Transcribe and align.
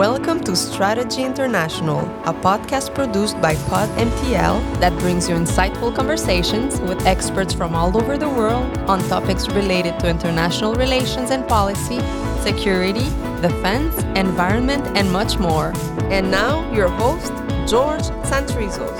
Welcome 0.00 0.42
to 0.44 0.56
Strategy 0.56 1.24
International, 1.24 1.98
a 2.24 2.32
podcast 2.32 2.94
produced 2.94 3.38
by 3.38 3.54
PodMTL 3.68 4.80
that 4.80 4.98
brings 4.98 5.28
you 5.28 5.34
insightful 5.34 5.94
conversations 5.94 6.80
with 6.80 7.04
experts 7.04 7.52
from 7.52 7.74
all 7.74 7.94
over 7.94 8.16
the 8.16 8.26
world 8.26 8.78
on 8.88 8.98
topics 9.10 9.50
related 9.50 10.00
to 10.00 10.08
international 10.08 10.74
relations 10.74 11.30
and 11.30 11.46
policy, 11.46 12.00
security, 12.40 13.04
defense, 13.42 13.94
environment, 14.16 14.82
and 14.96 15.12
much 15.12 15.36
more. 15.38 15.74
And 16.04 16.30
now, 16.30 16.72
your 16.72 16.88
host, 16.88 17.30
George 17.70 18.04
Santrizos. 18.24 18.98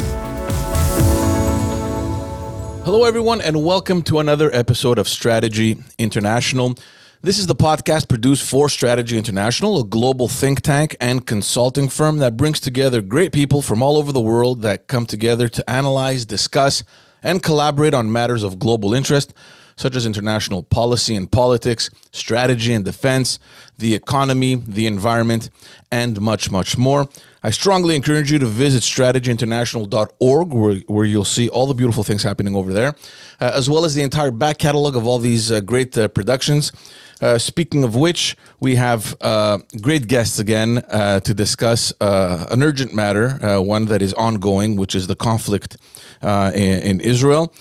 Hello, 2.84 3.04
everyone, 3.04 3.40
and 3.40 3.64
welcome 3.64 4.02
to 4.02 4.18
another 4.18 4.54
episode 4.54 4.98
of 4.98 5.08
Strategy 5.08 5.78
International. 5.96 6.76
This 7.22 7.38
is 7.38 7.46
the 7.46 7.54
podcast 7.54 8.08
produced 8.08 8.48
for 8.48 8.70
Strategy 8.70 9.18
International, 9.18 9.82
a 9.82 9.84
global 9.84 10.26
think 10.26 10.62
tank 10.62 10.96
and 11.02 11.26
consulting 11.26 11.90
firm 11.90 12.16
that 12.16 12.38
brings 12.38 12.60
together 12.60 13.02
great 13.02 13.30
people 13.30 13.60
from 13.60 13.82
all 13.82 13.98
over 13.98 14.10
the 14.10 14.22
world 14.22 14.62
that 14.62 14.86
come 14.86 15.04
together 15.04 15.46
to 15.46 15.70
analyze, 15.70 16.24
discuss, 16.24 16.82
and 17.22 17.42
collaborate 17.42 17.92
on 17.92 18.10
matters 18.10 18.42
of 18.42 18.58
global 18.58 18.94
interest, 18.94 19.34
such 19.76 19.96
as 19.96 20.06
international 20.06 20.62
policy 20.62 21.14
and 21.14 21.30
politics, 21.30 21.90
strategy 22.10 22.72
and 22.72 22.86
defense, 22.86 23.38
the 23.76 23.94
economy, 23.94 24.54
the 24.54 24.86
environment, 24.86 25.50
and 25.92 26.18
much, 26.22 26.50
much 26.50 26.78
more. 26.78 27.06
I 27.42 27.50
strongly 27.50 27.96
encourage 27.96 28.32
you 28.32 28.38
to 28.38 28.46
visit 28.46 28.82
strategyinternational.org, 28.82 30.52
where, 30.54 30.76
where 30.86 31.04
you'll 31.04 31.24
see 31.26 31.50
all 31.50 31.66
the 31.66 31.74
beautiful 31.74 32.02
things 32.02 32.22
happening 32.22 32.56
over 32.56 32.72
there, 32.72 32.94
uh, 33.40 33.52
as 33.54 33.68
well 33.68 33.84
as 33.84 33.94
the 33.94 34.02
entire 34.02 34.30
back 34.30 34.56
catalog 34.56 34.96
of 34.96 35.06
all 35.06 35.18
these 35.18 35.52
uh, 35.52 35.60
great 35.60 35.96
uh, 35.98 36.08
productions. 36.08 36.72
Uh, 37.20 37.36
speaking 37.36 37.84
of 37.84 37.94
which, 37.94 38.36
we 38.60 38.76
have 38.76 39.14
uh, 39.20 39.58
great 39.80 40.06
guests 40.06 40.38
again 40.38 40.78
uh, 40.88 41.20
to 41.20 41.34
discuss 41.34 41.92
uh, 42.00 42.46
an 42.50 42.62
urgent 42.62 42.94
matter, 42.94 43.38
uh, 43.44 43.60
one 43.60 43.84
that 43.86 44.00
is 44.00 44.14
ongoing, 44.14 44.76
which 44.76 44.94
is 44.94 45.06
the 45.06 45.16
conflict 45.16 45.76
uh, 46.22 46.50
in, 46.54 46.82
in, 46.82 47.00
Israel. 47.00 47.52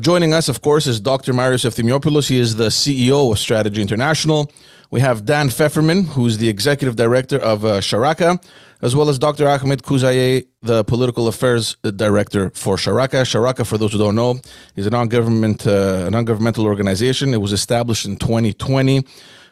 joining 0.00 0.32
us, 0.32 0.48
of 0.48 0.62
course, 0.62 0.86
is 0.86 0.98
Dr. 0.98 1.34
Marios 1.34 1.64
Efthymiopoulos. 1.64 2.28
He 2.28 2.38
is 2.38 2.56
the 2.56 2.68
CEO 2.68 3.30
of 3.30 3.38
Strategy 3.38 3.82
International. 3.82 4.50
We 4.94 5.00
have 5.00 5.24
Dan 5.24 5.48
Feferman, 5.48 6.06
who's 6.06 6.38
the 6.38 6.48
executive 6.48 6.94
director 6.94 7.36
of 7.36 7.62
Sharaka, 7.62 8.40
as 8.80 8.94
well 8.94 9.08
as 9.08 9.18
Dr. 9.18 9.48
Ahmed 9.48 9.82
Khuzaie, 9.82 10.46
the 10.62 10.84
political 10.84 11.26
affairs 11.26 11.74
director 11.96 12.50
for 12.50 12.76
Sharaka. 12.76 13.22
Sharaka, 13.24 13.66
for 13.66 13.76
those 13.76 13.90
who 13.90 13.98
don't 13.98 14.14
know, 14.14 14.38
is 14.76 14.86
a 14.86 14.90
non-government 14.90 15.66
uh, 15.66 16.08
non-governmental 16.10 16.64
organization. 16.64 17.34
It 17.34 17.40
was 17.40 17.52
established 17.52 18.06
in 18.06 18.18
2020. 18.18 19.04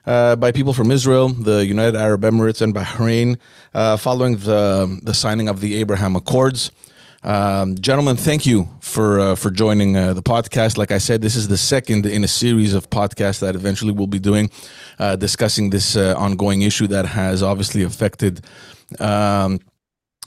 Uh, 0.07 0.37
by 0.37 0.53
people 0.53 0.73
from 0.73 0.93
Israel, 0.93 1.31
the 1.31 1.67
United 1.67 1.97
Arab 1.97 2.23
Emirates, 2.23 2.63
and 2.63 2.73
Bahrain, 2.73 3.37
uh, 3.75 3.97
following 3.97 4.37
the 4.37 5.01
the 5.03 5.13
signing 5.13 5.49
of 5.49 5.59
the 5.59 5.75
Abraham 5.75 6.15
Accords. 6.15 6.71
Um, 7.25 7.77
gentlemen, 7.77 8.17
thank 8.17 8.47
you 8.47 8.69
for 8.81 9.21
uh, 9.21 9.35
for 9.37 9.51
joining 9.51 9.97
uh, 9.97 10.13
the 10.13 10.23
podcast. 10.23 10.77
Like 10.77 10.91
I 10.91 10.99
said, 10.99 11.23
this 11.23 11.37
is 11.37 11.47
the 11.47 11.57
second 11.57 12.05
in 12.05 12.25
a 12.25 12.29
series 12.29 12.75
of 12.75 12.91
podcasts 12.91 13.41
that 13.41 13.55
eventually 13.55 13.93
we'll 13.93 14.09
be 14.09 14.19
doing, 14.19 14.51
uh, 14.99 15.15
discussing 15.15 15.71
this 15.71 15.97
uh, 15.97 16.15
ongoing 16.19 16.63
issue 16.63 16.89
that 16.89 17.07
has 17.07 17.43
obviously 17.43 17.85
affected 17.85 18.45
um, 18.99 19.61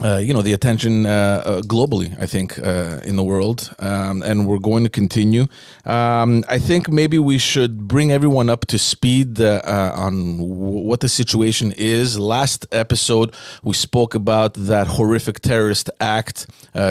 uh, 0.03 0.17
you 0.17 0.33
know 0.33 0.41
the 0.41 0.51
attention 0.51 1.05
uh, 1.05 1.09
uh, 1.45 1.61
globally 1.61 2.13
i 2.21 2.25
think 2.25 2.59
uh, 2.59 2.99
in 3.05 3.15
the 3.15 3.23
world. 3.23 3.73
Um, 3.79 4.23
and 4.23 4.45
we're 4.45 4.59
going 4.59 4.83
to 4.83 4.89
continue. 4.89 5.47
Um, 5.85 6.43
i 6.49 6.59
think 6.59 6.89
maybe 6.89 7.17
we 7.17 7.37
should 7.37 7.87
bring 7.87 8.11
everyone 8.11 8.49
up 8.49 8.65
to 8.67 8.77
speed 8.77 9.39
uh, 9.39 9.61
on 9.95 10.37
w- 10.37 10.87
what 10.89 10.99
the 10.99 11.07
situation 11.07 11.73
is. 11.77 12.19
Last 12.19 12.67
episode 12.71 13.33
we 13.63 13.73
spoke 13.73 14.15
about 14.15 14.55
that 14.55 14.87
horrific 14.87 15.39
terrorist 15.39 15.89
act 16.01 16.47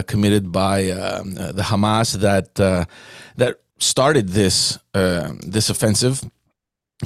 committed 0.07 0.51
by 0.51 0.91
um, 0.91 1.35
the 1.35 1.65
hamas 1.71 2.15
that 2.15 2.55
that 3.37 3.61
started 3.79 4.31
this 4.31 4.79
this 5.55 5.69
offensive 5.69 6.23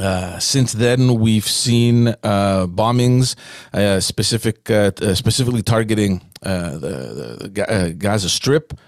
uh, 0.01 0.39
since 0.39 0.73
then, 0.73 1.19
we've 1.21 1.47
seen 1.47 2.09
uh, 2.09 2.67
bombings, 2.67 3.37
uh, 3.73 4.01
specific, 4.01 4.71
uh, 4.71 4.91
uh, 5.01 5.15
specifically 5.15 5.63
targeting 5.63 6.23
the, 6.43 7.51
the 7.51 7.95
Gaza 7.99 8.29
Strip. 8.29 8.79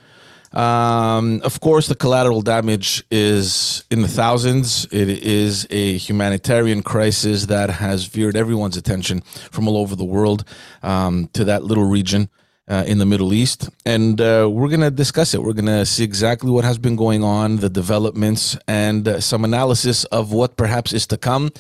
Um, 0.53 1.41
of 1.45 1.61
course, 1.61 1.87
the 1.87 1.95
collateral 1.95 2.43
damage 2.43 3.05
is 3.11 3.85
in 3.91 4.03
the 4.03 4.09
thousands. 4.09 4.87
It 4.91 5.09
is 5.09 5.67
a 5.71 5.97
humanitarian 5.97 6.83
crisis 6.83 7.47
that 7.47 7.71
has 7.71 8.07
veered 8.07 8.37
everyone's 8.37 8.77
attention 8.77 9.21
from 9.53 9.69
all 9.69 9.77
over 9.77 9.95
the 9.95 10.05
world 10.05 10.45
um, 10.83 11.29
to 11.35 11.45
that 11.45 11.63
little 11.63 11.85
region 11.85 12.29
uh, 12.71 12.85
in 12.87 12.99
the 12.99 13.07
Middle 13.07 13.35
East. 13.35 13.69
And 13.85 14.21
uh, 14.21 14.49
we're 14.51 14.69
going 14.69 14.81
to 14.81 14.91
discuss 14.91 15.35
it. 15.35 15.43
We're 15.43 15.53
going 15.53 15.67
to 15.67 15.85
see 15.85 16.05
exactly 16.05 16.51
what 16.51 16.65
has 16.65 16.79
been 16.79 16.97
going 16.97 17.25
on, 17.25 17.57
the 17.57 17.69
developments, 17.69 18.57
and 18.69 19.07
uh, 19.07 19.21
some 19.21 19.45
analysis 19.45 20.05
of 20.05 20.33
what 20.33 20.57
perhaps 20.57 20.93
is 20.93 21.07
to 21.09 21.17
come. 21.17 21.51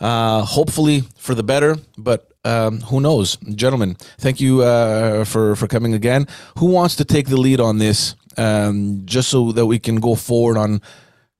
Uh, 0.00 0.42
hopefully 0.42 1.02
for 1.16 1.34
the 1.34 1.42
better, 1.42 1.76
but 1.98 2.32
um, 2.44 2.80
who 2.82 3.00
knows? 3.00 3.36
Gentlemen, 3.54 3.96
thank 4.18 4.40
you 4.40 4.62
uh, 4.62 5.24
for, 5.24 5.56
for 5.56 5.66
coming 5.66 5.92
again. 5.92 6.26
Who 6.58 6.66
wants 6.66 6.96
to 6.96 7.04
take 7.04 7.28
the 7.28 7.36
lead 7.36 7.60
on 7.60 7.78
this 7.78 8.14
um, 8.36 9.02
just 9.04 9.28
so 9.28 9.52
that 9.52 9.66
we 9.66 9.78
can 9.78 9.96
go 9.96 10.14
forward 10.14 10.56
on 10.56 10.80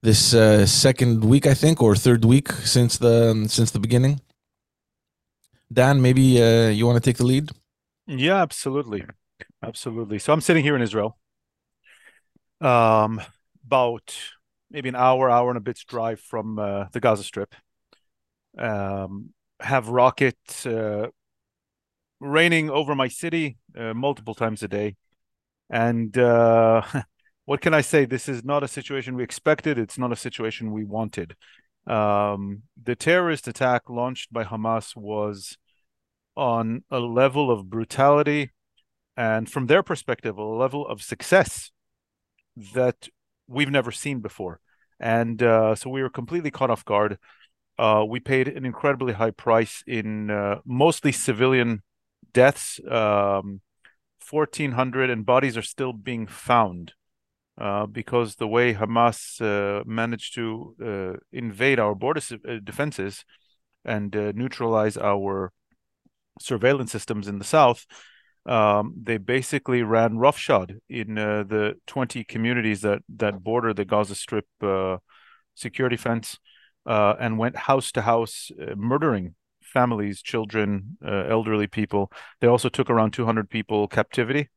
this 0.03 0.35
uh, 0.35 0.67
second 0.67 1.25
week, 1.25 1.47
I 1.47 1.55
think, 1.55 1.81
or 1.81 1.95
third 1.95 2.25
week 2.25 2.51
since 2.51 2.99
the 2.99 3.47
since 3.49 3.71
the 3.71 3.79
beginning? 3.79 4.21
Dan, 5.73 6.03
maybe 6.03 6.23
you 6.23 6.85
want 6.87 6.97
to 6.97 7.09
take 7.09 7.19
the 7.19 7.27
lead? 7.27 7.51
Yeah, 8.07 8.43
absolutely. 8.43 9.05
Absolutely. 9.63 10.19
So 10.19 10.33
I'm 10.33 10.41
sitting 10.41 10.63
here 10.63 10.77
in 10.77 10.83
Israel. 10.83 11.19
Um, 12.61 13.21
about 13.65 14.15
maybe 14.71 14.89
an 14.89 14.97
hour, 14.97 15.31
hour 15.31 15.51
and 15.51 15.57
a 15.57 15.61
bit's 15.61 15.85
drive 15.85 16.21
from 16.21 16.59
uh, 16.59 16.87
the 16.93 17.01
Gaza 17.01 17.23
Strip. 17.23 17.55
Um, 18.59 19.31
have 19.61 19.89
rockets 19.89 20.67
uh, 20.67 21.09
raining 22.21 22.71
over 22.71 22.95
my 22.95 23.09
city 23.09 23.59
uh, 23.77 23.95
multiple 23.95 24.35
times 24.35 24.63
a 24.63 24.69
day, 24.69 24.97
and 25.71 26.17
uh, 26.19 26.83
what 27.45 27.61
can 27.61 27.75
I 27.75 27.81
say? 27.81 28.05
This 28.05 28.29
is 28.29 28.45
not 28.45 28.63
a 28.63 28.69
situation 28.69 29.17
we 29.17 29.25
expected. 29.25 29.79
It's 29.79 29.99
not 29.99 30.13
a 30.13 30.17
situation 30.17 30.73
we 30.73 30.85
wanted. 30.85 31.37
Um, 31.87 32.63
the 32.83 32.97
terrorist 32.97 33.49
attack 33.49 33.89
launched 33.89 34.33
by 34.33 34.45
Hamas 34.45 34.95
was 34.95 35.57
on 36.37 36.85
a 36.91 37.01
level 37.01 37.51
of 37.51 37.71
brutality 37.71 38.51
and 39.21 39.51
from 39.51 39.67
their 39.67 39.83
perspective 39.83 40.39
a 40.39 40.43
level 40.43 40.87
of 40.87 41.03
success 41.03 41.71
that 42.73 43.09
we've 43.47 43.71
never 43.71 43.93
seen 43.93 44.21
before. 44.21 44.61
And 44.99 45.43
uh, 45.43 45.75
so 45.75 45.91
we 45.91 46.03
were 46.03 46.09
completely 46.21 46.51
caught 46.51 46.71
off 46.71 46.87
guard. 46.87 47.19
Uh, 47.79 48.03
we 48.09 48.19
paid 48.19 48.49
an 48.49 48.65
incredibly 48.65 49.13
high 49.13 49.33
price 49.47 49.85
in 49.87 50.31
uh, 50.31 50.61
mostly 50.65 51.13
civilian 51.13 51.83
deaths. 52.33 52.81
Um, 52.91 53.61
1400 54.31 55.11
and 55.11 55.27
bodies 55.27 55.57
are 55.59 55.71
still 55.75 55.93
being 55.93 56.27
found 56.27 56.95
uh, 57.59 57.85
because 57.85 58.37
the 58.37 58.49
way 58.49 58.73
Hamas 58.73 59.19
uh, 59.43 59.83
managed 59.85 60.35
to 60.37 60.75
uh, 60.83 61.19
invade 61.31 61.79
our 61.79 61.95
border 61.95 62.23
defenses 62.65 63.27
and 63.85 64.15
neutralize 64.35 64.97
our 64.97 65.53
surveillance 66.41 66.93
systems 66.93 67.29
in 67.29 67.39
the 67.39 67.45
south, 67.45 67.85
um, 68.47 68.95
they 69.01 69.19
basically 69.19 69.83
ran 69.83 70.19
roughshod 70.19 70.77
in 70.89 71.19
uh, 71.19 71.45
the 71.47 71.75
20 71.87 72.25
communities 72.25 72.81
that 72.83 73.03
that 73.17 73.43
border 73.43 73.75
the 73.75 73.85
Gaza 73.85 74.15
Strip 74.15 74.47
uh, 74.63 74.97
security 75.55 75.97
fence, 75.97 76.39
uh, 76.87 77.15
and 77.21 77.39
went 77.39 77.57
house 77.57 77.93
to 77.93 78.03
house, 78.03 78.51
uh, 78.61 78.75
murdering 78.77 79.35
families, 79.61 80.23
children, 80.23 80.97
uh, 81.05 81.25
elderly 81.29 81.67
people. 81.67 82.11
They 82.41 82.49
also 82.49 82.69
took 82.69 82.89
around 82.91 83.13
200 83.13 83.51
people 83.51 83.87
captivity, 83.89 84.49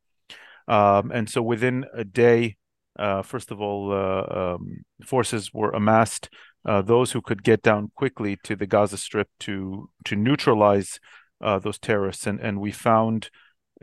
um, 0.68 1.12
and 1.12 1.30
so 1.30 1.42
within 1.42 1.86
a 1.94 2.06
day, 2.06 2.56
uh, 2.98 3.22
first 3.22 3.52
of 3.52 3.60
all, 3.60 3.92
um, 3.92 4.86
forces 5.06 5.54
were 5.54 5.72
amassed. 5.72 6.30
those 6.66 7.12
who 7.12 7.22
could 7.22 7.44
get 7.44 7.62
down 7.62 7.92
quickly 7.96 8.38
to 8.44 8.56
the 8.56 8.66
Gaza 8.66 8.98
Strip 8.98 9.28
to 9.42 9.90
to 10.06 10.16
neutralize 10.16 11.00
uh, 11.42 11.60
those 11.60 11.78
terrorists, 11.78 12.26
and 12.26 12.40
and 12.40 12.62
we 12.62 12.72
found 12.72 13.30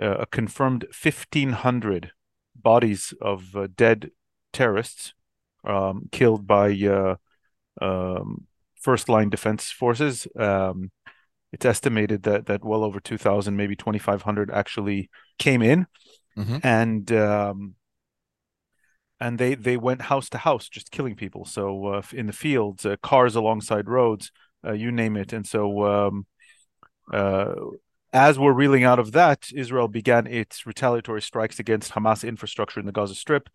uh, 0.01 0.19
a 0.21 0.27
confirmed 0.27 0.87
fifteen 0.93 1.51
hundred 1.51 2.13
bodies 2.55 3.15
of 3.21 3.55
uh, 3.55 3.69
dead 3.77 4.11
terrorists 4.53 5.15
um, 5.65 6.09
killed 6.13 6.47
by 6.47 6.73
uh, 6.73 7.17
um, 7.81 8.47
first 8.81 9.09
line 9.09 9.31
defense 9.31 9.71
forces. 9.71 10.27
Um, 10.37 10.91
it's 11.53 11.67
estimated 11.67 12.23
that 12.25 12.47
that 12.47 12.65
well 12.65 12.85
over 12.85 13.01
two 13.01 13.19
thousand, 13.19 13.57
maybe 13.57 13.77
twenty 13.77 13.99
five 13.99 14.23
hundred, 14.23 14.51
actually 14.51 15.11
came 15.39 15.63
in, 15.63 15.87
mm-hmm. 16.37 16.59
and 16.63 17.11
um, 17.13 17.75
and 19.21 19.39
they 19.39 19.55
they 19.55 19.77
went 19.77 20.03
house 20.03 20.29
to 20.31 20.39
house 20.39 20.69
just 20.69 20.91
killing 20.91 21.15
people 21.15 21.45
so 21.45 21.87
uh, 21.87 22.03
in 22.13 22.27
the 22.27 22.33
fields 22.33 22.87
uh, 22.87 22.97
cars 23.03 23.37
alongside 23.37 23.89
roads 23.89 24.33
uh, 24.67 24.73
you 24.73 24.91
name 24.91 25.17
it 25.17 25.33
and 25.33 25.47
so 25.47 25.85
um, 25.85 26.27
uh, 27.13 27.53
as 28.13 28.39
we're 28.39 28.53
reeling 28.53 28.85
out 28.85 28.99
of 28.99 29.13
that, 29.13 29.49
Israel 29.55 29.89
began 29.89 30.27
its 30.27 30.67
retaliatory 30.67 31.23
strikes 31.23 31.61
against 31.61 31.93
Hamas 31.93 32.27
infrastructure 32.27 32.81
in 32.81 32.87
the 32.87 32.93
Gaza 32.93 33.15
Strip, 33.15 33.49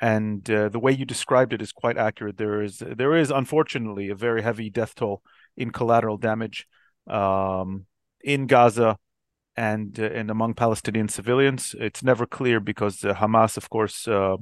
and 0.00 0.48
uh, 0.50 0.68
the 0.68 0.78
way 0.78 0.92
you 0.92 1.04
described 1.04 1.52
it 1.52 1.62
is 1.62 1.72
quite 1.72 1.96
accurate. 1.96 2.36
There 2.36 2.62
is 2.62 2.78
there 2.78 3.16
is 3.16 3.30
unfortunately 3.30 4.10
a 4.10 4.14
very 4.14 4.42
heavy 4.42 4.68
death 4.68 4.94
toll 4.94 5.22
in 5.56 5.70
collateral 5.70 6.18
damage 6.18 6.66
um, 7.06 7.86
in 8.22 8.46
Gaza 8.46 8.98
and 9.56 9.98
uh, 9.98 10.04
and 10.04 10.30
among 10.30 10.54
Palestinian 10.54 11.08
civilians. 11.08 11.74
It's 11.78 12.02
never 12.02 12.26
clear 12.26 12.60
because 12.60 13.04
uh, 13.04 13.14
Hamas, 13.14 13.56
of 13.56 13.70
course, 13.70 14.06
uh, 14.06 14.36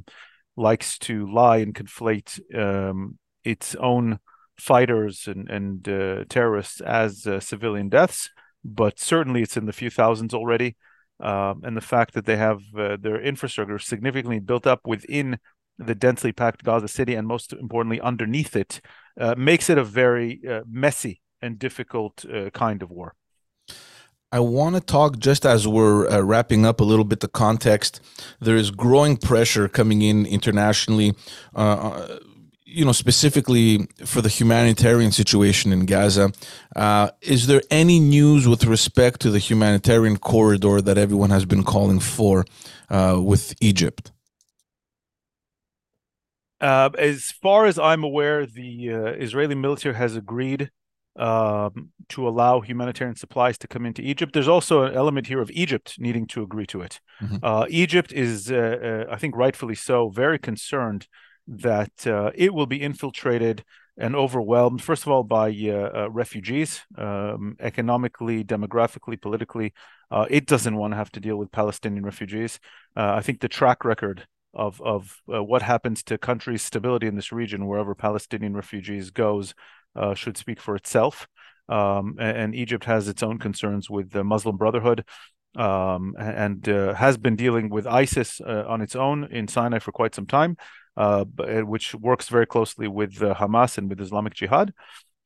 likes 0.57 0.99
to 1.01 1.33
lie 1.33 1.59
and 1.59 1.75
conflate 1.75 2.41
um, 2.57 3.19
its 3.45 3.77
own 3.77 4.19
fighters 4.59 5.29
and 5.29 5.49
and 5.49 5.89
uh, 5.89 6.25
terrorists 6.29 6.81
as 6.81 7.25
uh, 7.27 7.39
civilian 7.39 7.89
deaths 7.89 8.31
but 8.65 8.99
certainly 8.99 9.43
it's 9.43 9.57
in 9.57 9.67
the 9.67 9.73
few 9.73 9.91
thousands 9.91 10.35
already. 10.35 10.77
Um, 11.21 11.61
and 11.65 11.77
the 11.77 11.83
fact 11.83 12.15
that 12.15 12.25
they 12.25 12.37
have 12.37 12.61
uh, 12.77 12.97
their 12.99 13.21
infrastructure 13.21 13.79
significantly 13.79 14.39
built 14.39 14.67
up 14.67 14.81
within 14.87 15.39
the 15.79 15.95
densely 15.95 16.33
packed 16.33 16.65
Gaza 16.65 16.89
City, 16.89 17.15
and 17.15 17.27
most 17.27 17.53
importantly, 17.53 18.01
underneath 18.01 18.57
it, 18.57 18.81
uh, 19.19 19.35
makes 19.37 19.69
it 19.71 19.79
a 19.79 19.85
very 19.85 20.41
uh, 20.49 20.63
messy 20.71 21.21
and 21.43 21.59
difficult 21.59 22.25
uh, 22.27 22.51
kind 22.51 22.83
of 22.83 22.91
war. 22.91 23.15
I 24.33 24.41
want 24.41 24.77
to 24.77 24.81
talk 24.81 25.19
just 25.19 25.45
as 25.45 25.67
we're 25.67 26.09
uh, 26.09 26.21
wrapping 26.21 26.65
up 26.65 26.81
a 26.81 26.85
little 26.85 27.05
bit 27.05 27.21
the 27.21 27.29
context. 27.29 28.01
There 28.41 28.57
is 28.57 28.71
growing 28.71 29.17
pressure 29.17 29.69
coming 29.69 30.03
in 30.03 30.25
internationally 30.25 31.15
uh, 31.55 32.19
you 32.71 32.85
know, 32.85 32.93
specifically 32.93 33.89
for 34.05 34.21
the 34.23 34.29
humanitarian 34.29 35.11
situation 35.13 35.73
in 35.73 35.87
Gaza, 35.87 36.33
uh, 36.77 37.11
is 37.21 37.47
there 37.47 37.63
any 37.71 37.99
news 37.99 38.47
with 38.47 38.65
respect 38.65 39.21
to 39.23 39.31
the 39.31 39.39
humanitarian 39.39 40.17
corridor 40.17 40.81
that 40.81 40.97
everyone 40.97 41.31
has 41.31 41.45
been 41.45 41.65
calling 41.65 41.99
for 41.99 42.45
uh, 42.89 43.21
with 43.23 43.55
Egypt? 43.61 44.13
Uh, 46.61 46.91
as 46.99 47.33
far 47.43 47.67
as 47.67 47.79
I'm 47.79 48.05
aware, 48.05 48.47
the 48.47 48.93
uh, 48.93 48.99
Israeli 49.13 49.55
military 49.55 49.95
has 49.95 50.15
agreed 50.15 50.71
um, 51.17 51.91
to 52.11 52.29
allow 52.29 52.61
humanitarian 52.61 53.17
supplies 53.17 53.59
to 53.59 53.69
come 53.69 53.85
into 53.85 54.03
Egypt. 54.03 54.33
There's 54.33 54.49
also 54.49 54.85
an 54.85 54.95
element 54.95 55.27
here 55.27 55.41
of 55.41 55.51
Egypt 55.51 55.97
needing 55.99 56.27
to 56.29 56.43
agree 56.43 56.67
to 56.67 56.83
it. 56.83 57.01
Mm-hmm. 57.21 57.37
Uh, 57.43 57.67
Egypt 57.69 58.13
is, 58.13 58.53
uh, 58.53 59.07
I 59.11 59.17
think, 59.17 59.37
rightfully 59.37 59.75
so, 59.75 60.11
very 60.11 60.39
concerned 60.39 61.09
that 61.51 62.07
uh, 62.07 62.31
it 62.35 62.55
will 62.55 62.67
be 62.67 62.81
infiltrated 62.81 63.65
and 63.99 64.17
overwhelmed, 64.17 64.83
first 64.83 65.03
of 65.03 65.09
all, 65.09 65.25
by 65.25 65.51
uh, 65.51 65.91
uh, 66.05 66.11
refugees, 66.11 66.81
um, 66.97 67.57
economically, 67.61 68.43
demographically, 68.43 69.21
politically. 69.21 69.75
Uh, 70.11 70.27
it 70.31 70.47
doesn't 70.47 70.77
want 70.77 70.93
to 70.93 70.97
have 70.97 71.11
to 71.13 71.21
deal 71.21 71.37
with 71.37 71.53
Palestinian 71.53 72.05
refugees. 72.05 72.61
Uh, 72.97 73.15
I 73.15 73.21
think 73.21 73.41
the 73.41 73.49
track 73.49 73.85
record 73.85 74.27
of 74.55 74.81
of 74.81 75.21
uh, 75.33 75.43
what 75.45 75.63
happens 75.63 76.03
to 76.05 76.19
countries' 76.19 76.63
stability 76.63 77.07
in 77.07 77.17
this 77.17 77.31
region, 77.31 77.67
wherever 77.67 77.95
Palestinian 77.95 78.55
refugees 78.55 79.11
goes, 79.11 79.55
should 80.15 80.37
speak 80.37 80.61
for 80.61 80.77
itself. 80.77 81.29
Um, 81.69 82.17
and, 82.19 82.37
and, 82.37 82.55
Egypt 82.55 82.85
has 82.85 83.07
its 83.07 83.23
own 83.23 83.39
concerns 83.39 83.89
with 83.89 84.11
the 84.11 84.25
Muslim 84.25 84.57
Brotherhood. 84.57 85.05
Um, 85.57 86.15
and 86.17 86.65
has 86.65 87.19
been 87.19 87.35
dealing 87.35 87.71
with 87.71 87.85
ISIS 87.85 88.41
on 88.41 88.81
its 88.81 88.95
own 88.95 89.25
in 89.33 89.49
Sinai 89.49 89.81
for 89.81 89.91
quite 89.91 90.15
some 90.15 90.27
time 90.27 90.57
uh, 90.57 90.65
which 91.65 91.95
works 91.95 92.29
very 92.29 92.47
closely 92.47 92.89
with 92.89 93.23
uh, 93.23 93.35
Hamas 93.35 93.79
and 93.79 93.89
with 93.89 94.01
Islamic 94.01 94.35
Jihad, 94.35 94.73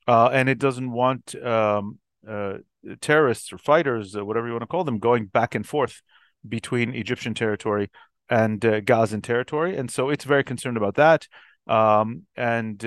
uh, 0.07 0.29
and 0.31 0.49
it 0.49 0.59
doesn't 0.59 0.91
want 0.91 1.35
um, 1.43 1.99
uh, 2.27 2.55
terrorists 3.01 3.51
or 3.51 3.57
fighters, 3.57 4.15
uh, 4.15 4.23
whatever 4.23 4.47
you 4.47 4.53
want 4.53 4.63
to 4.63 4.67
call 4.67 4.83
them, 4.83 4.99
going 4.99 5.25
back 5.25 5.55
and 5.55 5.65
forth 5.67 6.01
between 6.47 6.93
Egyptian 6.93 7.33
territory 7.33 7.89
and 8.29 8.63
uh, 8.65 8.79
Gazan 8.81 9.21
territory, 9.21 9.77
and 9.77 9.89
so 9.89 10.09
it's 10.09 10.23
very 10.25 10.43
concerned 10.43 10.77
about 10.77 10.95
that. 10.95 11.27
Um, 11.67 12.23
and 12.35 12.83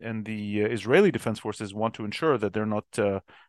and 0.00 0.24
the 0.24 0.62
Israeli 0.62 1.12
defense 1.12 1.38
forces 1.38 1.72
want 1.72 1.94
to 1.94 2.04
ensure 2.04 2.36
that 2.36 2.52
they're 2.52 2.66
not 2.66 2.98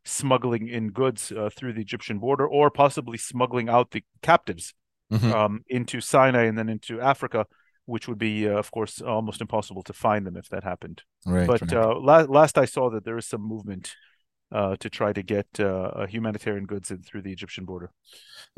smuggling 0.06 0.68
in 0.68 0.92
goods 0.92 1.34
through 1.56 1.74
the 1.74 1.82
Egyptian 1.82 2.20
border 2.20 2.48
or 2.48 2.70
possibly 2.70 3.18
smuggling 3.18 3.70
out 3.70 3.90
the 3.90 4.04
captives 4.22 4.76
mm-hmm. 5.12 5.34
um, 5.34 5.64
into 5.68 6.00
Sinai 6.00 6.44
and 6.44 6.56
then 6.56 6.70
into 6.70 7.02
Africa 7.02 7.48
which 7.86 8.08
would 8.08 8.18
be, 8.18 8.48
uh, 8.48 8.58
of 8.58 8.72
course, 8.72 9.02
almost 9.02 9.42
impossible 9.42 9.84
to 9.84 9.94
find 9.94 10.26
them 10.26 10.38
if 10.38 10.50
that 10.50 10.64
happened. 10.64 11.04
Right. 11.26 11.48
But 11.48 11.62
right. 11.62 11.74
Uh, 11.74 11.96
la- 12.00 12.26
last 12.30 12.58
I 12.58 12.66
saw 12.66 12.90
that 12.92 13.04
there 13.06 13.18
is 13.18 13.26
some 13.26 13.42
movement 13.42 13.96
uh, 14.52 14.76
to 14.78 14.90
try 14.90 15.12
to 15.12 15.24
get 15.24 15.48
uh, 15.60 16.06
humanitarian 16.06 16.66
goods 16.66 16.92
in 16.92 17.02
through 17.02 17.24
the 17.24 17.32
Egyptian 17.32 17.66
border. 17.66 17.92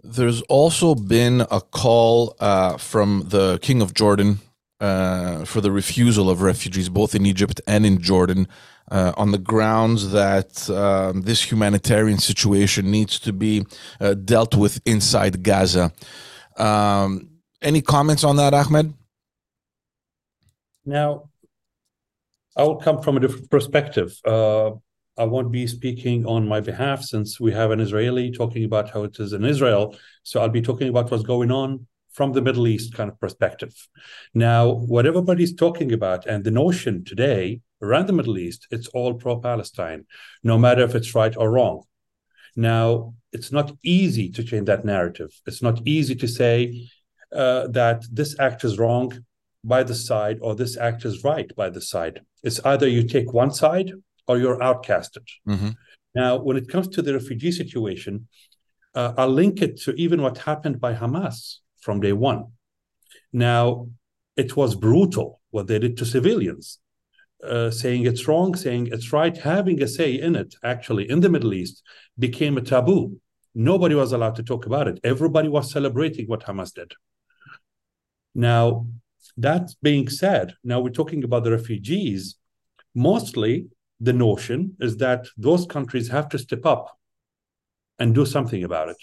There's 0.04 0.42
also 0.44 0.94
been 0.94 1.42
a 1.50 1.62
call 1.62 2.36
uh, 2.40 2.78
from 2.78 3.26
the 3.30 3.60
King 3.62 3.82
of 3.82 3.94
Jordan 3.94 4.40
uh, 4.82 5.46
for 5.46 5.62
the 5.62 5.72
refusal 5.72 6.30
of 6.30 6.42
refugees, 6.42 6.90
both 6.90 7.16
in 7.16 7.26
Egypt 7.26 7.62
and 7.66 7.86
in 7.86 8.02
Jordan. 8.02 8.48
on 8.92 9.32
the 9.32 9.40
grounds 9.40 10.12
that 10.12 10.70
um, 10.70 11.22
this 11.22 11.52
humanitarian 11.52 12.20
situation 12.20 12.92
needs 12.92 13.20
to 13.20 13.34
be 13.34 13.66
dealt 14.26 14.54
with 14.56 14.80
inside 14.86 15.42
Gaza. 15.42 15.92
Um, 16.58 17.30
any 17.62 17.82
comments 17.82 18.24
on 18.24 18.36
that, 18.36 18.54
Ahmed? 18.54 18.94
Now, 20.86 21.30
I 22.56 22.64
will 22.64 22.78
come 22.78 23.02
from 23.02 23.18
a 23.18 23.20
different 23.20 23.50
perspective. 23.50 24.18
Uh, 24.26 24.72
I 25.18 25.24
won't 25.24 25.52
be 25.52 25.66
speaking 25.68 26.26
on 26.26 26.48
my 26.48 26.60
behalf 26.60 27.02
since 27.02 27.40
we 27.40 27.52
have 27.54 27.72
an 27.72 27.80
Israeli 27.80 28.32
talking 28.32 28.66
about 28.66 28.90
how 28.90 29.04
it 29.04 29.20
is 29.20 29.34
in 29.34 29.46
Israel. 29.46 29.96
So 30.24 30.42
I'll 30.42 30.50
be 30.50 30.62
talking 30.62 30.90
about 30.90 31.10
what's 31.10 31.24
going 31.24 31.52
on 31.52 31.88
from 32.12 32.34
the 32.34 32.42
Middle 32.42 32.68
East 32.68 32.94
kind 32.94 33.10
of 33.10 33.20
perspective. 33.20 33.74
Now, 34.34 34.70
what 34.70 35.06
everybody's 35.06 35.54
talking 35.54 35.92
about 35.92 36.26
and 36.26 36.44
the 36.44 36.52
notion 36.52 37.04
today 37.04 37.62
around 37.82 38.08
the 38.08 38.14
Middle 38.14 38.38
East, 38.38 38.68
it's 38.72 38.88
all 38.90 39.14
pro 39.16 39.40
Palestine, 39.40 40.06
no 40.44 40.58
matter 40.58 40.84
if 40.84 40.96
it's 40.96 41.16
right 41.16 41.36
or 41.36 41.52
wrong. 41.52 41.84
Now, 42.56 43.16
it's 43.34 43.52
not 43.52 43.74
easy 43.84 44.30
to 44.30 44.44
change 44.44 44.68
that 44.68 44.86
narrative. 44.86 45.32
It's 45.46 45.62
not 45.62 45.82
easy 45.86 46.16
to 46.16 46.28
say 46.28 46.88
uh, 47.34 47.68
that 47.68 48.06
this 48.10 48.40
act 48.40 48.64
is 48.64 48.80
wrong 48.80 49.26
by 49.66 49.84
the 49.84 49.96
side 49.96 50.38
or 50.42 50.56
this 50.56 50.78
act 50.78 51.06
is 51.06 51.24
right 51.24 51.54
by 51.56 51.70
the 51.70 51.82
side. 51.82 52.22
It's 52.44 52.60
either 52.64 52.88
you 52.88 53.04
take 53.04 53.34
one 53.34 53.52
side 53.52 53.92
or 54.28 54.38
you're 54.38 54.60
outcasted. 54.60 55.28
Mm-hmm. 55.48 55.70
Now, 56.14 56.38
when 56.38 56.56
it 56.56 56.70
comes 56.70 56.88
to 56.90 57.02
the 57.02 57.14
refugee 57.14 57.52
situation, 57.52 58.28
uh, 58.94 59.14
I'll 59.18 59.30
link 59.30 59.62
it 59.62 59.82
to 59.82 59.94
even 59.96 60.22
what 60.22 60.38
happened 60.38 60.80
by 60.80 60.94
Hamas 60.94 61.58
from 61.82 62.00
day 62.00 62.14
one. 62.14 62.46
Now, 63.34 63.90
it 64.38 64.56
was 64.56 64.76
brutal 64.76 65.42
what 65.50 65.68
they 65.68 65.80
did 65.80 65.98
to 65.98 66.06
civilians, 66.06 66.80
uh, 67.44 67.72
saying 67.72 68.06
it's 68.06 68.28
wrong, 68.28 68.56
saying 68.56 68.90
it's 68.92 69.12
right, 69.12 69.36
having 69.36 69.82
a 69.82 69.88
say 69.88 70.14
in 70.14 70.36
it, 70.36 70.56
actually, 70.64 71.10
in 71.10 71.20
the 71.22 71.30
Middle 71.30 71.54
East, 71.54 71.82
became 72.18 72.58
a 72.58 72.62
taboo. 72.62 73.20
Nobody 73.54 73.96
was 73.96 74.12
allowed 74.12 74.36
to 74.36 74.44
talk 74.44 74.66
about 74.66 74.88
it. 74.88 75.00
Everybody 75.04 75.50
was 75.50 75.72
celebrating 75.72 76.28
what 76.28 76.46
Hamas 76.46 76.74
did. 76.74 76.94
Now, 78.34 78.88
that 79.38 79.70
being 79.82 80.10
said, 80.10 80.54
now 80.64 80.80
we're 80.80 80.90
talking 80.90 81.24
about 81.24 81.44
the 81.44 81.52
refugees. 81.52 82.36
Mostly, 82.94 83.68
the 84.00 84.14
notion 84.14 84.76
is 84.80 84.98
that 84.98 85.28
those 85.38 85.66
countries 85.66 86.10
have 86.10 86.30
to 86.30 86.40
step 86.40 86.66
up 86.66 86.98
and 88.00 88.14
do 88.14 88.26
something 88.26 88.64
about 88.64 88.90
it. 88.90 88.98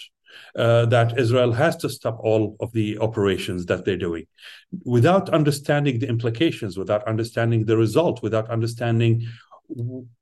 Uh, 0.55 0.83
that 0.87 1.19
Israel 1.19 1.51
has 1.51 1.75
to 1.77 1.87
stop 1.87 2.17
all 2.19 2.55
of 2.59 2.71
the 2.71 2.97
operations 2.97 3.67
that 3.67 3.85
they're 3.85 3.97
doing 3.97 4.25
without 4.83 5.29
understanding 5.29 5.99
the 5.99 6.09
implications, 6.09 6.75
without 6.75 7.07
understanding 7.07 7.65
the 7.65 7.77
result, 7.77 8.23
without 8.23 8.49
understanding 8.49 9.27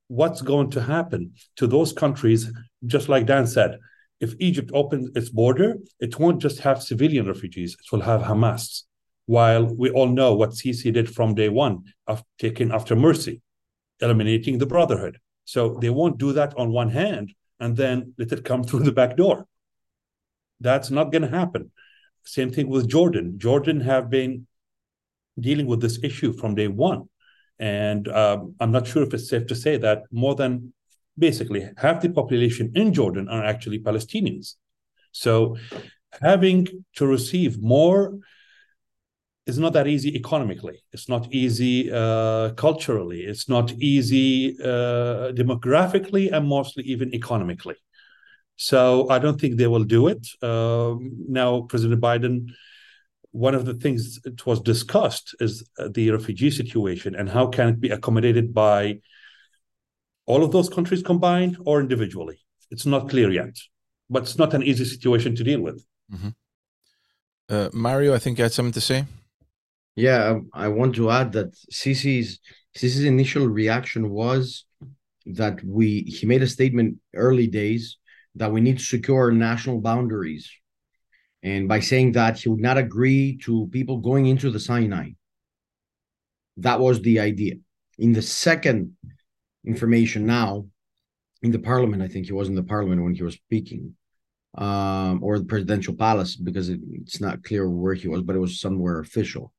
what's 0.08 0.41
going 0.41 0.70
to 0.70 0.81
happen 0.81 1.31
to 1.55 1.65
those 1.65 1.93
countries. 1.93 2.51
Just 2.86 3.08
like 3.08 3.25
Dan 3.25 3.48
said, 3.48 3.79
if 4.20 4.34
Egypt 4.39 4.70
opens 4.74 5.10
its 5.15 5.29
border, 5.29 5.77
it 6.01 6.20
won't 6.20 6.41
just 6.41 6.60
have 6.60 6.84
civilian 6.84 7.25
refugees, 7.25 7.77
it 7.79 7.89
will 7.89 8.01
have 8.03 8.22
Hamas 8.22 8.84
while 9.31 9.65
we 9.81 9.89
all 9.89 10.09
know 10.09 10.35
what 10.35 10.50
Sisi 10.50 10.91
did 10.91 11.07
from 11.15 11.35
day 11.35 11.47
one, 11.47 11.85
of 12.05 12.21
taking 12.38 12.69
after 12.69 12.97
Morsi, 12.97 13.39
eliminating 14.01 14.57
the 14.57 14.65
brotherhood. 14.65 15.19
So 15.45 15.77
they 15.81 15.89
won't 15.89 16.17
do 16.17 16.33
that 16.33 16.53
on 16.57 16.73
one 16.73 16.89
hand 16.89 17.33
and 17.57 17.77
then 17.77 18.13
let 18.17 18.33
it 18.33 18.43
come 18.43 18.63
through 18.67 18.83
the 18.83 18.91
back 18.91 19.15
door. 19.15 19.47
That's 20.59 20.91
not 20.91 21.13
going 21.13 21.21
to 21.21 21.38
happen. 21.39 21.71
Same 22.25 22.51
thing 22.51 22.67
with 22.67 22.89
Jordan. 22.89 23.39
Jordan 23.39 23.79
have 23.79 24.09
been 24.09 24.47
dealing 25.39 25.65
with 25.65 25.79
this 25.79 25.97
issue 26.03 26.33
from 26.33 26.55
day 26.55 26.67
one. 26.67 27.07
And 27.57 28.09
um, 28.09 28.55
I'm 28.59 28.73
not 28.73 28.85
sure 28.85 29.03
if 29.03 29.13
it's 29.13 29.29
safe 29.29 29.47
to 29.47 29.55
say 29.55 29.77
that 29.77 30.03
more 30.11 30.35
than 30.35 30.73
basically 31.17 31.69
half 31.77 32.01
the 32.01 32.09
population 32.09 32.73
in 32.75 32.91
Jordan 32.91 33.29
are 33.29 33.45
actually 33.45 33.79
Palestinians. 33.79 34.55
So 35.13 35.55
having 36.21 36.67
to 36.97 37.07
receive 37.07 37.61
more 37.61 38.19
is 39.45 39.57
not 39.57 39.74
that 39.74 39.88
easy 39.88 40.15
economically. 40.15 40.83
It's 40.91 41.10
not 41.10 41.31
easy 41.33 41.91
uh, 41.91 42.51
culturally. 42.51 43.21
It's 43.21 43.50
not 43.50 43.71
easy 43.74 44.57
uh, 44.63 45.31
demographically 45.33 46.31
and 46.31 46.48
mostly 46.48 46.83
even 46.83 47.13
economically. 47.13 47.75
So 48.55 49.10
I 49.10 49.17
don't 49.17 49.41
think 49.41 49.57
they 49.57 49.67
will 49.67 49.83
do 49.83 50.07
it. 50.07 50.27
Um, 50.43 51.12
now, 51.27 51.62
President 51.62 52.00
Biden, 52.00 52.51
one 53.31 53.55
of 53.55 53.65
the 53.65 53.74
things 53.74 54.21
that 54.21 54.45
was 54.45 54.60
discussed 54.60 55.36
is 55.39 55.67
the 55.89 56.12
refugee 56.12 56.51
situation 56.51 57.15
and 57.15 57.27
how 57.27 57.48
can 57.48 57.69
it 57.69 57.79
be 57.79 57.89
accommodated 57.89 58.53
by 58.53 59.00
all 60.27 60.43
of 60.43 60.51
those 60.51 60.69
countries 60.69 61.01
combined 61.01 61.57
or 61.65 61.79
individually. 61.79 62.39
It's 62.69 62.86
not 62.86 63.10
clear 63.10 63.31
yet, 63.31 63.57
but 64.10 64.24
it's 64.24 64.38
not 64.38 64.53
an 64.53 64.63
easy 64.63 64.86
situation 64.86 65.36
to 65.36 65.43
deal 65.43 65.62
with. 65.62 65.83
Mm-hmm. 66.13 66.29
Uh, 67.50 67.69
Mario, 67.74 68.13
I 68.13 68.19
think 68.19 68.38
you 68.38 68.43
had 68.43 68.53
something 68.53 68.71
to 68.74 68.81
say. 68.81 69.05
Yeah, 69.95 70.39
I 70.53 70.69
want 70.69 70.95
to 70.95 71.12
add 71.12 71.33
that 71.33 71.53
Sisi's 71.71 72.39
Sisi's 72.75 73.03
initial 73.03 73.48
reaction 73.48 74.10
was 74.10 74.65
that 75.25 75.63
we 75.63 76.01
he 76.03 76.25
made 76.25 76.41
a 76.41 76.48
statement 76.48 76.98
early 77.13 77.48
days 77.48 77.98
that 78.36 78.51
we 78.51 78.62
need 78.62 78.77
to 78.77 78.83
secure 78.83 79.31
national 79.31 79.81
boundaries, 79.81 80.50
and 81.43 81.67
by 81.67 81.81
saying 81.81 82.13
that 82.13 82.39
he 82.39 82.50
would 82.50 82.62
not 82.62 82.77
agree 82.77 83.38
to 83.43 83.67
people 83.71 83.98
going 83.98 84.27
into 84.27 84.50
the 84.50 84.60
Sinai. 84.60 85.10
That 86.57 86.79
was 86.79 87.01
the 87.01 87.19
idea. 87.19 87.55
In 87.98 88.13
the 88.13 88.21
second 88.21 88.95
information 89.65 90.25
now, 90.25 90.67
in 91.41 91.51
the 91.51 91.60
parliament, 91.60 92.01
I 92.01 92.07
think 92.07 92.27
he 92.27 92.33
was 92.33 92.48
in 92.48 92.55
the 92.55 92.63
parliament 92.63 93.03
when 93.03 93.15
he 93.15 93.24
was 93.24 93.36
speaking, 93.36 93.95
um, 94.55 95.21
or 95.21 95.38
the 95.38 95.45
presidential 95.45 95.93
palace 95.95 96.38
because 96.38 96.69
it, 96.69 96.79
it's 96.93 97.19
not 97.19 97.43
clear 97.43 97.69
where 97.69 97.93
he 97.93 98.07
was, 98.07 98.21
but 98.21 98.36
it 98.38 98.39
was 98.39 98.62
somewhere 98.62 99.00
official 99.00 99.51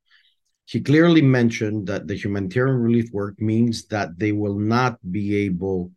he 0.65 0.81
clearly 0.81 1.23
mentioned 1.23 1.87
that 1.89 2.07
the 2.07 2.15
humanitarian 2.15 2.77
relief 2.77 3.11
work 3.13 3.41
means 3.41 3.87
that 3.87 4.19
they 4.19 4.33
will 4.33 4.59
not 4.59 4.99
be 5.11 5.37
able 5.37 5.91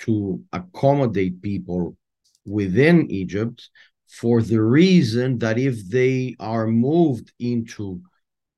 to 0.00 0.42
accommodate 0.52 1.40
people 1.42 1.96
within 2.44 3.10
Egypt 3.10 3.68
for 4.08 4.42
the 4.42 4.60
reason 4.60 5.38
that 5.38 5.58
if 5.58 5.88
they 5.88 6.34
are 6.40 6.66
moved 6.66 7.32
into 7.38 8.00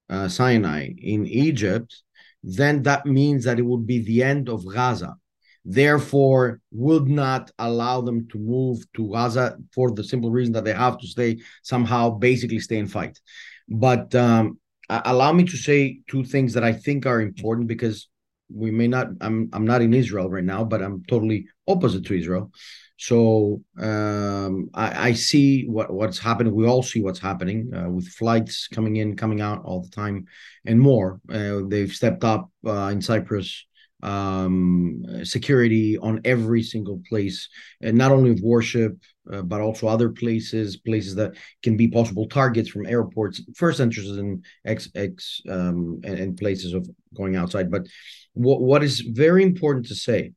uh, 0.09 0.29
Sinai 0.29 0.91
in 0.99 1.27
Egypt, 1.27 2.03
then 2.43 2.83
that 2.83 3.07
means 3.07 3.45
that 3.45 3.59
it 3.59 3.63
would 3.63 3.87
be 3.87 4.01
the 4.03 4.23
end 4.23 4.49
of 4.49 4.67
Gaza. 4.67 5.17
Therefore, 5.65 6.61
would 6.73 7.07
not 7.09 7.51
allow 7.59 8.01
them 8.01 8.27
to 8.29 8.39
move 8.39 8.79
to 8.95 9.11
Gaza 9.13 9.59
for 9.75 9.91
the 9.91 10.03
simple 10.03 10.31
reason 10.31 10.55
that 10.55 10.65
they 10.65 10.73
have 10.73 10.99
to 10.99 11.07
stay 11.07 11.39
somehow, 11.63 12.11
basically 12.11 12.61
stay 12.61 12.79
and 12.79 12.91
fight. 12.91 13.21
But 13.69 14.15
um, 14.15 14.59
uh, 14.91 15.03
allow 15.05 15.33
me 15.33 15.45
to 15.45 15.57
say 15.57 16.01
two 16.09 16.25
things 16.25 16.53
that 16.55 16.65
I 16.65 16.73
think 16.73 17.07
are 17.07 17.21
important 17.21 17.69
because 17.69 18.09
we 18.53 18.71
may 18.73 18.89
not. 18.89 19.07
I'm 19.21 19.49
I'm 19.53 19.65
not 19.65 19.83
in 19.83 19.95
Israel 19.95 20.29
right 20.29 20.45
now, 20.45 20.65
but 20.65 20.83
I'm 20.83 21.05
totally 21.05 21.47
opposite 21.69 22.05
to 22.07 22.19
Israel. 22.19 22.51
So 22.97 23.63
um, 23.79 24.69
I, 24.75 25.09
I, 25.09 25.13
see 25.15 25.67
what 25.67 25.91
what's 25.91 26.19
happening. 26.19 26.55
We 26.55 26.67
all 26.67 26.83
see 26.83 27.01
what's 27.01 27.21
happening 27.21 27.73
uh, 27.75 27.89
with 27.89 28.09
flights 28.09 28.69
coming 28.69 28.97
in, 28.97 29.17
coming 29.17 29.41
out 29.41 29.65
all 29.65 29.81
the 29.81 29.89
time, 29.89 30.27
and 30.67 30.79
more. 30.79 31.21
Uh, 31.33 31.61
they've 31.69 31.91
stepped 31.91 32.25
up 32.25 32.51
uh, 32.67 32.91
in 32.93 33.01
Cyprus 33.01 33.67
um, 34.03 35.05
security 35.25 35.99
on 35.99 36.21
every 36.25 36.63
single 36.63 37.01
place, 37.09 37.49
and 37.81 37.97
not 37.97 38.13
only 38.13 38.31
of 38.31 38.41
worship, 38.41 38.97
uh, 39.31 39.43
but 39.43 39.61
also 39.61 39.87
other 39.87 40.11
places, 40.11 40.77
places 40.77 41.15
that 41.17 41.33
can 41.63 41.77
be 41.77 41.89
possible 41.89 42.29
targets 42.29 42.69
from 42.69 42.87
airports, 42.87 43.43
first 43.57 43.81
entrances 43.81 44.19
and 44.19 44.45
ex, 44.65 44.89
ex 44.95 45.41
um, 45.49 46.01
and, 46.05 46.19
and, 46.19 46.37
places 46.37 46.73
of 46.75 46.89
going 47.15 47.37
outside. 47.37 47.71
But 47.71 47.87
what 48.33 48.61
what 48.61 48.83
is 48.83 49.01
very 49.01 49.43
important 49.43 49.87
to 49.87 49.95
say 49.95 50.33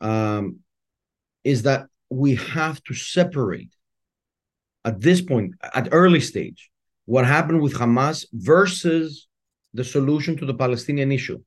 um, 0.00 0.60
is 1.44 1.62
that 1.62 1.86
we 2.08 2.34
have 2.36 2.82
to 2.84 2.94
separate 2.94 3.70
at 4.84 5.00
this 5.00 5.20
point, 5.20 5.54
at 5.74 5.88
early 5.92 6.20
stage, 6.20 6.70
what 7.04 7.26
happened 7.26 7.60
with 7.60 7.74
Hamas 7.74 8.24
versus 8.32 9.28
the 9.74 9.84
solution 9.84 10.36
to 10.38 10.46
the 10.46 10.54
Palestinian 10.54 11.12
issue 11.12 11.38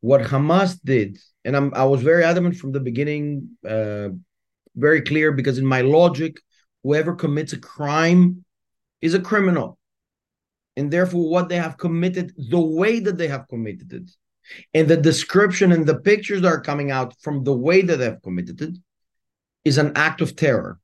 what 0.00 0.22
Hamas 0.22 0.78
did, 0.84 1.18
and 1.44 1.56
I'm, 1.56 1.74
I 1.74 1.84
was 1.84 2.02
very 2.02 2.24
adamant 2.24 2.56
from 2.56 2.72
the 2.72 2.80
beginning, 2.80 3.56
uh, 3.66 4.10
very 4.76 5.02
clear, 5.02 5.32
because 5.32 5.58
in 5.58 5.66
my 5.66 5.80
logic, 5.80 6.36
whoever 6.84 7.14
commits 7.14 7.52
a 7.52 7.58
crime 7.58 8.44
is 9.00 9.14
a 9.14 9.20
criminal. 9.20 9.78
And 10.76 10.90
therefore, 10.90 11.28
what 11.28 11.48
they 11.48 11.56
have 11.56 11.76
committed, 11.76 12.32
the 12.36 12.60
way 12.60 13.00
that 13.00 13.18
they 13.18 13.28
have 13.28 13.48
committed 13.48 13.92
it, 13.92 14.10
and 14.72 14.88
the 14.88 14.96
description 14.96 15.72
and 15.72 15.84
the 15.84 15.98
pictures 15.98 16.42
that 16.42 16.48
are 16.48 16.60
coming 16.60 16.90
out 16.90 17.14
from 17.20 17.42
the 17.42 17.52
way 17.52 17.82
that 17.82 17.96
they 17.96 18.04
have 18.04 18.22
committed 18.22 18.62
it, 18.62 18.76
is 19.64 19.78
an 19.78 19.92
act 19.96 20.20
of 20.20 20.36
terror. 20.36 20.78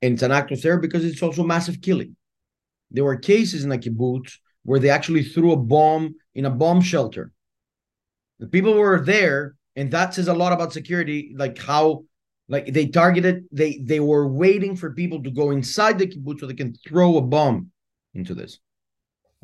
And 0.00 0.14
it's 0.14 0.22
an 0.22 0.32
act 0.32 0.52
of 0.52 0.62
terror 0.62 0.78
because 0.78 1.04
it's 1.04 1.22
also 1.22 1.42
massive 1.42 1.80
killing. 1.80 2.16
There 2.90 3.04
were 3.04 3.16
cases 3.16 3.64
in 3.64 3.72
a 3.72 3.78
kibbutz 3.78 4.38
where 4.62 4.78
they 4.78 4.90
actually 4.90 5.24
threw 5.24 5.52
a 5.52 5.56
bomb 5.56 6.14
in 6.34 6.44
a 6.44 6.50
bomb 6.50 6.80
shelter 6.80 7.32
the 8.38 8.46
people 8.46 8.74
were 8.74 9.00
there, 9.00 9.54
and 9.76 9.90
that 9.90 10.14
says 10.14 10.28
a 10.28 10.34
lot 10.34 10.52
about 10.52 10.72
security, 10.72 11.34
like 11.36 11.58
how 11.58 12.04
like 12.48 12.66
they 12.66 12.86
targeted 12.86 13.44
they 13.52 13.80
they 13.82 14.00
were 14.00 14.28
waiting 14.28 14.76
for 14.76 14.92
people 14.92 15.22
to 15.22 15.30
go 15.30 15.50
inside 15.50 15.98
the 15.98 16.06
kibbutz 16.06 16.40
so 16.40 16.46
they 16.46 16.54
can 16.54 16.74
throw 16.86 17.16
a 17.16 17.22
bomb 17.22 17.70
into 18.12 18.34
this. 18.34 18.58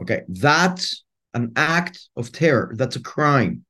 Okay, 0.00 0.22
that's 0.28 1.04
an 1.34 1.52
act 1.56 2.08
of 2.16 2.32
terror. 2.32 2.72
That's 2.76 2.96
a 2.96 3.02
crime. 3.02 3.64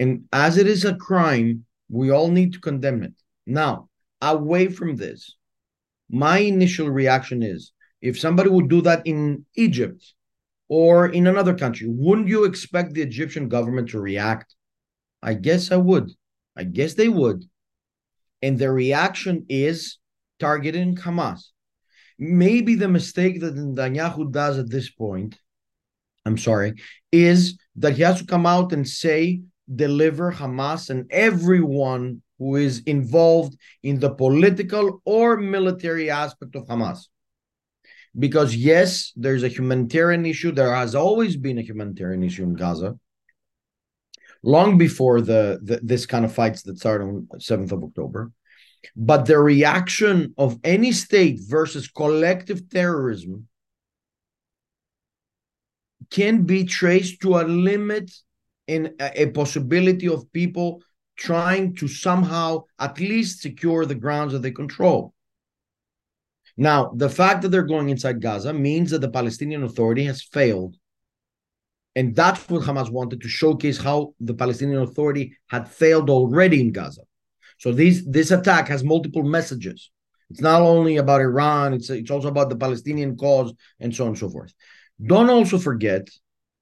And 0.00 0.24
as 0.32 0.58
it 0.58 0.66
is 0.66 0.84
a 0.84 0.94
crime, 0.94 1.64
we 1.88 2.10
all 2.10 2.28
need 2.28 2.52
to 2.52 2.60
condemn 2.60 3.02
it. 3.02 3.14
Now, 3.46 3.88
away 4.20 4.68
from 4.68 4.96
this, 4.96 5.34
my 6.10 6.38
initial 6.38 6.88
reaction 6.88 7.42
is 7.42 7.72
if 8.00 8.18
somebody 8.18 8.50
would 8.50 8.68
do 8.68 8.80
that 8.82 9.06
in 9.06 9.44
Egypt, 9.56 10.14
or 10.68 11.08
in 11.08 11.26
another 11.26 11.54
country, 11.54 11.86
wouldn't 11.88 12.28
you 12.28 12.44
expect 12.44 12.94
the 12.94 13.02
Egyptian 13.02 13.48
government 13.48 13.90
to 13.90 14.00
react? 14.00 14.54
I 15.22 15.34
guess 15.34 15.72
I 15.72 15.76
would. 15.76 16.10
I 16.56 16.64
guess 16.64 16.94
they 16.94 17.08
would. 17.08 17.44
And 18.42 18.58
their 18.58 18.72
reaction 18.72 19.46
is 19.48 19.98
targeting 20.38 20.96
Hamas. 20.96 21.40
Maybe 22.18 22.74
the 22.74 22.88
mistake 22.88 23.40
that 23.40 23.54
Netanyahu 23.54 24.30
does 24.30 24.58
at 24.58 24.70
this 24.70 24.90
point, 24.90 25.38
I'm 26.24 26.38
sorry, 26.38 26.74
is 27.12 27.58
that 27.76 27.94
he 27.94 28.02
has 28.02 28.20
to 28.20 28.26
come 28.26 28.44
out 28.44 28.72
and 28.72 28.86
say, 28.86 29.42
deliver 29.74 30.32
Hamas 30.32 30.90
and 30.90 31.06
everyone 31.10 32.22
who 32.38 32.56
is 32.56 32.82
involved 32.86 33.56
in 33.82 34.00
the 34.00 34.10
political 34.10 35.00
or 35.04 35.36
military 35.36 36.10
aspect 36.10 36.54
of 36.56 36.66
Hamas 36.66 37.06
because 38.18 38.54
yes, 38.54 39.12
there's 39.16 39.42
a 39.42 39.48
humanitarian 39.48 40.26
issue. 40.26 40.52
There 40.52 40.74
has 40.74 40.94
always 40.94 41.36
been 41.36 41.58
a 41.58 41.62
humanitarian 41.62 42.22
issue 42.22 42.42
in 42.42 42.54
Gaza, 42.54 42.98
long 44.42 44.78
before 44.78 45.20
the, 45.20 45.60
the 45.62 45.80
this 45.82 46.06
kind 46.06 46.24
of 46.24 46.34
fights 46.34 46.62
that 46.62 46.78
started 46.78 47.04
on 47.04 47.28
seventh 47.38 47.72
of 47.72 47.84
October. 47.84 48.32
But 48.96 49.26
the 49.26 49.38
reaction 49.38 50.34
of 50.38 50.58
any 50.62 50.92
state 50.92 51.40
versus 51.42 51.88
collective 51.88 52.68
terrorism 52.68 53.48
can 56.10 56.44
be 56.44 56.64
traced 56.64 57.20
to 57.22 57.38
a 57.38 57.42
limit 57.42 58.10
in 58.66 58.94
a, 59.00 59.22
a 59.22 59.30
possibility 59.30 60.08
of 60.08 60.32
people 60.32 60.82
trying 61.16 61.74
to 61.74 61.88
somehow 61.88 62.64
at 62.78 63.00
least 63.00 63.42
secure 63.42 63.84
the 63.84 63.94
grounds 63.94 64.32
that 64.32 64.40
they 64.40 64.52
control. 64.52 65.12
Now, 66.60 66.90
the 66.92 67.08
fact 67.08 67.42
that 67.42 67.50
they're 67.50 67.62
going 67.62 67.88
inside 67.88 68.20
Gaza 68.20 68.52
means 68.52 68.90
that 68.90 69.00
the 69.00 69.08
Palestinian 69.08 69.62
Authority 69.62 70.04
has 70.06 70.24
failed. 70.24 70.76
And 71.94 72.16
that's 72.16 72.48
what 72.48 72.62
Hamas 72.62 72.90
wanted 72.90 73.20
to 73.20 73.28
showcase 73.28 73.78
how 73.78 74.14
the 74.18 74.34
Palestinian 74.34 74.82
Authority 74.82 75.38
had 75.46 75.68
failed 75.68 76.10
already 76.10 76.60
in 76.60 76.72
Gaza. 76.72 77.02
So 77.58 77.70
these, 77.70 78.04
this 78.04 78.32
attack 78.32 78.66
has 78.68 78.82
multiple 78.82 79.22
messages. 79.22 79.90
It's 80.30 80.40
not 80.40 80.60
only 80.60 80.96
about 80.96 81.20
Iran, 81.20 81.74
it's, 81.74 81.90
it's 81.90 82.10
also 82.10 82.26
about 82.26 82.48
the 82.50 82.56
Palestinian 82.56 83.16
cause 83.16 83.52
and 83.78 83.94
so 83.94 84.04
on 84.04 84.10
and 84.10 84.18
so 84.18 84.28
forth. 84.28 84.52
Don't 85.00 85.30
also 85.30 85.58
forget 85.58 86.08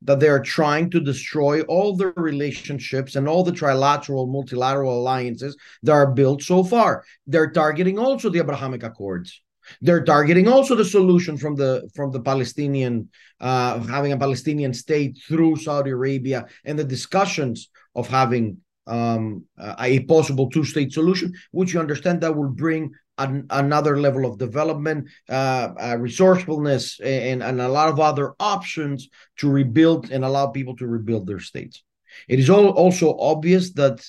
that 0.03 0.21
they 0.21 0.29
are 0.29 0.43
trying 0.43 0.91
to 0.91 1.00
destroy 1.00 1.62
all 1.62 1.97
the 1.97 2.12
relationships 2.17 3.17
and 3.17 3.26
all 3.26 3.43
the 3.43 3.50
trilateral, 3.50 4.31
multilateral 4.31 5.00
alliances 5.00 5.57
that 5.83 5.93
are 5.93 6.12
built 6.12 6.43
so 6.43 6.62
far. 6.62 7.03
They're 7.26 7.50
targeting 7.50 7.99
also 7.99 8.29
the 8.29 8.41
Abrahamic 8.41 8.83
Accords. 8.83 9.41
They're 9.80 10.04
targeting 10.04 10.49
also 10.49 10.75
the 10.75 10.85
solution 10.85 11.37
from 11.37 11.56
the 11.56 11.88
from 11.94 12.12
the 12.12 12.20
Palestinian 12.20 13.08
uh, 13.40 13.80
having 13.80 14.12
a 14.12 14.18
Palestinian 14.18 14.73
state 14.73 15.18
through 15.28 15.56
Saudi 15.56 15.90
Arabia 15.90 16.46
and 16.64 16.78
the 16.78 16.85
discussions 16.85 17.68
of 17.94 18.08
having 18.08 18.58
um, 18.87 19.44
a 19.78 20.00
possible 20.00 20.49
two-state 20.49 20.92
solution, 20.92 21.32
which 21.50 21.75
you 21.75 21.80
understand 21.80 22.20
that 22.20 22.37
will 22.37 22.49
bring 22.49 22.92
an, 23.18 23.46
another 23.50 23.99
level 23.99 24.25
of 24.26 24.38
development, 24.38 25.08
uh, 25.28 25.68
uh, 25.80 25.96
resourcefulness, 25.99 27.00
and, 27.00 27.42
and 27.42 27.61
a 27.61 27.68
lot 27.68 27.88
of 27.88 27.99
other 27.99 28.35
options 28.38 29.08
to 29.38 29.50
rebuild 29.50 30.11
and 30.11 30.25
allow 30.25 30.46
people 30.46 30.76
to 30.76 30.87
rebuild 30.87 31.26
their 31.26 31.40
states. 31.40 31.82
It 32.28 32.38
is 32.38 32.49
all 32.49 32.68
also 32.68 33.16
obvious 33.18 33.73
that 33.73 34.06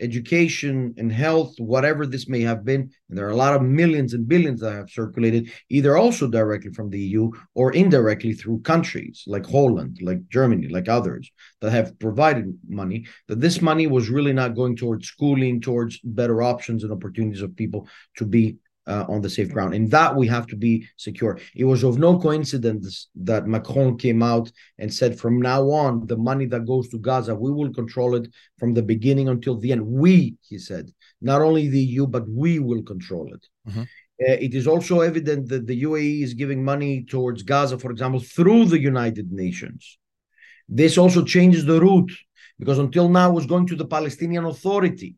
education 0.00 0.94
and 0.98 1.12
health, 1.12 1.54
whatever 1.58 2.06
this 2.06 2.28
may 2.28 2.40
have 2.40 2.64
been. 2.64 2.90
And 3.08 3.18
there 3.18 3.26
are 3.26 3.30
a 3.30 3.36
lot 3.36 3.54
of 3.54 3.62
millions 3.62 4.14
and 4.14 4.26
billions 4.26 4.60
that 4.60 4.72
have 4.72 4.90
circulated, 4.90 5.50
either 5.70 5.96
also 5.96 6.28
directly 6.28 6.72
from 6.72 6.90
the 6.90 7.00
EU 7.00 7.30
or 7.54 7.72
indirectly 7.72 8.32
through 8.32 8.60
countries 8.60 9.24
like 9.26 9.46
Holland, 9.46 9.98
like 10.02 10.28
Germany, 10.28 10.68
like 10.68 10.88
others 10.88 11.30
that 11.60 11.70
have 11.70 11.98
provided 11.98 12.58
money. 12.68 13.06
That 13.28 13.40
this 13.40 13.62
money 13.62 13.86
was 13.86 14.10
really 14.10 14.32
not 14.32 14.56
going 14.56 14.76
towards 14.76 15.08
schooling, 15.08 15.60
towards 15.60 16.00
better 16.02 16.42
options 16.42 16.82
and 16.82 16.92
opportunities 16.92 17.42
of 17.42 17.56
people 17.56 17.88
to 18.16 18.24
be 18.24 18.56
uh, 18.86 19.04
on 19.08 19.20
the 19.20 19.30
safe 19.30 19.50
ground. 19.50 19.74
In 19.74 19.88
that, 19.88 20.14
we 20.14 20.26
have 20.28 20.46
to 20.48 20.56
be 20.56 20.86
secure. 20.96 21.38
It 21.54 21.64
was 21.64 21.82
of 21.82 21.98
no 21.98 22.18
coincidence 22.18 23.08
that 23.16 23.46
Macron 23.46 23.96
came 23.96 24.22
out 24.22 24.50
and 24.78 24.92
said, 24.92 25.18
from 25.18 25.40
now 25.40 25.62
on, 25.70 26.06
the 26.06 26.16
money 26.16 26.46
that 26.46 26.66
goes 26.66 26.88
to 26.88 26.98
Gaza, 26.98 27.34
we 27.34 27.50
will 27.50 27.72
control 27.72 28.14
it 28.14 28.28
from 28.58 28.74
the 28.74 28.82
beginning 28.82 29.28
until 29.28 29.58
the 29.58 29.72
end. 29.72 29.86
We, 29.86 30.36
he 30.48 30.58
said, 30.58 30.90
not 31.20 31.40
only 31.40 31.68
the 31.68 31.80
EU, 31.80 32.06
but 32.06 32.28
we 32.28 32.58
will 32.58 32.82
control 32.82 33.32
it. 33.32 33.46
Mm-hmm. 33.68 33.82
Uh, 33.82 34.38
it 34.40 34.54
is 34.54 34.66
also 34.66 35.00
evident 35.00 35.48
that 35.48 35.66
the 35.66 35.82
UAE 35.82 36.22
is 36.22 36.34
giving 36.34 36.64
money 36.64 37.04
towards 37.04 37.42
Gaza, 37.42 37.78
for 37.78 37.90
example, 37.90 38.20
through 38.20 38.66
the 38.66 38.78
United 38.78 39.32
Nations. 39.32 39.98
This 40.68 40.96
also 40.96 41.24
changes 41.24 41.64
the 41.64 41.80
route 41.80 42.12
because 42.58 42.78
until 42.78 43.08
now 43.08 43.30
it 43.30 43.34
was 43.34 43.46
going 43.46 43.66
to 43.66 43.76
the 43.76 43.86
Palestinian 43.86 44.44
Authority 44.44 45.16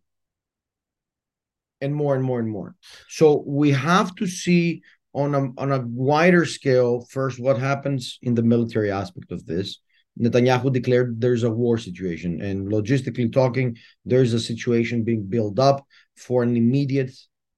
and 1.80 1.94
more 1.94 2.14
and 2.14 2.24
more 2.24 2.40
and 2.40 2.48
more. 2.48 2.74
So 3.08 3.44
we 3.46 3.70
have 3.72 4.14
to 4.16 4.26
see 4.26 4.82
on 5.12 5.34
a 5.34 5.48
on 5.58 5.72
a 5.72 5.80
wider 5.86 6.44
scale 6.44 7.06
first 7.10 7.40
what 7.40 7.58
happens 7.58 8.18
in 8.22 8.34
the 8.34 8.42
military 8.42 8.90
aspect 8.90 9.32
of 9.32 9.46
this. 9.46 9.78
Netanyahu 10.20 10.72
declared 10.72 11.20
there's 11.20 11.42
a 11.42 11.50
war 11.50 11.76
situation, 11.76 12.40
and 12.40 12.68
logistically 12.68 13.30
talking, 13.30 13.76
there's 14.04 14.32
a 14.32 14.40
situation 14.40 15.04
being 15.04 15.24
built 15.24 15.58
up 15.58 15.86
for 16.16 16.42
an 16.42 16.56
immediate 16.56 17.12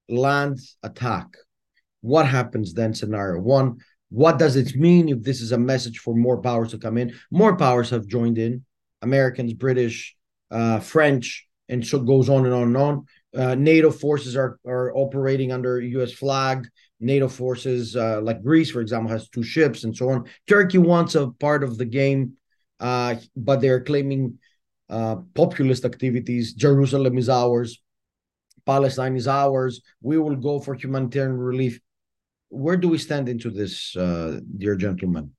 land 0.09 0.59
attack. 0.83 1.27
What 2.01 2.25
happens 2.25 2.73
then? 2.73 2.93
Scenario 2.93 3.41
one. 3.41 3.77
What 4.09 4.39
does 4.39 4.55
it 4.55 4.75
mean 4.75 5.07
if 5.09 5.21
this 5.21 5.39
is 5.39 5.51
a 5.51 5.57
message 5.57 5.99
for 5.99 6.15
more 6.15 6.41
powers 6.41 6.71
to 6.71 6.79
come 6.79 6.97
in? 6.97 7.13
More 7.31 7.55
powers 7.55 7.91
have 7.91 8.07
joined 8.07 8.37
in 8.37 8.65
Americans, 9.01 9.53
British, 9.53 10.15
uh, 10.51 10.79
French, 10.79 11.47
and 11.69 11.85
so 11.85 11.99
goes 11.99 12.27
on 12.27 12.45
and 12.45 12.53
on 12.53 12.63
and 12.63 12.77
on. 12.77 13.05
Uh, 13.35 13.55
NATO 13.55 13.91
forces 13.91 14.35
are 14.35 14.59
are 14.65 14.95
operating 14.95 15.51
under 15.51 15.79
U.S. 15.79 16.11
flag. 16.13 16.67
NATO 16.99 17.27
forces, 17.27 17.95
uh, 17.95 18.19
like 18.21 18.43
Greece, 18.43 18.71
for 18.71 18.81
example, 18.81 19.09
has 19.11 19.29
two 19.29 19.43
ships 19.43 19.83
and 19.83 19.95
so 19.95 20.09
on. 20.09 20.25
Turkey 20.47 20.79
wants 20.79 21.15
a 21.15 21.29
part 21.39 21.63
of 21.63 21.77
the 21.77 21.85
game, 21.85 22.33
uh, 22.79 23.15
but 23.35 23.61
they're 23.61 23.83
claiming 23.83 24.37
uh, 24.89 25.17
populist 25.33 25.85
activities. 25.85 26.53
Jerusalem 26.53 27.17
is 27.17 27.29
ours. 27.29 27.81
Palestine 28.65 29.15
is 29.15 29.27
ours. 29.27 29.81
We 30.01 30.17
will 30.17 30.35
go 30.35 30.59
for 30.59 30.73
humanitarian 30.73 31.37
relief. 31.37 31.79
Where 32.49 32.77
do 32.77 32.89
we 32.89 32.97
stand 32.97 33.29
into 33.29 33.49
this, 33.49 33.95
uh, 33.95 34.39
dear 34.57 34.75
gentlemen? 34.75 35.31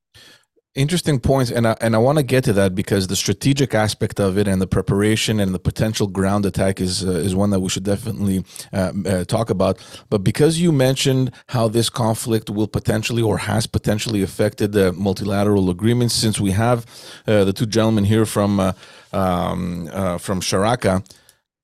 Interesting 0.76 1.18
points, 1.18 1.50
and 1.50 1.66
I, 1.66 1.76
and 1.80 1.96
I 1.96 1.98
want 1.98 2.18
to 2.18 2.22
get 2.22 2.44
to 2.44 2.52
that 2.52 2.76
because 2.76 3.08
the 3.08 3.16
strategic 3.16 3.74
aspect 3.74 4.20
of 4.20 4.38
it 4.38 4.46
and 4.46 4.62
the 4.62 4.68
preparation 4.68 5.40
and 5.40 5.52
the 5.52 5.58
potential 5.58 6.06
ground 6.06 6.46
attack 6.46 6.80
is 6.80 7.04
uh, 7.04 7.10
is 7.10 7.34
one 7.34 7.50
that 7.50 7.58
we 7.58 7.68
should 7.68 7.82
definitely 7.82 8.44
uh, 8.72 8.92
uh, 9.04 9.24
talk 9.24 9.50
about. 9.50 9.80
But 10.10 10.22
because 10.22 10.60
you 10.60 10.70
mentioned 10.70 11.32
how 11.48 11.66
this 11.66 11.90
conflict 11.90 12.50
will 12.50 12.68
potentially 12.68 13.20
or 13.20 13.38
has 13.38 13.66
potentially 13.66 14.22
affected 14.22 14.70
the 14.70 14.92
multilateral 14.92 15.70
agreements, 15.70 16.14
since 16.14 16.38
we 16.40 16.52
have 16.52 16.86
uh, 17.26 17.42
the 17.42 17.52
two 17.52 17.66
gentlemen 17.66 18.04
here 18.04 18.24
from 18.24 18.60
uh, 18.60 18.72
um, 19.12 19.90
uh, 19.92 20.18
from 20.18 20.40
Sharaka, 20.40 21.04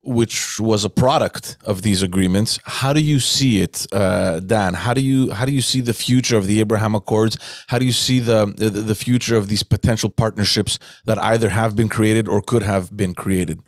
which 0.06 0.60
was 0.60 0.84
a 0.84 0.90
product 0.90 1.56
of 1.64 1.82
these 1.82 2.02
agreements. 2.02 2.58
How 2.64 2.92
do 2.92 3.00
you 3.00 3.18
see 3.18 3.60
it, 3.60 3.86
uh, 3.92 4.40
Dan? 4.40 4.74
How 4.74 4.94
do 4.94 5.00
you 5.00 5.32
how 5.32 5.44
do 5.44 5.52
you 5.52 5.60
see 5.60 5.80
the 5.80 5.92
future 5.92 6.36
of 6.36 6.46
the 6.46 6.60
Abraham 6.60 6.94
Accords? 6.94 7.36
How 7.66 7.78
do 7.78 7.84
you 7.84 7.92
see 7.92 8.20
the, 8.20 8.46
the 8.56 8.70
the 8.70 8.94
future 8.94 9.36
of 9.36 9.48
these 9.48 9.62
potential 9.62 10.08
partnerships 10.08 10.78
that 11.04 11.18
either 11.18 11.48
have 11.50 11.74
been 11.74 11.88
created 11.88 12.28
or 12.28 12.40
could 12.40 12.62
have 12.62 12.96
been 12.96 13.14
created? 13.14 13.60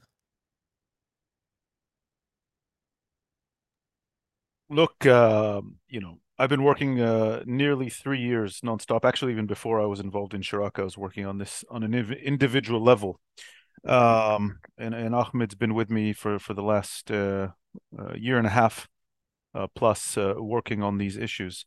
Look, 4.71 5.07
uh, 5.07 5.63
you 5.89 6.01
know, 6.01 6.19
I've 6.39 6.51
been 6.51 6.63
working 6.63 7.01
uh, 7.01 7.43
nearly 7.47 7.89
three 7.91 8.21
years 8.21 8.61
nonstop. 8.61 9.05
Actually, 9.05 9.33
even 9.33 9.47
before 9.47 9.81
I 9.81 9.87
was 9.87 9.99
involved 9.99 10.35
in 10.35 10.43
Sharaka, 10.43 10.81
I 10.81 10.85
was 10.85 10.99
working 10.99 11.27
on 11.27 11.39
this 11.39 11.65
on 11.71 11.83
an 11.83 11.95
individual 11.95 12.83
level 12.83 13.21
um, 13.87 14.59
and, 14.77 14.95
and 14.95 15.15
Ahmed's 15.15 15.55
been 15.55 15.75
with 15.75 15.91
me 15.91 16.13
for 16.13 16.39
for 16.39 16.55
the 16.55 16.63
last 16.63 17.11
uh, 17.11 17.49
uh, 17.99 18.15
year 18.15 18.39
and 18.39 18.47
a 18.47 18.51
half 18.51 18.89
uh, 19.55 19.67
plus 19.75 20.17
uh, 20.17 20.35
working 20.37 20.83
on 20.83 20.99
these 20.99 21.17
issues. 21.17 21.65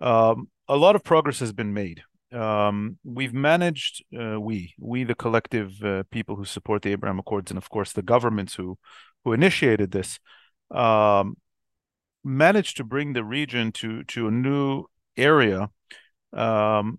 Um, 0.00 0.48
a 0.68 0.76
lot 0.76 0.96
of 0.96 1.04
progress 1.04 1.40
has 1.40 1.52
been 1.52 1.72
made. 1.72 2.02
Um, 2.32 2.98
we've 3.04 3.34
managed, 3.34 4.04
uh, 4.18 4.40
we 4.40 4.74
we 4.80 5.04
the 5.04 5.14
collective 5.14 5.74
people 6.10 6.36
who 6.36 6.44
support 6.44 6.82
the 6.82 6.92
Abraham 6.92 7.18
Accords, 7.18 7.50
and 7.50 7.58
of 7.58 7.68
course 7.70 7.92
the 7.92 8.02
governments 8.02 8.54
who 8.54 8.78
who 9.24 9.32
initiated 9.32 9.90
this, 9.90 10.18
um, 10.70 11.36
managed 12.24 12.76
to 12.78 12.84
bring 12.84 13.12
the 13.12 13.24
region 13.24 13.72
to 13.72 14.02
to 14.04 14.28
a 14.28 14.30
new 14.30 14.84
area 15.16 15.70
um, 16.32 16.98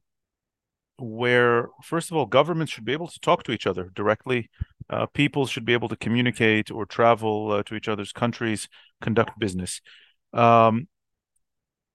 where 0.97 1.69
first 1.83 2.11
of 2.11 2.17
all 2.17 2.25
governments 2.25 2.71
should 2.71 2.85
be 2.85 2.93
able 2.93 3.07
to 3.07 3.19
talk 3.19 3.43
to 3.43 3.51
each 3.51 3.67
other 3.67 3.91
directly. 3.95 4.49
Uh, 4.89 5.05
people 5.07 5.45
should 5.45 5.65
be 5.65 5.73
able 5.73 5.89
to 5.89 5.95
communicate 5.95 6.71
or 6.71 6.85
travel 6.85 7.51
uh, 7.51 7.63
to 7.63 7.75
each 7.75 7.87
other's 7.87 8.11
countries 8.11 8.67
conduct 9.01 9.37
business. 9.39 9.81
Um, 10.33 10.87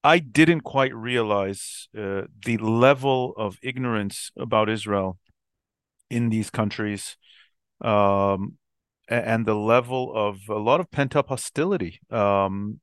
i 0.02 0.18
didn't 0.18 0.62
quite 0.62 0.94
realize 0.94 1.88
uh, 1.96 2.22
the 2.46 2.56
level 2.56 3.34
of 3.36 3.58
ignorance 3.62 4.30
about 4.36 4.70
israel 4.70 5.18
in 6.08 6.30
these 6.30 6.48
countries 6.50 7.16
um, 7.82 8.56
and 9.08 9.46
the 9.46 9.54
level 9.54 10.12
of 10.14 10.38
a 10.48 10.54
lot 10.54 10.80
of 10.80 10.90
pent 10.90 11.16
up 11.16 11.28
hostility. 11.28 12.00
Um, 12.10 12.80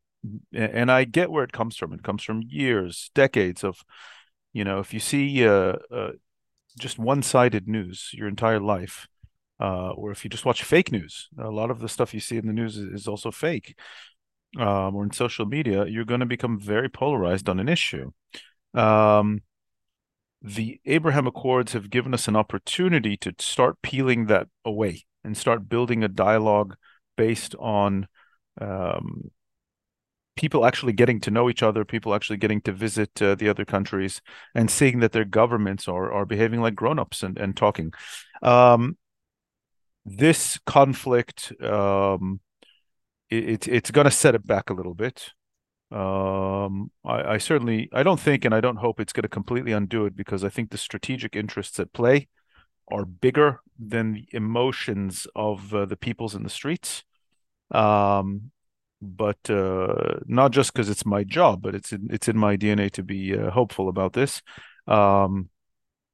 and 0.54 0.92
i 0.92 1.04
get 1.06 1.32
where 1.32 1.44
it 1.44 1.54
comes 1.54 1.78
from. 1.78 1.94
It 1.94 2.04
comes 2.04 2.24
from 2.24 2.42
years 2.48 3.12
decades 3.14 3.64
of 3.64 3.78
you 4.58 4.64
know 4.64 4.80
if 4.80 4.92
you 4.92 5.00
see 5.00 5.46
uh, 5.46 5.76
uh, 5.92 6.12
just 6.80 6.98
one-sided 6.98 7.68
news 7.68 8.10
your 8.14 8.28
entire 8.28 8.60
life 8.60 9.08
uh, 9.62 9.92
or 9.92 10.12
if 10.12 10.24
you 10.24 10.30
just 10.30 10.46
watch 10.46 10.64
fake 10.64 10.92
news 10.92 11.30
a 11.40 11.52
lot 11.52 11.70
of 11.70 11.80
the 11.80 11.88
stuff 11.88 12.14
you 12.14 12.20
see 12.20 12.38
in 12.38 12.48
the 12.48 12.54
news 12.54 12.76
is, 12.78 13.08
also 13.08 13.30
fake 13.30 13.78
um, 14.60 14.96
or 14.96 15.04
in 15.04 15.12
social 15.12 15.46
media 15.46 15.86
you're 15.86 16.12
going 16.12 16.26
to 16.26 16.36
become 16.36 16.60
very 16.60 16.90
polarized 16.90 17.48
on 17.48 17.60
an 17.60 17.70
issue. 17.70 18.12
Um, 18.74 19.42
the 20.42 20.80
abraham 20.86 21.28
accords 21.28 21.74
have 21.74 21.92
given 21.92 22.14
us 22.14 22.28
an 22.28 22.36
opportunity 22.36 23.16
to 23.18 23.34
start 23.38 23.82
peeling 23.84 24.26
that 24.26 24.48
away 24.66 25.06
and 25.24 25.38
start 25.38 25.70
building 25.70 26.04
a 26.04 26.08
dialogue 26.08 26.76
based 27.16 27.54
on 27.60 28.08
um, 28.60 29.30
people 30.38 30.66
actually 30.66 30.94
getting 30.94 31.20
to 31.22 31.32
know 31.32 31.50
each 31.50 31.64
other, 31.64 31.84
people 31.84 32.14
actually 32.14 32.38
getting 32.38 32.62
to 32.62 32.72
visit 32.72 33.22
uh, 33.22 33.36
the 33.36 33.50
other 33.50 33.66
countries, 33.66 34.22
and 34.56 34.72
seeing 34.72 35.00
that 35.00 35.12
their 35.12 35.26
governments 35.26 35.88
are 35.88 36.12
are 36.12 36.26
behaving 36.26 36.62
like 36.62 36.76
grown-ups 36.76 37.24
and 37.24 37.38
and 37.38 37.58
talking. 37.58 37.92
Um, 38.42 38.98
this 40.06 40.58
conflict, 40.66 41.52
um, 41.62 42.40
it, 43.30 43.68
it's 43.68 43.92
going 43.92 44.06
to 44.06 44.12
set 44.12 44.36
it 44.36 44.48
back 44.48 44.70
a 44.70 44.74
little 44.74 44.94
bit. 44.94 45.34
Um, 45.92 46.92
I, 47.06 47.34
I 47.34 47.38
certainly 47.38 47.90
I 47.94 48.04
don't 48.04 48.20
think 48.20 48.46
and 48.46 48.54
I 48.54 48.62
don't 48.62 48.78
hope 48.78 49.00
it's 49.00 49.14
going 49.14 49.24
to 49.24 49.30
completely 49.30 49.72
undo 49.72 50.06
it 50.06 50.16
because 50.16 50.44
I 50.44 50.50
think 50.50 50.70
the 50.70 50.78
strategic 50.78 51.36
interests 51.36 51.80
at 51.80 51.94
play 51.94 52.28
are 52.90 53.06
bigger 53.06 53.60
than 53.78 54.14
the 54.14 54.28
emotions 54.32 55.28
of 55.36 55.74
uh, 55.74 55.86
the 55.86 55.98
peoples 55.98 56.36
in 56.36 56.44
the 56.44 56.50
streets. 56.50 57.04
Um, 57.72 58.52
but 59.02 59.50
uh, 59.50 60.20
not 60.26 60.52
just 60.52 60.74
because 60.74 60.90
it's 60.90 61.06
my 61.06 61.24
job, 61.24 61.62
but 61.62 61.76
it's 61.76 61.92
in, 61.92 62.08
it's 62.12 62.28
in 62.28 62.38
my 62.38 62.58
DNA 62.58 62.92
to 62.92 63.04
be 63.04 63.38
uh, 63.38 63.52
hopeful 63.52 63.90
about 63.90 64.14
this. 64.14 64.42
Um, 64.88 65.50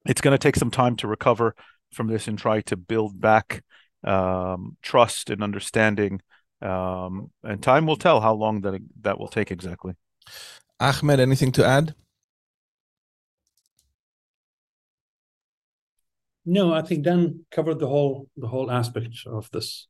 it's 0.05 0.21
going 0.21 0.33
to 0.33 0.37
take 0.37 0.55
some 0.55 0.71
time 0.71 0.95
to 0.97 1.07
recover 1.07 1.55
from 1.93 2.07
this 2.07 2.27
and 2.27 2.37
try 2.37 2.61
to 2.61 2.75
build 2.75 3.19
back 3.19 3.63
um, 4.03 4.77
trust 4.81 5.29
and 5.29 5.43
understanding. 5.43 6.21
Um, 6.61 7.31
and 7.43 7.61
time 7.61 7.85
will 7.85 7.97
tell 7.97 8.21
how 8.21 8.33
long 8.33 8.61
that 8.61 8.79
that 9.01 9.19
will 9.19 9.27
take 9.27 9.51
exactly. 9.51 9.93
Ahmed, 10.79 11.19
anything 11.19 11.51
to 11.53 11.65
add? 11.65 11.95
No, 16.45 16.73
I 16.73 16.81
think 16.81 17.05
Dan 17.05 17.45
covered 17.51 17.79
the 17.79 17.87
whole 17.87 18.27
the 18.35 18.47
whole 18.47 18.69
aspect 18.69 19.25
of 19.25 19.49
this. 19.51 19.87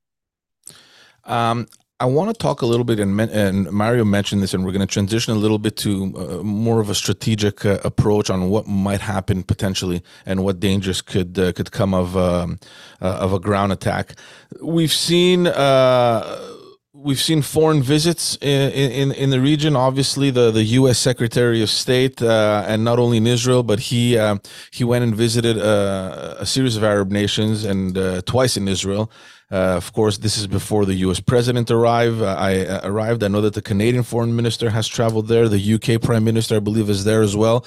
Um, 1.23 1.67
I 1.99 2.05
want 2.05 2.29
to 2.29 2.33
talk 2.33 2.61
a 2.61 2.65
little 2.65 2.83
bit, 2.83 2.99
and, 2.99 3.19
and 3.19 3.71
Mario 3.71 4.03
mentioned 4.03 4.41
this, 4.41 4.53
and 4.53 4.65
we're 4.65 4.71
going 4.71 4.85
to 4.85 4.91
transition 4.91 5.33
a 5.33 5.37
little 5.37 5.59
bit 5.59 5.77
to 5.77 6.13
uh, 6.17 6.43
more 6.43 6.81
of 6.81 6.89
a 6.89 6.95
strategic 6.95 7.65
uh, 7.65 7.79
approach 7.83 8.29
on 8.29 8.49
what 8.49 8.67
might 8.67 8.99
happen 8.99 9.43
potentially 9.43 10.03
and 10.25 10.43
what 10.43 10.59
dangers 10.59 11.01
could 11.01 11.37
uh, 11.39 11.53
could 11.53 11.71
come 11.71 11.93
of 11.93 12.17
um, 12.17 12.59
uh, 13.01 13.05
of 13.05 13.31
a 13.31 13.39
ground 13.39 13.71
attack. 13.71 14.15
We've 14.61 14.91
seen 14.91 15.47
uh, 15.47 16.53
we've 16.93 17.21
seen 17.21 17.41
foreign 17.41 17.81
visits 17.81 18.37
in, 18.41 18.71
in, 18.71 19.11
in 19.11 19.29
the 19.29 19.41
region. 19.41 19.75
Obviously, 19.75 20.31
the, 20.31 20.51
the 20.51 20.63
U.S. 20.79 20.97
Secretary 20.97 21.61
of 21.61 21.69
State, 21.69 22.21
uh, 22.21 22.63
and 22.67 22.83
not 22.83 22.99
only 22.99 23.17
in 23.17 23.27
Israel, 23.27 23.63
but 23.63 23.79
he 23.79 24.17
uh, 24.17 24.37
he 24.71 24.83
went 24.83 25.03
and 25.03 25.15
visited 25.15 25.57
uh, 25.57 26.35
a 26.39 26.45
series 26.45 26.75
of 26.75 26.83
Arab 26.83 27.11
nations 27.11 27.65
and 27.65 27.97
uh, 27.97 28.21
twice 28.25 28.57
in 28.57 28.67
Israel. 28.67 29.11
Uh, 29.53 29.77
of 29.81 29.93
course, 29.93 30.17
this 30.17 30.35
is 30.35 30.47
before 30.47 30.83
the 30.85 30.95
U.S. 31.05 31.19
president 31.19 31.69
arrived. 31.69 32.21
Uh, 32.21 32.35
I 32.49 32.51
arrived. 32.83 33.23
I 33.23 33.27
know 33.27 33.41
that 33.41 33.53
the 33.53 33.61
Canadian 33.61 34.03
foreign 34.03 34.35
minister 34.35 34.71
has 34.71 34.87
traveled 34.87 35.27
there. 35.27 35.47
The 35.47 35.59
U.K. 35.59 35.99
prime 35.99 36.23
minister, 36.23 36.55
I 36.55 36.59
believe, 36.59 36.89
is 36.89 37.03
there 37.03 37.21
as 37.21 37.35
well. 37.35 37.65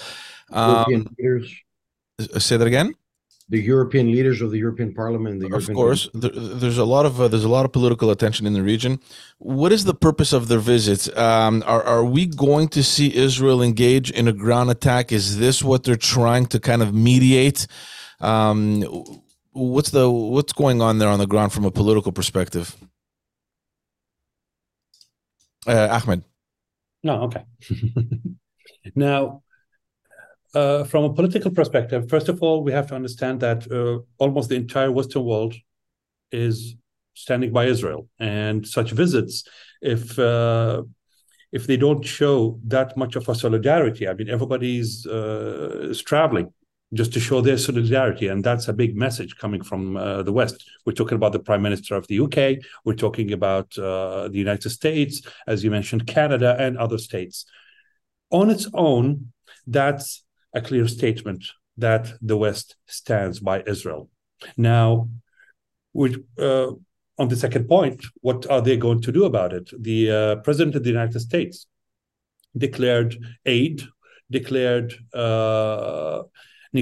Um, 0.50 1.06
say 2.38 2.56
that 2.56 2.66
again 2.66 2.94
the 3.48 3.60
European 3.60 4.10
leaders 4.10 4.42
of 4.42 4.50
the 4.50 4.58
European 4.58 4.92
Parliament. 4.92 5.40
The 5.40 5.48
European 5.48 5.70
of 5.70 5.76
course, 5.76 6.10
there, 6.14 6.30
there's 6.30 6.78
a 6.78 6.84
lot 6.84 7.06
of 7.06 7.20
uh, 7.20 7.28
there's 7.28 7.44
a 7.44 7.48
lot 7.48 7.64
of 7.64 7.72
political 7.72 8.10
attention 8.10 8.46
in 8.46 8.52
the 8.52 8.62
region. 8.62 8.98
What 9.38 9.72
is 9.72 9.84
the 9.84 9.94
purpose 9.94 10.32
of 10.32 10.48
their 10.48 10.58
visits? 10.58 11.08
Um, 11.16 11.62
are 11.66 11.82
are 11.82 12.04
we 12.04 12.26
going 12.26 12.68
to 12.68 12.82
see 12.82 13.14
Israel 13.14 13.62
engage 13.62 14.10
in 14.10 14.26
a 14.26 14.32
ground 14.32 14.70
attack? 14.70 15.12
Is 15.12 15.38
this 15.38 15.62
what 15.62 15.84
they're 15.84 15.96
trying 15.96 16.46
to 16.46 16.58
kind 16.58 16.82
of 16.82 16.92
mediate? 16.92 17.66
Um, 18.20 18.82
what's 19.56 19.90
the 19.90 20.10
what's 20.10 20.52
going 20.52 20.82
on 20.82 20.98
there 20.98 21.08
on 21.08 21.18
the 21.18 21.26
ground 21.26 21.52
from 21.52 21.64
a 21.64 21.70
political 21.70 22.12
perspective? 22.12 22.76
Uh, 25.66 25.88
Ahmed. 25.90 26.22
No, 27.02 27.22
okay. 27.22 27.44
now, 28.94 29.42
uh, 30.54 30.84
from 30.84 31.04
a 31.04 31.12
political 31.12 31.50
perspective, 31.50 32.08
first 32.08 32.28
of 32.28 32.42
all, 32.42 32.62
we 32.62 32.72
have 32.72 32.86
to 32.88 32.94
understand 32.94 33.40
that 33.40 33.70
uh, 33.70 33.98
almost 34.18 34.48
the 34.48 34.56
entire 34.56 34.92
Western 34.92 35.24
world 35.24 35.54
is 36.30 36.76
standing 37.14 37.52
by 37.52 37.64
Israel, 37.64 38.08
and 38.18 38.66
such 38.66 38.92
visits, 38.92 39.44
if 39.80 40.18
uh, 40.18 40.82
if 41.52 41.66
they 41.66 41.76
don't 41.76 42.04
show 42.04 42.60
that 42.66 42.96
much 42.96 43.16
of 43.16 43.28
a 43.28 43.34
solidarity, 43.34 44.06
I 44.06 44.14
mean, 44.14 44.28
everybody's 44.28 45.06
uh, 45.06 45.88
is 45.90 46.02
traveling 46.02 46.52
just 46.94 47.12
to 47.12 47.20
show 47.20 47.40
their 47.40 47.58
solidarity, 47.58 48.28
and 48.28 48.44
that's 48.44 48.68
a 48.68 48.72
big 48.72 48.96
message 48.96 49.36
coming 49.36 49.62
from 49.62 49.96
uh, 49.96 50.22
the 50.22 50.32
West. 50.32 50.64
We're 50.84 50.92
talking 50.92 51.16
about 51.16 51.32
the 51.32 51.40
Prime 51.40 51.62
Minister 51.62 51.96
of 51.96 52.06
the 52.06 52.20
UK. 52.20 52.64
We're 52.84 52.94
talking 52.94 53.32
about 53.32 53.70
the 53.70 54.30
United 54.32 54.70
States, 54.70 55.22
as 55.46 55.64
you 55.64 55.70
mentioned, 55.70 56.06
Canada, 56.06 56.56
and 56.58 56.78
other 56.78 56.98
states. 56.98 57.44
On 58.30 58.50
its 58.50 58.68
own, 58.74 59.32
that's 59.66 60.24
a 60.54 60.60
clear 60.60 60.86
statement 60.88 61.44
that 61.76 62.12
the 62.22 62.36
West 62.36 62.76
stands 62.86 63.40
by 63.40 63.62
Israel. 63.66 64.08
Now, 64.56 65.08
uh, 66.38 66.72
on 67.18 67.28
the 67.28 67.36
second 67.36 67.68
point, 67.68 68.04
what 68.20 68.48
are 68.50 68.60
they 68.60 68.76
going 68.76 69.00
to 69.02 69.12
do 69.12 69.24
about 69.24 69.52
it? 69.52 69.70
The 69.78 70.10
uh, 70.10 70.36
President 70.36 70.76
of 70.76 70.84
the 70.84 70.90
United 70.90 71.20
States 71.20 71.66
declared 72.56 73.16
aid, 73.44 73.82
declared 74.30 74.94
uh, 75.14 76.22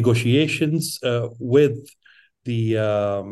negotiations 0.00 0.84
uh, 1.02 1.28
with 1.54 1.76
the 2.44 2.62
um, 2.90 3.26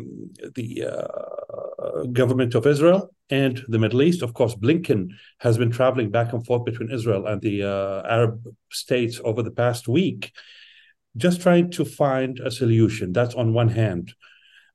the 0.59 0.69
uh, 0.93 2.03
government 2.21 2.55
of 2.55 2.67
Israel 2.67 3.01
and 3.29 3.55
the 3.69 3.79
Middle 3.79 4.03
East. 4.03 4.23
Of 4.23 4.33
course, 4.39 4.55
Blinken 4.55 5.03
has 5.45 5.55
been 5.59 5.73
traveling 5.79 6.11
back 6.11 6.33
and 6.33 6.45
forth 6.47 6.65
between 6.65 6.91
Israel 6.91 7.27
and 7.27 7.41
the 7.41 7.57
uh, 7.75 8.03
Arab 8.17 8.35
states 8.71 9.21
over 9.29 9.43
the 9.43 9.57
past 9.63 9.89
week, 9.89 10.33
just 11.25 11.43
trying 11.43 11.71
to 11.73 11.85
find 11.85 12.41
a 12.41 12.51
solution. 12.51 13.13
That's 13.13 13.35
on 13.35 13.53
one 13.63 13.69
hand. 13.83 14.15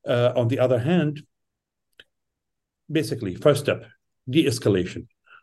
Uh, 0.06 0.32
on 0.40 0.48
the 0.48 0.60
other 0.66 0.80
hand, 0.90 1.14
basically, 2.98 3.34
first 3.34 3.60
step, 3.64 3.80
de-escalation. 4.30 5.02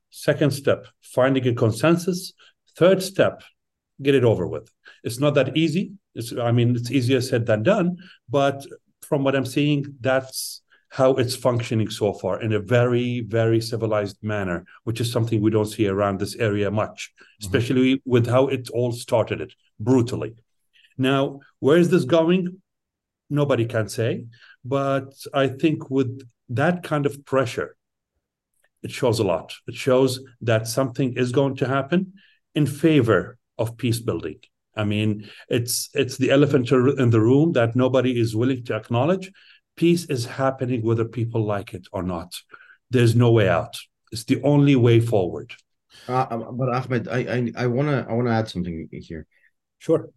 Second 0.10 0.52
step, 0.52 0.82
finding 1.02 1.46
a 1.48 1.54
consensus. 1.54 2.34
Third 2.78 3.04
step, 3.04 3.36
get 4.02 4.16
it 4.16 4.24
over 4.24 4.46
with. 4.48 4.68
It's 5.04 5.20
not 5.20 5.34
that 5.36 5.56
easy. 5.64 5.86
It's, 6.16 6.34
I 6.34 6.52
mean, 6.52 6.76
it's 6.76 6.92
easier 6.92 7.22
said 7.22 7.46
than 7.46 7.64
done, 7.64 7.98
but 8.30 8.66
from 9.02 9.24
what 9.24 9.36
I'm 9.36 9.46
seeing, 9.46 9.86
that's 10.02 10.62
how 10.90 11.12
it's 11.16 11.36
functioning 11.36 11.90
so 11.90 12.14
far 12.14 12.42
in 12.42 12.54
a 12.54 12.60
very, 12.60 13.20
very 13.20 13.60
civilized 13.60 14.18
manner, 14.22 14.66
which 14.86 15.02
is 15.02 15.12
something 15.12 15.42
we 15.42 15.52
don't 15.52 15.66
see 15.66 15.88
around 15.88 16.20
this 16.20 16.36
area 16.38 16.72
much, 16.72 17.12
mm-hmm. 17.12 17.46
especially 17.46 18.02
with 18.06 18.28
how 18.28 18.48
it 18.48 18.70
all 18.70 18.92
started 18.92 19.42
it 19.42 19.54
brutally. 19.80 20.36
Now, 20.98 21.42
where 21.60 21.78
is 21.78 21.90
this 21.90 22.06
going? 22.06 22.62
Nobody 23.30 23.66
can 23.66 23.90
say. 23.90 24.26
But 24.64 25.14
I 25.34 25.48
think 25.48 25.90
with 25.90 26.28
that 26.50 26.84
kind 26.84 27.06
of 27.06 27.26
pressure, 27.26 27.76
it 28.82 28.92
shows 28.92 29.20
a 29.20 29.24
lot. 29.24 29.54
It 29.68 29.76
shows 29.76 30.22
that 30.42 30.68
something 30.68 31.18
is 31.18 31.32
going 31.32 31.58
to 31.58 31.68
happen 31.68 32.14
in 32.54 32.66
favor 32.66 33.38
of 33.58 33.78
peace 33.78 34.00
building. 34.00 34.40
I 34.76 34.84
mean, 34.84 35.30
it's 35.50 35.90
it's 35.94 36.18
the 36.18 36.32
elephant 36.32 36.72
in 36.72 37.10
the 37.10 37.22
room 37.22 37.54
that 37.54 37.76
nobody 37.76 38.20
is 38.20 38.36
willing 38.36 38.64
to 38.66 38.76
acknowledge. 38.76 39.32
Peace 39.76 40.06
is 40.06 40.26
happening 40.26 40.84
whether 40.84 41.06
people 41.06 41.46
like 41.46 41.74
it 41.74 41.88
or 41.92 42.04
not. 42.04 42.34
There's 42.90 43.16
no 43.16 43.32
way 43.32 43.50
out. 43.50 43.78
It's 44.12 44.26
the 44.26 44.42
only 44.44 44.76
way 44.76 45.00
forward. 45.00 45.54
Uh, 46.08 46.28
uh 46.30 46.52
but 46.52 46.70
Ahmed, 46.70 47.08
I 47.08 47.20
I, 47.20 47.52
I 47.64 47.68
wanna 47.68 48.06
I 48.10 48.14
wanna 48.14 48.32
add 48.32 48.50
something 48.50 48.88
here. 48.92 49.26
Sure. 49.80 50.10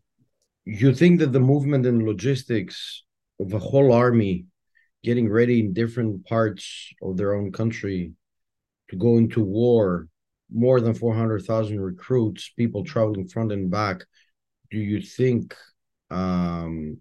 You 0.65 0.95
think 0.95 1.21
that 1.21 1.33
the 1.33 1.41
movement 1.41 1.87
and 1.87 2.05
logistics 2.05 3.05
of 3.41 3.53
a 3.53 3.59
whole 3.59 3.93
army 3.93 4.47
getting 5.03 5.29
ready 5.31 5.61
in 5.61 5.73
different 5.73 6.27
parts 6.27 6.93
of 7.03 7.17
their 7.17 7.35
own 7.35 7.53
country 7.53 8.13
to 8.91 8.97
go 8.97 9.17
into 9.17 9.43
war, 9.43 10.09
more 10.53 10.81
than 10.81 10.95
400,000 10.95 11.81
recruits, 11.81 12.53
people 12.57 12.85
traveling 12.85 13.29
front 13.29 13.53
and 13.53 13.71
back, 13.71 14.05
do 14.71 14.79
you 14.79 15.01
think 15.01 15.55
um, 16.11 16.99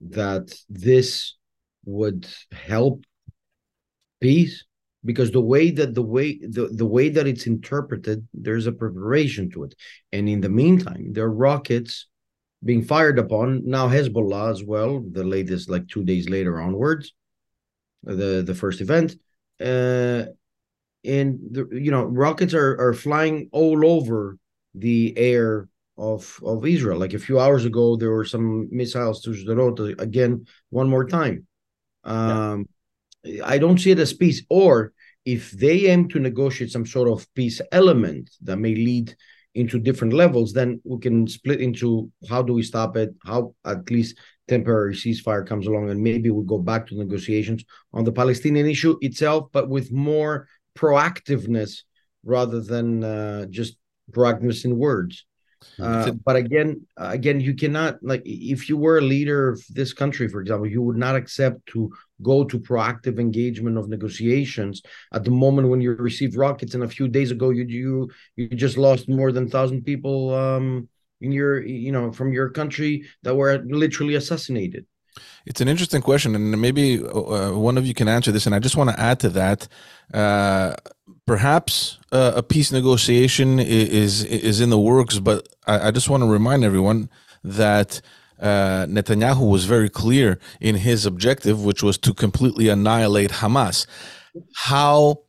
that 0.00 0.54
this 0.68 1.36
would 1.84 2.26
help 2.52 3.04
peace? 4.20 4.64
Because 5.04 5.30
the 5.30 5.40
way 5.40 5.70
that 5.70 5.94
the 5.94 6.02
way 6.02 6.38
the, 6.38 6.68
the 6.68 6.86
way 6.86 7.10
that 7.10 7.26
it's 7.26 7.46
interpreted, 7.46 8.26
there's 8.32 8.66
a 8.66 8.72
preparation 8.72 9.50
to 9.50 9.64
it. 9.64 9.74
And 10.12 10.28
in 10.28 10.40
the 10.40 10.48
meantime, 10.48 11.12
there 11.12 11.24
are 11.24 11.32
rockets 11.32 12.06
being 12.64 12.82
fired 12.82 13.18
upon. 13.18 13.68
Now 13.68 13.88
Hezbollah 13.88 14.50
as 14.50 14.64
well, 14.64 15.04
the 15.12 15.24
latest 15.24 15.68
like 15.68 15.88
two 15.88 16.04
days 16.04 16.30
later 16.30 16.58
onwards, 16.58 17.12
the 18.02 18.42
the 18.46 18.54
first 18.54 18.80
event. 18.80 19.16
Uh 19.60 20.24
and 21.04 21.38
the 21.50 21.68
you 21.70 21.90
know 21.90 22.04
rockets 22.04 22.54
are 22.54 22.80
are 22.80 22.94
flying 22.94 23.48
all 23.52 23.86
over 23.86 24.38
the 24.74 25.12
air 25.16 25.68
of 25.96 26.40
of 26.44 26.66
Israel. 26.66 26.98
Like 26.98 27.14
a 27.14 27.18
few 27.18 27.38
hours 27.38 27.64
ago, 27.64 27.96
there 27.96 28.10
were 28.10 28.24
some 28.24 28.68
missiles 28.70 29.22
to 29.22 29.30
Sderot 29.30 30.00
again 30.00 30.46
one 30.70 30.88
more 30.88 31.06
time. 31.06 31.46
Um, 32.04 32.66
yeah. 33.22 33.46
I 33.46 33.58
don't 33.58 33.78
see 33.78 33.92
it 33.92 33.98
as 33.98 34.12
peace. 34.12 34.42
Or 34.48 34.92
if 35.24 35.50
they 35.52 35.86
aim 35.86 36.08
to 36.10 36.18
negotiate 36.18 36.70
some 36.70 36.86
sort 36.86 37.08
of 37.08 37.26
peace 37.34 37.60
element 37.72 38.30
that 38.42 38.56
may 38.56 38.74
lead 38.74 39.14
into 39.54 39.78
different 39.78 40.12
levels, 40.12 40.52
then 40.52 40.80
we 40.84 40.98
can 40.98 41.26
split 41.26 41.60
into 41.60 42.10
how 42.28 42.42
do 42.42 42.52
we 42.52 42.62
stop 42.62 42.96
it, 42.96 43.14
how 43.24 43.54
at 43.64 43.88
least 43.90 44.18
temporary 44.48 44.94
ceasefire 44.94 45.46
comes 45.46 45.66
along, 45.66 45.90
and 45.90 46.02
maybe 46.02 46.30
we 46.30 46.44
go 46.44 46.58
back 46.58 46.86
to 46.86 46.98
negotiations 46.98 47.64
on 47.92 48.04
the 48.04 48.12
Palestinian 48.12 48.66
issue 48.66 48.96
itself, 49.00 49.48
but 49.52 49.68
with 49.68 49.92
more 49.92 50.48
proactiveness 50.76 51.82
rather 52.24 52.60
than 52.60 53.04
uh, 53.04 53.46
just 53.46 53.76
proactiveness 54.10 54.64
in 54.64 54.76
words. 54.76 55.24
Uh, 55.78 56.12
but 56.24 56.36
again, 56.36 56.86
again, 56.96 57.40
you 57.40 57.54
cannot 57.54 57.98
like 58.02 58.22
if 58.24 58.68
you 58.68 58.76
were 58.76 58.98
a 58.98 59.02
leader 59.02 59.48
of 59.48 59.62
this 59.70 59.92
country, 59.92 60.28
for 60.28 60.40
example, 60.40 60.66
you 60.66 60.82
would 60.82 60.96
not 60.96 61.16
accept 61.16 61.64
to 61.66 61.92
go 62.22 62.44
to 62.44 62.58
proactive 62.58 63.18
engagement 63.18 63.76
of 63.76 63.88
negotiations 63.88 64.82
at 65.12 65.24
the 65.24 65.30
moment 65.30 65.68
when 65.68 65.80
you 65.80 65.92
receive 65.94 66.36
rockets. 66.36 66.74
And 66.74 66.84
a 66.84 66.88
few 66.88 67.08
days 67.08 67.30
ago, 67.30 67.50
you 67.50 67.64
you 67.64 68.10
you 68.36 68.48
just 68.48 68.76
lost 68.76 69.08
more 69.08 69.32
than 69.32 69.50
thousand 69.50 69.82
people 69.84 70.34
um, 70.34 70.88
in 71.20 71.32
your 71.32 71.64
you 71.64 71.92
know 71.92 72.12
from 72.12 72.32
your 72.32 72.50
country 72.50 73.04
that 73.22 73.34
were 73.34 73.62
literally 73.66 74.14
assassinated. 74.14 74.86
It's 75.46 75.60
an 75.60 75.68
interesting 75.68 76.02
question, 76.02 76.34
and 76.34 76.60
maybe 76.60 77.02
uh, 77.02 77.52
one 77.52 77.78
of 77.78 77.86
you 77.86 77.94
can 77.94 78.08
answer 78.08 78.32
this. 78.32 78.46
And 78.46 78.54
I 78.54 78.58
just 78.58 78.76
want 78.76 78.90
to 78.90 79.00
add 79.00 79.20
to 79.20 79.28
that. 79.30 79.68
Uh, 80.12 80.74
perhaps 81.26 81.98
uh, 82.12 82.32
a 82.36 82.42
peace 82.42 82.72
negotiation 82.72 83.58
is 83.58 84.24
is 84.24 84.60
in 84.60 84.70
the 84.70 84.78
works, 84.78 85.18
but 85.18 85.48
I, 85.66 85.88
I 85.88 85.90
just 85.90 86.08
want 86.08 86.22
to 86.22 86.28
remind 86.28 86.64
everyone 86.64 87.08
that 87.42 88.00
uh, 88.40 88.86
Netanyahu 88.86 89.50
was 89.50 89.64
very 89.64 89.88
clear 89.88 90.38
in 90.60 90.76
his 90.76 91.06
objective, 91.06 91.64
which 91.64 91.82
was 91.82 91.98
to 91.98 92.14
completely 92.14 92.68
annihilate 92.68 93.30
Hamas. 93.30 93.86
How 94.54 95.22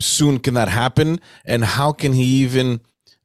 soon 0.00 0.38
can 0.38 0.54
that 0.54 0.68
happen, 0.68 1.20
and 1.44 1.64
how 1.64 1.92
can 1.92 2.12
he 2.12 2.24
even 2.24 2.80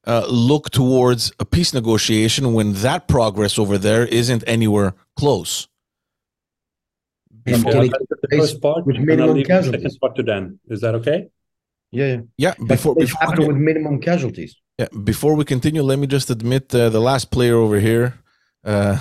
uh, 0.07 0.25
look 0.29 0.69
towards 0.71 1.31
a 1.39 1.45
peace 1.45 1.73
negotiation 1.73 2.53
when 2.53 2.73
that 2.85 3.07
progress 3.07 3.59
over 3.59 3.77
there 3.77 4.05
isn't 4.05 4.43
anywhere 4.47 4.93
close? 5.15 5.67
Before 7.43 7.69
Okay, 7.71 7.79
we- 7.79 7.85
I'll 7.93 7.99
take 7.99 8.21
the 8.29 8.37
first 8.37 8.61
part, 8.61 8.85
with 8.85 8.95
and 8.95 9.03
I'll 9.03 9.15
minimum 9.17 9.35
leave 9.35 9.47
the 9.47 9.53
second 9.53 9.71
casualties. 9.71 9.97
part 9.99 10.15
to 10.15 10.23
Dan. 10.23 10.59
Is 10.69 10.81
that 10.81 10.95
okay? 10.95 11.27
Yeah, 11.91 12.07
yeah. 12.07 12.21
Yeah, 12.37 12.53
before 12.67 12.95
before 12.95 13.19
we 13.21 13.25
happened 13.27 13.47
with 13.47 13.57
minimum 13.57 13.99
casualties. 14.01 14.55
Yeah, 14.79 14.87
before 15.03 15.33
we 15.35 15.45
continue, 15.45 15.81
let 15.81 15.97
me 15.99 16.07
just 16.07 16.29
admit 16.29 16.73
uh, 16.75 16.89
the 16.89 16.99
last 16.99 17.31
player 17.31 17.55
over 17.55 17.79
here. 17.79 18.15
Uh, 18.63 18.97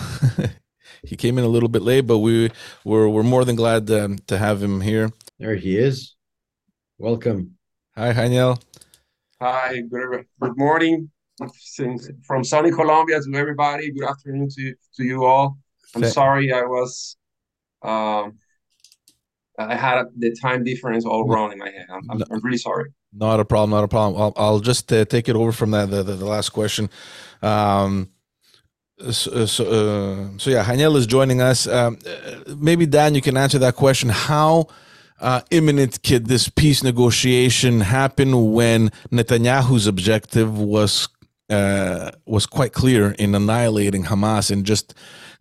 he 1.02 1.16
came 1.16 1.38
in 1.38 1.44
a 1.44 1.48
little 1.48 1.68
bit 1.68 1.82
late, 1.82 2.02
but 2.06 2.18
we 2.18 2.50
we're 2.84 3.08
we're 3.08 3.24
more 3.34 3.44
than 3.44 3.56
glad 3.56 3.90
um, 3.90 4.18
to 4.28 4.38
have 4.38 4.62
him 4.62 4.80
here. 4.80 5.10
There 5.38 5.56
he 5.56 5.76
is. 5.76 6.14
Welcome. 6.98 7.58
Hi, 7.96 8.12
Janiel. 8.12 8.58
Hi, 9.38 9.82
good, 9.90 10.24
good 10.40 10.56
morning 10.56 11.10
since 11.58 12.08
from 12.26 12.42
sunny 12.42 12.70
Colombia 12.70 13.20
to 13.20 13.34
everybody. 13.38 13.92
Good 13.92 14.08
afternoon 14.08 14.48
to, 14.48 14.74
to 14.96 15.04
you 15.04 15.26
all. 15.26 15.58
I'm 15.94 16.04
sorry 16.04 16.52
I 16.54 16.62
was 16.62 17.18
um 17.82 18.38
I 19.58 19.74
had 19.74 20.04
the 20.16 20.34
time 20.40 20.64
difference 20.64 21.04
all 21.04 21.26
wrong 21.26 21.52
in 21.52 21.58
my 21.58 21.70
head. 21.70 21.86
I'm, 21.90 22.10
I'm, 22.10 22.22
I'm 22.30 22.40
really 22.40 22.56
sorry. 22.56 22.90
Not 23.12 23.38
a 23.38 23.44
problem. 23.44 23.70
Not 23.70 23.84
a 23.84 23.88
problem. 23.88 24.20
I'll, 24.20 24.32
I'll 24.36 24.60
just 24.60 24.90
uh, 24.90 25.04
take 25.04 25.28
it 25.28 25.36
over 25.36 25.52
from 25.52 25.70
that 25.72 25.90
the, 25.90 26.02
the, 26.02 26.14
the 26.14 26.26
last 26.26 26.50
question. 26.50 26.88
Um, 27.42 28.08
so 29.10 29.44
so, 29.44 29.64
uh, 29.64 30.38
so 30.38 30.48
yeah, 30.48 30.64
Janiel 30.64 30.96
is 30.96 31.06
joining 31.06 31.42
us. 31.42 31.66
Um, 31.66 31.98
uh, 32.06 32.54
maybe 32.56 32.86
Dan, 32.86 33.14
you 33.14 33.20
can 33.20 33.36
answer 33.36 33.58
that 33.58 33.76
question. 33.76 34.08
How 34.08 34.68
uh, 35.20 35.40
imminent 35.50 36.02
could 36.02 36.26
this 36.26 36.48
peace 36.48 36.82
negotiation 36.82 37.80
happen 37.80 38.52
when 38.52 38.90
Netanyahu's 39.10 39.86
objective 39.86 40.58
was 40.58 41.08
uh, 41.48 42.10
was 42.26 42.46
quite 42.46 42.72
clear 42.72 43.12
in 43.12 43.34
annihilating 43.34 44.04
Hamas 44.04 44.50
and 44.50 44.64
just 44.66 44.94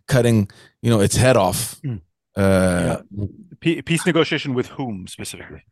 cutting, 0.06 0.48
you 0.82 0.90
know, 0.90 1.00
its 1.00 1.16
head 1.16 1.36
off? 1.36 1.80
Mm. 1.82 2.00
Uh, 2.36 2.98
Pe- 3.60 3.82
peace 3.82 4.04
negotiation 4.06 4.54
with 4.54 4.68
whom 4.68 5.06
specifically? 5.06 5.62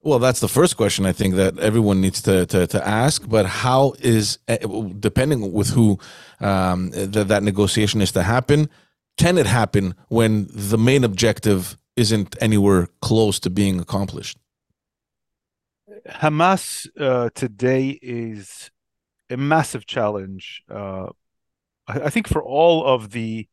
Well, 0.00 0.18
that's 0.18 0.40
the 0.40 0.48
first 0.48 0.76
question 0.76 1.06
I 1.06 1.12
think 1.12 1.34
that 1.34 1.58
everyone 1.58 2.00
needs 2.00 2.22
to 2.22 2.46
to, 2.46 2.66
to 2.68 2.86
ask. 2.86 3.28
But 3.28 3.46
how 3.46 3.94
is 4.00 4.38
eh, 4.46 4.58
depending 4.98 5.52
with 5.52 5.70
who 5.70 5.98
um, 6.40 6.90
that 6.90 7.28
that 7.28 7.42
negotiation 7.42 8.00
is 8.00 8.12
to 8.12 8.22
happen? 8.22 8.68
Can 9.16 9.36
it 9.36 9.46
happen 9.46 9.94
when 10.08 10.48
the 10.52 10.78
main 10.78 11.02
objective 11.02 11.76
isn't 11.98 12.36
anywhere 12.40 12.88
close 13.02 13.40
to 13.40 13.50
being 13.50 13.80
accomplished? 13.80 14.38
Hamas 16.08 16.86
uh, 16.98 17.28
today 17.34 17.98
is 18.00 18.70
a 19.28 19.36
massive 19.36 19.84
challenge. 19.84 20.62
Uh, 20.70 21.08
I, 21.88 22.08
think 22.10 22.28
for 22.28 22.42
all 22.42 22.86
of 22.86 23.10
the 23.10 23.48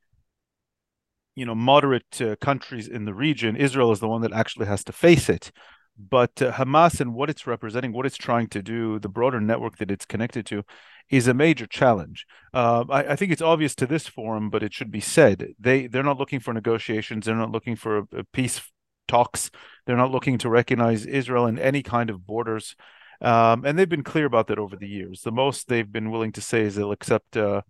you 1.36 1.46
know 1.46 1.56
moderate 1.56 2.22
uh, 2.22 2.36
countries 2.40 2.88
in 2.88 3.06
the 3.06 3.16
region, 3.16 3.56
Israel 3.56 3.92
is 3.92 4.00
the 4.00 4.08
one 4.08 4.22
that 4.22 4.32
actually 4.32 4.68
has 4.68 4.84
to 4.86 4.94
face 4.94 5.28
it. 5.28 5.52
But 5.98 6.42
uh, 6.42 6.52
Hamas 6.54 7.00
and 7.00 7.14
what 7.14 7.30
it's 7.30 7.48
representing, 7.48 7.94
what 7.94 8.06
it's 8.06 8.18
trying 8.18 8.48
to 8.50 8.62
do, 8.62 9.00
the 9.00 9.10
broader 9.10 9.40
network 9.40 9.78
that 9.78 9.92
it's 9.92 10.06
connected 10.06 10.46
to, 10.48 10.64
is 11.10 11.28
a 11.28 11.34
major 11.34 11.66
challenge. 11.66 12.26
Uh, 12.54 12.84
I, 12.90 13.14
I 13.14 13.16
think 13.16 13.32
it's 13.32 13.42
obvious 13.42 13.76
to 13.76 13.88
this 13.88 14.08
forum, 14.08 14.50
but 14.50 14.64
it 14.64 14.74
should 14.74 14.92
be 14.92 15.00
said 15.00 15.54
they 15.60 15.88
they're 15.88 16.04
not 16.04 16.18
looking 16.18 16.40
for 16.40 16.54
negotiations. 16.54 17.26
They're 17.26 17.36
not 17.36 17.52
looking 17.52 17.76
for 17.76 18.00
a, 18.00 18.02
a 18.18 18.24
peace 18.34 18.62
talks. 19.08 19.52
They're 19.86 19.96
not 19.96 20.12
looking 20.12 20.38
to 20.40 20.50
recognize 20.50 21.06
Israel 21.06 21.46
in 21.46 21.60
any 21.60 21.84
kind 21.84 22.10
of 22.10 22.26
borders. 22.26 22.76
Um, 23.22 23.64
and 23.66 23.78
they've 23.78 23.88
been 23.88 24.04
clear 24.04 24.26
about 24.26 24.48
that 24.48 24.60
over 24.60 24.76
the 24.76 24.88
years. 24.88 25.22
The 25.22 25.32
most 25.32 25.68
they've 25.68 25.90
been 25.90 26.12
willing 26.12 26.34
to 26.34 26.42
say 26.42 26.62
is 26.62 26.76
they'll 26.76 26.92
accept, 26.92 27.38
uh, 27.38 27.62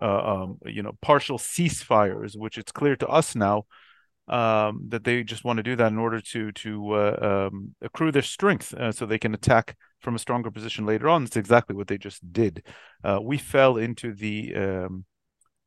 uh, 0.00 0.42
um, 0.42 0.58
you 0.64 0.82
know, 0.82 0.92
partial 1.02 1.38
ceasefires, 1.38 2.36
which 2.36 2.56
it's 2.56 2.72
clear 2.72 2.96
to 2.96 3.08
us 3.08 3.34
now 3.34 3.64
um, 4.28 4.84
that 4.88 5.04
they 5.04 5.22
just 5.22 5.44
want 5.44 5.56
to 5.56 5.62
do 5.62 5.76
that 5.76 5.92
in 5.92 5.98
order 5.98 6.20
to 6.20 6.52
to 6.52 6.92
uh, 6.92 7.48
um, 7.50 7.74
accrue 7.80 8.12
their 8.12 8.22
strength, 8.22 8.74
uh, 8.74 8.92
so 8.92 9.06
they 9.06 9.18
can 9.18 9.34
attack 9.34 9.76
from 10.00 10.14
a 10.14 10.18
stronger 10.18 10.50
position 10.50 10.86
later 10.86 11.08
on. 11.08 11.24
It's 11.24 11.36
exactly 11.36 11.74
what 11.74 11.88
they 11.88 11.98
just 11.98 12.32
did. 12.32 12.64
Uh, 13.02 13.18
we 13.22 13.38
fell 13.38 13.76
into 13.76 14.12
the 14.14 14.54
um, 14.54 15.04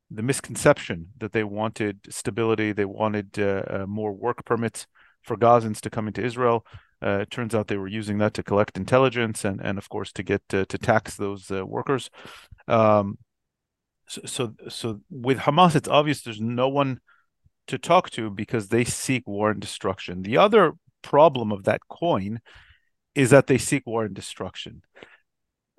the 0.10 0.24
misconception 0.24 1.08
that 1.18 1.32
they 1.32 1.44
wanted 1.44 2.00
stability, 2.10 2.72
they 2.72 2.86
wanted 2.86 3.40
uh, 3.40 3.64
uh, 3.68 3.86
more 3.88 4.12
work 4.12 4.46
permits 4.46 4.86
for 5.24 5.38
Gazans 5.38 5.80
to 5.82 5.90
come 5.90 6.08
into 6.08 6.24
Israel. 6.24 6.66
Uh, 7.04 7.20
it 7.22 7.32
turns 7.32 7.56
out 7.56 7.68
they 7.68 7.78
were 7.78 7.88
using 7.88 8.20
that 8.20 8.34
to 8.36 8.44
collect 8.44 8.78
intelligence 8.78 9.44
and, 9.44 9.60
and 9.64 9.78
of 9.78 9.90
course, 9.90 10.12
to 10.12 10.22
get 10.22 10.48
to 10.50 10.66
tax 10.66 11.16
those 11.16 11.50
workers. 11.50 12.12
Um, 12.68 13.18
so, 14.08 14.22
so, 14.26 14.54
so 14.70 15.02
with 15.10 15.40
Hamas, 15.40 15.76
it's 15.76 15.88
obvious 15.88 16.22
there's 16.22 16.42
no 16.42 16.68
one 16.68 17.00
to 17.68 17.78
talk 17.78 18.10
to 18.12 18.30
because 18.30 18.68
they 18.68 18.84
seek 18.84 19.28
war 19.28 19.52
and 19.52 19.62
destruction. 19.62 20.24
The 20.24 20.38
other 20.38 20.74
problem 21.02 21.52
of 21.52 21.64
that 21.64 21.82
coin 21.90 22.40
is 23.16 23.30
that 23.32 23.48
they 23.48 23.58
seek 23.58 23.86
war 23.86 24.06
and 24.06 24.16
destruction 24.16 24.82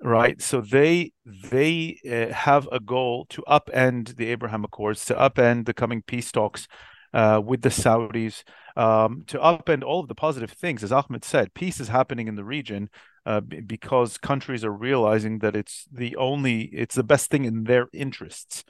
right? 0.03 0.41
So 0.41 0.61
they 0.61 1.13
they 1.25 1.97
uh, 2.05 2.33
have 2.33 2.67
a 2.71 2.79
goal 2.79 3.25
to 3.29 3.43
upend 3.47 4.17
the 4.17 4.27
abraham 4.27 4.63
accords 4.65 5.05
to 5.05 5.15
upend 5.15 5.65
the 5.65 5.73
coming 5.73 6.03
peace 6.05 6.31
talks 6.31 6.67
uh, 7.13 7.41
with 7.43 7.61
the 7.61 7.69
saudis 7.69 8.43
um, 8.75 9.23
to 9.27 9.37
upend 9.37 9.83
all 9.83 10.01
of 10.01 10.07
the 10.07 10.15
positive 10.15 10.51
things. 10.51 10.83
As 10.83 10.91
ahmed 10.91 11.23
said 11.23 11.53
peace 11.53 11.79
is 11.79 11.87
happening 11.87 12.27
in 12.27 12.35
the 12.35 12.43
region 12.43 12.89
uh, 13.25 13.39
because 13.39 14.17
countries 14.17 14.65
are 14.65 14.73
realizing 14.73 15.39
that 15.39 15.55
it's 15.55 15.85
the 15.91 16.15
only 16.17 16.63
it's 16.63 16.95
the 16.95 17.03
best 17.03 17.31
thing 17.31 17.45
in 17.45 17.63
their 17.63 17.87
interests 17.93 18.63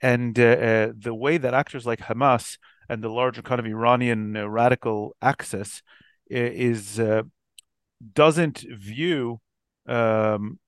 and 0.00 0.38
uh, 0.38 0.42
uh, 0.42 0.92
the 0.96 1.14
way 1.14 1.38
that 1.38 1.54
actors 1.54 1.86
like 1.86 2.00
hamas 2.00 2.58
and 2.88 3.02
the 3.02 3.08
larger 3.08 3.42
kind 3.42 3.58
of 3.58 3.66
iranian 3.66 4.36
uh, 4.36 4.48
radical 4.48 5.14
axis 5.20 5.82
is 6.28 6.98
uh, 7.00 7.22
doesn't 8.14 8.64
view 8.70 9.40
um, 9.86 10.58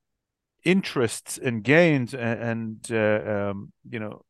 interests 0.65 1.39
and 1.39 1.63
gains 1.63 2.15
and, 2.15 2.91
and 2.91 3.29
um, 3.29 3.73
you 3.89 3.99
know 3.99 4.23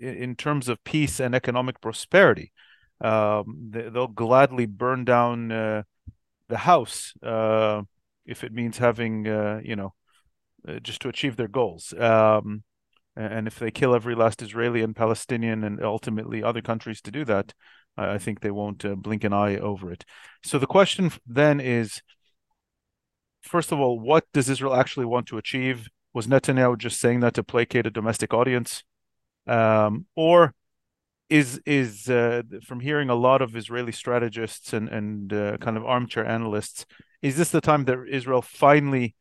in, 0.00 0.34
terms 0.36 0.68
of 0.68 0.82
peace 0.84 1.20
and 1.20 1.34
economic 1.34 1.80
prosperity. 1.80 2.52
Um, 3.00 3.68
they, 3.70 3.88
will 3.88 4.08
gladly 4.08 4.66
burn 4.66 5.04
down 5.04 5.52
uh, 5.52 5.82
the 6.48 6.58
house 6.58 7.14
uh, 7.22 7.82
if 8.24 8.44
it 8.44 8.52
means 8.52 8.78
having 8.78 9.26
uh, 9.28 9.60
you 9.62 9.76
know 9.76 9.94
just 10.82 11.00
to 11.02 11.08
achieve 11.08 11.36
their 11.36 11.48
goals. 11.48 11.94
Um, 11.98 12.64
and 13.16 13.46
if 13.46 13.58
they 13.58 13.70
kill 13.70 13.94
every 13.94 14.14
last 14.14 14.42
Israeli 14.42 14.82
and 14.82 14.94
Palestinian 14.94 15.64
and 15.64 15.82
ultimately 15.82 16.42
other 16.42 16.62
countries 16.62 17.00
to 17.02 17.10
do 17.10 17.24
that 17.24 17.54
I 17.96 18.18
think 18.18 18.40
they 18.40 18.50
won't 18.50 18.84
uh, 18.84 18.94
blink 18.94 19.24
an 19.24 19.32
eye 19.32 19.56
over 19.56 19.90
it 19.90 20.04
so 20.44 20.58
the 20.58 20.66
question 20.66 21.10
then 21.26 21.60
is 21.60 22.02
first 23.46 23.72
of 23.72 23.80
all, 23.80 23.98
what 23.98 24.24
does 24.32 24.50
Israel 24.50 24.74
actually 24.74 25.06
want 25.06 25.26
to 25.28 25.38
achieve? 25.38 25.88
Was 26.12 26.26
Netanyahu 26.26 26.78
just 26.78 27.00
saying 27.00 27.20
that 27.20 27.34
to 27.34 27.42
placate 27.42 27.86
a 27.86 27.90
domestic 27.90 28.34
audience, 28.34 28.82
um, 29.46 30.06
or 30.16 30.54
is 31.28 31.60
is 31.66 32.08
uh, 32.08 32.42
from 32.64 32.80
hearing 32.80 33.10
a 33.10 33.14
lot 33.14 33.42
of 33.42 33.56
Israeli 33.56 33.92
strategists 33.92 34.72
and 34.72 34.88
and 34.88 35.32
uh, 35.32 35.56
kind 35.58 35.76
of 35.76 35.84
armchair 35.84 36.26
analysts, 36.26 36.86
is 37.22 37.36
this 37.36 37.50
the 37.50 37.60
time 37.60 37.84
that 37.84 37.98
Israel 38.10 38.42
finally 38.42 39.14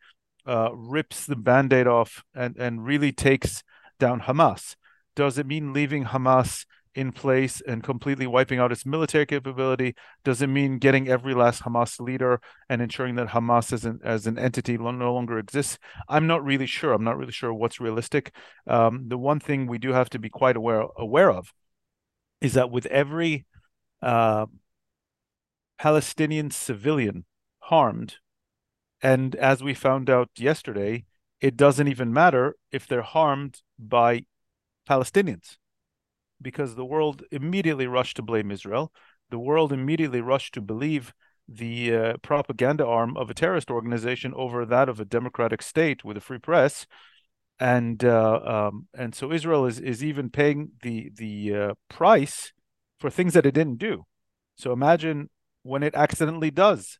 uh, 0.45 0.69
rips 0.73 1.25
the 1.25 1.35
band-aid 1.35 1.87
off 1.87 2.23
and 2.33 2.55
and 2.57 2.85
really 2.85 3.11
takes 3.11 3.61
down 3.99 4.21
Hamas? 4.21 4.75
Does 5.15 5.37
it 5.37 5.45
mean 5.45 5.73
leaving 5.73 6.05
Hamas 6.05 6.65
in 6.95 7.11
place 7.11 7.61
and 7.67 7.83
completely 7.83 8.25
wiping 8.25 8.57
out 8.57 8.71
its 8.71 8.85
military 8.85 9.25
capability? 9.25 9.95
Does 10.23 10.41
it 10.41 10.47
mean 10.47 10.77
getting 10.77 11.09
every 11.09 11.33
last 11.33 11.63
Hamas 11.63 11.99
leader 11.99 12.39
and 12.69 12.81
ensuring 12.81 13.15
that 13.15 13.29
Hamas 13.29 13.73
as 13.73 13.83
an, 13.85 13.99
as 14.03 14.25
an 14.27 14.39
entity 14.39 14.77
no 14.77 15.13
longer 15.13 15.37
exists? 15.37 15.77
I'm 16.07 16.25
not 16.25 16.43
really 16.43 16.65
sure. 16.65 16.93
I'm 16.93 17.03
not 17.03 17.17
really 17.17 17.33
sure 17.33 17.53
what's 17.53 17.81
realistic. 17.81 18.33
Um, 18.65 19.09
the 19.09 19.17
one 19.17 19.39
thing 19.39 19.67
we 19.67 19.77
do 19.77 19.91
have 19.91 20.09
to 20.11 20.19
be 20.19 20.29
quite 20.29 20.55
aware 20.55 20.85
aware 20.97 21.31
of 21.31 21.53
is 22.41 22.53
that 22.53 22.71
with 22.71 22.85
every 22.87 23.45
uh, 24.01 24.45
Palestinian 25.77 26.51
civilian 26.51 27.25
harmed, 27.59 28.15
and 29.01 29.35
as 29.35 29.61
we 29.61 29.73
found 29.73 30.09
out 30.09 30.29
yesterday, 30.37 31.05
it 31.41 31.57
doesn't 31.57 31.87
even 31.87 32.13
matter 32.13 32.55
if 32.71 32.87
they're 32.87 33.01
harmed 33.01 33.61
by 33.77 34.23
Palestinians 34.89 35.57
because 36.41 36.75
the 36.75 36.85
world 36.85 37.23
immediately 37.31 37.87
rushed 37.87 38.17
to 38.17 38.21
blame 38.21 38.51
Israel. 38.51 38.91
The 39.29 39.39
world 39.39 39.73
immediately 39.73 40.21
rushed 40.21 40.53
to 40.53 40.61
believe 40.61 41.13
the 41.47 41.95
uh, 41.95 42.17
propaganda 42.21 42.85
arm 42.85 43.17
of 43.17 43.29
a 43.29 43.33
terrorist 43.33 43.69
organization 43.69 44.33
over 44.35 44.65
that 44.65 44.89
of 44.89 44.99
a 44.99 45.05
democratic 45.05 45.61
state 45.61 46.03
with 46.03 46.17
a 46.17 46.21
free 46.21 46.39
press, 46.39 46.87
and 47.59 48.03
uh, 48.03 48.39
um, 48.43 48.87
and 48.93 49.13
so 49.13 49.31
Israel 49.31 49.65
is 49.65 49.79
is 49.79 50.03
even 50.03 50.29
paying 50.29 50.71
the 50.81 51.11
the 51.15 51.55
uh, 51.55 51.73
price 51.89 52.51
for 52.99 53.09
things 53.09 53.33
that 53.33 53.45
it 53.45 53.53
didn't 53.53 53.77
do. 53.77 54.05
So 54.55 54.71
imagine 54.71 55.29
when 55.63 55.83
it 55.83 55.95
accidentally 55.95 56.51
does 56.51 56.99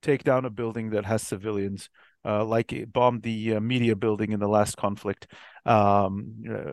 take 0.00 0.24
down 0.24 0.44
a 0.44 0.50
building 0.50 0.90
that 0.90 1.04
has 1.04 1.22
civilians, 1.22 1.88
uh, 2.24 2.44
like 2.44 2.72
it 2.72 2.92
bombed 2.92 3.22
the 3.22 3.56
uh, 3.56 3.60
media 3.60 3.96
building 3.96 4.32
in 4.32 4.40
the 4.40 4.48
last 4.48 4.76
conflict. 4.76 5.26
Um, 5.66 6.44
uh, 6.48 6.72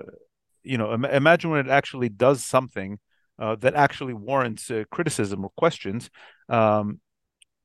you 0.63 0.77
know, 0.77 0.93
Im- 0.93 1.05
imagine 1.05 1.51
when 1.51 1.65
it 1.65 1.71
actually 1.71 2.09
does 2.09 2.43
something 2.43 2.99
uh, 3.39 3.55
that 3.55 3.75
actually 3.75 4.13
warrants 4.13 4.69
uh, 4.69 4.83
criticism 4.91 5.43
or 5.43 5.51
questions. 5.57 6.09
Um, 6.49 6.99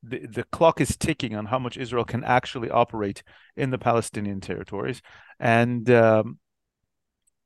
the, 0.01 0.25
the 0.27 0.43
clock 0.43 0.79
is 0.81 0.95
ticking 0.97 1.35
on 1.35 1.47
how 1.47 1.59
much 1.59 1.77
Israel 1.77 2.05
can 2.05 2.23
actually 2.23 2.69
operate 2.69 3.23
in 3.55 3.71
the 3.71 3.77
Palestinian 3.77 4.39
territories. 4.39 5.01
And, 5.39 5.89
um, 5.89 6.39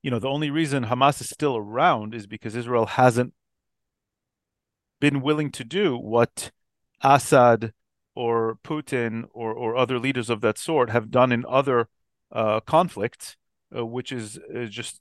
you 0.02 0.12
know, 0.12 0.20
the 0.20 0.28
only 0.28 0.52
reason 0.52 0.86
Hamas 0.86 1.22
is 1.22 1.30
still 1.30 1.58
around 1.58 2.14
is 2.14 2.28
because 2.28 2.56
Israel 2.56 2.86
hasn't 2.86 3.34
been 5.00 5.22
willing 5.22 5.52
to 5.52 5.64
do 5.64 5.98
what 5.98 6.52
Assad 7.02 7.74
or 8.20 8.60
Putin 8.66 9.24
or, 9.34 9.54
or 9.54 9.78
other 9.78 9.98
leaders 9.98 10.30
of 10.30 10.42
that 10.42 10.58
sort 10.58 10.90
have 10.90 11.10
done 11.10 11.32
in 11.32 11.46
other 11.48 11.88
uh, 12.34 12.60
conflicts, 12.60 13.38
uh, 13.74 13.86
which 13.86 14.12
is, 14.12 14.38
is 14.50 14.70
just, 14.70 15.00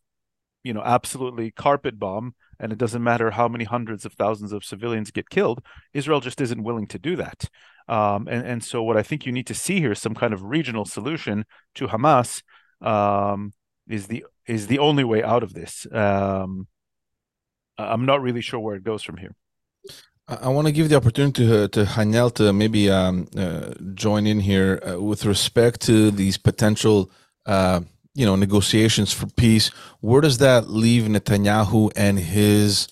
you 0.63 0.73
know, 0.73 0.83
absolutely 0.85 1.51
carpet 1.51 1.99
bomb 1.99 2.37
and 2.61 2.73
it 2.73 2.79
doesn't 2.79 3.03
matter 3.03 3.33
how 3.33 3.49
many 3.49 3.65
hundreds 3.65 4.05
of 4.05 4.13
thousands 4.13 4.53
of 4.53 4.65
civilians 4.65 5.11
get 5.11 5.31
killed. 5.31 5.61
Israel 5.93 6.21
just 6.21 6.41
isn't 6.41 6.63
willing 6.63 6.87
to 6.87 6.99
do 6.99 7.17
that. 7.17 7.45
Um, 7.89 8.29
and, 8.29 8.47
and 8.47 8.65
so, 8.65 8.85
what 8.85 8.97
I 8.97 9.03
think 9.03 9.27
you 9.27 9.33
need 9.33 9.49
to 9.49 9.55
see 9.55 9.81
here 9.81 9.93
is 9.93 10.01
some 10.01 10.15
kind 10.15 10.33
of 10.33 10.45
regional 10.45 10.85
solution 10.85 11.45
to 11.75 11.89
Hamas 11.89 12.43
um, 12.81 13.53
is 13.89 14.07
the 14.07 14.27
is 14.47 14.69
the 14.69 14.79
only 14.79 15.03
way 15.03 15.25
out 15.25 15.43
of 15.43 15.55
this. 15.55 15.87
Um, 15.91 16.69
I'm 17.79 18.07
not 18.07 18.23
really 18.23 18.43
sure 18.43 18.61
where 18.61 18.77
it 18.77 18.85
goes 18.85 19.03
from 19.03 19.17
here. 19.17 19.35
I 20.29 20.49
want 20.49 20.67
to 20.67 20.73
give 20.73 20.91
the 20.91 20.97
opportunity 20.97 21.47
to, 21.47 21.69
to 21.69 21.85
Janiel 21.85 22.33
to 22.35 22.53
maybe 22.53 22.91
um, 22.91 23.29
uh, 23.35 23.73
join 23.95 24.27
in 24.27 24.41
here 24.41 24.79
uh, 24.87 25.01
with 25.01 25.25
respect 25.25 25.81
to 25.83 26.11
these 26.11 26.37
potential 26.37 27.11
uh, 27.47 27.81
you 28.15 28.27
know 28.27 28.37
negotiations 28.37 29.11
for 29.11 29.27
peace. 29.27 29.69
Where 30.01 30.21
does 30.21 30.37
that 30.39 30.69
leave 30.69 31.05
netanyahu 31.05 31.93
and 31.97 32.19
his 32.19 32.89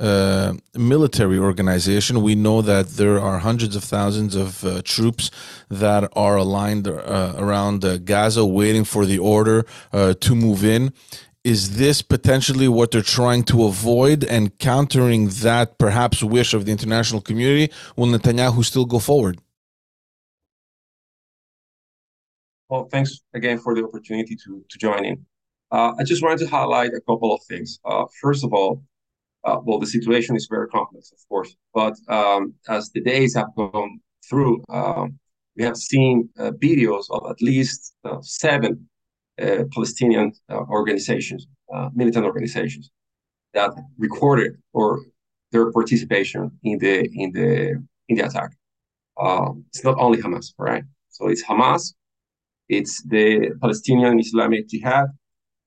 uh, 0.00 0.54
military 0.74 1.38
organization? 1.38 2.20
We 2.20 2.34
know 2.34 2.62
that 2.62 2.88
there 2.88 3.20
are 3.20 3.38
hundreds 3.38 3.76
of 3.76 3.84
thousands 3.84 4.34
of 4.34 4.64
uh, 4.64 4.82
troops 4.82 5.30
that 5.70 6.10
are 6.16 6.34
aligned 6.34 6.88
uh, 6.88 7.34
around 7.36 8.04
gaza 8.04 8.44
waiting 8.44 8.82
for 8.82 9.06
the 9.06 9.20
order 9.20 9.64
to 9.92 10.34
move 10.34 10.64
in 10.64 10.92
is 11.44 11.76
this 11.76 12.02
potentially 12.02 12.68
what 12.68 12.92
they're 12.92 13.02
trying 13.02 13.42
to 13.42 13.64
avoid 13.64 14.22
and 14.24 14.56
countering 14.58 15.28
that 15.28 15.76
perhaps 15.78 16.22
wish 16.22 16.54
of 16.54 16.66
the 16.66 16.72
international 16.72 17.20
community 17.20 17.72
will 17.96 18.06
netanyahu 18.06 18.64
still 18.64 18.84
go 18.84 18.98
forward 18.98 19.38
Well, 22.72 22.88
thanks 22.90 23.20
again 23.34 23.58
for 23.58 23.74
the 23.74 23.84
opportunity 23.84 24.34
to, 24.34 24.64
to 24.70 24.78
join 24.78 25.04
in. 25.04 25.26
Uh, 25.70 25.92
I 25.98 26.04
just 26.04 26.22
wanted 26.22 26.38
to 26.38 26.48
highlight 26.48 26.92
a 26.94 27.02
couple 27.02 27.34
of 27.34 27.42
things. 27.46 27.78
Uh, 27.84 28.06
first 28.22 28.44
of 28.44 28.54
all, 28.54 28.82
uh, 29.44 29.58
well, 29.62 29.78
the 29.78 29.86
situation 29.86 30.36
is 30.36 30.48
very 30.50 30.68
complex, 30.68 31.12
of 31.12 31.18
course, 31.28 31.54
but 31.74 31.94
um, 32.08 32.54
as 32.70 32.90
the 32.92 33.02
days 33.02 33.36
have 33.36 33.54
gone 33.56 34.00
through, 34.26 34.64
um, 34.70 35.18
we 35.54 35.64
have 35.64 35.76
seen 35.76 36.30
uh, 36.38 36.52
videos 36.52 37.04
of 37.10 37.30
at 37.30 37.42
least 37.42 37.94
uh, 38.06 38.22
seven 38.22 38.88
Palestinian 39.74 40.32
organizations, 40.50 41.46
militant 41.94 42.24
organizations, 42.24 42.90
that 43.54 43.70
recorded 43.98 44.52
or 44.72 44.88
their 45.52 45.70
participation 45.78 46.50
in 46.62 46.78
the 46.78 46.94
in 47.22 47.28
the 47.32 47.50
in 48.08 48.14
the 48.16 48.24
attack. 48.28 48.50
Um, 49.20 49.64
it's 49.70 49.84
not 49.84 49.96
only 49.98 50.18
Hamas, 50.24 50.46
right? 50.58 50.84
So 51.10 51.28
it's 51.28 51.44
Hamas, 51.44 51.94
it's 52.68 53.02
the 53.14 53.50
Palestinian 53.60 54.18
Islamic 54.18 54.68
Jihad, 54.68 55.08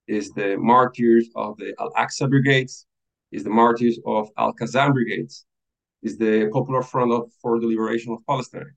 is 0.07 0.31
the 0.31 0.57
martyrs 0.57 1.29
of 1.35 1.57
the 1.57 1.73
Al-Aqsa 1.79 2.29
Brigades, 2.29 2.85
is 3.31 3.43
the 3.43 3.49
martyrs 3.49 3.99
of 4.05 4.29
Al-Qassam 4.37 4.93
Brigades, 4.93 5.45
is 6.01 6.17
the 6.17 6.49
Popular 6.51 6.81
Front 6.81 7.11
of, 7.11 7.31
for 7.41 7.59
the 7.59 7.67
Liberation 7.67 8.13
of 8.13 8.19
Palestine, 8.27 8.71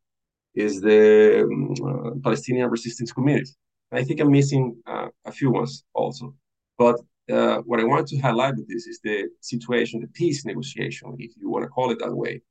is 0.55 0.81
the 0.81 1.45
um, 1.45 1.75
uh, 1.89 2.11
Palestinian 2.23 2.69
Resistance 2.69 3.13
Community. 3.13 3.53
I 3.93 4.05
think 4.05 4.21
I'm 4.21 4.31
missing 4.31 4.77
uh, 4.87 5.09
a 5.25 5.33
few 5.33 5.51
ones 5.51 5.85
also. 5.95 6.35
But 6.77 6.97
uh, 7.31 7.59
what 7.59 7.81
I 7.81 7.85
want 7.85 8.09
to 8.09 8.19
highlight 8.19 8.57
with 8.57 8.69
this 8.69 8.87
is 8.87 9.01
the 9.03 9.29
situation, 9.41 10.01
the 10.01 10.09
peace 10.09 10.45
negotiation, 10.45 11.17
if 11.19 11.33
you 11.37 11.51
want 11.51 11.65
to 11.65 11.69
call 11.69 11.91
it 11.91 11.99
that 12.01 12.15
way, 12.15 12.43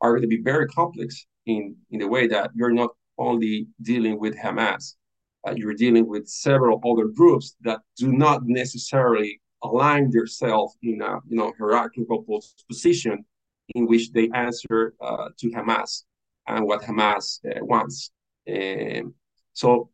are 0.00 0.10
going 0.12 0.22
to 0.22 0.28
be 0.28 0.42
very 0.42 0.66
complex 0.68 1.26
in, 1.46 1.76
in 1.90 2.00
the 2.00 2.08
way 2.08 2.26
that 2.26 2.50
you're 2.54 2.72
not 2.72 2.90
only 3.18 3.66
dealing 3.82 4.18
with 4.18 4.36
Hamas, 4.36 4.94
uh, 5.46 5.54
you're 5.56 5.74
dealing 5.74 6.06
with 6.08 6.26
several 6.28 6.80
other 6.84 7.06
groups 7.08 7.56
that 7.62 7.80
do 7.96 8.12
not 8.12 8.42
necessarily 8.44 9.40
align 9.62 10.10
themselves 10.10 10.76
in 10.82 11.02
a 11.02 11.18
you 11.28 11.36
know 11.36 11.52
hierarchical 11.58 12.24
position 12.68 13.24
in 13.74 13.86
which 13.86 14.10
they 14.12 14.28
answer 14.34 14.94
uh, 15.00 15.28
to 15.38 15.50
Hamas 15.50 16.04
and 16.46 16.66
what 16.66 16.82
Hamas 16.82 17.40
uh, 17.44 17.64
wants. 17.64 18.10
Um, 18.48 19.14
so 19.52 19.90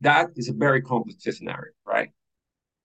that 0.00 0.28
is 0.36 0.48
a 0.48 0.52
very 0.52 0.82
complex 0.82 1.24
scenario, 1.24 1.72
right? 1.86 2.10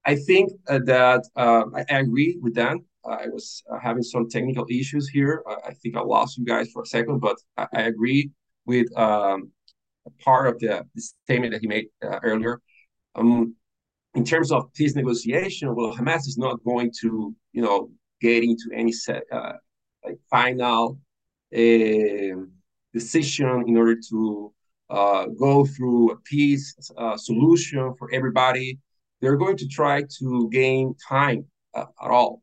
I 0.06 0.16
think 0.16 0.52
uh, 0.68 0.80
that 0.86 1.24
uh, 1.36 1.66
I, 1.76 1.98
agree 1.98 2.38
with 2.42 2.56
Dan. 2.56 2.80
I 3.06 3.28
was 3.28 3.64
uh, 3.72 3.80
having 3.80 4.04
some 4.04 4.30
technical 4.30 4.66
issues 4.70 5.10
here. 5.10 5.44
I 5.68 5.74
think 5.74 5.96
I 5.96 6.02
lost 6.02 6.38
you 6.38 6.46
guys 6.46 6.70
for 6.72 6.84
a 6.84 6.86
second, 6.86 7.20
but 7.20 7.38
I, 7.58 7.68
I 7.74 7.82
agree 7.84 8.32
with 8.66 8.88
um, 8.98 9.52
part 10.24 10.48
of 10.48 10.60
the, 10.60 10.86
the 10.96 11.02
statement 11.02 11.54
that 11.54 11.62
he 11.62 11.68
made 11.68 11.88
uh, 12.04 12.20
earlier. 12.24 12.62
Um, 13.16 13.56
in 14.16 14.24
terms 14.24 14.52
of 14.52 14.74
peace 14.74 14.96
negotiation, 14.96 15.76
well, 15.76 15.96
Hamas 15.96 16.28
is 16.28 16.38
not 16.38 16.64
going 16.64 16.92
to, 17.02 17.36
you 17.52 17.62
know, 17.62 17.92
get 18.22 18.44
into 18.44 18.70
any 18.74 18.92
set, 18.92 19.24
uh, 19.32 19.54
like 20.04 20.18
final 20.30 21.00
uh, 21.56 22.36
decision 22.94 23.66
in 23.68 23.78
order 23.78 23.98
to 24.10 24.54
uh, 24.90 25.26
go 25.28 25.66
through 25.66 26.12
a 26.12 26.16
peace 26.18 26.76
uh, 26.98 27.18
solution 27.18 27.94
for 27.98 28.12
everybody. 28.12 28.80
They're 29.22 29.38
going 29.38 29.58
to 29.58 29.68
try 29.68 30.04
to 30.20 30.50
gain 30.52 30.96
time 31.08 31.46
uh, 31.74 31.86
at 32.04 32.10
all. 32.10 32.42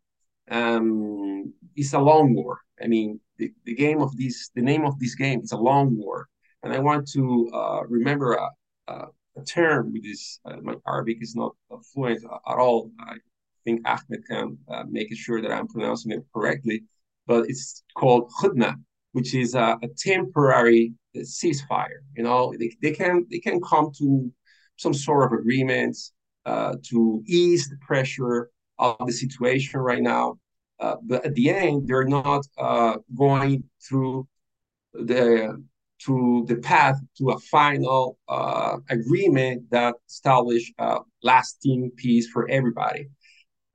Um, 0.51 1.53
it's 1.75 1.93
a 1.93 1.99
long 1.99 2.35
war. 2.35 2.61
I 2.83 2.87
mean, 2.87 3.21
the, 3.39 3.53
the 3.65 3.75
game 3.75 4.01
of 4.01 4.17
this, 4.17 4.51
the 4.55 4.63
name 4.63 4.85
of 4.85 4.99
this 4.99 5.15
game 5.15 5.41
is 5.41 5.53
a 5.53 5.57
long 5.57 5.97
war. 5.97 6.29
And 6.63 6.73
I 6.73 6.79
want 6.79 7.09
to 7.13 7.51
uh, 7.53 7.83
remember 7.89 8.35
a, 8.35 8.49
a, 8.89 9.07
a, 9.37 9.45
term 9.45 9.93
with 9.93 10.03
this. 10.05 10.41
Uh, 10.45 10.57
my 10.63 10.75
Arabic 10.87 11.19
is 11.21 11.35
not 11.35 11.55
fluent 11.93 12.25
at 12.25 12.59
all. 12.59 12.91
I 13.01 13.17
think 13.65 13.87
Ahmed 13.87 14.27
can 14.29 14.59
uh, 14.69 14.85
make 14.89 15.15
sure 15.17 15.41
that 15.43 15.53
I'm 15.53 15.69
pronouncing 15.69 16.13
it 16.13 16.25
correctly. 16.35 16.85
But 17.27 17.49
it's 17.49 17.83
called 17.97 18.31
khudna, 18.41 18.77
which 19.16 19.35
is 19.35 19.55
a, 19.55 19.79
a 19.83 19.88
temporary 19.96 20.92
ceasefire. 21.16 22.00
You 22.14 22.24
know, 22.24 22.52
they, 22.59 22.70
they 22.83 22.92
can 22.92 23.24
they 23.31 23.38
can 23.38 23.62
come 23.62 23.90
to 23.98 24.31
some 24.76 24.92
sort 24.92 25.24
of 25.24 25.38
agreements 25.38 26.12
uh, 26.44 26.74
to 26.90 27.22
ease 27.26 27.66
the 27.70 27.79
pressure 27.79 28.50
of 28.79 28.98
the 29.07 29.12
situation 29.12 29.81
right 29.81 30.02
now. 30.02 30.38
Uh, 30.79 30.96
but 31.02 31.24
at 31.24 31.35
the 31.35 31.48
end, 31.48 31.88
they're 31.88 32.12
not 32.20 32.42
uh, 32.59 32.96
going 33.16 33.64
through 33.88 34.29
the 34.92 35.64
to 36.05 36.44
the 36.46 36.57
path 36.57 36.98
to 37.16 37.31
a 37.31 37.38
final 37.38 38.18
uh, 38.29 38.76
agreement 38.90 39.62
that 39.70 39.94
establish 40.11 40.70
a 40.76 40.98
lasting 41.22 41.90
peace 41.96 42.29
for 42.29 42.46
everybody. 42.50 43.09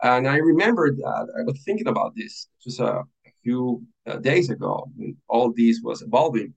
And 0.03 0.27
I 0.27 0.37
remember 0.37 0.91
that 0.91 1.23
I 1.39 1.41
was 1.47 1.59
thinking 1.65 1.87
about 1.87 2.11
this 2.15 2.47
just 2.63 2.79
a 2.79 3.01
few 3.43 3.83
uh, 4.07 4.17
days 4.17 4.49
ago 4.49 4.87
when 4.95 5.15
all 5.27 5.53
this 5.55 5.81
was 5.83 6.01
evolving. 6.01 6.53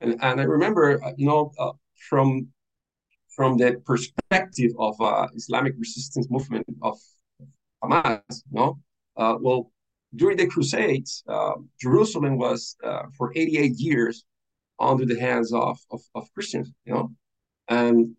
And, 0.00 0.12
and 0.22 0.40
I 0.40 0.44
remember, 0.44 1.02
uh, 1.02 1.12
you 1.16 1.26
know, 1.26 1.52
uh, 1.58 1.72
from 2.08 2.48
from 3.34 3.56
the 3.56 3.82
perspective 3.84 4.70
of 4.78 5.00
uh, 5.00 5.26
Islamic 5.34 5.74
resistance 5.76 6.28
movement 6.30 6.64
of 6.82 6.96
Hamas, 7.82 8.20
you 8.30 8.58
know, 8.60 8.78
uh, 9.16 9.36
well, 9.40 9.72
during 10.14 10.36
the 10.36 10.46
Crusades, 10.46 11.24
Jerusalem 11.80 12.38
was 12.38 12.76
for 13.18 13.32
88 13.34 13.72
years 13.76 14.24
under 14.78 15.04
the 15.04 15.18
hands 15.18 15.52
of, 15.52 15.78
of, 15.90 16.00
of 16.14 16.32
Christians, 16.32 16.70
you 16.84 16.94
know. 16.94 17.10
And 17.66 18.14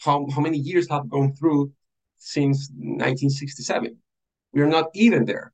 how, 0.00 0.26
how 0.34 0.40
many 0.40 0.58
years 0.58 0.88
have 0.90 1.08
gone 1.08 1.32
through 1.34 1.72
since 2.16 2.68
1967? 2.70 3.96
We 4.52 4.62
are 4.62 4.66
not 4.66 4.86
even 4.94 5.24
there 5.24 5.52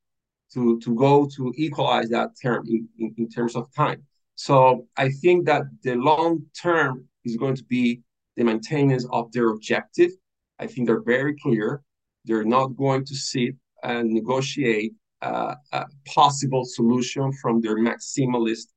to, 0.54 0.78
to 0.80 0.94
go 0.94 1.28
to 1.36 1.52
equalize 1.56 2.08
that 2.10 2.30
term 2.40 2.66
in, 2.68 2.88
in, 2.98 3.14
in 3.18 3.28
terms 3.28 3.56
of 3.56 3.72
time. 3.74 4.02
So 4.34 4.86
I 4.96 5.10
think 5.10 5.46
that 5.46 5.62
the 5.82 5.94
long 5.94 6.42
term 6.60 7.04
is 7.24 7.36
going 7.36 7.56
to 7.56 7.64
be 7.64 8.02
the 8.36 8.44
maintenance 8.44 9.06
of 9.10 9.30
their 9.32 9.48
objective. 9.50 10.10
I 10.58 10.66
think 10.66 10.86
they're 10.86 11.02
very 11.02 11.36
clear. 11.36 11.82
They're 12.24 12.44
not 12.44 12.76
going 12.76 13.04
to 13.04 13.14
sit 13.14 13.54
and 13.82 14.10
negotiate 14.10 14.94
uh, 15.22 15.54
a 15.72 15.86
possible 16.06 16.64
solution 16.64 17.32
from 17.32 17.60
their 17.60 17.78
maximalist 17.78 18.68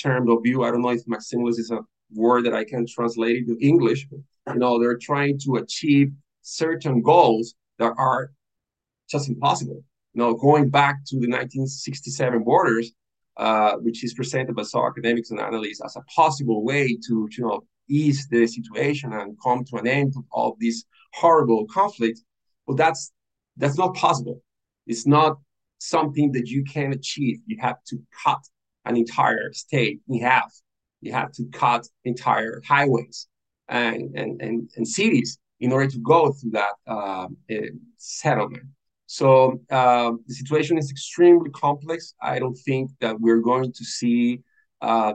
term 0.00 0.28
of 0.30 0.42
view. 0.42 0.64
I 0.64 0.70
don't 0.70 0.82
know 0.82 0.90
if 0.90 1.04
maximalist 1.06 1.58
is 1.58 1.70
a 1.70 1.80
word 2.14 2.44
that 2.46 2.54
I 2.54 2.64
can 2.64 2.86
translate 2.86 3.36
into 3.38 3.56
English. 3.60 4.06
You 4.10 4.54
know, 4.54 4.78
they're 4.78 4.98
trying 4.98 5.38
to 5.44 5.56
achieve 5.56 6.12
certain 6.42 7.02
goals 7.02 7.54
that 7.78 7.92
are 7.96 8.32
just 9.10 9.28
impossible. 9.28 9.82
You 10.14 10.22
know, 10.22 10.34
going 10.34 10.68
back 10.68 11.04
to 11.06 11.16
the 11.16 11.28
1967 11.28 12.44
borders, 12.44 12.92
uh, 13.36 13.76
which 13.76 14.04
is 14.04 14.12
presented 14.14 14.54
by 14.54 14.62
some 14.62 14.84
academics 14.84 15.30
and 15.30 15.40
analysts 15.40 15.80
as 15.82 15.96
a 15.96 16.02
possible 16.02 16.64
way 16.64 16.98
to, 17.06 17.28
you 17.30 17.44
know, 17.44 17.64
ease 17.88 18.28
the 18.30 18.46
situation 18.46 19.12
and 19.12 19.36
come 19.42 19.64
to 19.64 19.76
an 19.76 19.86
end 19.86 20.14
of 20.32 20.58
this 20.60 20.84
horrible 21.14 21.66
conflict. 21.66 22.20
But 22.66 22.76
that's 22.76 23.12
that's 23.56 23.78
not 23.78 23.94
possible. 23.94 24.42
It's 24.86 25.06
not 25.06 25.38
something 25.78 26.32
that 26.32 26.48
you 26.48 26.64
can 26.64 26.92
achieve. 26.92 27.38
You 27.46 27.58
have 27.60 27.82
to 27.88 27.98
cut 28.24 28.40
an 28.84 28.96
entire 28.96 29.52
state 29.52 30.00
in 30.08 30.20
half. 30.20 30.52
You 31.00 31.12
have 31.12 31.32
to 31.32 31.44
cut 31.52 31.88
entire 32.04 32.62
highways 32.66 33.28
and 33.68 34.14
and 34.14 34.40
and, 34.40 34.70
and 34.76 34.86
cities 34.86 35.38
in 35.60 35.72
order 35.72 35.88
to 35.88 35.98
go 36.00 36.32
through 36.32 36.50
that 36.50 36.74
uh, 36.86 37.28
settlement. 37.96 38.64
So 39.12 39.60
uh, 39.70 40.12
the 40.26 40.34
situation 40.34 40.78
is 40.78 40.90
extremely 40.90 41.50
complex. 41.50 42.14
I 42.22 42.38
don't 42.38 42.54
think 42.54 42.92
that 43.02 43.20
we're 43.20 43.42
going 43.42 43.70
to 43.74 43.84
see, 43.84 44.40
uh, 44.80 45.12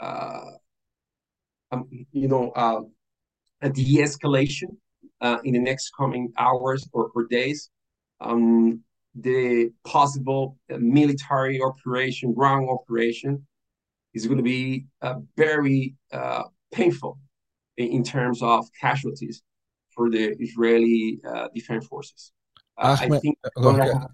uh 0.00 0.50
um, 1.70 1.84
you 2.10 2.26
know, 2.26 2.52
uh, 2.52 2.80
a 3.60 3.68
de-escalation 3.68 4.70
uh, 5.20 5.40
in 5.44 5.52
the 5.52 5.58
next 5.58 5.90
coming 5.94 6.32
hours 6.38 6.88
or, 6.94 7.10
or 7.14 7.26
days. 7.26 7.68
Um, 8.22 8.80
the 9.14 9.72
possible 9.84 10.56
military 10.70 11.60
operation, 11.60 12.32
ground 12.32 12.70
operation, 12.70 13.46
is 14.14 14.24
going 14.24 14.38
to 14.38 14.42
be 14.42 14.86
very 15.36 15.94
painful 16.72 17.18
in, 17.76 17.88
in 17.88 18.02
terms 18.04 18.42
of 18.42 18.66
casualties 18.80 19.42
for 19.94 20.08
the 20.08 20.34
Israeli 20.40 21.20
uh, 21.30 21.48
defense 21.54 21.86
forces. 21.86 22.32
Uh, 22.78 22.96
I 23.00 23.18
think 23.18 23.36
have, 23.44 24.08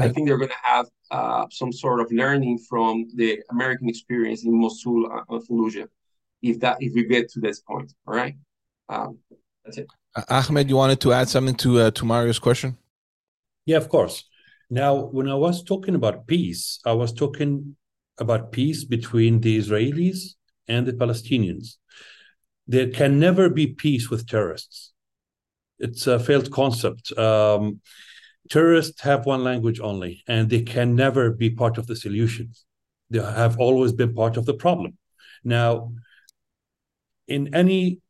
I 0.00 0.08
think 0.08 0.28
they're 0.28 0.38
going 0.38 0.50
to 0.50 0.62
have 0.62 0.86
uh, 1.10 1.46
some 1.50 1.72
sort 1.72 2.00
of 2.00 2.10
learning 2.12 2.58
from 2.58 3.06
the 3.16 3.40
American 3.50 3.88
experience 3.88 4.44
in 4.44 4.58
Mosul 4.58 5.10
and 5.28 5.42
Fallujah, 5.46 5.88
if 6.42 6.60
that 6.60 6.76
if 6.80 6.94
we 6.94 7.04
get 7.04 7.28
to 7.30 7.40
this 7.40 7.60
point. 7.60 7.92
All 8.06 8.14
right, 8.14 8.36
um, 8.88 9.18
that's 9.64 9.78
it. 9.78 9.88
Ahmed, 10.30 10.70
you 10.70 10.76
wanted 10.76 11.00
to 11.00 11.12
add 11.12 11.28
something 11.28 11.56
to 11.56 11.80
uh, 11.80 11.90
to 11.92 12.04
Mario's 12.04 12.38
question? 12.38 12.78
Yeah, 13.66 13.78
of 13.78 13.88
course. 13.88 14.24
Now, 14.70 14.94
when 14.94 15.28
I 15.28 15.34
was 15.34 15.64
talking 15.64 15.94
about 15.94 16.26
peace, 16.26 16.80
I 16.86 16.92
was 16.92 17.12
talking 17.12 17.76
about 18.18 18.52
peace 18.52 18.84
between 18.84 19.40
the 19.40 19.58
Israelis 19.58 20.34
and 20.68 20.86
the 20.86 20.92
Palestinians. 20.92 21.76
There 22.66 22.88
can 22.88 23.18
never 23.18 23.50
be 23.50 23.66
peace 23.66 24.08
with 24.08 24.26
terrorists 24.26 24.93
it's 25.78 26.06
a 26.06 26.18
failed 26.18 26.50
concept. 26.50 27.16
Um, 27.18 27.80
terrorists 28.50 29.00
have 29.02 29.26
one 29.26 29.44
language 29.44 29.80
only, 29.80 30.22
and 30.26 30.48
they 30.48 30.62
can 30.62 30.94
never 30.94 31.30
be 31.30 31.50
part 31.50 31.78
of 31.78 31.86
the 31.86 31.96
solution. 31.96 32.52
They 33.10 33.20
have 33.20 33.58
always 33.58 33.92
been 33.92 34.14
part 34.14 34.36
of 34.36 34.46
the 34.46 34.54
problem. 34.54 34.98
Now, 35.42 35.92
in 37.28 37.54
any 37.54 38.00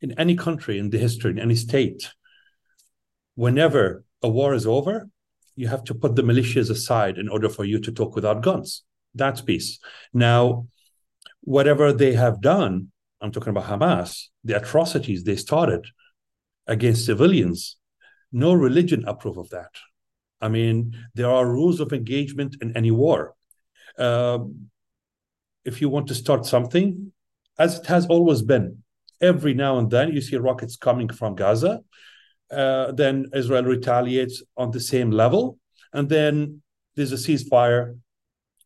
in 0.00 0.18
any 0.18 0.34
country 0.34 0.78
in 0.78 0.90
the 0.90 0.98
history, 0.98 1.30
in 1.30 1.38
any 1.38 1.54
state, 1.54 2.10
whenever 3.34 4.04
a 4.22 4.28
war 4.28 4.54
is 4.54 4.66
over, 4.66 5.08
you 5.56 5.68
have 5.68 5.84
to 5.84 5.94
put 5.94 6.16
the 6.16 6.22
militias 6.22 6.70
aside 6.70 7.18
in 7.18 7.28
order 7.28 7.48
for 7.48 7.64
you 7.64 7.78
to 7.80 7.92
talk 7.92 8.14
without 8.14 8.42
guns. 8.42 8.82
That's 9.14 9.40
peace. 9.40 9.78
Now, 10.12 10.68
whatever 11.42 11.92
they 11.92 12.14
have 12.14 12.40
done, 12.40 12.90
I'm 13.20 13.30
talking 13.30 13.50
about 13.50 13.66
Hamas, 13.66 14.24
the 14.42 14.56
atrocities 14.56 15.24
they 15.24 15.36
started 15.36 15.86
against 16.66 17.04
civilians. 17.04 17.76
No 18.32 18.52
religion 18.52 19.04
approve 19.06 19.36
of 19.36 19.50
that. 19.50 19.70
I 20.40 20.48
mean, 20.48 20.96
there 21.14 21.30
are 21.30 21.46
rules 21.46 21.80
of 21.80 21.92
engagement 21.92 22.56
in 22.60 22.76
any 22.76 22.90
war. 22.90 23.34
Uh, 23.98 24.38
if 25.64 25.80
you 25.80 25.88
want 25.88 26.08
to 26.08 26.14
start 26.14 26.44
something, 26.44 27.12
as 27.58 27.78
it 27.78 27.86
has 27.86 28.06
always 28.06 28.42
been, 28.42 28.82
every 29.20 29.54
now 29.54 29.78
and 29.78 29.90
then 29.90 30.12
you 30.12 30.20
see 30.20 30.36
rockets 30.36 30.76
coming 30.76 31.08
from 31.08 31.34
Gaza. 31.34 31.80
Uh, 32.50 32.92
then 32.92 33.26
Israel 33.34 33.64
retaliates 33.64 34.42
on 34.56 34.70
the 34.70 34.80
same 34.80 35.10
level, 35.10 35.58
and 35.92 36.08
then 36.08 36.62
there's 36.94 37.12
a 37.12 37.16
ceasefire, 37.16 37.98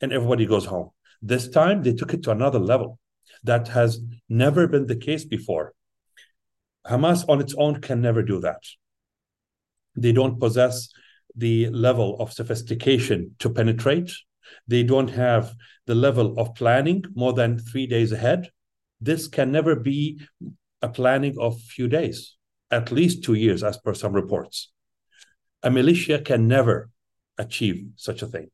and 0.01 0.13
everybody 0.13 0.47
goes 0.47 0.65
home. 0.65 0.91
This 1.23 1.49
time 1.49 1.83
they 1.83 1.93
took 1.93 2.13
it 2.15 2.23
to 2.25 2.31
another 2.31 2.59
level. 2.59 2.99
That 3.45 3.69
has 3.69 4.01
never 4.29 4.67
been 4.67 4.87
the 4.87 4.97
case 4.97 5.25
before. 5.25 5.75
Hamas 6.89 7.29
on 7.29 7.41
its 7.41 7.55
own 7.59 7.81
can 7.81 8.01
never 8.01 8.23
do 8.23 8.41
that. 8.41 8.63
They 9.97 10.13
don't 10.13 10.41
possess 10.41 10.89
the 11.37 11.69
level 11.69 12.17
of 12.21 12.33
sophistication 12.33 13.35
to 13.41 13.51
penetrate. 13.51 14.11
They 14.67 14.83
don't 14.83 15.09
have 15.11 15.55
the 15.87 15.95
level 15.95 16.39
of 16.39 16.55
planning 16.55 17.05
more 17.15 17.33
than 17.33 17.59
three 17.59 17.87
days 17.87 18.13
ahead. 18.13 18.51
This 19.01 19.29
can 19.29 19.53
never 19.53 19.77
be 19.77 20.21
a 20.81 20.89
planning 20.89 21.37
of 21.39 21.61
few 21.61 21.89
days, 21.89 22.37
at 22.71 22.91
least 22.91 23.23
two 23.23 23.35
years, 23.35 23.63
as 23.63 23.77
per 23.77 23.95
some 23.95 24.13
reports. 24.13 24.71
A 25.63 25.71
militia 25.71 26.21
can 26.21 26.49
never 26.49 26.91
achieve 27.37 27.89
such 27.97 28.23
a 28.23 28.27
thing. 28.27 28.51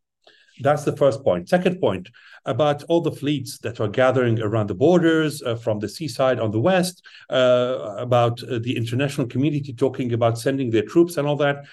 That's 0.61 0.85
the 0.85 0.97
first 0.97 1.25
point. 1.25 1.49
Second 1.49 1.81
point 1.81 2.09
about 2.45 2.85
all 2.85 3.01
the 3.01 3.11
fleets 3.11 3.59
that 3.59 3.81
are 3.81 3.89
gathering 3.89 4.41
around 4.41 4.69
the 4.69 4.75
borders 4.75 5.43
uh, 5.43 5.57
from 5.57 5.81
the 5.81 5.89
seaside 5.89 6.39
on 6.39 6.53
the 6.53 6.61
west, 6.61 7.05
uh, 7.31 7.97
about 7.99 8.43
uh, 8.45 8.59
the 8.63 8.77
international 8.77 9.27
community 9.27 9.73
talking 9.73 10.13
about 10.13 10.39
sending 10.39 10.71
their 10.71 10.85
troops 10.85 11.17
and 11.17 11.27
all 11.27 11.37
that. 11.37 11.65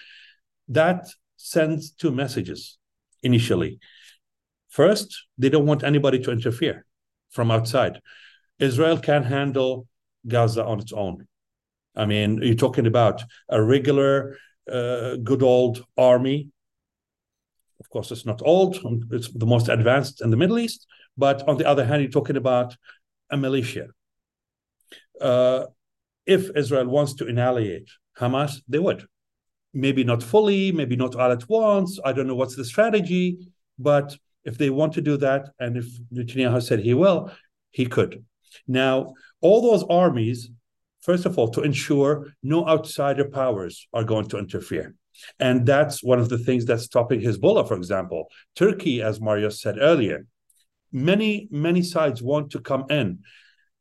That 0.68 1.08
sends 1.38 1.92
two 1.92 2.12
messages 2.12 2.78
initially. 3.22 3.80
First, 4.70 5.26
they 5.38 5.50
don't 5.50 5.66
want 5.66 5.84
anybody 5.84 6.20
to 6.20 6.32
interfere 6.32 6.86
from 7.30 7.52
outside. 7.52 8.02
Israel 8.60 8.98
can 8.98 9.24
handle 9.24 9.88
Gaza 10.28 10.64
on 10.64 10.80
its 10.80 10.94
own. 10.94 11.28
I 11.96 12.06
mean, 12.06 12.42
you're 12.42 12.56
talking 12.56 12.88
about 12.88 13.24
a 13.50 13.62
regular, 13.62 14.38
uh, 14.72 15.18
good 15.18 15.44
old 15.44 15.84
army 15.98 16.50
course, 17.92 18.12
it's 18.12 18.26
not 18.26 18.42
old, 18.44 18.80
it's 19.12 19.30
the 19.30 19.46
most 19.46 19.70
advanced 19.70 20.22
in 20.22 20.30
the 20.32 20.38
Middle 20.38 20.60
East. 20.60 20.88
But 21.18 21.48
on 21.48 21.58
the 21.58 21.68
other 21.68 21.86
hand, 21.86 22.02
you're 22.02 22.12
talking 22.12 22.38
about 22.38 22.76
a 23.30 23.38
militia. 23.38 23.88
Uh, 25.20 25.66
if 26.26 26.50
Israel 26.56 26.88
wants 26.88 27.14
to 27.16 27.28
annihilate 27.28 27.90
Hamas, 28.18 28.62
they 28.68 28.80
would. 28.80 29.06
Maybe 29.74 30.04
not 30.04 30.22
fully, 30.24 30.72
maybe 30.72 30.96
not 30.96 31.16
all 31.16 31.32
at 31.32 31.48
once. 31.48 32.00
I 32.04 32.12
don't 32.14 32.28
know 32.28 32.36
what's 32.36 32.56
the 32.56 32.66
strategy. 32.66 33.38
But 33.80 34.18
if 34.44 34.58
they 34.58 34.70
want 34.70 34.94
to 34.94 35.02
do 35.02 35.18
that, 35.18 35.50
and 35.60 35.78
if 35.78 35.86
Netanyahu 36.14 36.62
said 36.62 36.80
he 36.80 36.94
will, 36.94 37.32
he 37.72 37.86
could. 37.86 38.24
Now, 38.68 39.14
all 39.42 39.62
those 39.62 39.84
armies, 39.90 40.50
first 41.02 41.26
of 41.26 41.38
all, 41.38 41.50
to 41.50 41.62
ensure 41.62 42.34
no 42.44 42.68
outsider 42.68 43.26
powers 43.26 43.88
are 43.94 44.04
going 44.04 44.28
to 44.30 44.38
interfere. 44.38 44.96
And 45.40 45.66
that's 45.66 46.04
one 46.04 46.20
of 46.20 46.30
the 46.30 46.38
things 46.38 46.66
that's 46.66 46.84
stopping 46.84 47.22
Hezbollah, 47.22 47.68
for 47.68 47.76
example. 47.76 48.28
Turkey, 48.56 49.02
as 49.02 49.22
Mario 49.22 49.50
said 49.50 49.78
earlier, 49.80 50.26
many, 50.92 51.48
many 51.52 51.82
sides 51.82 52.22
want 52.22 52.52
to 52.52 52.60
come 52.60 52.86
in. 52.90 53.20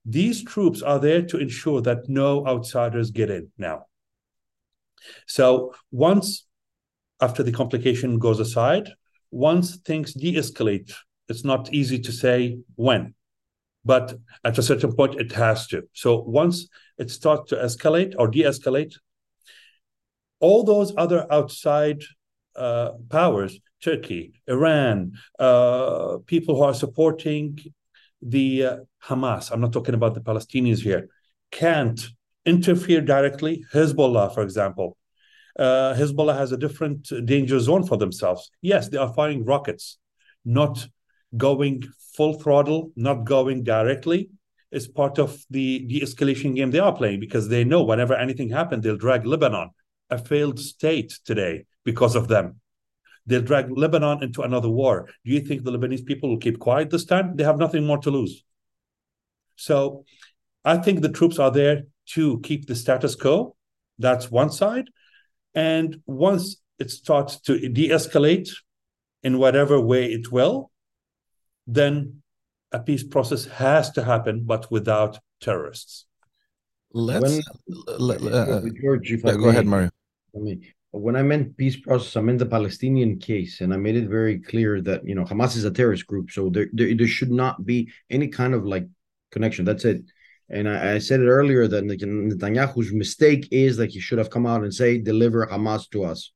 These 0.04 0.44
troops 0.44 0.82
are 0.82 0.98
there 0.98 1.22
to 1.22 1.38
ensure 1.38 1.82
that 1.82 2.08
no 2.08 2.46
outsiders 2.46 3.10
get 3.10 3.30
in 3.30 3.50
now. 3.58 3.86
So 5.26 5.74
once, 5.90 6.46
after 7.20 7.42
the 7.42 7.52
complication 7.52 8.18
goes 8.18 8.40
aside, 8.40 8.90
once 9.30 9.76
things 9.76 10.14
de 10.14 10.34
escalate, 10.34 10.92
it's 11.28 11.44
not 11.44 11.72
easy 11.72 11.98
to 12.00 12.12
say 12.12 12.58
when, 12.74 13.14
but 13.84 14.14
at 14.44 14.58
a 14.58 14.62
certain 14.62 14.92
point, 14.94 15.20
it 15.20 15.32
has 15.32 15.66
to. 15.68 15.82
So 15.92 16.20
once 16.20 16.68
it 16.98 17.10
starts 17.10 17.50
to 17.50 17.56
escalate 17.56 18.14
or 18.18 18.28
de 18.28 18.42
escalate, 18.42 18.94
all 20.40 20.64
those 20.64 20.92
other 20.96 21.26
outside 21.30 22.02
uh, 22.56 22.92
powers, 23.08 23.58
Turkey, 23.82 24.32
Iran, 24.46 25.12
uh, 25.38 26.18
people 26.26 26.56
who 26.56 26.62
are 26.62 26.74
supporting 26.74 27.58
the 28.20 28.64
uh, 28.64 28.76
Hamas, 29.04 29.50
I'm 29.50 29.60
not 29.60 29.72
talking 29.72 29.94
about 29.94 30.14
the 30.14 30.20
Palestinians 30.20 30.80
here, 30.80 31.08
can't 31.50 32.00
interfere 32.44 33.00
directly. 33.00 33.64
Hezbollah, 33.72 34.34
for 34.34 34.42
example, 34.42 34.96
uh, 35.58 35.94
Hezbollah 35.94 36.36
has 36.36 36.52
a 36.52 36.56
different 36.56 37.08
danger 37.26 37.60
zone 37.60 37.86
for 37.86 37.96
themselves. 37.96 38.50
Yes, 38.60 38.88
they 38.88 38.98
are 38.98 39.12
firing 39.12 39.44
rockets, 39.44 39.98
not 40.44 40.86
going 41.36 41.84
full 42.14 42.34
throttle, 42.34 42.92
not 42.96 43.24
going 43.24 43.62
directly. 43.62 44.30
It's 44.72 44.86
part 44.86 45.18
of 45.18 45.42
the 45.50 45.80
de-escalation 45.80 46.54
game 46.54 46.70
they 46.70 46.78
are 46.78 46.94
playing 46.94 47.20
because 47.20 47.48
they 47.48 47.64
know 47.64 47.82
whenever 47.82 48.14
anything 48.14 48.50
happens, 48.50 48.84
they'll 48.84 48.96
drag 48.96 49.26
Lebanon 49.26 49.70
a 50.10 50.18
failed 50.18 50.58
state 50.58 51.18
today 51.24 51.66
because 51.84 52.16
of 52.16 52.28
them. 52.28 52.60
They'll 53.26 53.42
drag 53.42 53.70
Lebanon 53.70 54.22
into 54.22 54.42
another 54.42 54.68
war. 54.68 55.08
Do 55.24 55.32
you 55.32 55.40
think 55.40 55.62
the 55.62 55.72
Lebanese 55.72 56.04
people 56.04 56.30
will 56.30 56.38
keep 56.38 56.58
quiet 56.58 56.90
this 56.90 57.04
time? 57.04 57.36
They 57.36 57.44
have 57.44 57.58
nothing 57.58 57.86
more 57.86 57.98
to 57.98 58.10
lose. 58.10 58.44
So 59.56 60.04
I 60.64 60.78
think 60.78 61.00
the 61.00 61.10
troops 61.10 61.38
are 61.38 61.50
there 61.50 61.82
to 62.14 62.40
keep 62.40 62.66
the 62.66 62.74
status 62.74 63.14
quo. 63.14 63.56
That's 63.98 64.30
one 64.30 64.50
side. 64.50 64.88
And 65.54 66.02
once 66.06 66.56
it 66.78 66.90
starts 66.90 67.40
to 67.42 67.68
de 67.68 67.90
escalate 67.90 68.50
in 69.22 69.38
whatever 69.38 69.80
way 69.80 70.06
it 70.06 70.32
will, 70.32 70.70
then 71.66 72.22
a 72.72 72.80
peace 72.80 73.04
process 73.04 73.44
has 73.46 73.90
to 73.92 74.04
happen, 74.04 74.44
but 74.44 74.70
without 74.70 75.18
terrorists. 75.40 76.06
Let's 76.92 77.22
when, 77.22 77.42
uh, 77.86 77.92
uh, 77.92 78.62
George, 78.80 79.12
if 79.12 79.24
yeah, 79.24 79.32
I 79.32 79.36
go 79.36 79.48
ahead, 79.50 79.66
Mario. 79.66 79.90
I 80.34 80.38
mean, 80.38 80.62
when 80.92 81.16
I 81.16 81.22
meant 81.22 81.56
peace 81.56 81.76
process, 81.76 82.16
I 82.16 82.20
meant 82.20 82.38
the 82.38 82.46
Palestinian 82.46 83.18
case, 83.18 83.60
and 83.60 83.72
I 83.72 83.76
made 83.76 83.96
it 83.96 84.08
very 84.08 84.38
clear 84.40 84.80
that 84.82 85.06
you 85.06 85.14
know 85.14 85.24
Hamas 85.24 85.56
is 85.56 85.64
a 85.64 85.70
terrorist 85.70 86.06
group, 86.06 86.30
so 86.30 86.50
there 86.50 86.68
there, 86.72 86.94
there 86.94 87.06
should 87.06 87.30
not 87.30 87.64
be 87.64 87.90
any 88.10 88.28
kind 88.28 88.54
of 88.54 88.64
like 88.66 88.86
connection. 89.30 89.64
That's 89.64 89.84
it. 89.84 90.02
And 90.48 90.68
I, 90.68 90.94
I 90.94 90.98
said 90.98 91.20
it 91.20 91.28
earlier 91.28 91.68
that 91.68 91.84
Netanyahu's 91.84 92.92
mistake 92.92 93.46
is 93.52 93.76
that 93.76 93.90
he 93.90 94.00
should 94.00 94.18
have 94.18 94.30
come 94.30 94.46
out 94.46 94.62
and 94.62 94.74
say, 94.74 94.98
"Deliver 94.98 95.46
Hamas 95.46 95.88
to 95.90 96.04
us." 96.04 96.32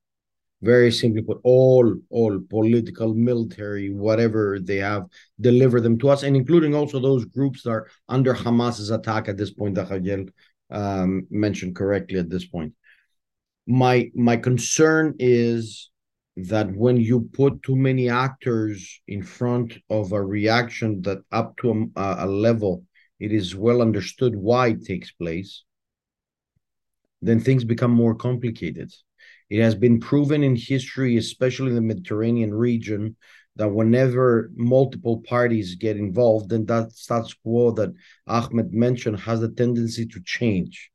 Very 0.62 0.92
simply 0.92 1.22
put, 1.22 1.40
all 1.42 1.96
all 2.08 2.40
political, 2.48 3.12
military, 3.12 3.90
whatever 3.90 4.58
they 4.60 4.76
have, 4.76 5.06
deliver 5.40 5.80
them 5.80 5.98
to 5.98 6.08
us, 6.10 6.22
and 6.22 6.36
including 6.36 6.74
also 6.74 7.00
those 7.00 7.24
groups 7.24 7.62
that 7.62 7.70
are 7.70 7.88
under 8.08 8.34
Hamas's 8.34 8.90
attack 8.90 9.28
at 9.28 9.36
this 9.36 9.50
point. 9.52 9.74
That 9.74 9.88
Javier 9.88 10.30
um, 10.70 11.26
mentioned 11.28 11.74
correctly 11.74 12.18
at 12.20 12.30
this 12.30 12.46
point 12.46 12.72
my 13.66 14.10
my 14.14 14.36
concern 14.36 15.14
is 15.18 15.90
that 16.36 16.70
when 16.74 16.96
you 16.96 17.28
put 17.32 17.62
too 17.62 17.76
many 17.76 18.08
actors 18.08 19.00
in 19.06 19.22
front 19.22 19.78
of 19.88 20.12
a 20.12 20.22
reaction 20.22 21.00
that 21.02 21.18
up 21.30 21.56
to 21.56 21.90
a, 21.96 22.16
a 22.20 22.26
level 22.26 22.84
it 23.20 23.32
is 23.32 23.54
well 23.54 23.80
understood 23.80 24.34
why 24.34 24.68
it 24.68 24.84
takes 24.84 25.12
place 25.12 25.64
then 27.22 27.40
things 27.40 27.64
become 27.64 27.90
more 27.90 28.14
complicated. 28.14 28.92
It 29.48 29.62
has 29.62 29.74
been 29.74 29.98
proven 29.98 30.42
in 30.42 30.56
history 30.56 31.16
especially 31.16 31.68
in 31.68 31.74
the 31.74 31.80
mediterranean 31.80 32.52
region 32.52 33.16
that 33.56 33.68
whenever 33.68 34.50
multiple 34.56 35.22
parties 35.22 35.76
get 35.76 35.96
involved 35.96 36.50
then 36.50 36.66
that 36.66 36.92
status 36.92 37.34
quo 37.34 37.70
that 37.72 37.94
ahmed 38.26 38.74
mentioned 38.74 39.20
has 39.20 39.42
a 39.42 39.48
tendency 39.48 40.06
to 40.06 40.20
change 40.24 40.90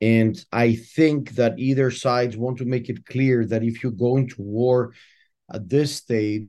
and 0.00 0.42
I 0.52 0.74
think 0.74 1.30
that 1.32 1.58
either 1.58 1.90
sides 1.90 2.36
want 2.36 2.58
to 2.58 2.64
make 2.64 2.88
it 2.88 3.06
clear 3.06 3.46
that 3.46 3.62
if 3.62 3.82
you 3.82 3.90
go 3.90 4.16
into 4.16 4.42
war 4.42 4.92
at 5.52 5.68
this 5.68 5.96
stage, 5.96 6.48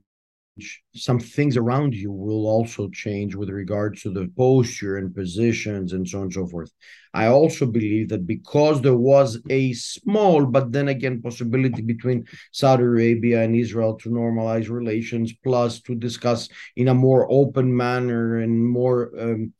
some 0.95 1.19
things 1.19 1.55
around 1.55 1.93
you 1.93 2.11
will 2.11 2.47
also 2.47 2.89
change 2.89 3.35
with 3.35 3.49
regards 3.49 4.01
to 4.01 4.09
the 4.09 4.27
posture 4.35 4.97
and 4.97 5.13
positions 5.13 5.93
and 5.93 6.07
so 6.07 6.17
on 6.17 6.23
and 6.25 6.33
so 6.33 6.47
forth. 6.47 6.71
I 7.13 7.27
also 7.27 7.65
believe 7.65 8.09
that 8.09 8.25
because 8.27 8.81
there 8.81 8.97
was 8.97 9.39
a 9.49 9.73
small, 9.73 10.45
but 10.45 10.71
then 10.71 10.87
again, 10.87 11.21
possibility 11.21 11.81
between 11.81 12.25
Saudi 12.51 12.83
Arabia 12.83 13.43
and 13.43 13.55
Israel 13.55 13.95
to 13.97 14.09
normalize 14.09 14.69
relations, 14.69 15.33
plus 15.43 15.81
to 15.81 15.95
discuss 15.95 16.49
in 16.75 16.87
a 16.87 16.93
more 16.93 17.27
open 17.31 17.75
manner 17.75 18.39
and 18.39 18.67
more 18.67 19.11
um, 19.19 19.53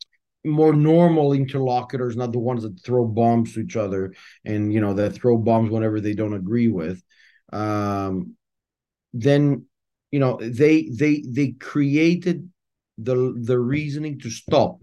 more 0.47 0.73
normal 0.73 1.33
interlocutors, 1.33 2.15
not 2.15 2.31
the 2.31 2.39
ones 2.39 2.63
that 2.63 2.83
throw 2.83 3.05
bombs 3.05 3.53
to 3.53 3.61
each 3.61 3.75
other 3.75 4.13
and 4.45 4.73
you 4.73 4.81
know 4.81 4.93
that 4.93 5.13
throw 5.13 5.37
bombs 5.37 5.69
whenever 5.69 5.99
they 5.99 6.13
don't 6.13 6.33
agree 6.33 6.67
with. 6.67 7.01
Um, 7.51 8.35
then 9.13 9.65
you 10.11 10.19
know 10.19 10.37
they 10.41 10.89
they 10.89 11.23
they 11.27 11.51
created 11.51 12.49
the 12.97 13.33
the 13.37 13.59
reasoning 13.59 14.19
to 14.19 14.29
stop. 14.29 14.79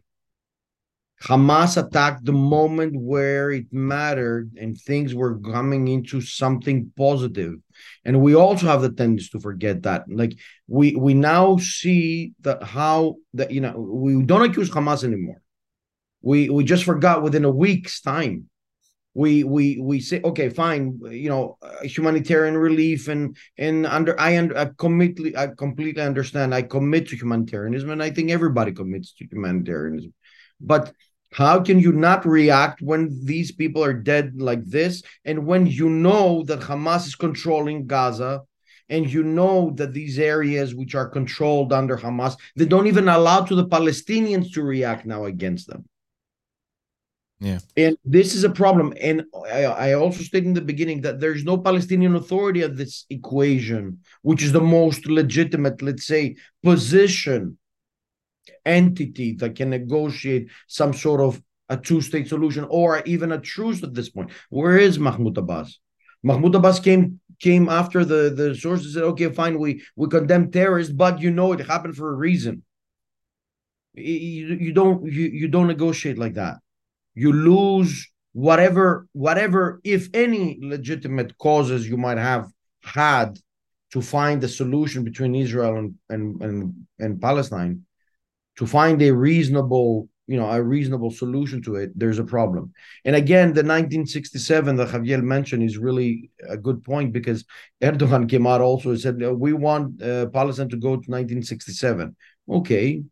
Hamas 1.22 1.82
attacked 1.82 2.24
the 2.24 2.32
moment 2.32 2.94
where 3.00 3.50
it 3.50 3.72
mattered 3.72 4.50
and 4.60 4.78
things 4.78 5.14
were 5.14 5.38
coming 5.38 5.88
into 5.88 6.20
something 6.20 6.92
positive. 6.98 7.54
And 8.04 8.20
we 8.20 8.34
also 8.34 8.66
have 8.66 8.82
the 8.82 8.92
tendency 8.92 9.30
to 9.32 9.40
forget 9.40 9.84
that. 9.84 10.04
Like 10.08 10.38
we 10.66 10.94
we 10.96 11.14
now 11.14 11.56
see 11.56 12.34
that 12.40 12.62
how 12.62 13.16
that 13.34 13.50
you 13.52 13.60
know 13.60 13.72
we 13.78 14.22
don't 14.22 14.42
accuse 14.42 14.70
Hamas 14.70 15.02
anymore 15.02 15.40
we 16.24 16.48
we 16.48 16.64
just 16.64 16.84
forgot 16.84 17.22
within 17.22 17.44
a 17.44 17.50
week's 17.50 18.00
time. 18.00 18.48
We 19.12 19.44
we 19.44 19.78
we 19.80 20.00
say 20.00 20.20
okay 20.24 20.48
fine 20.48 20.98
you 21.10 21.28
know 21.28 21.56
uh, 21.62 21.84
humanitarian 21.84 22.56
relief 22.56 23.06
and 23.06 23.36
and 23.56 23.86
under 23.86 24.18
i 24.18 24.30
and 24.30 24.58
I 24.58 24.70
completely 24.76 25.36
i 25.36 25.46
completely 25.46 26.02
understand. 26.02 26.54
I 26.54 26.62
commit 26.62 27.08
to 27.08 27.16
humanitarianism 27.16 27.90
and 27.90 28.02
i 28.02 28.10
think 28.10 28.30
everybody 28.30 28.72
commits 28.72 29.12
to 29.14 29.26
humanitarianism. 29.30 30.12
But 30.60 30.92
how 31.30 31.60
can 31.60 31.78
you 31.78 31.92
not 31.92 32.26
react 32.26 32.80
when 32.80 33.02
these 33.24 33.52
people 33.52 33.84
are 33.84 33.92
dead 33.92 34.40
like 34.40 34.64
this? 34.64 35.02
And 35.24 35.46
when 35.46 35.66
you 35.66 35.88
know 35.90 36.42
that 36.44 36.60
hamas 36.60 37.06
is 37.06 37.14
controlling 37.14 37.86
gaza 37.86 38.42
and 38.88 39.10
you 39.12 39.22
know 39.22 39.70
that 39.76 39.92
these 39.92 40.18
areas 40.18 40.74
which 40.74 40.94
are 40.94 41.08
controlled 41.08 41.72
under 41.72 41.96
hamas 41.96 42.36
they 42.56 42.66
don't 42.66 42.86
even 42.86 43.08
allow 43.08 43.40
to 43.42 43.54
the 43.54 43.66
palestinians 43.66 44.52
to 44.52 44.62
react 44.62 45.06
now 45.06 45.24
against 45.24 45.68
them 45.68 45.84
yeah. 47.44 47.58
And 47.76 47.98
this 48.06 48.34
is 48.34 48.42
a 48.42 48.48
problem. 48.48 48.94
And 48.98 49.24
I, 49.52 49.64
I, 49.64 49.92
also 49.92 50.22
stated 50.22 50.46
in 50.46 50.54
the 50.54 50.62
beginning 50.62 51.02
that 51.02 51.20
there's 51.20 51.44
no 51.44 51.58
Palestinian 51.58 52.16
Authority 52.16 52.62
at 52.62 52.74
this 52.74 53.04
equation, 53.10 53.98
which 54.22 54.42
is 54.42 54.50
the 54.52 54.62
most 54.62 55.06
legitimate, 55.06 55.82
let's 55.82 56.06
say, 56.06 56.36
position 56.62 57.58
entity 58.64 59.34
that 59.34 59.56
can 59.56 59.68
negotiate 59.68 60.48
some 60.68 60.94
sort 60.94 61.20
of 61.20 61.42
a 61.68 61.76
two-state 61.76 62.28
solution 62.28 62.64
or 62.70 63.02
even 63.04 63.32
a 63.32 63.40
truce 63.40 63.82
at 63.82 63.92
this 63.92 64.08
point. 64.08 64.30
Where 64.48 64.78
is 64.78 64.98
Mahmoud 64.98 65.36
Abbas? 65.36 65.78
Mahmoud 66.22 66.54
Abbas 66.54 66.80
came 66.80 67.20
came 67.40 67.68
after 67.68 68.06
the 68.06 68.30
the 68.30 68.54
sources 68.54 68.94
said, 68.94 69.02
okay, 69.02 69.30
fine, 69.30 69.58
we 69.58 69.82
we 69.96 70.08
condemn 70.08 70.50
terrorists, 70.50 70.94
but 70.94 71.20
you 71.20 71.30
know 71.30 71.52
it 71.52 71.60
happened 71.60 71.94
for 71.94 72.10
a 72.10 72.16
reason. 72.16 72.62
You, 73.92 74.56
you 74.66 74.72
don't 74.72 75.04
you, 75.04 75.26
you 75.26 75.48
don't 75.48 75.66
negotiate 75.66 76.16
like 76.16 76.34
that 76.34 76.63
you 77.14 77.32
lose 77.32 78.10
whatever 78.32 79.06
whatever 79.12 79.80
if 79.84 80.08
any 80.12 80.58
legitimate 80.60 81.36
causes 81.38 81.88
you 81.88 81.96
might 81.96 82.18
have 82.18 82.48
had 82.82 83.38
to 83.92 84.02
find 84.02 84.42
a 84.42 84.48
solution 84.48 85.04
between 85.04 85.34
Israel 85.34 85.76
and 85.76 85.94
and 86.08 86.42
and, 86.42 86.86
and 86.98 87.20
Palestine 87.20 87.84
to 88.56 88.66
find 88.66 89.00
a 89.02 89.12
reasonable 89.12 90.08
you 90.26 90.36
know 90.36 90.50
a 90.50 90.60
reasonable 90.60 91.12
solution 91.12 91.62
to 91.62 91.76
it 91.76 91.92
there's 91.94 92.18
a 92.18 92.24
problem. 92.24 92.72
And 93.04 93.14
again 93.14 93.48
the 93.48 93.62
1967 93.62 94.76
that 94.76 94.88
javier 94.88 95.22
mentioned 95.22 95.62
is 95.62 95.78
really 95.78 96.30
a 96.48 96.56
good 96.56 96.82
point 96.82 97.12
because 97.12 97.44
erdogan 97.82 98.28
came 98.28 98.46
out 98.48 98.60
also 98.60 98.90
and 98.90 99.00
said 99.00 99.22
we 99.46 99.52
want 99.52 100.02
uh, 100.02 100.26
palestine 100.26 100.68
to 100.70 100.76
go 100.76 100.90
to 100.90 101.10
1967 101.10 102.16
okay 102.50 103.02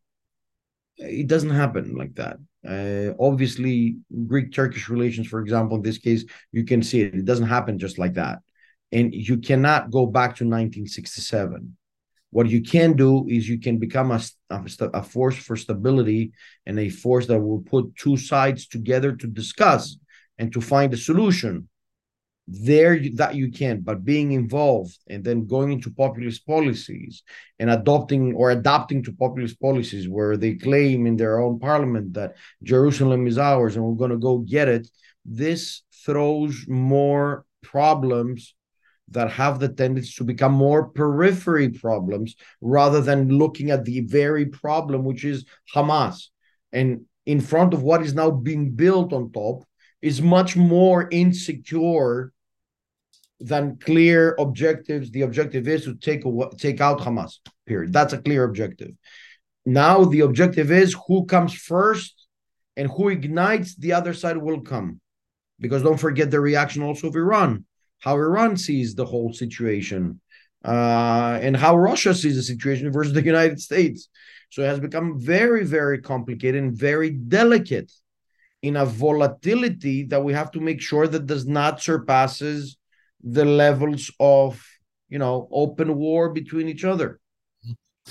it 1.02 1.26
doesn't 1.26 1.50
happen 1.50 1.94
like 1.96 2.14
that 2.14 2.38
uh, 2.66 3.12
obviously, 3.18 3.96
Greek 4.26 4.52
Turkish 4.52 4.88
relations, 4.88 5.26
for 5.26 5.40
example, 5.40 5.76
in 5.76 5.82
this 5.82 5.98
case, 5.98 6.24
you 6.52 6.64
can 6.64 6.82
see 6.82 7.00
it. 7.00 7.14
It 7.14 7.24
doesn't 7.24 7.48
happen 7.48 7.78
just 7.78 7.98
like 7.98 8.14
that. 8.14 8.38
And 8.92 9.12
you 9.12 9.38
cannot 9.38 9.90
go 9.90 10.06
back 10.06 10.36
to 10.36 10.44
1967. 10.44 11.76
What 12.30 12.48
you 12.48 12.62
can 12.62 12.94
do 12.94 13.26
is 13.28 13.48
you 13.48 13.58
can 13.58 13.78
become 13.78 14.10
a, 14.10 14.20
a, 14.50 15.02
force 15.02 15.36
for 15.36 15.56
stability 15.56 16.32
and 16.64 16.78
a 16.78 16.88
force 16.88 17.26
that 17.26 17.40
will 17.40 17.60
put 17.60 17.94
two 17.96 18.16
sides 18.16 18.68
together 18.68 19.14
to 19.16 19.26
discuss 19.26 19.98
and 20.38 20.52
to 20.52 20.60
find 20.60 20.94
a 20.94 20.96
solution 20.96 21.68
there 22.48 22.98
that 23.14 23.34
you 23.36 23.50
can 23.50 23.80
but 23.80 24.04
being 24.04 24.32
involved 24.32 24.98
and 25.08 25.22
then 25.22 25.46
going 25.46 25.70
into 25.70 25.90
populist 25.90 26.44
policies 26.44 27.22
and 27.60 27.70
adopting 27.70 28.34
or 28.34 28.50
adapting 28.50 29.02
to 29.02 29.12
populist 29.12 29.60
policies 29.60 30.08
where 30.08 30.36
they 30.36 30.54
claim 30.54 31.06
in 31.06 31.16
their 31.16 31.40
own 31.40 31.58
parliament 31.60 32.12
that 32.12 32.34
jerusalem 32.62 33.28
is 33.28 33.38
ours 33.38 33.76
and 33.76 33.84
we're 33.84 33.94
going 33.94 34.10
to 34.10 34.18
go 34.18 34.38
get 34.38 34.68
it 34.68 34.88
this 35.24 35.82
throws 36.04 36.64
more 36.66 37.44
problems 37.62 38.54
that 39.12 39.30
have 39.30 39.58
the 39.58 39.68
tendency 39.68 40.12
to 40.16 40.24
become 40.24 40.52
more 40.52 40.88
periphery 40.88 41.68
problems 41.68 42.34
rather 42.60 43.00
than 43.00 43.28
looking 43.28 43.70
at 43.70 43.84
the 43.84 44.00
very 44.00 44.46
problem 44.46 45.04
which 45.04 45.24
is 45.24 45.44
hamas. 45.74 46.28
And 46.72 47.02
in 47.26 47.40
front 47.40 47.74
of 47.74 47.82
what 47.82 48.02
is 48.02 48.14
now 48.14 48.30
being 48.30 48.72
built 48.72 49.12
on 49.12 49.30
top 49.32 49.64
is 50.02 50.20
much 50.20 50.56
more 50.56 51.08
insecure 51.10 52.32
than 53.40 53.78
clear 53.78 54.34
objectives. 54.38 55.10
The 55.10 55.22
objective 55.22 55.66
is 55.68 55.84
to 55.84 55.94
take 55.94 56.24
take 56.58 56.80
out 56.80 57.00
Hamas. 57.00 57.38
Period. 57.66 57.92
That's 57.92 58.12
a 58.12 58.18
clear 58.18 58.44
objective. 58.44 58.92
Now 59.64 60.04
the 60.04 60.20
objective 60.20 60.70
is 60.70 60.96
who 61.06 61.24
comes 61.24 61.54
first 61.54 62.26
and 62.76 62.90
who 62.90 63.08
ignites 63.08 63.76
the 63.76 63.92
other 63.92 64.12
side 64.12 64.36
will 64.36 64.60
come. 64.60 65.00
Because 65.60 65.82
don't 65.82 65.98
forget 65.98 66.30
the 66.30 66.40
reaction 66.40 66.82
also 66.82 67.08
of 67.08 67.14
Iran, 67.14 67.64
how 68.00 68.16
Iran 68.16 68.56
sees 68.56 68.94
the 68.94 69.04
whole 69.04 69.32
situation, 69.32 70.20
uh, 70.64 71.38
and 71.40 71.56
how 71.56 71.76
Russia 71.76 72.14
sees 72.14 72.34
the 72.34 72.42
situation 72.42 72.90
versus 72.90 73.12
the 73.12 73.22
United 73.22 73.60
States. 73.60 74.08
So 74.50 74.62
it 74.62 74.66
has 74.66 74.80
become 74.80 75.20
very, 75.20 75.64
very 75.64 76.00
complicated 76.00 76.60
and 76.62 76.76
very 76.76 77.10
delicate 77.10 77.92
in 78.62 78.76
a 78.76 78.86
volatility 78.86 80.04
that 80.04 80.22
we 80.22 80.32
have 80.32 80.50
to 80.52 80.60
make 80.60 80.80
sure 80.80 81.08
that 81.08 81.26
does 81.26 81.46
not 81.46 81.82
surpasses 81.82 82.76
the 83.22 83.44
levels 83.44 84.10
of 84.18 84.64
you 85.08 85.18
know 85.18 85.48
open 85.52 85.96
war 85.96 86.30
between 86.30 86.68
each 86.68 86.84
other. 86.84 87.20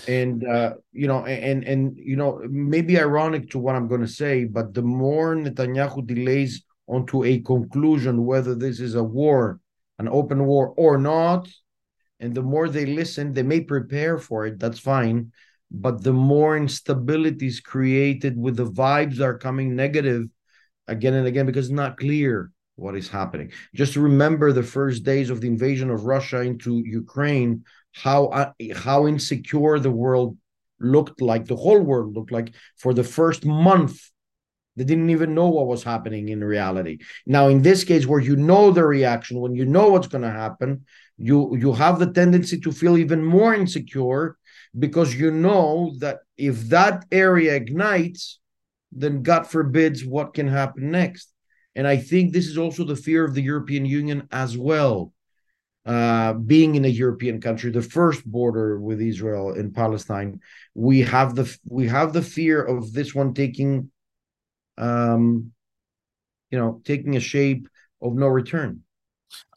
And 0.07 0.45
uh, 0.47 0.75
you 0.93 1.07
know 1.07 1.25
and 1.25 1.63
and 1.63 1.97
you 1.97 2.15
know 2.15 2.41
maybe 2.49 2.97
ironic 2.97 3.49
to 3.49 3.59
what 3.59 3.75
i'm 3.75 3.89
going 3.89 3.99
to 3.99 4.07
say 4.23 4.45
but 4.45 4.73
the 4.73 4.81
more 4.81 5.35
netanyahu 5.35 6.07
delays 6.07 6.63
onto 6.87 7.25
a 7.25 7.41
conclusion 7.41 8.25
whether 8.25 8.55
this 8.55 8.79
is 8.79 8.95
a 8.95 9.03
war 9.03 9.59
an 9.99 10.07
open 10.07 10.45
war 10.45 10.73
or 10.77 10.97
not 10.97 11.49
and 12.21 12.33
the 12.33 12.41
more 12.41 12.69
they 12.69 12.85
listen 12.85 13.33
they 13.33 13.43
may 13.43 13.59
prepare 13.59 14.17
for 14.17 14.45
it 14.45 14.59
that's 14.59 14.79
fine 14.79 15.29
but 15.69 16.03
the 16.03 16.13
more 16.13 16.55
instability 16.55 17.47
is 17.47 17.59
created 17.59 18.37
with 18.37 18.55
the 18.55 18.71
vibes 18.71 19.19
are 19.19 19.37
coming 19.37 19.75
negative 19.75 20.23
again 20.91 21.15
and 21.15 21.27
again 21.27 21.45
because 21.45 21.67
it's 21.67 21.81
not 21.83 21.97
clear 21.97 22.51
what 22.75 22.95
is 22.95 23.09
happening. 23.09 23.51
Just 23.73 23.95
remember 23.95 24.51
the 24.51 24.63
first 24.63 25.03
days 25.03 25.29
of 25.29 25.41
the 25.41 25.47
invasion 25.47 25.89
of 25.89 26.05
Russia 26.05 26.41
into 26.41 26.83
Ukraine, 26.85 27.63
how 27.93 28.25
uh, 28.27 28.51
how 28.75 29.07
insecure 29.07 29.79
the 29.79 29.91
world 29.91 30.37
looked 30.79 31.21
like, 31.21 31.45
the 31.45 31.55
whole 31.55 31.81
world 31.81 32.15
looked 32.15 32.31
like 32.31 32.53
for 32.77 32.93
the 32.93 33.03
first 33.03 33.45
month. 33.45 33.99
They 34.77 34.85
didn't 34.85 35.09
even 35.09 35.35
know 35.35 35.49
what 35.49 35.67
was 35.67 35.83
happening 35.83 36.29
in 36.29 36.43
reality. 36.43 36.99
Now, 37.25 37.49
in 37.49 37.61
this 37.61 37.83
case, 37.83 38.07
where 38.07 38.21
you 38.21 38.37
know 38.37 38.71
the 38.71 38.85
reaction, 38.85 39.41
when 39.41 39.53
you 39.53 39.65
know 39.65 39.89
what's 39.89 40.07
going 40.07 40.23
to 40.23 40.31
happen, 40.45 40.85
you 41.17 41.55
you 41.57 41.73
have 41.73 41.99
the 41.99 42.11
tendency 42.11 42.59
to 42.61 42.71
feel 42.71 42.97
even 42.97 43.23
more 43.23 43.53
insecure 43.53 44.37
because 44.77 45.13
you 45.13 45.29
know 45.29 45.93
that 45.99 46.19
if 46.37 46.55
that 46.69 47.05
area 47.11 47.55
ignites, 47.55 48.40
then 48.91 49.23
God 49.23 49.47
forbids 49.47 50.05
what 50.05 50.33
can 50.33 50.47
happen 50.47 50.91
next. 50.91 51.33
And 51.75 51.87
I 51.87 51.97
think 51.97 52.33
this 52.33 52.47
is 52.47 52.57
also 52.57 52.83
the 52.83 52.95
fear 52.95 53.23
of 53.23 53.33
the 53.33 53.41
European 53.41 53.85
Union 53.85 54.27
as 54.31 54.57
well. 54.57 55.13
Uh, 55.83 56.33
being 56.33 56.75
in 56.75 56.85
a 56.85 56.89
European 56.89 57.41
country, 57.41 57.71
the 57.71 57.81
first 57.81 58.23
border 58.23 58.79
with 58.79 59.01
Israel 59.01 59.53
and 59.53 59.73
Palestine, 59.73 60.39
we 60.75 60.99
have 60.99 61.33
the 61.33 61.57
we 61.67 61.87
have 61.87 62.13
the 62.13 62.21
fear 62.21 62.61
of 62.61 62.93
this 62.93 63.15
one 63.15 63.33
taking, 63.33 63.89
um, 64.77 65.51
you 66.51 66.59
know, 66.59 66.81
taking 66.85 67.15
a 67.15 67.19
shape 67.19 67.67
of 67.99 68.13
no 68.13 68.27
return. 68.27 68.83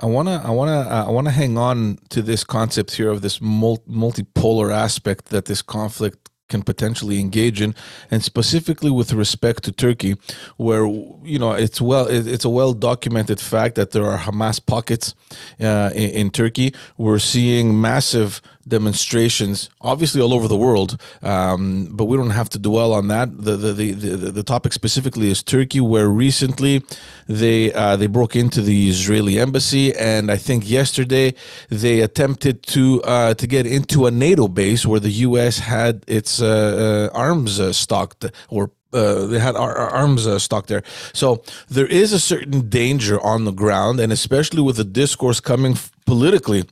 I 0.00 0.06
wanna, 0.06 0.40
I 0.44 0.50
wanna, 0.50 0.80
uh, 0.80 1.04
I 1.06 1.10
wanna 1.10 1.30
hang 1.30 1.58
on 1.58 1.98
to 2.10 2.22
this 2.22 2.44
concept 2.44 2.94
here 2.94 3.10
of 3.10 3.20
this 3.20 3.40
multipolar 3.40 4.72
aspect 4.72 5.26
that 5.26 5.44
this 5.44 5.62
conflict 5.62 6.23
can 6.54 6.62
potentially 6.62 7.18
engage 7.18 7.60
in, 7.60 7.74
and 8.12 8.22
specifically 8.22 8.92
with 9.00 9.12
respect 9.12 9.64
to 9.64 9.72
Turkey, 9.72 10.14
where 10.56 10.86
you 11.32 11.38
know 11.42 11.52
it's 11.64 11.80
well 11.80 12.06
it's 12.06 12.44
a 12.44 12.52
well 12.58 12.72
documented 12.72 13.40
fact 13.40 13.74
that 13.74 13.90
there 13.90 14.06
are 14.06 14.18
Hamas 14.18 14.58
pockets 14.64 15.14
uh, 15.60 15.90
in, 16.02 16.10
in, 16.20 16.30
Turkey. 16.30 16.72
We're 16.96 17.24
seeing 17.34 17.80
massive 17.80 18.40
demonstrations, 18.66 19.70
obviously 19.80 20.20
all 20.20 20.32
over 20.32 20.48
the 20.48 20.56
world, 20.56 21.00
um, 21.22 21.88
but 21.90 22.04
we 22.06 22.16
don't 22.16 22.30
have 22.30 22.48
to 22.50 22.58
dwell 22.58 22.92
on 22.92 23.08
that. 23.08 23.28
The 23.36 23.56
the, 23.56 23.72
the 23.72 23.92
the, 23.92 24.30
the 24.30 24.42
topic 24.42 24.72
specifically 24.72 25.30
is 25.30 25.42
Turkey, 25.42 25.80
where 25.80 26.08
recently 26.08 26.82
they 27.28 27.72
uh, 27.72 27.96
they 27.96 28.06
broke 28.06 28.36
into 28.36 28.60
the 28.60 28.88
Israeli 28.88 29.38
embassy, 29.38 29.94
and 29.96 30.30
I 30.30 30.36
think 30.36 30.68
yesterday 30.68 31.34
they 31.68 32.00
attempted 32.00 32.62
to 32.74 33.02
uh, 33.02 33.34
to 33.34 33.46
get 33.46 33.66
into 33.66 34.06
a 34.06 34.10
NATO 34.10 34.48
base 34.48 34.86
where 34.86 35.00
the 35.00 35.10
U.S. 35.28 35.58
had 35.58 36.04
its 36.06 36.40
uh, 36.40 37.10
uh, 37.12 37.16
arms 37.16 37.60
uh, 37.60 37.72
stocked 37.72 38.26
or 38.48 38.70
uh, 38.94 39.26
they 39.26 39.40
had 39.40 39.56
our, 39.56 39.76
our 39.76 39.90
arms 39.90 40.26
uh, 40.26 40.38
stocked 40.38 40.68
there. 40.68 40.82
So 41.12 41.42
there 41.68 41.86
is 41.86 42.12
a 42.12 42.20
certain 42.20 42.68
danger 42.68 43.20
on 43.20 43.44
the 43.44 43.50
ground, 43.50 43.98
and 44.00 44.12
especially 44.12 44.62
with 44.62 44.76
the 44.76 44.84
discourse 44.84 45.40
coming 45.40 45.72
f- 45.72 45.90
politically 46.06 46.64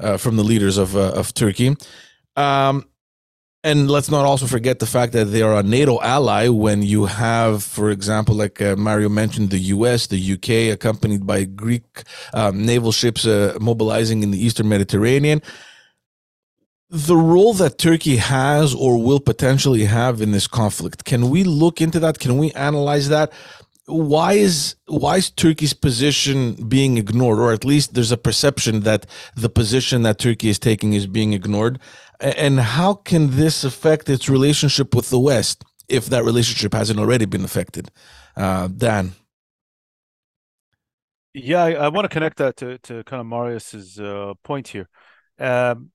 uh, 0.00 0.16
from 0.16 0.36
the 0.36 0.44
leaders 0.44 0.78
of 0.78 0.96
of 0.96 1.32
Turkey. 1.34 1.76
Um, 2.36 2.86
and 3.62 3.90
let's 3.90 4.10
not 4.10 4.24
also 4.24 4.46
forget 4.46 4.78
the 4.78 4.86
fact 4.86 5.12
that 5.12 5.26
they 5.26 5.42
are 5.42 5.58
a 5.58 5.62
NATO 5.62 6.00
ally 6.00 6.48
when 6.48 6.82
you 6.82 7.04
have, 7.04 7.62
for 7.62 7.90
example, 7.90 8.34
like 8.34 8.62
uh, 8.62 8.74
Mario 8.76 9.10
mentioned, 9.10 9.50
the 9.50 9.58
US, 9.58 10.06
the 10.06 10.32
UK, 10.32 10.72
accompanied 10.72 11.26
by 11.26 11.44
Greek 11.44 11.84
um, 12.32 12.64
naval 12.64 12.90
ships 12.90 13.26
uh, 13.26 13.58
mobilizing 13.60 14.22
in 14.22 14.30
the 14.30 14.42
Eastern 14.42 14.68
Mediterranean. 14.68 15.42
The 16.88 17.16
role 17.16 17.52
that 17.54 17.76
Turkey 17.76 18.16
has 18.16 18.74
or 18.74 18.96
will 19.00 19.20
potentially 19.20 19.84
have 19.84 20.22
in 20.22 20.32
this 20.32 20.46
conflict, 20.46 21.04
can 21.04 21.28
we 21.28 21.44
look 21.44 21.82
into 21.82 22.00
that? 22.00 22.18
Can 22.18 22.38
we 22.38 22.52
analyze 22.52 23.10
that? 23.10 23.30
Why 23.90 24.34
is 24.34 24.76
why 24.86 25.16
is 25.16 25.30
Turkey's 25.30 25.72
position 25.72 26.54
being 26.68 26.96
ignored, 26.96 27.38
or 27.38 27.52
at 27.52 27.64
least 27.64 27.94
there's 27.94 28.12
a 28.12 28.16
perception 28.16 28.80
that 28.80 29.06
the 29.36 29.48
position 29.48 30.02
that 30.02 30.18
Turkey 30.18 30.48
is 30.48 30.58
taking 30.58 30.92
is 30.92 31.06
being 31.06 31.32
ignored? 31.32 31.78
And 32.20 32.60
how 32.60 32.94
can 32.94 33.36
this 33.36 33.64
affect 33.64 34.08
its 34.08 34.28
relationship 34.28 34.94
with 34.94 35.10
the 35.10 35.18
West 35.18 35.64
if 35.88 36.06
that 36.06 36.24
relationship 36.24 36.74
hasn't 36.74 37.00
already 37.00 37.24
been 37.24 37.44
affected? 37.44 37.90
Uh, 38.36 38.68
Dan. 38.68 39.12
Yeah, 41.32 41.62
I, 41.62 41.72
I, 41.72 41.88
want 41.88 42.04
to 42.04 42.08
connect 42.08 42.38
that 42.38 42.56
to, 42.56 42.78
to 42.78 43.04
kind 43.04 43.20
of 43.20 43.26
Marios's 43.26 44.00
uh, 44.00 44.34
point 44.42 44.66
here. 44.66 44.88
Um, 45.38 45.92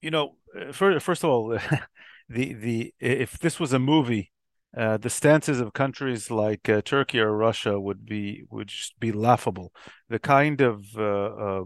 you 0.00 0.10
know, 0.10 0.36
uh, 0.56 0.72
first, 0.72 1.04
first 1.04 1.24
of 1.24 1.30
all, 1.30 1.58
the 2.28 2.52
the 2.54 2.94
if 3.00 3.38
this 3.38 3.58
was 3.58 3.72
a 3.72 3.78
movie, 3.78 4.30
uh, 4.76 4.96
the 4.96 5.10
stances 5.10 5.60
of 5.60 5.72
countries 5.72 6.30
like 6.30 6.68
uh, 6.68 6.80
Turkey 6.82 7.18
or 7.18 7.36
Russia 7.36 7.80
would 7.80 8.06
be 8.06 8.44
would 8.50 8.68
just 8.68 8.98
be 9.00 9.10
laughable. 9.12 9.72
The 10.08 10.18
kind 10.18 10.60
of 10.60 10.84
uh, 10.96 11.02
uh 11.02 11.64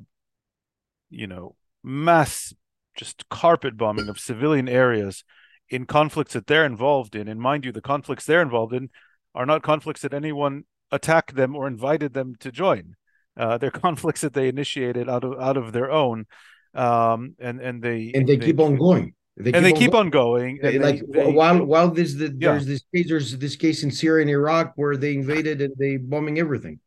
you 1.10 1.26
know 1.26 1.54
mass 1.82 2.54
just 2.96 3.28
carpet 3.28 3.76
bombing 3.76 4.08
of 4.08 4.18
civilian 4.18 4.68
areas 4.68 5.24
in 5.68 5.84
conflicts 5.84 6.32
that 6.32 6.46
they're 6.46 6.64
involved 6.64 7.14
in. 7.14 7.28
And 7.28 7.40
mind 7.40 7.64
you, 7.64 7.72
the 7.72 7.80
conflicts 7.80 8.24
they're 8.24 8.42
involved 8.42 8.72
in 8.72 8.90
are 9.34 9.46
not 9.46 9.62
conflicts 9.62 10.02
that 10.02 10.14
anyone 10.14 10.64
attacked 10.90 11.34
them 11.34 11.56
or 11.56 11.66
invited 11.66 12.14
them 12.14 12.34
to 12.40 12.52
join. 12.52 12.94
Uh, 13.36 13.58
they're 13.58 13.70
conflicts 13.86 14.20
that 14.22 14.32
they 14.32 14.48
initiated 14.48 15.08
out 15.08 15.24
of 15.24 15.38
out 15.40 15.56
of 15.56 15.72
their 15.72 15.90
own, 15.90 16.26
um, 16.74 17.34
and 17.38 17.60
and 17.60 17.82
they 17.82 18.12
and 18.14 18.26
they, 18.26 18.36
they 18.36 18.46
keep 18.46 18.60
on 18.60 18.76
going. 18.76 19.14
They 19.36 19.52
and 19.52 19.64
they 19.64 19.72
keep 19.72 19.94
on 19.94 20.10
going. 20.10 20.60
They, 20.62 20.78
like 20.78 21.02
they, 21.08 21.32
while 21.32 21.64
while 21.64 21.90
this 21.90 22.14
the, 22.14 22.26
yeah. 22.26 22.52
there's 22.52 22.66
this 22.66 22.84
case 22.94 23.08
there's 23.08 23.38
this 23.38 23.56
case 23.56 23.82
in 23.82 23.90
Syria 23.90 24.22
and 24.22 24.30
Iraq 24.30 24.72
where 24.76 24.96
they 24.96 25.14
invaded 25.14 25.60
and 25.60 25.74
they 25.76 25.96
bombing 25.96 26.38
everything 26.38 26.78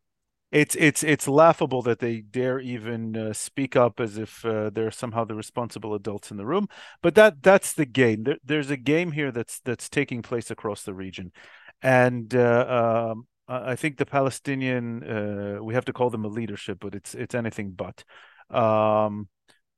it's 0.52 0.76
it's 0.76 1.04
it's 1.04 1.28
laughable 1.28 1.82
that 1.82 2.00
they 2.00 2.22
dare 2.22 2.60
even 2.60 3.18
uh, 3.18 3.34
speak 3.34 3.76
up 3.76 4.00
as 4.00 4.18
if 4.18 4.46
uh, 4.46 4.70
they're 4.70 4.92
somehow 4.92 5.26
the 5.26 5.36
responsible 5.36 5.94
adults 5.94 6.32
in 6.32 6.38
the 6.38 6.46
room 6.46 6.68
but 7.02 7.16
that 7.16 7.44
that's 7.44 7.74
the 7.74 7.86
game 7.86 8.24
there, 8.24 8.38
there's 8.44 8.70
a 8.70 8.78
game 8.78 9.12
here 9.12 9.32
that's 9.32 9.60
that's 9.62 9.90
taking 9.90 10.22
place 10.22 10.50
across 10.50 10.84
the 10.84 10.94
region 10.94 11.32
and 11.82 12.34
uh, 12.34 13.12
um, 13.12 13.28
i 13.50 13.76
think 13.76 13.98
the 13.98 14.06
palestinian 14.06 15.04
uh, 15.04 15.62
we 15.62 15.74
have 15.74 15.86
to 15.86 15.94
call 15.94 16.10
them 16.10 16.24
a 16.24 16.30
leadership 16.30 16.78
but 16.80 16.96
it's 16.96 17.14
it's 17.14 17.36
anything 17.36 17.72
but 17.72 18.04
um, 18.50 19.28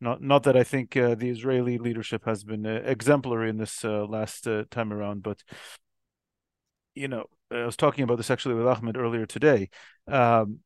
not 0.01 0.21
not 0.21 0.43
that 0.43 0.55
i 0.55 0.63
think 0.63 0.95
uh, 0.95 1.15
the 1.15 1.29
israeli 1.29 1.77
leadership 1.77 2.25
has 2.25 2.43
been 2.43 2.65
uh, 2.65 2.81
exemplary 2.85 3.49
in 3.49 3.57
this 3.57 3.83
last 3.83 4.47
time 4.71 4.93
around 4.93 5.23
but 5.23 5.43
you 6.95 7.07
know 7.07 7.25
I 7.51 7.65
was 7.65 7.75
talking 7.75 8.03
about 8.03 8.17
this 8.17 8.29
actually 8.29 8.55
with 8.55 8.67
Ahmed 8.67 8.95
earlier 8.95 9.25
today. 9.25 9.69
Um, 10.07 10.59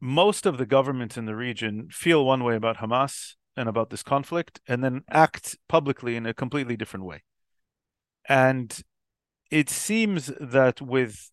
most 0.00 0.46
of 0.46 0.58
the 0.58 0.66
governments 0.66 1.16
in 1.16 1.26
the 1.26 1.36
region 1.36 1.88
feel 1.90 2.24
one 2.24 2.44
way 2.44 2.56
about 2.56 2.78
Hamas 2.78 3.34
and 3.56 3.68
about 3.68 3.90
this 3.90 4.02
conflict, 4.02 4.60
and 4.68 4.84
then 4.84 5.02
act 5.10 5.58
publicly 5.68 6.14
in 6.14 6.26
a 6.26 6.34
completely 6.34 6.76
different 6.76 7.04
way. 7.04 7.24
And 8.28 8.80
it 9.50 9.68
seems 9.68 10.30
that 10.40 10.80
with 10.80 11.30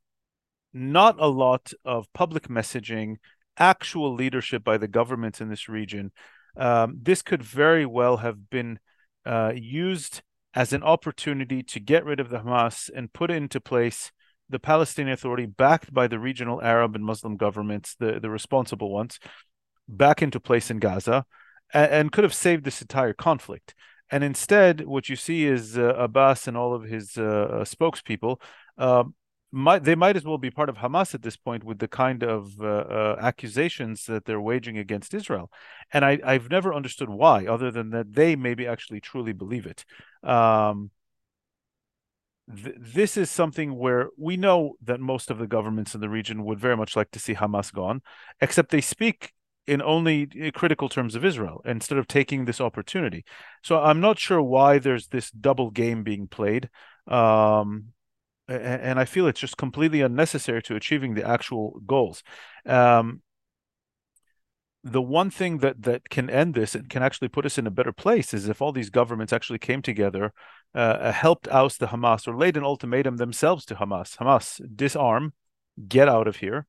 not 0.73 1.15
a 1.19 1.27
lot 1.27 1.71
of 1.83 2.11
public 2.13 2.47
messaging, 2.47 3.17
actual 3.57 4.13
leadership 4.13 4.63
by 4.63 4.77
the 4.77 4.87
governments 4.87 5.39
in 5.39 5.49
this 5.49 5.69
region, 5.69 6.11
um, 6.57 6.99
this 7.01 7.21
could 7.21 7.43
very 7.43 7.85
well 7.85 8.17
have 8.17 8.49
been 8.49 8.79
uh, 9.25 9.53
used 9.55 10.21
as 10.53 10.71
an 10.71 10.83
opportunity 10.83 11.61
to 11.63 11.79
get 11.79 12.05
rid 12.05 12.19
of 12.19 12.29
the 12.29 12.39
Hamas 12.39 12.89
and 12.95 13.11
put 13.11 13.29
into 13.29 13.59
place 13.59 14.11
the 14.49 14.59
Palestinian 14.59 15.13
Authority, 15.13 15.45
backed 15.45 15.93
by 15.93 16.07
the 16.07 16.19
regional 16.19 16.61
Arab 16.61 16.95
and 16.95 17.03
Muslim 17.03 17.35
governments, 17.35 17.95
the, 17.99 18.19
the 18.19 18.29
responsible 18.29 18.91
ones, 18.91 19.19
back 19.87 20.21
into 20.21 20.39
place 20.39 20.69
in 20.69 20.79
Gaza, 20.79 21.25
and, 21.73 21.91
and 21.91 22.11
could 22.11 22.23
have 22.23 22.33
saved 22.33 22.63
this 22.63 22.81
entire 22.81 23.13
conflict. 23.13 23.73
And 24.11 24.23
instead, 24.23 24.85
what 24.85 25.09
you 25.09 25.15
see 25.15 25.45
is 25.45 25.77
uh, 25.77 25.95
Abbas 25.95 26.47
and 26.47 26.55
all 26.55 26.75
of 26.75 26.83
his 26.83 27.17
uh, 27.17 27.23
uh 27.23 27.65
spokespeople 27.65 28.39
um, 28.77 29.15
might 29.55 29.83
they 29.85 29.95
might 29.95 30.17
as 30.17 30.25
well 30.25 30.37
be 30.37 30.51
part 30.51 30.69
of 30.69 30.77
Hamas 30.77 31.15
at 31.15 31.21
this 31.21 31.37
point 31.37 31.63
with 31.63 31.79
the 31.79 31.87
kind 31.87 32.23
of 32.23 32.61
uh, 32.61 32.65
uh, 32.65 33.15
accusations 33.21 34.05
that 34.05 34.25
they're 34.25 34.41
waging 34.41 34.77
against 34.77 35.13
Israel, 35.13 35.49
and 35.93 36.03
I, 36.03 36.19
I've 36.23 36.49
never 36.49 36.73
understood 36.73 37.09
why, 37.09 37.47
other 37.47 37.71
than 37.71 37.89
that 37.91 38.13
they 38.13 38.35
maybe 38.35 38.67
actually 38.67 38.99
truly 38.99 39.31
believe 39.31 39.65
it. 39.65 39.85
Um, 40.29 40.91
th- 42.53 42.75
this 42.77 43.15
is 43.15 43.29
something 43.29 43.77
where 43.77 44.09
we 44.17 44.35
know 44.35 44.73
that 44.83 44.99
most 44.99 45.31
of 45.31 45.37
the 45.37 45.47
governments 45.47 45.95
in 45.95 46.01
the 46.01 46.09
region 46.09 46.43
would 46.43 46.59
very 46.59 46.75
much 46.75 46.95
like 46.95 47.11
to 47.11 47.19
see 47.19 47.35
Hamas 47.35 47.71
gone, 47.71 48.01
except 48.41 48.71
they 48.71 48.81
speak 48.81 49.31
in 49.67 49.81
only 49.81 50.27
uh, 50.43 50.51
critical 50.51 50.89
terms 50.89 51.15
of 51.15 51.25
Israel 51.25 51.61
instead 51.65 51.97
of 51.97 52.07
taking 52.07 52.45
this 52.45 52.61
opportunity. 52.61 53.23
So 53.63 53.79
I'm 53.79 54.01
not 54.01 54.19
sure 54.19 54.41
why 54.41 54.79
there's 54.79 55.07
this 55.07 55.31
double 55.31 55.71
game 55.71 56.03
being 56.03 56.27
played. 56.27 56.69
Um, 57.07 57.93
and 58.47 58.99
I 58.99 59.05
feel 59.05 59.27
it's 59.27 59.39
just 59.39 59.57
completely 59.57 60.01
unnecessary 60.01 60.61
to 60.63 60.75
achieving 60.75 61.15
the 61.15 61.27
actual 61.27 61.81
goals. 61.85 62.23
Um, 62.65 63.21
the 64.83 65.01
one 65.01 65.31
thing 65.31 65.57
that 65.59 65.81
that 65.81 66.09
can 66.09 66.29
end 66.29 66.53
this 66.53 66.75
and 66.75 66.87
can 66.89 67.01
actually 67.01 67.27
put 67.27 67.45
us 67.45 67.57
in 67.57 67.65
a 67.65 67.71
better 67.71 67.91
place 67.91 68.33
is 68.35 68.47
if 68.47 68.61
all 68.61 68.71
these 68.71 68.91
governments 68.91 69.33
actually 69.33 69.57
came 69.57 69.81
together, 69.81 70.31
uh, 70.75 71.11
helped 71.11 71.47
oust 71.47 71.79
the 71.79 71.87
Hamas, 71.87 72.27
or 72.27 72.37
laid 72.37 72.55
an 72.55 72.63
ultimatum 72.63 73.17
themselves 73.17 73.65
to 73.65 73.75
Hamas: 73.75 74.17
Hamas, 74.17 74.61
disarm, 74.75 75.33
get 75.87 76.07
out 76.07 76.27
of 76.27 76.35
here, 76.37 76.67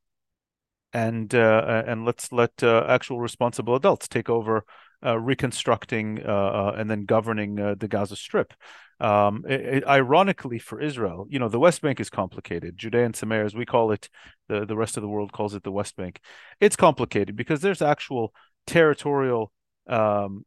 and 0.95 1.35
uh, 1.35 1.83
and 1.87 2.07
let's 2.07 2.33
let 2.33 2.63
uh, 2.63 2.87
actual 2.89 3.21
responsible 3.21 3.77
adults 3.77 4.09
take 4.09 4.31
over 4.31 4.59
uh, 4.59 4.63
reconstructing 5.03 6.23
uh, 6.25 6.31
uh, 6.31 6.75
and 6.77 6.91
then 6.91 7.05
governing 7.05 7.59
uh, 7.59 7.75
the 7.79 7.89
Gaza 7.89 8.17
Strip. 8.17 8.55
Um, 8.99 9.45
it, 9.47 9.61
it, 9.61 9.87
ironically 9.87 10.59
for 10.59 10.81
Israel, 10.81 11.27
you 11.29 11.39
know, 11.39 11.49
the 11.49 11.59
West 11.59 11.83
Bank 11.83 12.01
is 12.01 12.09
complicated. 12.09 12.79
Judea 12.79 13.05
and 13.05 13.15
Samaria, 13.15 13.45
as 13.45 13.55
we 13.55 13.67
call 13.67 13.93
it, 13.93 14.09
the, 14.49 14.65
the 14.65 14.77
rest 14.77 14.97
of 14.97 15.03
the 15.03 15.09
world 15.09 15.33
calls 15.33 15.55
it 15.55 15.65
the 15.65 15.73
West 15.73 15.97
Bank. 15.97 16.21
It's 16.61 16.77
complicated 16.77 17.37
because 17.37 17.61
there's 17.61 17.83
actual 17.83 18.33
territorial, 18.67 19.53
um, 19.87 20.45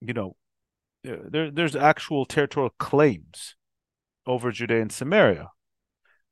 you 0.00 0.14
know, 0.14 0.34
there, 1.04 1.50
there's 1.50 1.76
actual 1.76 2.26
territorial 2.26 2.74
claims 2.78 3.54
over 4.26 4.50
Judea 4.50 4.82
and 4.82 4.92
Samaria. 4.92 5.50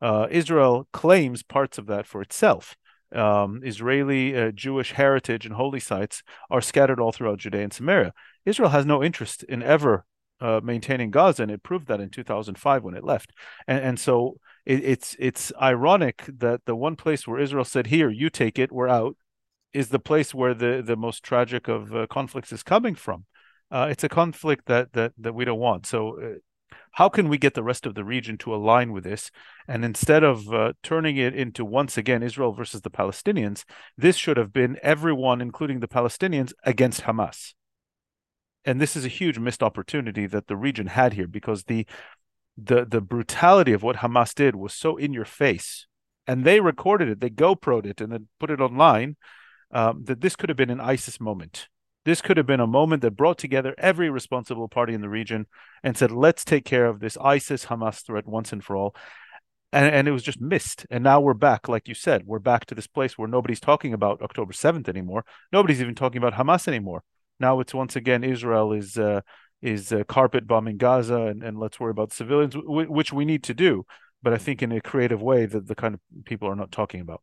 Uh, 0.00 0.26
Israel 0.30 0.88
claims 0.92 1.42
parts 1.42 1.78
of 1.78 1.86
that 1.86 2.06
for 2.06 2.20
itself 2.20 2.76
um, 3.14 3.60
Israeli 3.64 4.36
uh, 4.36 4.50
Jewish 4.50 4.92
heritage 4.92 5.46
and 5.46 5.54
holy 5.54 5.80
sites 5.80 6.22
are 6.50 6.60
scattered 6.60 7.00
all 7.00 7.12
throughout 7.12 7.38
Judea 7.38 7.62
and 7.62 7.72
Samaria. 7.72 8.12
Israel 8.44 8.70
has 8.70 8.84
no 8.86 9.02
interest 9.02 9.42
in 9.44 9.62
ever 9.62 10.04
uh, 10.40 10.60
maintaining 10.62 11.10
Gaza, 11.10 11.42
and 11.42 11.50
it 11.50 11.62
proved 11.62 11.88
that 11.88 12.00
in 12.00 12.10
2005 12.10 12.84
when 12.84 12.94
it 12.94 13.04
left. 13.04 13.32
And, 13.66 13.84
and 13.84 14.00
so 14.00 14.38
it, 14.64 14.84
it's 14.84 15.16
it's 15.18 15.52
ironic 15.60 16.24
that 16.28 16.64
the 16.64 16.76
one 16.76 16.96
place 16.96 17.26
where 17.26 17.40
Israel 17.40 17.64
said, 17.64 17.88
"Here, 17.88 18.10
you 18.10 18.30
take 18.30 18.58
it, 18.58 18.72
we're 18.72 18.88
out," 18.88 19.16
is 19.72 19.88
the 19.88 19.98
place 19.98 20.34
where 20.34 20.54
the 20.54 20.82
the 20.84 20.96
most 20.96 21.22
tragic 21.22 21.68
of 21.68 21.94
uh, 21.94 22.06
conflicts 22.08 22.52
is 22.52 22.62
coming 22.62 22.94
from. 22.94 23.24
Uh, 23.70 23.88
it's 23.90 24.04
a 24.04 24.08
conflict 24.08 24.66
that 24.66 24.92
that 24.92 25.12
that 25.18 25.34
we 25.34 25.44
don't 25.44 25.58
want. 25.58 25.86
So 25.86 26.20
uh, 26.20 26.34
how 26.92 27.08
can 27.08 27.28
we 27.28 27.38
get 27.38 27.54
the 27.54 27.62
rest 27.62 27.86
of 27.86 27.94
the 27.94 28.04
region 28.04 28.38
to 28.38 28.54
align 28.54 28.92
with 28.92 29.04
this? 29.04 29.30
And 29.66 29.84
instead 29.84 30.22
of 30.22 30.52
uh, 30.52 30.72
turning 30.82 31.16
it 31.16 31.34
into 31.34 31.64
once 31.64 31.96
again 31.96 32.22
Israel 32.22 32.52
versus 32.52 32.82
the 32.82 32.90
Palestinians, 32.90 33.64
this 33.96 34.16
should 34.16 34.36
have 34.36 34.52
been 34.52 34.78
everyone, 34.82 35.40
including 35.40 35.80
the 35.80 35.88
Palestinians, 35.88 36.52
against 36.64 37.02
Hamas. 37.02 37.54
And 38.64 38.80
this 38.80 38.96
is 38.96 39.04
a 39.04 39.08
huge 39.08 39.38
missed 39.38 39.62
opportunity 39.62 40.26
that 40.26 40.46
the 40.46 40.56
region 40.56 40.88
had 40.88 41.14
here 41.14 41.28
because 41.28 41.64
the 41.64 41.86
the 42.60 42.84
the 42.84 43.00
brutality 43.00 43.72
of 43.72 43.84
what 43.84 43.96
Hamas 43.96 44.34
did 44.34 44.56
was 44.56 44.74
so 44.74 44.96
in 44.96 45.12
your 45.12 45.24
face, 45.24 45.86
and 46.26 46.44
they 46.44 46.60
recorded 46.60 47.08
it, 47.08 47.20
they 47.20 47.30
GoPro'd 47.30 47.86
it, 47.86 48.00
and 48.00 48.12
then 48.12 48.28
put 48.40 48.50
it 48.50 48.60
online. 48.60 49.16
Um, 49.70 50.04
that 50.04 50.22
this 50.22 50.34
could 50.34 50.48
have 50.48 50.56
been 50.56 50.70
an 50.70 50.80
ISIS 50.80 51.20
moment 51.20 51.68
this 52.08 52.22
could 52.22 52.38
have 52.38 52.46
been 52.46 52.58
a 52.58 52.66
moment 52.66 53.02
that 53.02 53.10
brought 53.16 53.36
together 53.36 53.74
every 53.76 54.08
responsible 54.08 54.66
party 54.66 54.94
in 54.94 55.02
the 55.02 55.10
region 55.10 55.46
and 55.82 55.94
said, 55.94 56.10
let's 56.10 56.42
take 56.42 56.64
care 56.64 56.86
of 56.86 57.00
this 57.00 57.18
ISIS 57.18 57.66
Hamas 57.66 58.02
threat 58.02 58.26
once 58.26 58.50
and 58.50 58.64
for 58.64 58.76
all. 58.76 58.96
And, 59.74 59.94
and 59.94 60.08
it 60.08 60.12
was 60.12 60.22
just 60.22 60.40
missed. 60.40 60.86
And 60.90 61.04
now 61.04 61.20
we're 61.20 61.34
back, 61.34 61.68
like 61.68 61.86
you 61.86 61.92
said, 61.92 62.22
we're 62.24 62.38
back 62.38 62.64
to 62.66 62.74
this 62.74 62.86
place 62.86 63.18
where 63.18 63.28
nobody's 63.28 63.60
talking 63.60 63.92
about 63.92 64.22
October 64.22 64.54
7th 64.54 64.88
anymore. 64.88 65.26
Nobody's 65.52 65.82
even 65.82 65.94
talking 65.94 66.16
about 66.16 66.32
Hamas 66.32 66.66
anymore. 66.66 67.02
Now 67.38 67.60
it's 67.60 67.74
once 67.74 67.94
again 67.94 68.24
Israel 68.24 68.72
is 68.72 68.96
uh, 68.96 69.20
is 69.60 69.92
uh, 69.92 70.04
carpet 70.04 70.46
bombing 70.46 70.78
Gaza 70.78 71.26
and, 71.26 71.42
and 71.42 71.58
let's 71.58 71.78
worry 71.78 71.90
about 71.90 72.12
civilians, 72.12 72.54
w- 72.54 72.90
which 72.90 73.12
we 73.12 73.26
need 73.26 73.44
to 73.44 73.54
do. 73.54 73.84
But 74.22 74.32
I 74.32 74.38
think 74.38 74.62
in 74.62 74.72
a 74.72 74.80
creative 74.80 75.20
way 75.20 75.44
that 75.44 75.66
the 75.68 75.74
kind 75.74 75.94
of 75.94 76.00
people 76.24 76.48
are 76.48 76.56
not 76.56 76.72
talking 76.72 77.02
about. 77.02 77.22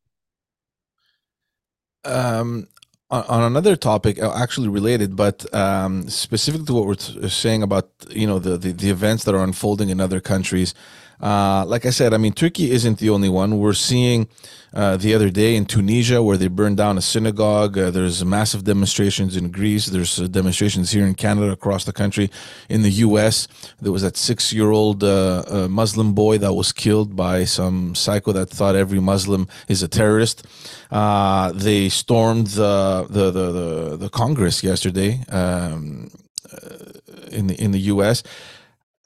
Um, 2.04 2.68
on 3.12 3.44
another 3.44 3.76
topic 3.76 4.22
uh, 4.22 4.34
actually 4.36 4.68
related 4.68 5.16
but 5.16 5.46
um, 5.54 6.10
specific 6.10 6.66
to 6.66 6.74
what 6.74 6.86
we're 6.88 7.30
saying 7.30 7.62
about 7.62 7.90
you 8.10 8.26
know 8.26 8.40
the, 8.40 8.58
the, 8.58 8.72
the 8.72 8.90
events 8.90 9.24
that 9.26 9.36
are 9.36 9.44
unfolding 9.44 9.90
in 9.90 10.00
other 10.02 10.20
countries 10.20 10.74
uh, 11.22 11.66
like 11.66 11.86
I 11.86 11.92
said, 11.92 12.14
I 12.14 12.18
mean, 12.18 12.34
Turkey 12.34 12.72
isn't 12.72 13.00
the 13.00 13.10
only 13.10 13.30
one. 13.30 13.58
We're 13.60 13.74
seeing 13.74 14.28
uh, 14.74 14.98
the 14.98 15.14
other 15.14 15.30
day 15.30 15.56
in 15.56 15.66
Tunisia 15.66 16.22
where 16.22 16.36
they 16.36 16.48
burned 16.48 16.78
down 16.78 16.98
a 16.98 17.02
synagogue. 17.02 17.78
Uh, 17.78 17.90
there's 17.92 18.26
massive 18.26 18.66
demonstrations 18.66 19.38
in 19.38 19.50
Greece. 19.50 19.86
There's 19.86 20.20
uh, 20.20 20.28
demonstrations 20.28 20.92
here 20.92 21.06
in 21.06 21.16
Canada, 21.16 21.52
across 21.52 21.86
the 21.86 21.94
country. 21.94 22.30
In 22.68 22.82
the 22.82 22.90
U.S., 22.90 23.48
there 23.82 23.94
was 23.94 24.02
that 24.02 24.18
six-year-old 24.18 25.04
uh, 25.04 25.68
Muslim 25.70 26.14
boy 26.14 26.38
that 26.40 26.54
was 26.54 26.74
killed 26.74 27.16
by 27.16 27.46
some 27.46 27.96
psycho 27.96 28.34
that 28.34 28.50
thought 28.50 28.76
every 28.76 29.00
Muslim 29.00 29.48
is 29.70 29.82
a 29.82 29.88
terrorist. 29.88 30.46
they 30.92 31.88
stormed 31.88 32.48
the, 32.48 33.08
the 33.10 33.32
the, 33.32 33.52
the 33.52 33.98
the 33.98 34.10
Congress 34.10 34.64
yesterday 34.64 35.24
um, 35.30 36.10
in 37.32 37.48
the 37.48 37.56
in 37.62 37.72
the 37.72 37.80
U.S 37.94 38.24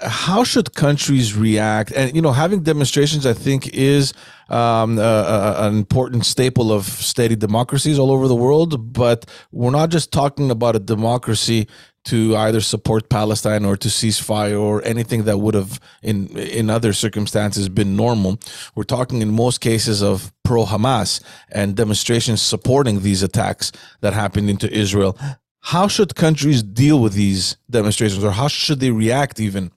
how 0.02 0.44
should 0.44 0.74
countries 0.76 1.36
react? 1.36 1.92
And 1.92 2.16
you 2.16 2.22
know, 2.22 2.32
having 2.32 2.64
demonstrations, 2.64 3.26
I 3.26 3.34
think, 3.34 3.68
is 3.74 4.14
um, 4.48 4.98
uh, 4.98 5.02
uh, 5.02 5.56
an 5.60 5.78
important 5.78 6.26
staple 6.26 6.72
of 6.72 6.86
steady 6.86 7.36
democracies 7.36 8.00
all 8.00 8.12
over 8.12 8.28
the 8.28 8.36
world. 8.36 8.94
But 8.94 9.26
we're 9.52 9.72
not 9.72 9.90
just 9.90 10.12
talking 10.12 10.52
about 10.52 10.76
a 10.76 10.80
democracy 10.80 11.68
to 12.06 12.36
either 12.38 12.62
support 12.62 13.10
Palestine 13.10 13.66
or 13.66 13.76
to 13.76 13.90
cease 13.90 14.20
fire 14.20 14.58
or 14.58 14.84
anything 14.86 15.24
that 15.24 15.40
would 15.40 15.54
have, 15.54 15.80
in 16.02 16.28
in 16.38 16.70
other 16.70 16.94
circumstances, 16.94 17.68
been 17.68 17.96
normal. 17.96 18.40
We're 18.76 18.84
talking 18.84 19.22
in 19.22 19.32
most 19.32 19.60
cases 19.60 20.02
of 20.02 20.32
pro 20.44 20.66
Hamas 20.66 21.22
and 21.52 21.76
demonstrations 21.76 22.42
supporting 22.42 23.02
these 23.02 23.22
attacks 23.22 23.72
that 24.02 24.14
happened 24.14 24.50
into 24.50 24.72
Israel 24.72 25.18
how 25.62 25.88
should 25.88 26.16
countries 26.16 26.64
deal 26.64 27.00
with 27.00 27.14
these 27.14 27.58
demonstrations 27.70 28.24
or 28.24 28.32
how 28.32 28.48
should 28.48 28.80
they 28.80 28.92
react 28.92 29.40
even 29.40 29.72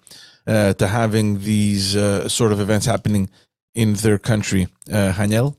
uh, 0.47 0.74
to 0.74 0.89
having 0.89 1.41
these 1.41 1.97
uh, 1.97 2.28
sort 2.28 2.53
of 2.53 2.61
events 2.61 2.87
happening 2.87 3.28
in 3.74 3.95
their 3.95 4.18
country 4.18 4.68
uh, 4.91 5.12
Janiel? 5.12 5.57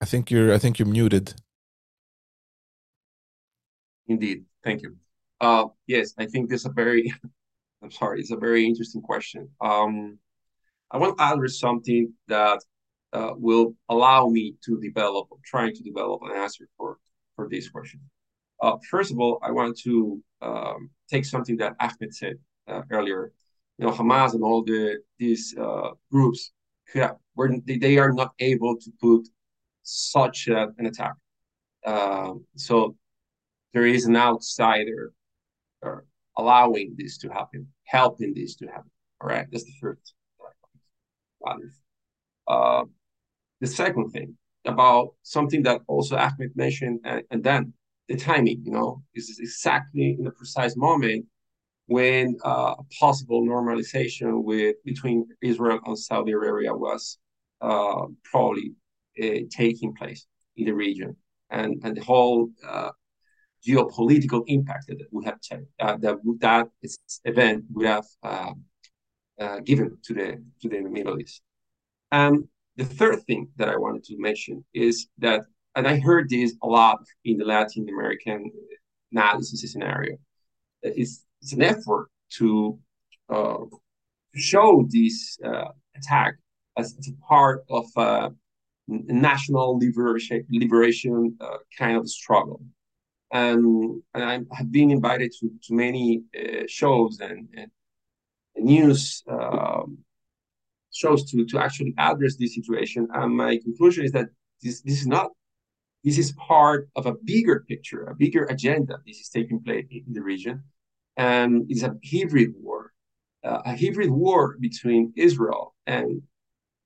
I 0.00 0.06
think 0.06 0.30
you're 0.30 0.52
I 0.52 0.58
think 0.58 0.78
you're 0.78 0.88
muted. 0.88 1.34
Indeed. 4.06 4.44
Thank 4.62 4.82
you. 4.82 4.96
Uh, 5.40 5.66
yes, 5.86 6.12
I 6.18 6.26
think 6.26 6.50
this 6.50 6.60
is 6.60 6.66
a 6.66 6.70
very 6.70 7.12
I'm 7.82 7.90
sorry, 7.90 8.20
it's 8.20 8.30
a 8.30 8.36
very 8.36 8.66
interesting 8.66 9.02
question. 9.02 9.48
Um, 9.60 10.18
I 10.90 10.96
want 10.96 11.18
to 11.18 11.24
address 11.24 11.58
something 11.58 12.12
that 12.28 12.60
uh, 13.14 13.32
will 13.36 13.74
allow 13.88 14.28
me 14.28 14.54
to 14.64 14.80
develop, 14.80 15.28
trying 15.44 15.74
to 15.74 15.82
develop 15.82 16.20
an 16.22 16.32
answer 16.36 16.68
for, 16.76 16.98
for 17.36 17.48
this 17.48 17.68
question. 17.68 18.00
Uh, 18.60 18.76
first 18.90 19.10
of 19.12 19.18
all, 19.18 19.38
I 19.42 19.50
want 19.50 19.78
to 19.80 20.22
um, 20.42 20.90
take 21.08 21.24
something 21.24 21.56
that 21.58 21.74
Ahmed 21.80 22.14
said 22.14 22.36
uh, 22.68 22.82
earlier. 22.90 23.32
You 23.78 23.86
know, 23.86 23.92
Hamas 23.92 24.34
and 24.34 24.42
all 24.42 24.62
the 24.64 24.98
these 25.18 25.54
uh, 25.58 25.90
groups, 26.10 26.52
were 27.36 27.50
they, 27.66 27.78
they 27.78 27.98
are 27.98 28.12
not 28.12 28.32
able 28.38 28.76
to 28.76 28.90
put 29.00 29.28
such 29.82 30.48
a, 30.48 30.68
an 30.78 30.86
attack. 30.86 31.14
Um, 31.84 32.44
so 32.56 32.96
there 33.72 33.86
is 33.86 34.06
an 34.06 34.16
outsider 34.16 35.12
uh, 35.84 35.96
allowing 36.38 36.94
this 36.96 37.18
to 37.18 37.28
happen, 37.28 37.66
helping 37.84 38.32
this 38.34 38.54
to 38.56 38.66
happen. 38.66 38.90
All 39.20 39.28
right, 39.28 39.46
that's 39.50 39.64
the 39.64 39.72
first. 39.80 40.14
Uh, 42.46 42.84
the 43.60 43.66
second 43.66 44.10
thing 44.10 44.36
about 44.64 45.14
something 45.22 45.62
that 45.62 45.80
also 45.86 46.16
Ahmed 46.16 46.56
mentioned, 46.56 47.00
and, 47.04 47.22
and 47.30 47.42
then 47.44 47.72
the 48.08 48.16
timing, 48.16 48.62
you 48.64 48.72
know, 48.72 49.02
is 49.14 49.38
exactly 49.40 50.16
in 50.18 50.24
the 50.24 50.30
precise 50.30 50.76
moment 50.76 51.26
when 51.86 52.36
uh, 52.44 52.74
possible 52.98 53.42
normalization 53.42 54.42
with 54.42 54.76
between 54.84 55.26
Israel 55.42 55.80
and 55.84 55.98
Saudi 55.98 56.32
Arabia 56.32 56.74
was 56.74 57.18
uh, 57.60 58.06
probably 58.24 58.72
uh, 59.22 59.40
taking 59.50 59.94
place 59.94 60.26
in 60.56 60.66
the 60.66 60.72
region, 60.72 61.16
and 61.50 61.80
and 61.84 61.96
the 61.96 62.02
whole 62.02 62.48
uh, 62.66 62.90
geopolitical 63.66 64.44
impact 64.46 64.86
that 64.88 64.98
would 65.10 65.24
have 65.24 65.38
uh, 65.80 65.96
that 65.98 66.18
that 66.40 66.68
event 67.24 67.64
would 67.72 67.86
have 67.86 68.06
uh, 68.22 68.52
uh, 69.40 69.60
given 69.60 69.96
to 70.04 70.14
the 70.14 70.42
to 70.60 70.68
the 70.68 70.80
Middle 70.80 71.18
East. 71.20 71.42
And 72.12 72.48
the 72.76 72.84
third 72.84 73.22
thing 73.24 73.48
that 73.56 73.68
I 73.68 73.76
wanted 73.76 74.04
to 74.04 74.18
mention 74.18 74.64
is 74.74 75.08
that, 75.18 75.42
and 75.76 75.86
I 75.86 75.98
heard 75.98 76.28
this 76.28 76.54
a 76.62 76.66
lot 76.66 76.98
in 77.24 77.38
the 77.38 77.44
Latin 77.44 77.88
American 77.88 78.50
analysis 79.12 79.70
scenario, 79.72 80.16
it's, 80.82 81.24
it's 81.40 81.52
an 81.52 81.62
effort 81.62 82.08
to 82.38 82.78
uh, 83.28 83.58
show 84.34 84.86
this 84.90 85.38
uh, 85.44 85.68
attack 85.96 86.34
as, 86.76 86.96
as, 86.98 87.08
a 87.08 87.26
part 87.26 87.64
of 87.70 87.86
a 87.96 88.30
national 88.88 89.78
liberation, 89.78 90.44
liberation 90.50 91.36
uh, 91.40 91.58
kind 91.78 91.96
of 91.96 92.08
struggle. 92.08 92.60
And, 93.32 94.02
and 94.14 94.24
I 94.24 94.40
have 94.56 94.70
been 94.70 94.90
invited 94.90 95.32
to, 95.40 95.50
to 95.64 95.74
many 95.74 96.22
uh, 96.36 96.64
shows 96.68 97.20
and, 97.20 97.48
and 97.56 97.70
news 98.56 99.22
um, 99.28 99.98
shows 100.94 101.30
to, 101.30 101.44
to 101.44 101.58
actually 101.58 101.94
address 101.98 102.36
this 102.36 102.54
situation. 102.54 103.08
And 103.12 103.36
my 103.36 103.58
conclusion 103.58 104.04
is 104.04 104.12
that 104.12 104.28
this, 104.62 104.80
this 104.82 105.00
is 105.00 105.06
not, 105.06 105.30
this 106.04 106.18
is 106.18 106.32
part 106.32 106.88
of 106.96 107.06
a 107.06 107.14
bigger 107.24 107.64
picture, 107.68 108.04
a 108.04 108.14
bigger 108.14 108.44
agenda. 108.44 108.98
This 109.06 109.18
is 109.18 109.28
taking 109.28 109.62
place 109.62 109.86
in 109.90 110.12
the 110.12 110.22
region. 110.22 110.62
And 111.16 111.66
it's 111.68 111.82
a 111.82 111.94
hybrid 112.10 112.54
war, 112.56 112.92
uh, 113.44 113.62
a 113.64 113.76
hybrid 113.76 114.10
war 114.10 114.56
between 114.60 115.12
Israel 115.16 115.74
and, 115.86 116.22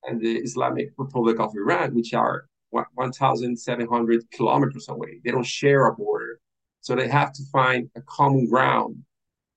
and 0.04 0.20
the 0.20 0.36
Islamic 0.36 0.90
Republic 0.96 1.38
of 1.38 1.54
Iran, 1.54 1.94
which 1.94 2.14
are 2.14 2.46
1,700 2.70 4.30
kilometers 4.30 4.88
away. 4.88 5.20
They 5.24 5.30
don't 5.30 5.46
share 5.46 5.86
a 5.86 5.94
border. 5.94 6.40
So 6.80 6.94
they 6.94 7.08
have 7.08 7.32
to 7.32 7.42
find 7.52 7.90
a 7.96 8.02
common 8.02 8.48
ground 8.48 9.02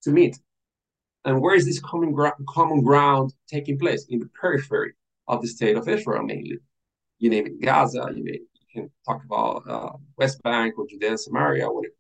to 0.04 0.12
meet. 0.12 0.40
And 1.26 1.42
where 1.42 1.56
is 1.56 1.66
this 1.66 1.80
common, 1.80 2.16
common 2.48 2.82
ground 2.82 3.34
taking 3.48 3.78
place? 3.78 4.06
In 4.10 4.20
the 4.20 4.30
periphery 4.40 4.94
of 5.28 5.42
the 5.42 5.48
state 5.48 5.78
of 5.78 5.88
Israel, 5.88 6.24
mainly. 6.24 6.58
You 7.20 7.30
name 7.30 7.46
it 7.46 7.62
Gaza, 7.62 8.10
you, 8.16 8.24
you 8.26 8.42
can 8.74 8.92
talk 9.08 9.24
about 9.24 9.64
uh, 9.70 9.92
West 10.18 10.42
Bank 10.42 10.74
or 10.78 10.88
Judea 10.88 11.10
and 11.10 11.20
Samaria, 11.20 11.68
whatever. 11.70 11.94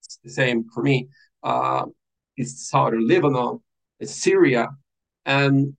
It's 0.00 0.18
the 0.22 0.30
same 0.30 0.66
for 0.72 0.82
me. 0.82 1.08
Uh, 1.42 1.86
it's 2.36 2.68
southern 2.68 3.06
Lebanon, 3.08 3.60
it's 3.98 4.14
Syria. 4.14 4.68
And 5.26 5.76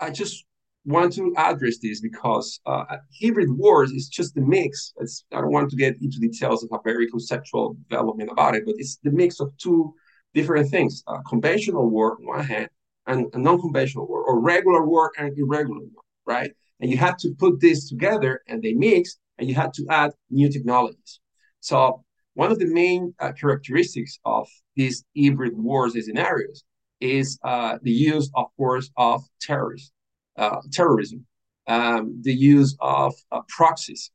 I 0.00 0.10
just 0.10 0.44
want 0.84 1.12
to 1.14 1.34
address 1.36 1.78
this 1.82 2.00
because 2.00 2.60
uh, 2.64 2.84
hybrid 3.20 3.50
wars 3.50 3.90
is 3.92 4.08
just 4.08 4.34
the 4.34 4.40
mix. 4.40 4.94
It's, 4.98 5.24
I 5.32 5.40
don't 5.40 5.52
want 5.52 5.70
to 5.70 5.76
get 5.76 6.00
into 6.00 6.18
details 6.18 6.64
of 6.64 6.70
a 6.72 6.78
very 6.82 7.10
conceptual 7.10 7.76
development 7.88 8.30
about 8.30 8.54
it, 8.54 8.64
but 8.64 8.76
it's 8.78 8.96
the 9.02 9.10
mix 9.10 9.40
of 9.40 9.52
two 9.58 9.94
different 10.34 10.70
things 10.70 11.02
uh, 11.06 11.20
conventional 11.28 11.88
war 11.88 12.16
on 12.18 12.26
one 12.26 12.44
hand 12.44 12.68
and 13.06 13.26
non-conventional 13.34 14.06
war 14.06 14.22
or 14.22 14.40
regular 14.40 14.84
war 14.86 15.12
and 15.18 15.36
irregular 15.38 15.80
war 15.80 16.04
right? 16.28 16.52
And 16.80 16.90
you 16.90 16.98
have 16.98 17.16
to 17.18 17.34
put 17.38 17.60
this 17.60 17.88
together 17.88 18.42
and 18.46 18.62
they 18.62 18.74
mix 18.74 19.16
and 19.38 19.48
you 19.48 19.54
have 19.56 19.72
to 19.72 19.86
add 19.90 20.12
new 20.30 20.48
technologies. 20.48 21.20
So 21.60 22.04
one 22.34 22.52
of 22.52 22.60
the 22.60 22.72
main 22.72 23.14
uh, 23.18 23.32
characteristics 23.32 24.18
of 24.24 24.46
these 24.76 25.04
hybrid 25.16 25.54
wars 25.56 25.94
and 25.94 26.04
scenarios 26.04 26.62
is 27.00 27.38
uh, 27.42 27.78
the 27.82 27.90
use 27.90 28.30
of 28.36 28.46
course 28.56 28.90
of 28.96 29.22
terrorists 29.40 29.92
uh, 30.36 30.60
terrorism 30.72 31.24
um, 31.66 32.20
the 32.22 32.34
use 32.34 32.76
of 32.80 33.14
uh, 33.32 33.40
proxies 33.48 34.10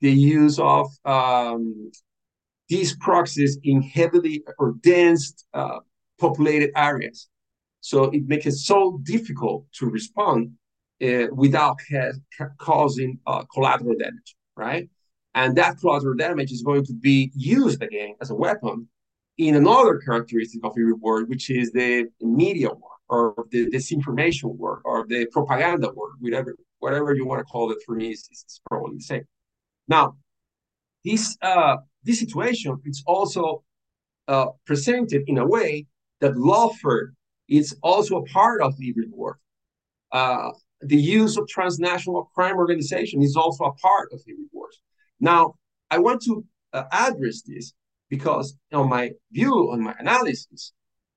the 0.00 0.12
use 0.12 0.58
of 0.58 0.86
um, 1.04 1.90
these 2.68 2.96
proxies 2.96 3.58
in 3.62 3.82
heavily 3.82 4.42
or 4.58 4.74
dense 4.80 5.44
uh, 5.52 5.78
populated 6.18 6.70
areas. 6.76 7.28
So 7.80 8.04
it 8.04 8.26
makes 8.26 8.46
it 8.46 8.52
so 8.52 8.98
difficult 9.02 9.66
to 9.78 9.86
respond 9.86 10.52
uh, 11.02 11.26
without 11.32 11.78
ca- 11.90 12.12
causing 12.58 13.18
uh, 13.26 13.44
collateral 13.52 13.94
damage, 13.98 14.36
right? 14.56 14.88
And 15.34 15.56
that 15.56 15.78
collateral 15.78 16.14
damage 16.16 16.52
is 16.52 16.62
going 16.62 16.84
to 16.86 16.94
be 16.94 17.30
used 17.34 17.82
again 17.82 18.14
as 18.20 18.30
a 18.30 18.34
weapon 18.34 18.88
in 19.36 19.56
another 19.56 19.98
characteristic 19.98 20.64
of 20.64 20.72
a 20.78 20.94
war, 20.96 21.24
which 21.24 21.50
is 21.50 21.72
the 21.72 22.06
media 22.20 22.68
war 22.68 22.90
or 23.08 23.44
the 23.50 23.66
disinformation 23.66 24.54
war 24.56 24.80
or 24.84 25.06
the 25.08 25.26
propaganda 25.26 25.90
war, 25.92 26.10
whatever 26.20 26.56
whatever 26.78 27.14
you 27.14 27.26
want 27.26 27.40
to 27.40 27.44
call 27.44 27.70
it. 27.72 27.78
For 27.84 27.94
me, 27.94 28.10
is, 28.10 28.28
is 28.32 28.60
probably 28.70 28.96
the 28.96 29.02
same. 29.02 29.24
Now, 29.88 30.16
this 31.04 31.36
uh, 31.42 31.76
this 32.04 32.20
situation 32.20 32.78
is 32.84 33.02
also 33.06 33.64
uh, 34.28 34.46
presented 34.66 35.22
in 35.26 35.38
a 35.38 35.46
way 35.46 35.86
that 36.20 36.34
lawfare 36.34 37.08
is 37.48 37.76
also 37.82 38.18
a 38.18 38.24
part 38.26 38.60
of 38.62 38.76
the 38.78 38.94
war. 39.10 39.38
Uh, 40.12 40.50
the 40.80 40.96
use 40.96 41.36
of 41.36 41.48
transnational 41.48 42.30
crime 42.34 42.56
organization 42.56 43.22
is 43.22 43.36
also 43.36 43.64
a 43.64 43.74
part 43.74 44.08
of 44.12 44.20
the 44.26 44.34
wars. 44.52 44.80
Now, 45.20 45.54
I 45.90 45.98
want 45.98 46.22
to 46.22 46.44
uh, 46.72 46.84
address 46.92 47.42
this 47.42 47.72
because, 48.08 48.56
on 48.72 48.88
my 48.88 49.12
view, 49.32 49.70
on 49.72 49.80
my 49.82 49.94
analysis, 49.98 50.72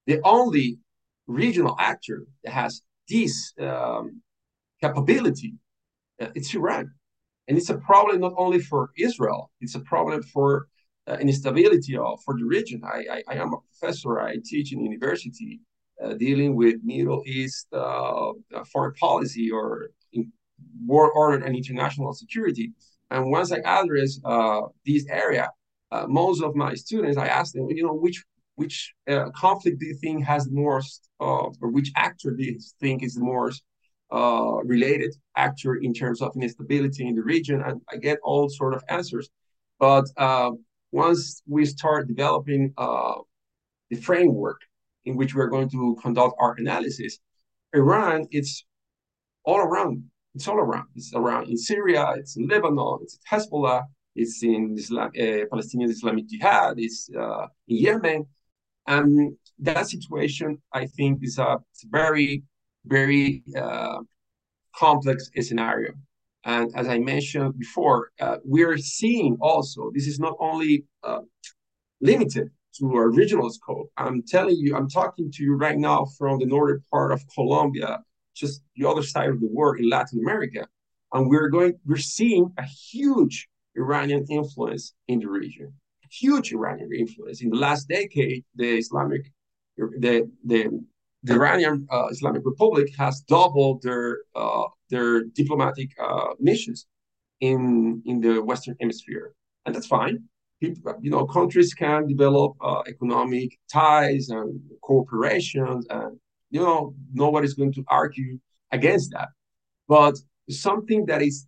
the 0.05 0.19
only 0.23 0.79
regional 1.27 1.75
actor 1.79 2.25
that 2.43 2.53
has 2.53 2.81
this 3.09 3.53
um, 3.59 4.21
capability, 4.81 5.55
uh, 6.21 6.27
it's 6.35 6.53
Iran. 6.53 6.91
And 7.47 7.57
it's 7.57 7.69
a 7.69 7.77
problem 7.77 8.21
not 8.21 8.33
only 8.37 8.59
for 8.59 8.91
Israel, 8.97 9.51
it's 9.61 9.75
a 9.75 9.79
problem 9.79 10.21
for 10.23 10.67
instability 11.15 11.97
of 11.97 12.21
for 12.23 12.37
the 12.37 12.43
region. 12.43 12.81
I, 12.83 13.05
I, 13.15 13.23
I 13.29 13.35
am 13.35 13.53
a 13.53 13.57
professor. 13.57 14.19
I 14.19 14.37
teach 14.43 14.73
in 14.73 14.81
university 14.81 15.61
uh, 16.03 16.13
dealing 16.13 16.55
with 16.55 16.75
Middle 16.83 17.23
East 17.25 17.67
uh, 17.73 18.31
foreign 18.71 18.93
policy 18.93 19.49
or 19.49 19.89
war 20.85 21.11
order 21.11 21.43
and 21.43 21.55
international 21.55 22.13
security. 22.13 22.71
And 23.09 23.31
once 23.31 23.51
I 23.51 23.59
address 23.59 24.19
uh, 24.25 24.61
this 24.85 25.05
area, 25.09 25.49
uh, 25.91 26.05
most 26.07 26.43
of 26.43 26.55
my 26.55 26.73
students, 26.73 27.17
I 27.17 27.27
ask 27.27 27.53
them, 27.53 27.69
you 27.69 27.83
know, 27.83 27.93
which 27.93 28.23
which 28.55 28.93
uh, 29.07 29.29
conflict 29.35 29.79
do 29.79 29.85
you 29.85 29.95
think 29.95 30.25
has 30.25 30.45
the 30.45 30.55
most, 30.55 31.09
or 31.19 31.51
which 31.61 31.91
actor 31.95 32.31
do 32.31 32.43
you 32.43 32.59
think 32.81 33.03
is 33.03 33.13
the 33.13 33.23
most 33.23 33.63
related 34.65 35.15
actor 35.35 35.75
in 35.75 35.93
terms 35.93 36.21
of 36.21 36.31
instability 36.35 37.07
in 37.07 37.15
the 37.15 37.23
region? 37.23 37.61
And 37.61 37.81
I 37.91 37.97
get 37.97 38.17
all 38.23 38.49
sort 38.49 38.73
of 38.73 38.83
answers. 38.89 39.29
But 39.79 40.05
once 40.91 41.41
we 41.47 41.65
start 41.65 42.07
developing 42.07 42.73
uh, 42.77 43.15
the 43.89 43.97
framework 43.97 44.61
in 45.05 45.15
which 45.15 45.35
we're 45.35 45.47
going 45.49 45.69
to 45.69 45.97
conduct 46.01 46.35
our 46.39 46.55
analysis, 46.57 47.19
Iran, 47.73 48.27
it's 48.31 48.65
all 49.43 49.59
around. 49.59 50.03
It's 50.35 50.47
all 50.47 50.57
around. 50.57 50.87
It's 50.95 51.13
around 51.13 51.49
in 51.49 51.57
Syria, 51.57 52.13
it's 52.17 52.37
in 52.37 52.47
Lebanon, 52.47 52.99
it's 53.01 53.17
Hezbollah, 53.31 53.83
it's 54.15 54.43
in 54.43 54.75
Islam, 54.77 55.11
uh, 55.19 55.45
Palestinian 55.49 55.89
Islamic 55.89 56.27
Jihad, 56.27 56.75
it's 56.77 57.09
uh, 57.17 57.47
in 57.67 57.77
Yemen. 57.77 58.25
And 58.87 59.35
that 59.59 59.87
situation, 59.87 60.61
I 60.73 60.85
think, 60.85 61.23
is 61.23 61.37
a, 61.39 61.43
a 61.43 61.59
very, 61.89 62.43
very 62.85 63.43
uh, 63.55 63.99
complex 64.75 65.29
scenario. 65.41 65.93
And 66.43 66.71
as 66.75 66.87
I 66.87 66.99
mentioned 66.99 67.57
before, 67.57 68.11
uh, 68.19 68.37
we're 68.43 68.77
seeing 68.77 69.37
also 69.41 69.91
this 69.93 70.07
is 70.07 70.19
not 70.19 70.35
only 70.39 70.85
uh, 71.03 71.21
limited 72.01 72.49
to 72.77 72.93
our 72.95 73.09
regional 73.09 73.49
scope. 73.49 73.89
I'm 73.97 74.23
telling 74.23 74.55
you, 74.55 74.75
I'm 74.75 74.89
talking 74.89 75.31
to 75.31 75.43
you 75.43 75.55
right 75.55 75.77
now 75.77 76.05
from 76.17 76.39
the 76.39 76.45
northern 76.45 76.81
part 76.91 77.11
of 77.11 77.23
Colombia, 77.33 77.99
just 78.35 78.61
the 78.75 78.87
other 78.87 79.03
side 79.03 79.29
of 79.29 79.39
the 79.41 79.47
world 79.47 79.79
in 79.79 79.89
Latin 79.89 80.19
America, 80.19 80.67
and 81.13 81.29
we're 81.29 81.49
going, 81.49 81.73
we're 81.85 81.97
seeing 81.97 82.53
a 82.57 82.63
huge 82.63 83.49
Iranian 83.75 84.25
influence 84.29 84.93
in 85.07 85.19
the 85.19 85.27
region. 85.27 85.73
Huge 86.09 86.53
Iranian 86.53 86.91
influence 86.93 87.41
in 87.41 87.49
the 87.49 87.57
last 87.57 87.89
decade. 87.89 88.45
The 88.55 88.77
Islamic, 88.77 89.31
the 89.77 90.29
the 90.45 90.83
the 91.23 91.33
Iranian 91.33 91.85
uh, 91.91 92.07
Islamic 92.07 92.43
Republic 92.45 92.87
has 92.97 93.21
doubled 93.21 93.81
their 93.81 94.19
uh, 94.33 94.63
their 94.89 95.23
diplomatic 95.23 95.89
uh, 96.01 96.33
missions 96.39 96.87
in 97.39 98.01
in 98.05 98.21
the 98.21 98.41
Western 98.41 98.75
Hemisphere, 98.79 99.33
and 99.65 99.75
that's 99.75 99.87
fine. 99.87 100.23
People, 100.59 100.95
you 101.01 101.11
know, 101.11 101.25
countries 101.25 101.73
can 101.73 102.07
develop 102.07 102.53
uh, 102.61 102.81
economic 102.87 103.59
ties 103.71 104.29
and 104.29 104.59
cooperations, 104.83 105.83
and 105.89 106.19
you 106.49 106.61
know, 106.61 106.95
nobody's 107.13 107.53
going 107.53 107.73
to 107.73 107.83
argue 107.87 108.39
against 108.71 109.11
that. 109.11 109.29
But 109.87 110.15
something 110.49 111.05
that 111.05 111.21
is 111.21 111.47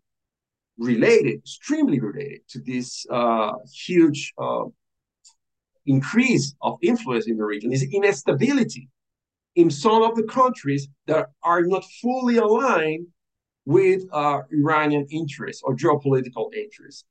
related, 0.78 1.40
extremely 1.40 2.00
related 2.00 2.42
to 2.50 2.60
this 2.60 3.06
uh, 3.10 3.54
huge 3.74 4.34
uh, 4.38 4.66
increase 5.86 6.56
of 6.62 6.78
influence 6.82 7.28
in 7.28 7.38
the 7.38 7.44
region 7.44 7.74
is 7.74 7.84
instability 7.92 8.90
in 9.56 9.70
some 9.70 10.04
of 10.04 10.16
the 10.16 10.24
countries 10.24 10.88
that 11.08 11.28
are 11.44 11.64
not 11.64 11.84
fully 12.02 12.38
aligned 12.38 13.08
with 13.76 14.02
uh, 14.12 14.42
Iranian 14.52 15.06
interests 15.12 15.62
or 15.64 15.76
geopolitical 15.76 16.46
interests. 16.56 17.04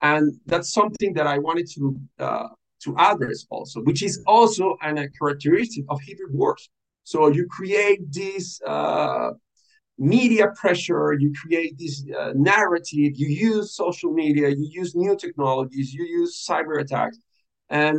And 0.00 0.24
that's 0.46 0.72
something 0.72 1.12
that 1.12 1.26
I 1.26 1.36
wanted 1.38 1.66
to 1.74 1.84
uh, 2.18 2.48
to 2.84 2.90
address 2.96 3.40
also, 3.50 3.82
which 3.88 4.02
is 4.08 4.14
also 4.26 4.64
an, 4.80 4.96
a 4.98 5.06
characteristic 5.18 5.84
of 5.90 5.96
hybrid 6.06 6.32
wars. 6.32 6.70
So 7.12 7.18
you 7.28 7.44
create 7.58 8.00
this 8.20 8.46
uh, 8.66 9.30
media 9.98 10.46
pressure, 10.60 11.12
you 11.22 11.30
create 11.42 11.72
this 11.82 11.94
uh, 12.18 12.32
narrative, 12.52 13.10
you 13.22 13.28
use 13.50 13.66
social 13.84 14.10
media, 14.22 14.48
you 14.48 14.66
use 14.80 14.90
new 15.04 15.14
technologies, 15.24 15.92
you 15.92 16.04
use 16.20 16.32
cyber 16.48 16.80
attacks, 16.80 17.18
and 17.68 17.96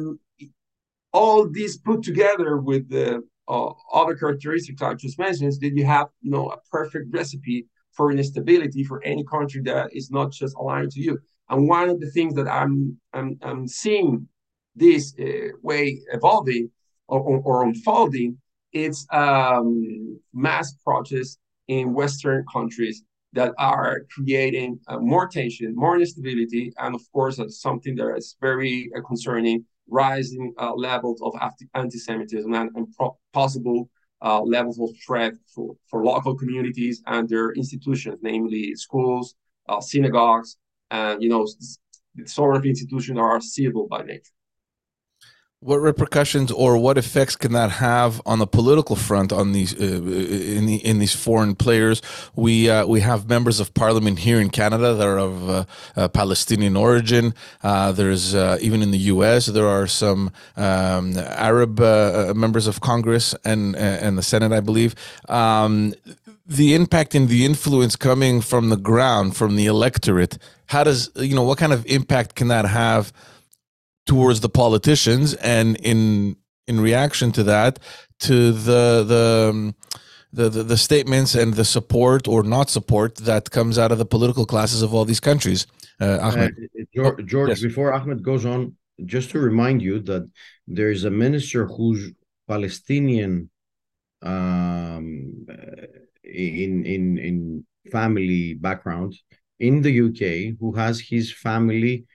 all 1.19 1.39
these 1.57 1.73
put 1.77 1.99
together 2.01 2.51
with 2.69 2.83
the 2.89 3.07
uh, 3.53 3.69
other 3.99 4.15
characteristics 4.15 4.81
I 4.81 4.93
just 5.05 5.19
mentioned, 5.19 5.53
that 5.61 5.73
you 5.79 5.85
have 5.85 6.07
you 6.25 6.31
know 6.31 6.45
a 6.55 6.57
perfect 6.75 7.07
recipe 7.19 7.67
for 7.99 8.13
instability 8.13 8.81
for 8.85 9.03
any 9.03 9.25
country 9.25 9.61
that 9.61 9.89
is 9.91 10.09
not 10.09 10.31
just 10.31 10.55
aligned 10.55 10.89
to 10.89 11.01
you. 11.01 11.19
And 11.49 11.67
one 11.67 11.89
of 11.89 11.99
the 11.99 12.09
things 12.11 12.33
that 12.35 12.47
I'm 12.47 12.97
I'm, 13.11 13.37
I'm 13.41 13.67
seeing 13.67 14.25
this 14.73 15.13
uh, 15.19 15.49
way 15.61 15.99
evolving 16.13 16.71
or, 17.09 17.41
or, 17.43 17.65
unfolding, 17.65 18.37
it's 18.71 19.05
um, 19.11 20.17
mass 20.33 20.67
protests 20.85 21.39
in 21.67 21.93
Western 21.93 22.45
countries 22.53 23.03
that 23.33 23.51
are 23.57 24.05
creating 24.15 24.79
uh, 24.87 24.99
more 24.99 25.27
tension, 25.27 25.75
more 25.75 25.99
instability, 25.99 26.71
and 26.77 26.95
of 26.95 27.01
course, 27.11 27.35
that's 27.37 27.59
something 27.67 27.95
that 27.95 28.15
is 28.15 28.37
very 28.39 28.89
uh, 28.95 29.01
concerning 29.01 29.65
rising 29.89 30.53
uh, 30.57 30.73
levels 30.73 31.19
of 31.21 31.33
anti-Semitism 31.73 32.53
and, 32.53 32.69
and 32.75 32.87
possible 33.33 33.89
uh, 34.21 34.41
levels 34.41 34.79
of 34.79 34.89
threat 35.05 35.33
for, 35.53 35.75
for 35.89 36.03
local 36.03 36.35
communities 36.35 37.01
and 37.07 37.27
their 37.29 37.51
institutions, 37.51 38.19
namely 38.21 38.75
schools, 38.75 39.35
uh, 39.67 39.79
synagogues, 39.79 40.57
and 40.91 41.21
you 41.21 41.29
know, 41.29 41.47
the 42.15 42.27
sort 42.27 42.55
of 42.55 42.65
institutions 42.65 43.17
are 43.17 43.39
civil 43.39 43.87
by 43.87 44.01
nature 44.03 44.31
what 45.61 45.77
repercussions 45.77 46.51
or 46.51 46.77
what 46.77 46.97
effects 46.97 47.35
can 47.35 47.51
that 47.51 47.69
have 47.69 48.21
on 48.25 48.39
the 48.39 48.47
political 48.47 48.95
front 48.95 49.33
on 49.33 49.51
these 49.51 49.73
uh, 49.73 49.83
in 49.83 50.65
the, 50.65 50.77
in 50.85 50.99
these 50.99 51.13
foreign 51.13 51.53
players? 51.53 52.01
We 52.35 52.69
uh, 52.69 52.85
we 52.85 53.01
have 53.01 53.27
members 53.27 53.59
of 53.59 53.73
parliament 53.73 54.19
here 54.19 54.39
in 54.39 54.51
Canada 54.51 54.93
that 54.93 55.05
are 55.05 55.19
of 55.19 55.49
uh, 55.49 55.65
uh 55.97 56.07
Palestinian 56.07 56.77
origin. 56.77 57.33
Uh, 57.61 57.91
there's 57.91 58.33
uh, 58.33 58.57
even 58.61 58.81
in 58.81 58.91
the 58.91 58.97
U.S. 59.13 59.47
there 59.47 59.67
are 59.67 59.85
some 59.85 60.31
um, 60.55 61.17
Arab 61.17 61.79
members 62.35 62.65
of 62.67 62.79
Congress 62.79 63.35
and 63.43 63.75
and 63.75 64.17
the 64.17 64.23
Senate, 64.23 64.53
I 64.53 64.61
believe. 64.61 64.95
Um, 65.27 65.93
the 66.47 66.73
impact 66.73 67.13
and 67.13 67.27
the 67.27 67.45
influence 67.45 67.95
coming 67.95 68.41
from 68.41 68.69
the 68.69 68.77
ground, 68.77 69.35
from 69.35 69.55
the 69.55 69.65
electorate. 69.65 70.37
How 70.67 70.85
does 70.85 71.11
you 71.15 71.35
know 71.35 71.43
what 71.43 71.57
kind 71.57 71.73
of 71.73 71.85
impact 71.85 72.35
can 72.35 72.47
that 72.47 72.65
have? 72.65 73.11
Towards 74.09 74.39
the 74.39 74.53
politicians 74.63 75.35
and 75.35 75.67
in 75.91 76.35
in 76.67 76.77
reaction 76.89 77.31
to 77.37 77.43
that 77.43 77.73
to 78.27 78.35
the 78.67 78.83
the 79.13 79.25
um, 79.49 79.75
the, 80.31 80.47
the, 80.55 80.63
the, 80.63 80.77
statements 80.77 81.33
and 81.33 81.55
the 81.55 81.65
support 81.65 82.27
or 82.27 82.43
not 82.43 82.69
support 82.69 83.15
that 83.29 83.49
comes 83.49 83.79
out 83.81 83.91
of 83.91 83.97
the 83.97 84.05
political 84.15 84.45
classes 84.45 84.83
of 84.83 84.93
all 84.93 85.03
these 85.03 85.23
countries. 85.29 85.65
Uh, 85.99 86.19
Ahmed. 86.21 86.51
Uh, 86.53 86.83
George, 86.95 87.25
George 87.25 87.49
yes. 87.49 87.61
before 87.61 87.91
Ahmed 87.97 88.21
goes 88.21 88.45
on, 88.45 88.75
just 89.05 89.31
to 89.31 89.39
remind 89.39 89.81
you 89.81 89.95
that 90.11 90.29
there 90.67 90.91
is 90.91 91.03
a 91.03 91.09
minister 91.25 91.65
who's 91.65 92.01
Palestinian 92.47 93.49
um, 94.21 95.47
in 96.23 96.85
in 96.95 97.03
in 97.27 97.65
family 97.91 98.53
background 98.53 99.11
in 99.67 99.81
the 99.85 99.93
UK 100.05 100.21
who 100.59 100.69
has 100.81 100.95
his 100.99 101.25
family 101.47 102.05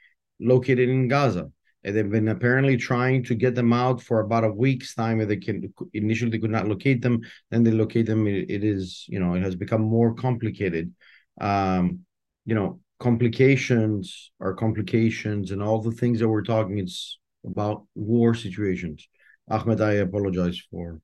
located 0.53 0.89
in 0.89 1.09
Gaza 1.09 1.47
and 1.85 1.95
they've 1.95 2.11
been 2.11 2.29
apparently 2.29 2.77
trying 2.77 3.23
to 3.25 3.35
get 3.35 3.55
them 3.55 3.73
out 3.73 4.01
for 4.01 4.21
about 4.21 4.45
a 4.45 4.51
week's 4.51 4.95
time 4.95 5.21
and 5.21 5.31
they 5.31 5.37
can 5.37 5.73
initially 5.93 6.31
they 6.31 6.39
could 6.39 6.51
not 6.51 6.67
locate 6.67 7.03
them 7.03 7.21
then 7.51 7.63
they 7.63 7.71
locate 7.71 8.07
them 8.07 8.27
it, 8.27 8.51
it 8.51 8.65
is 8.65 9.05
you 9.09 9.21
know 9.21 9.35
it 9.35 9.43
has 9.43 9.55
become 9.55 9.83
more 9.83 10.15
complicated. 10.15 10.93
Um 11.41 12.01
you 12.47 12.55
know 12.55 12.81
complications 13.01 14.31
are 14.41 14.55
complications 14.55 15.51
and 15.51 15.63
all 15.63 15.81
the 15.81 15.93
things 15.93 16.21
that 16.21 16.29
we're 16.29 16.43
talking 16.43 16.79
it's 16.79 17.19
about 17.45 17.85
war 17.95 18.35
situations. 18.35 19.09
Ahmed 19.51 19.81
i 19.81 19.93
apologize 19.95 20.61
for 20.71 21.01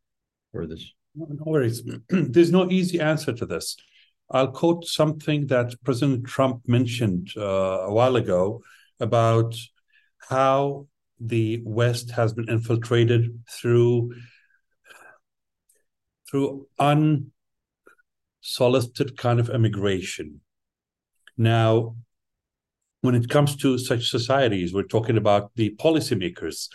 for 0.52 0.66
this. 0.66 0.92
No 1.14 1.44
worries. 1.44 1.82
There's 2.08 2.52
no 2.52 2.70
easy 2.70 3.00
answer 3.00 3.32
to 3.32 3.46
this. 3.46 3.76
I'll 4.30 4.52
quote 4.52 4.84
something 4.84 5.48
that 5.48 5.74
president 5.84 6.26
trump 6.26 6.62
mentioned 6.68 7.30
uh, 7.36 7.88
a 7.90 7.92
while 7.92 8.16
ago 8.16 8.62
about 9.00 9.56
how 10.30 10.86
the 11.18 11.60
West 11.64 12.12
has 12.12 12.32
been 12.32 12.48
infiltrated 12.48 13.42
through 13.50 14.14
through 16.30 16.68
unsolicited 16.78 19.18
kind 19.18 19.40
of 19.40 19.50
immigration. 19.50 20.40
Now, 21.36 21.96
when 23.00 23.16
it 23.16 23.28
comes 23.28 23.56
to 23.56 23.76
such 23.78 24.08
societies, 24.08 24.72
we're 24.72 24.84
talking 24.84 25.16
about 25.16 25.50
the 25.56 25.74
policymakers 25.80 26.68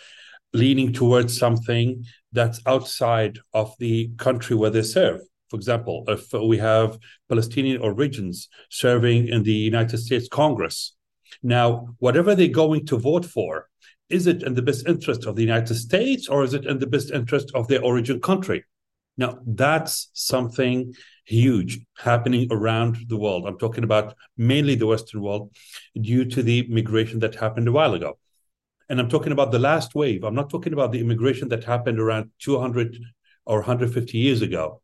leaning 0.52 0.92
towards 0.92 1.38
something 1.38 2.04
that's 2.32 2.60
outside 2.66 3.38
of 3.54 3.74
the 3.78 4.10
country 4.18 4.54
where 4.54 4.70
they 4.70 4.82
serve. 4.82 5.20
For 5.48 5.56
example, 5.56 6.04
if 6.08 6.32
we 6.32 6.58
have 6.58 6.98
Palestinian 7.28 7.80
origins 7.80 8.48
serving 8.68 9.28
in 9.28 9.44
the 9.44 9.52
United 9.52 9.98
States 9.98 10.28
Congress, 10.28 10.95
now, 11.42 11.94
whatever 11.98 12.34
they're 12.34 12.48
going 12.48 12.86
to 12.86 12.98
vote 12.98 13.24
for, 13.24 13.68
is 14.08 14.26
it 14.26 14.42
in 14.42 14.54
the 14.54 14.62
best 14.62 14.86
interest 14.86 15.26
of 15.26 15.36
the 15.36 15.42
United 15.42 15.74
States 15.74 16.28
or 16.28 16.44
is 16.44 16.54
it 16.54 16.64
in 16.64 16.78
the 16.78 16.86
best 16.86 17.10
interest 17.10 17.50
of 17.54 17.68
their 17.68 17.82
origin 17.82 18.20
country? 18.20 18.64
Now, 19.18 19.38
that's 19.46 20.10
something 20.12 20.94
huge 21.24 21.80
happening 21.96 22.48
around 22.50 22.98
the 23.08 23.16
world. 23.16 23.46
I'm 23.46 23.58
talking 23.58 23.82
about 23.82 24.14
mainly 24.36 24.74
the 24.74 24.86
Western 24.86 25.22
world 25.22 25.56
due 26.00 26.24
to 26.26 26.42
the 26.42 26.66
migration 26.68 27.18
that 27.20 27.34
happened 27.34 27.66
a 27.66 27.72
while 27.72 27.94
ago. 27.94 28.18
And 28.88 29.00
I'm 29.00 29.08
talking 29.08 29.32
about 29.32 29.50
the 29.50 29.58
last 29.58 29.94
wave. 29.94 30.22
I'm 30.22 30.34
not 30.34 30.50
talking 30.50 30.72
about 30.72 30.92
the 30.92 31.00
immigration 31.00 31.48
that 31.48 31.64
happened 31.64 31.98
around 31.98 32.30
200 32.40 32.98
or 33.44 33.58
150 33.58 34.18
years 34.18 34.42
ago, 34.42 34.82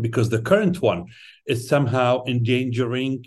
because 0.00 0.28
the 0.28 0.42
current 0.42 0.82
one 0.82 1.06
is 1.46 1.68
somehow 1.68 2.24
endangering 2.26 3.26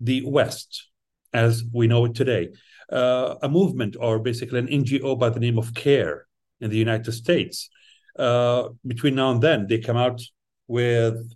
the 0.00 0.24
West 0.24 0.89
as 1.32 1.64
we 1.72 1.86
know 1.86 2.04
it 2.06 2.14
today. 2.14 2.48
Uh, 2.90 3.36
a 3.42 3.48
movement 3.48 3.96
or 4.00 4.18
basically 4.18 4.58
an 4.58 4.66
NGO 4.66 5.18
by 5.18 5.30
the 5.30 5.40
name 5.40 5.58
of 5.58 5.74
CAIR 5.74 6.26
in 6.60 6.70
the 6.70 6.76
United 6.76 7.12
States. 7.12 7.70
Uh, 8.18 8.70
between 8.86 9.14
now 9.14 9.30
and 9.30 9.40
then, 9.40 9.66
they 9.68 9.78
come 9.78 9.96
out 9.96 10.20
with 10.66 11.32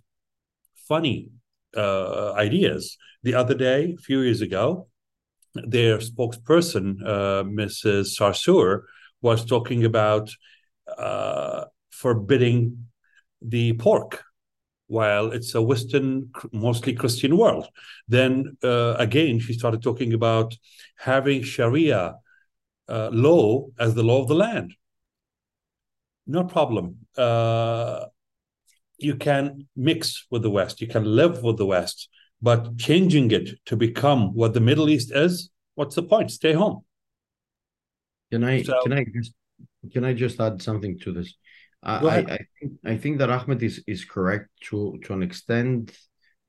funny 0.87 1.29
uh, 1.75 2.33
ideas. 2.33 2.97
The 3.23 3.35
other 3.35 3.55
day, 3.55 3.95
a 3.97 4.01
few 4.01 4.21
years 4.21 4.41
ago, 4.41 4.87
their 5.53 5.99
spokesperson, 5.99 7.01
uh, 7.05 7.43
Mrs. 7.43 8.19
Sarsour, 8.19 8.81
was 9.21 9.45
talking 9.45 9.85
about 9.85 10.29
uh, 10.97 11.65
forbidding 11.89 12.87
the 13.41 13.73
pork 13.73 14.24
while 14.87 15.31
it's 15.31 15.55
a 15.55 15.61
Western, 15.61 16.31
mostly 16.51 16.93
Christian 16.93 17.37
world. 17.37 17.67
Then 18.07 18.57
uh, 18.63 18.95
again, 18.97 19.39
she 19.39 19.53
started 19.53 19.81
talking 19.81 20.13
about 20.13 20.55
having 20.97 21.43
Sharia 21.43 22.15
uh, 22.87 23.09
law 23.11 23.67
as 23.79 23.95
the 23.95 24.03
law 24.03 24.21
of 24.21 24.27
the 24.27 24.35
land. 24.35 24.75
No 26.27 26.43
problem. 26.43 26.97
Uh, 27.17 28.05
you 28.97 29.15
can 29.15 29.67
mix 29.75 30.25
with 30.29 30.41
the 30.41 30.49
West, 30.49 30.81
you 30.81 30.87
can 30.87 31.03
live 31.03 31.43
with 31.43 31.57
the 31.57 31.65
West, 31.65 32.09
but 32.41 32.77
changing 32.77 33.31
it 33.31 33.49
to 33.65 33.75
become 33.75 34.33
what 34.33 34.53
the 34.53 34.59
Middle 34.59 34.89
East 34.89 35.11
is, 35.13 35.49
what's 35.75 35.95
the 35.95 36.03
point? 36.03 36.31
Stay 36.31 36.53
home. 36.53 36.83
Can 38.31 38.43
I 38.43 38.63
so, 38.63 38.81
can 38.83 38.93
I 38.93 39.05
just 39.13 39.33
can 39.91 40.03
I 40.03 40.13
just 40.13 40.39
add 40.39 40.61
something 40.61 40.97
to 40.99 41.11
this? 41.11 41.35
I, 41.85 42.17
I, 42.17 42.39
think 42.59 42.73
I 42.83 42.97
think 42.97 43.19
that 43.19 43.29
Ahmed 43.29 43.61
is 43.61 43.83
is 43.87 44.05
correct 44.05 44.49
to 44.69 44.99
to 45.03 45.13
an 45.13 45.21
extent 45.21 45.95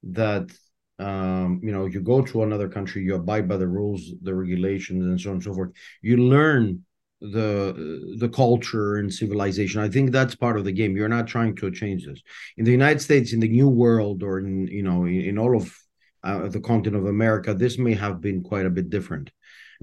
that 0.03 0.51
um, 0.99 1.61
you 1.62 1.72
know 1.72 1.87
you 1.87 2.01
go 2.01 2.22
to 2.22 2.43
another 2.43 2.68
country, 2.68 3.03
you 3.03 3.14
abide 3.16 3.49
by 3.49 3.57
the 3.57 3.68
rules, 3.68 4.12
the 4.22 4.34
regulations, 4.34 5.05
and 5.05 5.20
so 5.20 5.30
on 5.30 5.37
and 5.37 5.45
so 5.45 5.55
forth. 5.55 5.72
You 6.01 6.16
learn 6.16 6.84
the 7.20 8.16
the 8.18 8.28
culture 8.28 8.97
and 8.97 9.12
civilization. 9.12 9.80
I 9.80 9.89
think 9.89 10.11
that's 10.11 10.34
part 10.34 10.59
of 10.59 10.64
the 10.64 10.72
game. 10.72 10.97
You're 10.97 11.09
not 11.09 11.26
trying 11.26 11.55
to 11.57 11.70
change 11.70 12.07
this 12.07 12.20
in 12.57 12.64
the 12.64 12.72
United 12.72 13.01
States, 13.01 13.32
in 13.32 13.41
the 13.41 13.49
New 13.49 13.68
World, 13.68 14.22
or 14.22 14.39
in 14.39 14.66
you 14.68 14.82
know 14.82 15.05
in, 15.05 15.20
in 15.20 15.39
all 15.39 15.57
of 15.57 15.76
uh, 16.24 16.49
the 16.49 16.61
continent 16.61 17.03
of 17.03 17.09
America. 17.09 17.53
This 17.53 17.78
may 17.78 17.95
have 17.95 18.20
been 18.20 18.43
quite 18.43 18.66
a 18.66 18.70
bit 18.70 18.89
different 18.89 19.30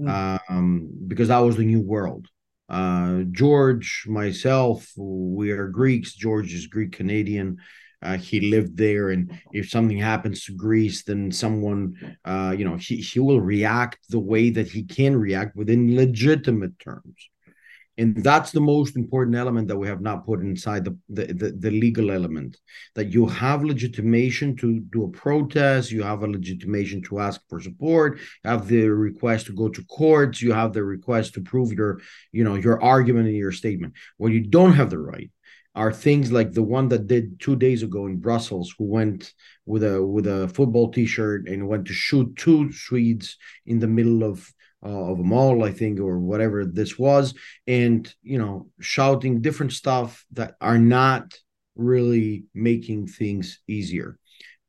mm. 0.00 0.40
um, 0.48 0.90
because 1.06 1.28
that 1.28 1.38
was 1.38 1.56
the 1.56 1.64
New 1.64 1.80
World 1.80 2.28
uh, 2.68 3.22
George, 3.30 4.04
myself, 4.06 4.90
we 4.96 5.50
are 5.50 5.68
Greeks. 5.68 6.14
George 6.14 6.52
is 6.54 6.66
Greek 6.66 6.92
Canadian. 6.92 7.58
Uh, 8.02 8.18
he 8.18 8.50
lived 8.50 8.76
there, 8.76 9.10
and 9.10 9.38
if 9.52 9.70
something 9.70 9.96
happens 9.96 10.44
to 10.44 10.52
Greece, 10.52 11.04
then 11.04 11.32
someone, 11.32 12.18
uh, 12.24 12.54
you 12.56 12.64
know, 12.64 12.76
he, 12.76 12.96
he 12.96 13.18
will 13.18 13.40
react 13.40 13.98
the 14.10 14.18
way 14.18 14.50
that 14.50 14.68
he 14.68 14.82
can 14.82 15.16
react 15.16 15.56
within 15.56 15.96
legitimate 15.96 16.78
terms. 16.78 17.30
And 17.96 18.16
that's 18.24 18.50
the 18.50 18.60
most 18.60 18.96
important 18.96 19.36
element 19.36 19.68
that 19.68 19.76
we 19.76 19.86
have 19.86 20.00
not 20.00 20.26
put 20.26 20.40
inside 20.40 20.84
the, 20.84 20.96
the, 21.08 21.26
the, 21.26 21.50
the, 21.52 21.70
legal 21.70 22.10
element 22.10 22.56
that 22.94 23.12
you 23.12 23.26
have 23.26 23.62
legitimation 23.62 24.56
to 24.56 24.80
do 24.80 25.04
a 25.04 25.08
protest 25.08 25.92
you 25.92 26.02
have 26.02 26.22
a 26.22 26.26
legitimation 26.26 27.00
to 27.02 27.20
ask 27.20 27.40
for 27.48 27.60
support 27.60 28.18
you 28.18 28.50
have 28.50 28.66
the 28.66 28.88
request 28.88 29.46
to 29.46 29.52
go 29.52 29.68
to 29.68 29.84
courts 29.84 30.42
you 30.42 30.52
have 30.52 30.72
the 30.72 30.82
request 30.82 31.34
to 31.34 31.40
prove 31.40 31.72
your 31.72 32.00
you 32.32 32.42
know 32.42 32.54
your 32.64 32.82
argument 32.82 33.28
in 33.28 33.34
your 33.34 33.52
statement. 33.52 33.94
What 34.16 34.32
you 34.32 34.40
don't 34.40 34.72
have 34.72 34.90
the 34.90 34.98
right 34.98 35.30
are 35.74 35.92
things 35.92 36.30
like 36.30 36.52
the 36.52 36.62
one 36.62 36.88
that 36.88 37.08
did 37.08 37.40
two 37.40 37.56
days 37.56 37.82
ago 37.82 38.06
in 38.06 38.18
Brussels, 38.18 38.72
who 38.78 38.84
went 38.84 39.32
with 39.66 39.82
a 39.82 40.04
with 40.04 40.26
a 40.26 40.48
football 40.48 40.90
T-shirt 40.90 41.48
and 41.48 41.68
went 41.68 41.86
to 41.86 41.92
shoot 41.92 42.34
two 42.36 42.72
Swedes 42.72 43.36
in 43.66 43.78
the 43.78 43.88
middle 43.88 44.22
of 44.22 44.52
uh, 44.84 45.12
of 45.12 45.18
a 45.18 45.22
mall, 45.22 45.64
I 45.64 45.72
think, 45.72 46.00
or 46.00 46.18
whatever 46.18 46.64
this 46.64 46.98
was, 46.98 47.34
and 47.66 48.12
you 48.22 48.38
know, 48.38 48.68
shouting 48.80 49.40
different 49.40 49.72
stuff 49.72 50.24
that 50.32 50.54
are 50.60 50.78
not 50.78 51.34
really 51.76 52.44
making 52.54 53.06
things 53.06 53.60
easier. 53.66 54.18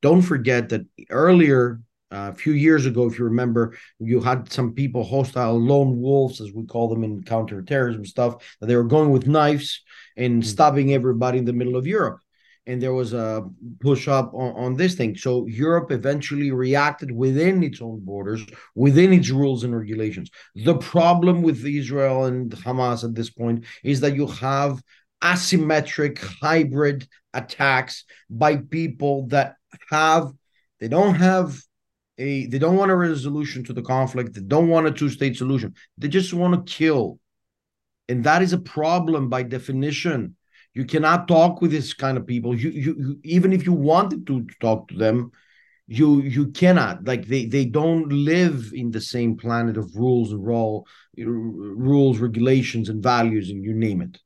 Don't 0.01 0.21
forget 0.21 0.69
that 0.69 0.85
earlier 1.09 1.81
uh, 2.11 2.31
a 2.31 2.35
few 2.35 2.53
years 2.53 2.85
ago, 2.85 3.07
if 3.07 3.17
you 3.17 3.25
remember, 3.25 3.75
you 3.99 4.21
had 4.21 4.51
some 4.51 4.73
people, 4.73 5.03
hostile 5.03 5.59
lone 5.59 5.99
wolves, 5.99 6.39
as 6.39 6.51
we 6.53 6.65
call 6.65 6.87
them 6.87 7.03
in 7.03 7.23
counterterrorism 7.23 8.05
stuff, 8.05 8.57
that 8.59 8.67
they 8.67 8.75
were 8.75 8.83
going 8.83 9.11
with 9.11 9.27
knives 9.27 9.81
and 10.15 10.41
mm-hmm. 10.41 10.49
stabbing 10.49 10.93
everybody 10.93 11.39
in 11.39 11.45
the 11.45 11.53
middle 11.53 11.75
of 11.75 11.87
Europe. 11.87 12.19
And 12.67 12.81
there 12.81 12.93
was 12.93 13.13
a 13.13 13.43
push 13.79 14.07
up 14.07 14.33
on, 14.33 14.55
on 14.55 14.75
this 14.75 14.95
thing. 14.95 15.15
So 15.15 15.45
Europe 15.45 15.91
eventually 15.91 16.51
reacted 16.51 17.11
within 17.11 17.63
its 17.63 17.79
own 17.81 17.99
borders, 18.03 18.43
within 18.73 19.13
its 19.13 19.29
rules 19.29 19.63
and 19.63 19.75
regulations. 19.75 20.31
The 20.55 20.77
problem 20.77 21.43
with 21.43 21.63
Israel 21.63 22.25
and 22.25 22.51
Hamas 22.51 23.03
at 23.03 23.13
this 23.13 23.29
point 23.29 23.65
is 23.83 23.99
that 24.01 24.15
you 24.15 24.27
have 24.27 24.81
asymmetric 25.23 26.19
hybrid 26.41 27.07
attacks 27.33 28.05
by 28.29 28.57
people 28.57 29.27
that 29.27 29.55
have 29.89 30.31
they 30.79 30.87
don't 30.87 31.15
have 31.15 31.59
a 32.17 32.45
they 32.47 32.59
don't 32.59 32.77
want 32.77 32.91
a 32.91 32.95
resolution 32.95 33.63
to 33.63 33.73
the 33.73 33.81
conflict 33.81 34.33
they 34.33 34.41
don't 34.41 34.69
want 34.69 34.87
a 34.87 34.91
two-state 34.91 35.35
solution 35.35 35.73
they 35.97 36.07
just 36.07 36.33
want 36.33 36.53
to 36.53 36.73
kill 36.73 37.19
and 38.07 38.23
that 38.23 38.41
is 38.41 38.53
a 38.53 38.57
problem 38.57 39.29
by 39.29 39.43
definition 39.43 40.35
you 40.75 40.85
cannot 40.85 41.27
talk 41.27 41.61
with 41.61 41.71
this 41.71 41.93
kind 41.93 42.17
of 42.17 42.27
people. 42.27 42.53
You, 42.53 42.69
you, 42.69 42.95
you 42.99 43.19
even 43.23 43.51
if 43.51 43.65
you 43.65 43.73
wanted 43.73 44.27
to 44.27 44.45
talk 44.61 44.89
to 44.89 44.95
them 44.95 45.31
you 45.87 46.21
you 46.21 46.47
cannot. 46.47 47.03
Like 47.05 47.27
they 47.27 47.45
they 47.45 47.65
don't 47.65 48.09
live 48.11 48.71
in 48.73 48.91
the 48.91 49.01
same 49.01 49.37
planet 49.37 49.77
of 49.77 49.95
rules 49.95 50.31
and 50.31 50.45
role 50.45 50.87
rules 51.17 52.19
regulations 52.19 52.89
and 52.89 53.01
values 53.03 53.49
and 53.49 53.63
you 53.63 53.73
name 53.73 54.01
it. 54.01 54.17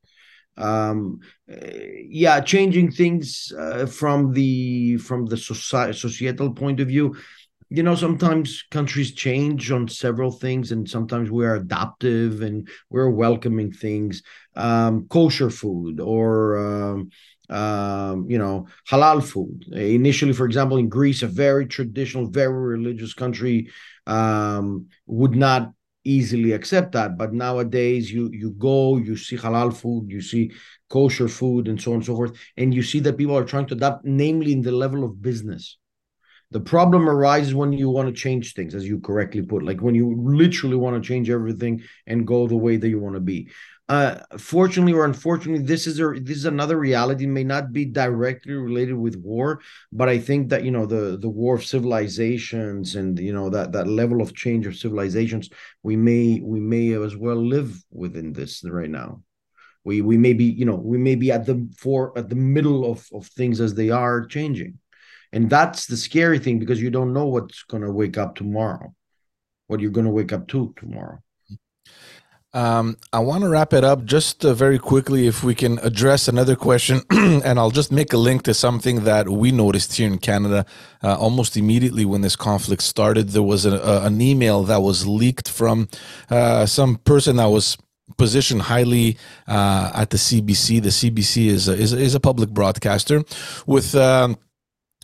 Um 0.56 1.20
yeah 1.46 2.40
changing 2.40 2.92
things 2.92 3.52
uh, 3.58 3.86
from 3.86 4.32
the 4.32 4.96
from 4.98 5.26
the 5.26 5.36
societal 5.36 6.52
point 6.52 6.80
of 6.80 6.88
view 6.88 7.16
you 7.70 7.82
know 7.84 7.94
sometimes 7.94 8.64
countries 8.70 9.12
change 9.12 9.70
on 9.70 9.88
several 9.88 10.32
things 10.32 10.72
and 10.72 10.88
sometimes 10.88 11.30
we're 11.30 11.54
adaptive 11.54 12.42
and 12.42 12.68
we're 12.90 13.08
welcoming 13.08 13.72
things. 13.72 14.22
Um, 14.56 15.06
kosher 15.08 15.50
food 15.50 16.00
or 16.00 16.58
um, 16.58 17.10
um, 17.48 18.28
you 18.28 18.38
know 18.38 18.66
halal 18.90 19.22
food. 19.22 19.64
Initially 19.72 20.32
for 20.32 20.46
example 20.46 20.76
in 20.78 20.88
greece 20.88 21.22
a 21.22 21.28
very 21.28 21.66
traditional 21.66 22.28
very 22.28 22.52
religious 22.76 23.14
country 23.14 23.68
um, 24.06 24.86
would 25.06 25.36
not 25.36 25.72
easily 26.04 26.52
accept 26.52 26.92
that. 26.92 27.16
But 27.16 27.32
nowadays 27.32 28.12
you 28.12 28.30
you 28.32 28.50
go 28.50 28.96
you 28.96 29.16
see 29.16 29.36
halal 29.36 29.72
food 29.72 30.10
you 30.10 30.20
see 30.20 30.50
kosher 30.88 31.28
food 31.28 31.68
and 31.68 31.80
so 31.80 31.92
on 31.92 31.98
and 31.98 32.04
so 32.04 32.16
forth 32.16 32.36
and 32.56 32.74
you 32.74 32.82
see 32.82 32.98
that 33.00 33.16
people 33.16 33.36
are 33.38 33.44
trying 33.44 33.66
to 33.66 33.74
adapt 33.74 34.04
namely 34.04 34.52
in 34.52 34.62
the 34.62 34.72
level 34.72 35.04
of 35.04 35.22
business 35.22 35.78
the 36.50 36.60
problem 36.60 37.08
arises 37.08 37.54
when 37.54 37.72
you 37.72 37.88
want 37.88 38.08
to 38.08 38.14
change 38.14 38.54
things, 38.54 38.74
as 38.74 38.86
you 38.86 38.98
correctly 39.00 39.42
put, 39.42 39.62
like 39.62 39.80
when 39.80 39.94
you 39.94 40.16
literally 40.18 40.76
want 40.76 41.00
to 41.00 41.06
change 41.06 41.30
everything 41.30 41.82
and 42.06 42.26
go 42.26 42.48
the 42.48 42.56
way 42.56 42.76
that 42.76 42.88
you 42.88 42.98
want 42.98 43.14
to 43.14 43.20
be. 43.20 43.48
Uh, 43.88 44.20
fortunately 44.38 44.92
or 44.92 45.04
unfortunately, 45.04 45.64
this 45.64 45.86
is 45.86 45.98
a 45.98 46.12
this 46.20 46.36
is 46.36 46.44
another 46.44 46.78
reality. 46.78 47.24
It 47.24 47.28
may 47.28 47.42
not 47.42 47.72
be 47.72 47.84
directly 47.84 48.52
related 48.52 48.94
with 48.94 49.16
war, 49.16 49.60
but 49.90 50.08
I 50.08 50.18
think 50.18 50.48
that 50.50 50.64
you 50.64 50.70
know 50.70 50.86
the 50.86 51.18
the 51.20 51.28
war 51.28 51.56
of 51.56 51.64
civilizations 51.64 52.94
and 52.94 53.18
you 53.18 53.32
know 53.32 53.50
that 53.50 53.72
that 53.72 53.88
level 53.88 54.22
of 54.22 54.34
change 54.34 54.66
of 54.66 54.76
civilizations, 54.76 55.50
we 55.82 55.96
may 55.96 56.40
we 56.40 56.60
may 56.60 56.92
as 56.92 57.16
well 57.16 57.44
live 57.44 57.82
within 57.90 58.32
this 58.32 58.62
right 58.64 58.90
now. 58.90 59.22
We 59.84 60.02
we 60.02 60.16
may 60.16 60.34
be 60.34 60.44
you 60.44 60.66
know 60.66 60.76
we 60.76 60.98
may 60.98 61.16
be 61.16 61.32
at 61.32 61.46
the 61.46 61.68
for 61.76 62.16
at 62.16 62.28
the 62.28 62.36
middle 62.36 62.90
of 62.90 63.08
of 63.12 63.26
things 63.26 63.60
as 63.60 63.74
they 63.74 63.90
are 63.90 64.24
changing 64.24 64.78
and 65.32 65.48
that's 65.48 65.86
the 65.86 65.96
scary 65.96 66.38
thing 66.38 66.58
because 66.58 66.82
you 66.82 66.90
don't 66.90 67.12
know 67.12 67.26
what's 67.26 67.62
going 67.64 67.82
to 67.82 67.92
wake 67.92 68.18
up 68.18 68.34
tomorrow 68.34 68.92
what 69.66 69.80
you're 69.80 69.90
going 69.90 70.06
to 70.06 70.12
wake 70.12 70.32
up 70.32 70.46
to 70.48 70.72
tomorrow 70.76 71.18
um, 72.52 72.96
I 73.12 73.20
want 73.20 73.44
to 73.44 73.48
wrap 73.48 73.72
it 73.72 73.84
up 73.84 74.04
just 74.04 74.44
uh, 74.44 74.54
very 74.54 74.78
quickly 74.78 75.28
if 75.28 75.44
we 75.44 75.54
can 75.54 75.78
address 75.80 76.26
another 76.26 76.56
question, 76.56 77.00
and 77.10 77.60
I'll 77.60 77.70
just 77.70 77.92
make 77.92 78.12
a 78.12 78.16
link 78.16 78.42
to 78.42 78.54
something 78.54 79.04
that 79.04 79.28
we 79.28 79.52
noticed 79.52 79.96
here 79.96 80.08
in 80.08 80.18
Canada 80.18 80.66
uh, 81.04 81.16
almost 81.16 81.56
immediately 81.56 82.04
when 82.04 82.22
this 82.22 82.34
conflict 82.34 82.82
started. 82.82 83.28
There 83.28 83.42
was 83.44 83.66
a, 83.66 83.78
a, 83.78 84.06
an 84.06 84.20
email 84.20 84.64
that 84.64 84.82
was 84.82 85.06
leaked 85.06 85.48
from 85.48 85.88
uh, 86.28 86.66
some 86.66 86.96
person 86.96 87.36
that 87.36 87.46
was 87.46 87.78
positioned 88.16 88.62
highly 88.62 89.16
uh, 89.46 89.92
at 89.94 90.10
the 90.10 90.16
CBC. 90.16 90.82
The 90.82 90.88
CBC 90.88 91.46
is 91.46 91.68
a, 91.68 91.74
is, 91.74 91.92
is 91.92 92.16
a 92.16 92.20
public 92.20 92.50
broadcaster 92.50 93.22
with. 93.66 93.94
Um, 93.94 94.36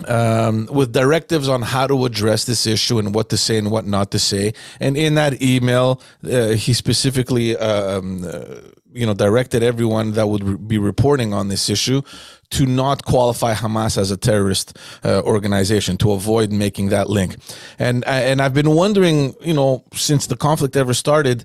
um, 0.06 0.68
with 0.70 0.92
directives 0.92 1.48
on 1.48 1.62
how 1.62 1.86
to 1.86 2.04
address 2.04 2.44
this 2.44 2.66
issue 2.66 2.98
and 2.98 3.14
what 3.14 3.30
to 3.30 3.36
say 3.36 3.56
and 3.56 3.70
what 3.70 3.86
not 3.86 4.10
to 4.10 4.18
say. 4.18 4.52
And 4.78 4.96
in 4.96 5.14
that 5.14 5.40
email, 5.42 6.02
uh, 6.24 6.48
he 6.48 6.72
specifically, 6.72 7.56
um, 7.56 8.24
uh, 8.24 8.60
you 8.92 9.06
know, 9.06 9.14
directed 9.14 9.62
everyone 9.62 10.12
that 10.12 10.28
would 10.28 10.44
re- 10.44 10.56
be 10.56 10.78
reporting 10.78 11.32
on 11.32 11.48
this 11.48 11.70
issue 11.70 12.02
to 12.50 12.66
not 12.66 13.04
qualify 13.04 13.54
Hamas 13.54 13.98
as 13.98 14.10
a 14.10 14.16
terrorist 14.16 14.78
uh, 15.04 15.22
organization, 15.22 15.96
to 15.98 16.12
avoid 16.12 16.52
making 16.52 16.90
that 16.90 17.08
link. 17.08 17.36
And 17.78 18.04
and 18.04 18.40
I've 18.40 18.54
been 18.54 18.70
wondering, 18.70 19.34
you 19.40 19.54
know, 19.54 19.84
since 19.94 20.26
the 20.26 20.36
conflict 20.36 20.76
ever 20.76 20.94
started, 20.94 21.44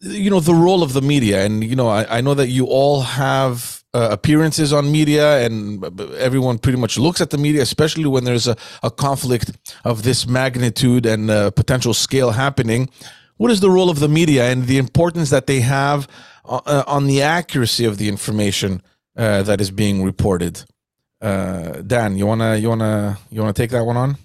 you 0.00 0.30
know, 0.30 0.40
the 0.40 0.54
role 0.54 0.82
of 0.82 0.94
the 0.94 1.02
media. 1.02 1.44
And 1.44 1.62
you 1.62 1.76
know, 1.76 1.88
I, 1.88 2.18
I 2.18 2.20
know 2.20 2.34
that 2.34 2.48
you 2.48 2.66
all 2.66 3.02
have 3.02 3.84
uh, 3.96 4.08
appearances 4.10 4.72
on 4.72 4.92
media 4.92 5.26
and 5.44 5.56
everyone 6.18 6.58
pretty 6.58 6.78
much 6.78 6.98
looks 6.98 7.20
at 7.20 7.30
the 7.30 7.38
media 7.38 7.62
especially 7.62 8.04
when 8.14 8.24
there's 8.24 8.46
a, 8.46 8.56
a 8.82 8.90
conflict 8.90 9.48
of 9.84 10.02
this 10.02 10.26
magnitude 10.26 11.06
and 11.06 11.30
uh, 11.30 11.50
potential 11.50 11.94
scale 11.94 12.32
happening. 12.32 12.90
What 13.38 13.50
is 13.50 13.60
the 13.60 13.70
role 13.70 13.88
of 13.88 13.98
the 14.00 14.08
media 14.08 14.50
and 14.50 14.66
the 14.66 14.76
importance 14.76 15.30
that 15.30 15.46
they 15.46 15.60
have 15.60 16.08
uh, 16.44 16.84
on 16.86 17.06
the 17.06 17.22
accuracy 17.22 17.86
of 17.86 17.96
the 17.96 18.08
information 18.08 18.82
uh, 19.16 19.42
that 19.44 19.60
is 19.60 19.70
being 19.70 20.04
reported? 20.04 20.64
Uh, 21.22 21.80
dan 21.80 22.18
you 22.18 22.26
want 22.26 22.42
to 22.42 22.60
you 22.60 22.68
want 22.68 22.82
to 22.82 23.16
you 23.30 23.40
want 23.42 23.56
to 23.56 23.62
take 23.62 23.70
that 23.70 23.84
one 23.84 23.96
on? 23.96 24.18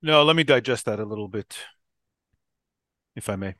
No 0.00 0.24
let 0.24 0.36
me 0.36 0.44
digest 0.44 0.86
that 0.86 0.98
a 0.98 1.04
little 1.04 1.28
bit 1.28 1.58
if 3.14 3.28
i 3.28 3.36
may 3.36 3.54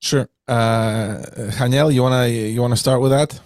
Sure. 0.00 0.28
Uh, 0.46 1.22
Janiel, 1.58 1.92
you 1.92 2.02
wanna 2.02 2.26
you 2.28 2.60
wanna 2.60 2.76
start 2.76 3.00
with 3.00 3.10
that? 3.10 3.40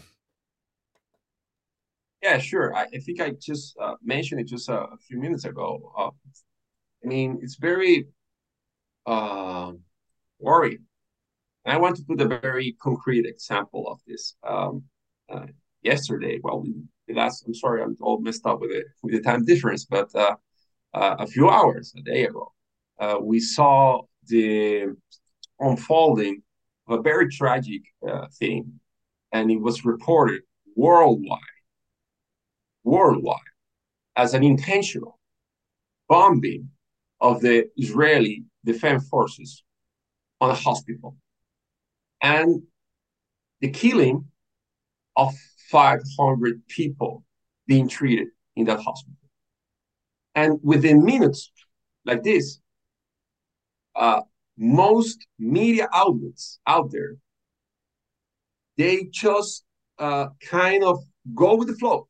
Yeah, 2.23 2.39
sure. 2.39 2.75
I, 2.75 2.83
I 2.83 2.99
think 2.99 3.21
I 3.21 3.31
just 3.31 3.77
uh, 3.81 3.97
mentioned 4.03 4.41
it 4.41 4.47
just 4.47 4.69
a, 4.69 4.87
few 5.09 5.19
minutes 5.19 5.45
ago. 5.45 5.93
Uh, 5.99 6.11
I 7.05 7.09
mean, 7.09 7.41
it's 7.43 7.57
very 7.57 8.07
uh, 9.07 9.73
worrying. 10.39 10.85
And 11.65 11.75
I 11.75 11.79
want 11.79 11.97
to 11.97 12.05
put 12.05 12.21
a 12.21 12.29
very 12.29 12.77
concrete 12.81 13.27
example 13.27 13.89
of 13.89 14.01
this. 14.07 14.37
Um, 14.45 14.85
uh, 15.29 15.47
yesterday, 15.83 16.39
well, 16.43 16.65
the 17.09 17.15
last, 17.15 17.45
I'm 17.47 17.55
sorry, 17.55 17.83
I'm 17.83 17.97
all 18.01 18.21
messed 18.21 18.47
up 18.47 18.61
with 18.61 18.71
it 18.71 18.87
with 19.03 19.15
the 19.15 19.21
time 19.21 19.45
difference, 19.45 19.85
but 19.85 20.15
uh, 20.15 20.37
uh, 20.95 21.17
a 21.19 21.27
few 21.27 21.51
hours, 21.51 21.93
a 21.97 22.03
day 22.03 22.25
ago, 22.25 22.53
uh, 23.01 23.17
we 23.21 23.41
saw 23.41 24.03
the 24.29 24.95
unfolding 25.63 26.43
of 26.89 26.99
a 26.99 27.03
very 27.03 27.29
tragic 27.29 27.83
uh, 28.09 28.27
thing, 28.39 28.81
and 29.33 29.51
it 29.51 29.61
was 29.61 29.85
reported 29.85 30.43
worldwide, 30.77 31.41
worldwide, 32.85 33.39
as 34.17 34.35
an 34.35 34.43
intentional 34.43 35.19
bombing 36.09 36.71
of 37.21 37.41
the 37.41 37.69
Israeli 37.77 38.45
Defense 38.65 39.09
Forces 39.09 39.63
on 40.41 40.51
a 40.51 40.55
hospital, 40.55 41.17
and 42.21 42.63
the 43.61 43.71
killing 43.71 44.25
of 45.17 45.33
500 45.71 46.67
people 46.69 47.25
being 47.67 47.89
treated 47.89 48.29
in 48.57 48.67
that 48.67 48.81
hospital. 48.81 49.17
And 50.35 50.59
within 50.63 51.05
minutes 51.05 51.51
like 52.05 52.23
this, 52.23 52.59
uh, 53.95 54.23
most 54.57 55.27
media 55.39 55.89
outlets 55.93 56.59
out 56.67 56.91
there 56.91 57.17
they 58.77 59.05
just 59.11 59.65
uh, 59.99 60.29
kind 60.45 60.83
of 60.85 60.99
go 61.35 61.55
with 61.57 61.69
the 61.69 61.75
flow. 61.75 62.09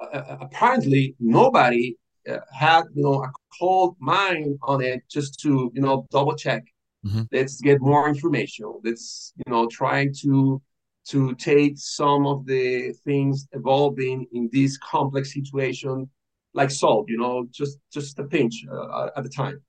Uh, 0.00 0.16
uh 0.16 0.38
apparently, 0.40 1.14
nobody 1.18 1.96
uh, 2.28 2.38
had 2.52 2.84
you 2.94 3.02
know 3.02 3.22
a 3.22 3.30
cold 3.58 3.96
mind 3.98 4.58
on 4.62 4.82
it 4.82 5.02
just 5.08 5.40
to 5.40 5.70
you 5.74 5.80
know 5.80 6.06
double 6.10 6.36
check. 6.36 6.64
Mm-hmm. 7.04 7.22
Let's 7.32 7.60
get 7.60 7.80
more 7.80 8.08
information. 8.08 8.72
Let's 8.84 9.32
you 9.36 9.50
know 9.52 9.66
trying 9.68 10.14
to 10.22 10.60
to 11.08 11.34
take 11.36 11.78
some 11.78 12.26
of 12.26 12.46
the 12.46 12.92
things 13.04 13.46
evolving 13.52 14.26
in 14.32 14.50
this 14.52 14.76
complex 14.78 15.32
situation 15.32 16.10
like 16.52 16.70
salt, 16.70 17.08
you 17.08 17.18
know, 17.18 17.46
just 17.50 17.78
just 17.92 18.18
a 18.18 18.24
pinch 18.24 18.64
uh, 18.70 19.10
at 19.16 19.22
the 19.22 19.30
time. 19.30 19.60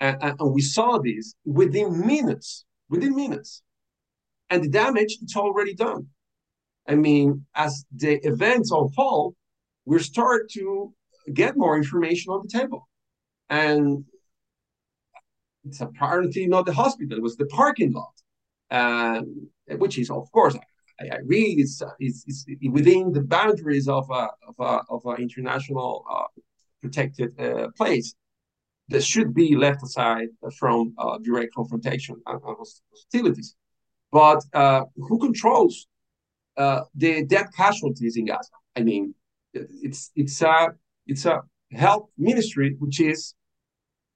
And, 0.00 0.16
and, 0.22 0.54
we 0.54 0.62
saw 0.62 0.98
this 0.98 1.34
within 1.44 2.06
minutes, 2.06 2.64
within 2.88 3.14
minutes. 3.14 3.62
And 4.48 4.64
the 4.64 4.68
damage, 4.68 5.18
it's 5.22 5.36
already 5.36 5.74
done. 5.74 6.06
I 6.88 6.94
mean, 6.94 7.44
as 7.54 7.84
the 7.94 8.14
events 8.26 8.70
unfold, 8.72 9.34
we 9.84 9.98
start 10.00 10.50
to 10.52 10.92
get 11.32 11.56
more 11.56 11.76
information 11.76 12.32
on 12.32 12.42
the 12.42 12.58
table. 12.58 12.88
And 13.50 14.04
it's 15.64 15.80
apparently 15.80 16.46
not 16.46 16.66
the 16.66 16.72
hospital, 16.72 17.18
it 17.18 17.22
was 17.22 17.36
the 17.36 17.46
parking 17.46 17.92
lot, 17.92 19.24
which 19.78 19.98
is, 19.98 20.10
of 20.10 20.32
course, 20.32 20.56
I, 21.00 21.08
I 21.08 21.18
read 21.24 21.58
it's, 21.58 21.82
it's, 21.98 22.24
it's, 22.26 22.46
within 22.70 23.12
the 23.12 23.22
boundaries 23.22 23.88
of 23.88 24.08
a, 24.10 24.28
of 24.48 24.54
a, 24.58 24.80
of 24.88 25.04
an 25.06 25.16
international 25.16 26.04
uh, 26.10 26.24
protected 26.80 27.38
uh, 27.38 27.68
place 27.76 28.14
that 28.90 29.04
should 29.04 29.32
be 29.32 29.56
left 29.56 29.82
aside 29.82 30.28
from 30.58 30.92
uh, 30.98 31.18
direct 31.18 31.54
confrontation 31.54 32.16
and, 32.26 32.40
hostilities. 32.42 33.56
But 34.12 34.44
uh, 34.52 34.84
who 34.96 35.18
controls 35.18 35.86
uh, 36.56 36.82
the 36.94 37.24
death 37.24 37.50
casualties 37.56 38.16
in 38.16 38.26
Gaza? 38.26 38.50
I 38.76 38.82
mean, 38.82 39.14
it's 39.54 40.10
it's 40.16 40.42
a 40.42 40.68
it's 41.06 41.24
a 41.24 41.42
health 41.72 42.08
ministry 42.18 42.76
which 42.78 43.00
is 43.00 43.34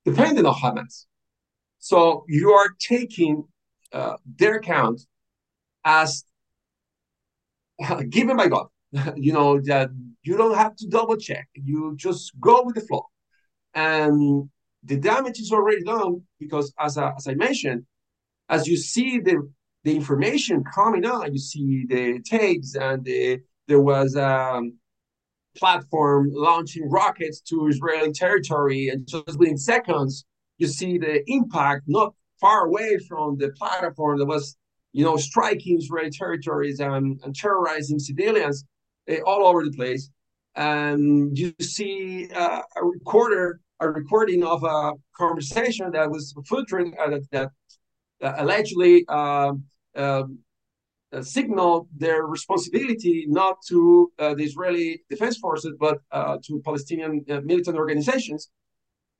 dependent 0.04 0.46
on 0.46 0.54
Hamas. 0.54 1.06
So 1.78 2.24
you 2.28 2.52
are 2.52 2.70
taking 2.80 3.44
uh, 3.92 4.16
their 4.36 4.60
count 4.60 5.00
as 5.84 6.24
given 8.10 8.36
by 8.36 8.48
God. 8.48 8.66
you 9.16 9.32
know 9.32 9.60
that 9.60 9.90
you 10.22 10.36
don't 10.36 10.56
have 10.56 10.74
to 10.76 10.88
double 10.88 11.16
check. 11.16 11.48
You 11.54 11.94
just 11.96 12.32
go 12.40 12.62
with 12.64 12.74
the 12.74 12.80
flow, 12.80 13.06
and 13.74 14.48
the 14.84 14.96
damage 14.96 15.40
is 15.40 15.52
already 15.52 15.82
done 15.82 16.22
because, 16.38 16.72
as 16.78 16.98
I, 16.98 17.12
as 17.16 17.26
I 17.26 17.34
mentioned, 17.34 17.84
as 18.48 18.66
you 18.66 18.76
see 18.76 19.20
the 19.20 19.50
the 19.84 19.94
information 19.94 20.64
coming 20.64 21.04
out, 21.04 21.30
you 21.30 21.38
see 21.38 21.84
the 21.86 22.18
tapes, 22.24 22.74
and 22.74 23.04
the, 23.04 23.40
there 23.68 23.80
was 23.80 24.16
a 24.16 24.26
um, 24.26 24.78
platform 25.56 26.30
launching 26.32 26.88
rockets 26.90 27.40
to 27.42 27.66
Israeli 27.66 28.12
territory, 28.12 28.88
and 28.88 29.06
just 29.06 29.38
within 29.38 29.58
seconds, 29.58 30.24
you 30.58 30.66
see 30.66 30.96
the 30.96 31.22
impact 31.30 31.82
not 31.86 32.14
far 32.40 32.66
away 32.66 32.96
from 33.08 33.36
the 33.36 33.50
platform 33.50 34.18
that 34.18 34.26
was, 34.26 34.56
you 34.92 35.04
know, 35.04 35.16
striking 35.16 35.78
Israeli 35.78 36.10
territories 36.10 36.80
and, 36.80 37.20
and 37.22 37.34
terrorizing 37.34 37.98
civilians 37.98 38.64
uh, 39.10 39.20
all 39.26 39.46
over 39.46 39.64
the 39.64 39.72
place. 39.72 40.10
And 40.56 41.36
you 41.36 41.52
see 41.60 42.30
uh, 42.34 42.62
a 42.76 42.84
recorder 42.84 43.60
a 43.80 43.88
recording 43.88 44.44
of 44.44 44.62
a 44.64 44.92
conversation 45.16 45.90
that 45.92 46.10
was 46.10 46.34
filtering 46.46 46.94
uh, 47.00 47.18
that, 47.32 47.50
that 48.20 48.40
allegedly 48.40 49.06
um, 49.08 49.64
um, 49.96 50.38
uh, 51.12 51.22
signaled 51.22 51.88
their 51.96 52.24
responsibility 52.26 53.24
not 53.28 53.56
to 53.68 54.12
uh, 54.18 54.34
the 54.34 54.44
Israeli 54.44 55.02
defense 55.08 55.36
forces 55.38 55.72
but 55.78 55.98
uh, 56.10 56.38
to 56.44 56.60
Palestinian 56.64 57.24
uh, 57.30 57.40
militant 57.44 57.76
organizations. 57.76 58.50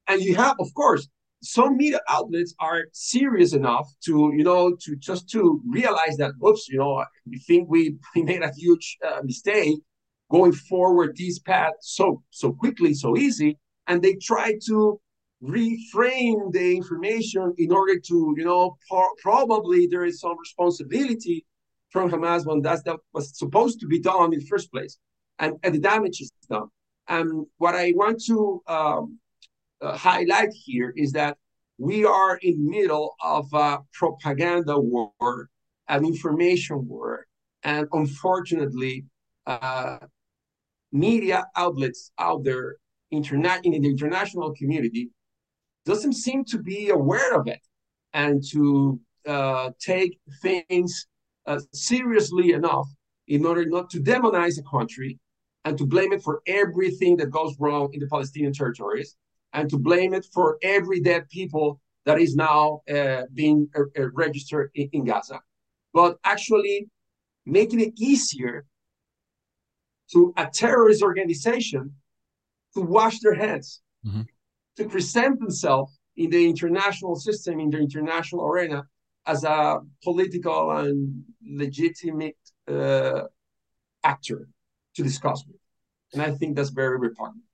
And 0.09 0.21
you 0.21 0.35
have, 0.37 0.57
of 0.59 0.73
course, 0.75 1.09
some 1.43 1.77
media 1.77 2.01
outlets 2.09 2.55
are 2.59 2.85
serious 2.93 3.53
enough 3.53 3.89
to, 4.07 4.33
you 4.35 4.45
know, 4.45 4.75
to 4.81 4.97
just 4.97 5.29
to 5.31 5.61
realize 5.69 6.17
that, 6.19 6.33
whoops, 6.39 6.69
you 6.69 6.79
know, 6.79 7.05
we 7.31 7.39
think 7.39 7.69
we, 7.69 7.97
we 8.15 8.23
made 8.23 8.43
a 8.43 8.53
huge 8.57 8.99
uh, 9.07 9.21
mistake 9.23 9.79
going 10.31 10.53
forward 10.53 11.17
this 11.17 11.39
path 11.39 11.75
so 11.81 12.23
so 12.31 12.53
quickly, 12.53 12.95
so 12.95 13.17
easy 13.17 13.59
and 13.87 14.03
they 14.03 14.15
try 14.15 14.59
to 14.67 15.01
reframe 15.43 16.53
the 16.53 16.77
information 16.77 17.55
in 17.59 17.71
order 17.73 17.99
to, 17.99 18.35
you 18.37 18.45
know, 18.45 18.77
probably 19.21 19.87
there 19.87 20.05
is 20.05 20.21
some 20.21 20.39
responsibility 20.39 21.45
from 21.91 22.11
Hamas 22.11 22.47
when 22.47 22.63
that's 22.63 22.83
that 22.83 22.97
was 23.13 23.37
supposed 23.39 23.81
to 23.81 23.87
be 23.87 24.01
done 24.01 24.33
in 24.33 24.41
the 24.41 24.47
first 24.47 24.71
place, 24.73 24.99
and, 25.39 25.55
and 25.63 25.75
the 25.75 25.79
damage 25.79 26.21
is 26.21 26.33
done. 26.49 26.69
And 27.09 27.47
what 27.59 27.75
I 27.75 27.93
want 27.95 28.23
to 28.25 28.63
um, 28.67 29.19
uh, 29.81 29.97
highlight 29.97 30.51
here 30.53 30.93
is 30.97 31.13
that 31.13 31.37
we 31.79 32.05
are 32.05 32.37
in 32.39 32.65
the 32.65 32.71
middle 32.71 33.15
of 33.23 33.47
a 33.53 33.81
propaganda 33.93 34.79
war, 34.79 35.51
an 35.89 36.05
information 36.05 36.89
war, 36.89 37.27
and 37.63 37.87
unfortunately, 37.93 39.05
uh, 39.47 39.99
media 40.93 41.45
outlets 41.57 42.13
out 42.19 42.45
there 42.45 42.77
interna- 43.23 43.61
in 43.65 43.73
the 43.83 43.89
international 43.89 44.55
community 44.55 45.11
doesn't 45.85 46.15
seem 46.15 46.45
to 46.45 46.59
be 46.59 46.91
aware 46.91 47.35
of 47.35 47.47
it 47.47 47.61
and 48.13 48.43
to 48.53 49.01
uh, 49.27 49.71
take 49.81 50.19
things 50.43 51.07
uh, 51.47 51.61
seriously 51.73 52.53
enough 52.53 52.89
in 53.29 53.45
order 53.45 53.65
not 53.67 53.91
to 53.91 54.01
demonize 54.01 54.59
a 54.59 54.63
country 54.77 55.19
and 55.65 55.79
to 55.79 55.87
blame 55.87 56.13
it 56.13 56.23
for 56.23 56.43
everything 56.47 57.17
that 57.17 57.31
goes 57.31 57.55
wrong 57.59 57.89
in 57.93 58.01
the 58.01 58.07
Palestinian 58.07 58.53
territories 58.53 59.17
and 59.53 59.71
to 59.71 59.79
blame 59.79 60.13
it 60.13 60.27
for 60.33 60.59
every 60.63 61.01
dead 61.01 61.29
people 61.29 61.81
that 62.05 62.21
is 62.21 62.35
now 62.37 62.83
uh, 62.95 63.23
being 63.33 63.69
uh, 63.77 63.81
uh, 63.99 64.11
registered 64.13 64.71
in, 64.75 64.89
in 64.93 65.05
Gaza, 65.05 65.41
but 65.93 66.19
actually 66.25 66.89
making 67.47 67.81
it 67.81 67.93
easier 67.99 68.67
to 70.13 70.35
a 70.37 70.47
terrorist 70.47 71.03
organization 71.03 71.95
to 72.75 72.81
wash 72.81 73.21
their 73.21 73.35
hands, 73.35 73.81
mm-hmm. 74.07 74.23
to 74.77 74.89
present 74.89 75.39
themselves 75.39 75.99
in 76.17 76.31
the 76.31 76.49
international 76.49 77.17
system, 77.17 77.61
in 77.61 77.71
the 77.71 77.79
international 77.79 78.45
arena, 78.45 78.85
as 79.27 79.45
a 79.45 79.81
political 80.03 80.71
and 80.73 81.25
legitimate 81.47 82.37
uh, 82.69 83.23
actor 84.03 84.49
to 84.95 85.03
discuss 85.03 85.45
with. 85.47 85.57
And 86.13 86.23
I 86.23 86.31
think 86.33 86.57
that's 86.57 86.71
very 86.71 86.99
repugnant. 86.99 87.45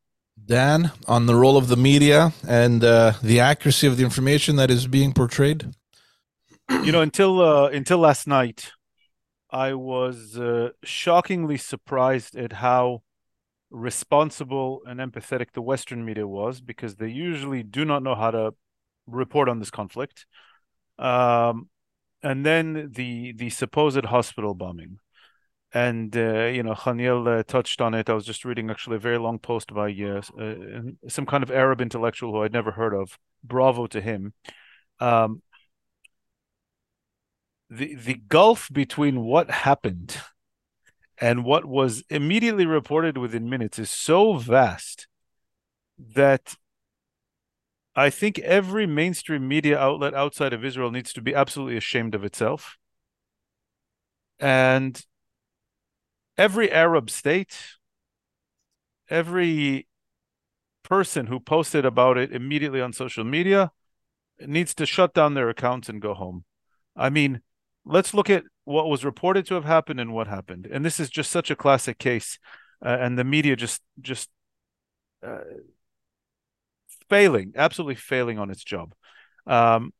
Dan, 0.44 0.92
on 1.06 1.26
the 1.26 1.34
role 1.34 1.56
of 1.56 1.68
the 1.68 1.76
media 1.76 2.32
and 2.46 2.82
uh, 2.82 3.12
the 3.22 3.40
accuracy 3.40 3.86
of 3.86 3.96
the 3.96 4.04
information 4.04 4.56
that 4.56 4.70
is 4.70 4.86
being 4.86 5.12
portrayed. 5.12 5.70
You 6.70 6.92
know, 6.92 7.00
until 7.00 7.40
uh, 7.40 7.68
until 7.68 7.98
last 7.98 8.26
night, 8.26 8.70
I 9.50 9.74
was 9.74 10.38
uh, 10.38 10.70
shockingly 10.84 11.56
surprised 11.56 12.36
at 12.36 12.54
how 12.54 13.02
responsible 13.70 14.82
and 14.86 15.00
empathetic 15.00 15.52
the 15.52 15.62
Western 15.62 16.04
media 16.04 16.26
was 16.26 16.60
because 16.60 16.96
they 16.96 17.08
usually 17.08 17.62
do 17.62 17.84
not 17.84 18.02
know 18.02 18.14
how 18.14 18.30
to 18.30 18.54
report 19.06 19.48
on 19.48 19.58
this 19.58 19.70
conflict. 19.70 20.26
Um, 20.98 21.68
and 22.22 22.44
then 22.44 22.90
the 22.92 23.32
the 23.32 23.48
supposed 23.50 24.04
hospital 24.04 24.54
bombing, 24.54 24.98
and 25.72 26.14
uh, 26.16 26.46
you 26.46 26.62
know 26.62 26.74
Janiel 26.74 27.40
uh, 27.40 27.42
touched 27.42 27.80
on 27.80 27.94
it. 27.94 28.10
I 28.10 28.14
was 28.14 28.26
just 28.26 28.44
reading 28.44 28.70
actually 28.70 28.96
a 28.96 29.00
very 29.00 29.18
long 29.18 29.38
post 29.38 29.72
by 29.72 29.90
uh, 29.90 30.20
uh 30.38 31.08
some 31.08 31.24
kind 31.24 31.42
of 31.42 31.50
Arab 31.50 31.80
intellectual 31.80 32.32
who 32.32 32.42
I'd 32.42 32.52
never 32.52 32.72
heard 32.72 32.94
of. 32.94 33.18
Bravo 33.42 33.86
to 33.86 34.00
him. 34.00 34.34
Um, 34.98 35.42
the 37.70 37.94
the 37.94 38.14
gulf 38.14 38.68
between 38.70 39.20
what 39.20 39.50
happened 39.50 40.18
and 41.20 41.44
what 41.44 41.66
was 41.66 42.02
immediately 42.08 42.64
reported 42.64 43.18
within 43.18 43.50
minutes 43.50 43.78
is 43.78 43.90
so 43.90 44.38
vast 44.38 45.06
that 45.98 46.54
I 47.94 48.08
think 48.08 48.38
every 48.38 48.86
mainstream 48.86 49.46
media 49.46 49.78
outlet 49.78 50.14
outside 50.14 50.54
of 50.54 50.64
Israel 50.64 50.90
needs 50.90 51.12
to 51.12 51.20
be 51.20 51.34
absolutely 51.34 51.76
ashamed 51.76 52.14
of 52.14 52.24
itself. 52.24 52.78
And 54.38 55.04
every 56.38 56.72
Arab 56.72 57.10
state, 57.10 57.54
every 59.10 59.86
person 60.82 61.26
who 61.26 61.38
posted 61.38 61.84
about 61.84 62.16
it 62.16 62.32
immediately 62.32 62.80
on 62.80 62.94
social 62.94 63.24
media 63.24 63.70
needs 64.40 64.74
to 64.76 64.86
shut 64.86 65.12
down 65.12 65.34
their 65.34 65.50
accounts 65.50 65.90
and 65.90 66.00
go 66.00 66.14
home. 66.14 66.44
I 66.96 67.10
mean, 67.10 67.42
let's 67.84 68.14
look 68.14 68.30
at 68.30 68.44
what 68.64 68.88
was 68.88 69.04
reported 69.04 69.46
to 69.46 69.54
have 69.54 69.64
happened 69.64 70.00
and 70.00 70.12
what 70.12 70.28
happened. 70.28 70.68
And 70.70 70.84
this 70.84 71.00
is 71.00 71.10
just 71.10 71.30
such 71.30 71.50
a 71.50 71.56
classic 71.56 71.98
case, 71.98 72.38
uh, 72.84 72.96
and 73.00 73.18
the 73.18 73.24
media 73.24 73.56
just 73.56 73.82
just 74.00 74.28
uh, 75.26 75.40
failing, 77.08 77.52
absolutely 77.56 77.96
failing 77.96 78.38
on 78.38 78.50
its 78.50 78.64
job. 78.64 78.94
Um, 79.46 79.92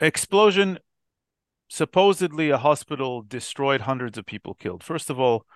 explosion 0.00 0.78
supposedly 1.68 2.50
a 2.50 2.58
hospital 2.58 3.22
destroyed 3.22 3.82
hundreds 3.82 4.18
of 4.18 4.26
people 4.26 4.54
killed. 4.54 4.84
First 4.84 5.10
of 5.10 5.18
all, 5.18 5.46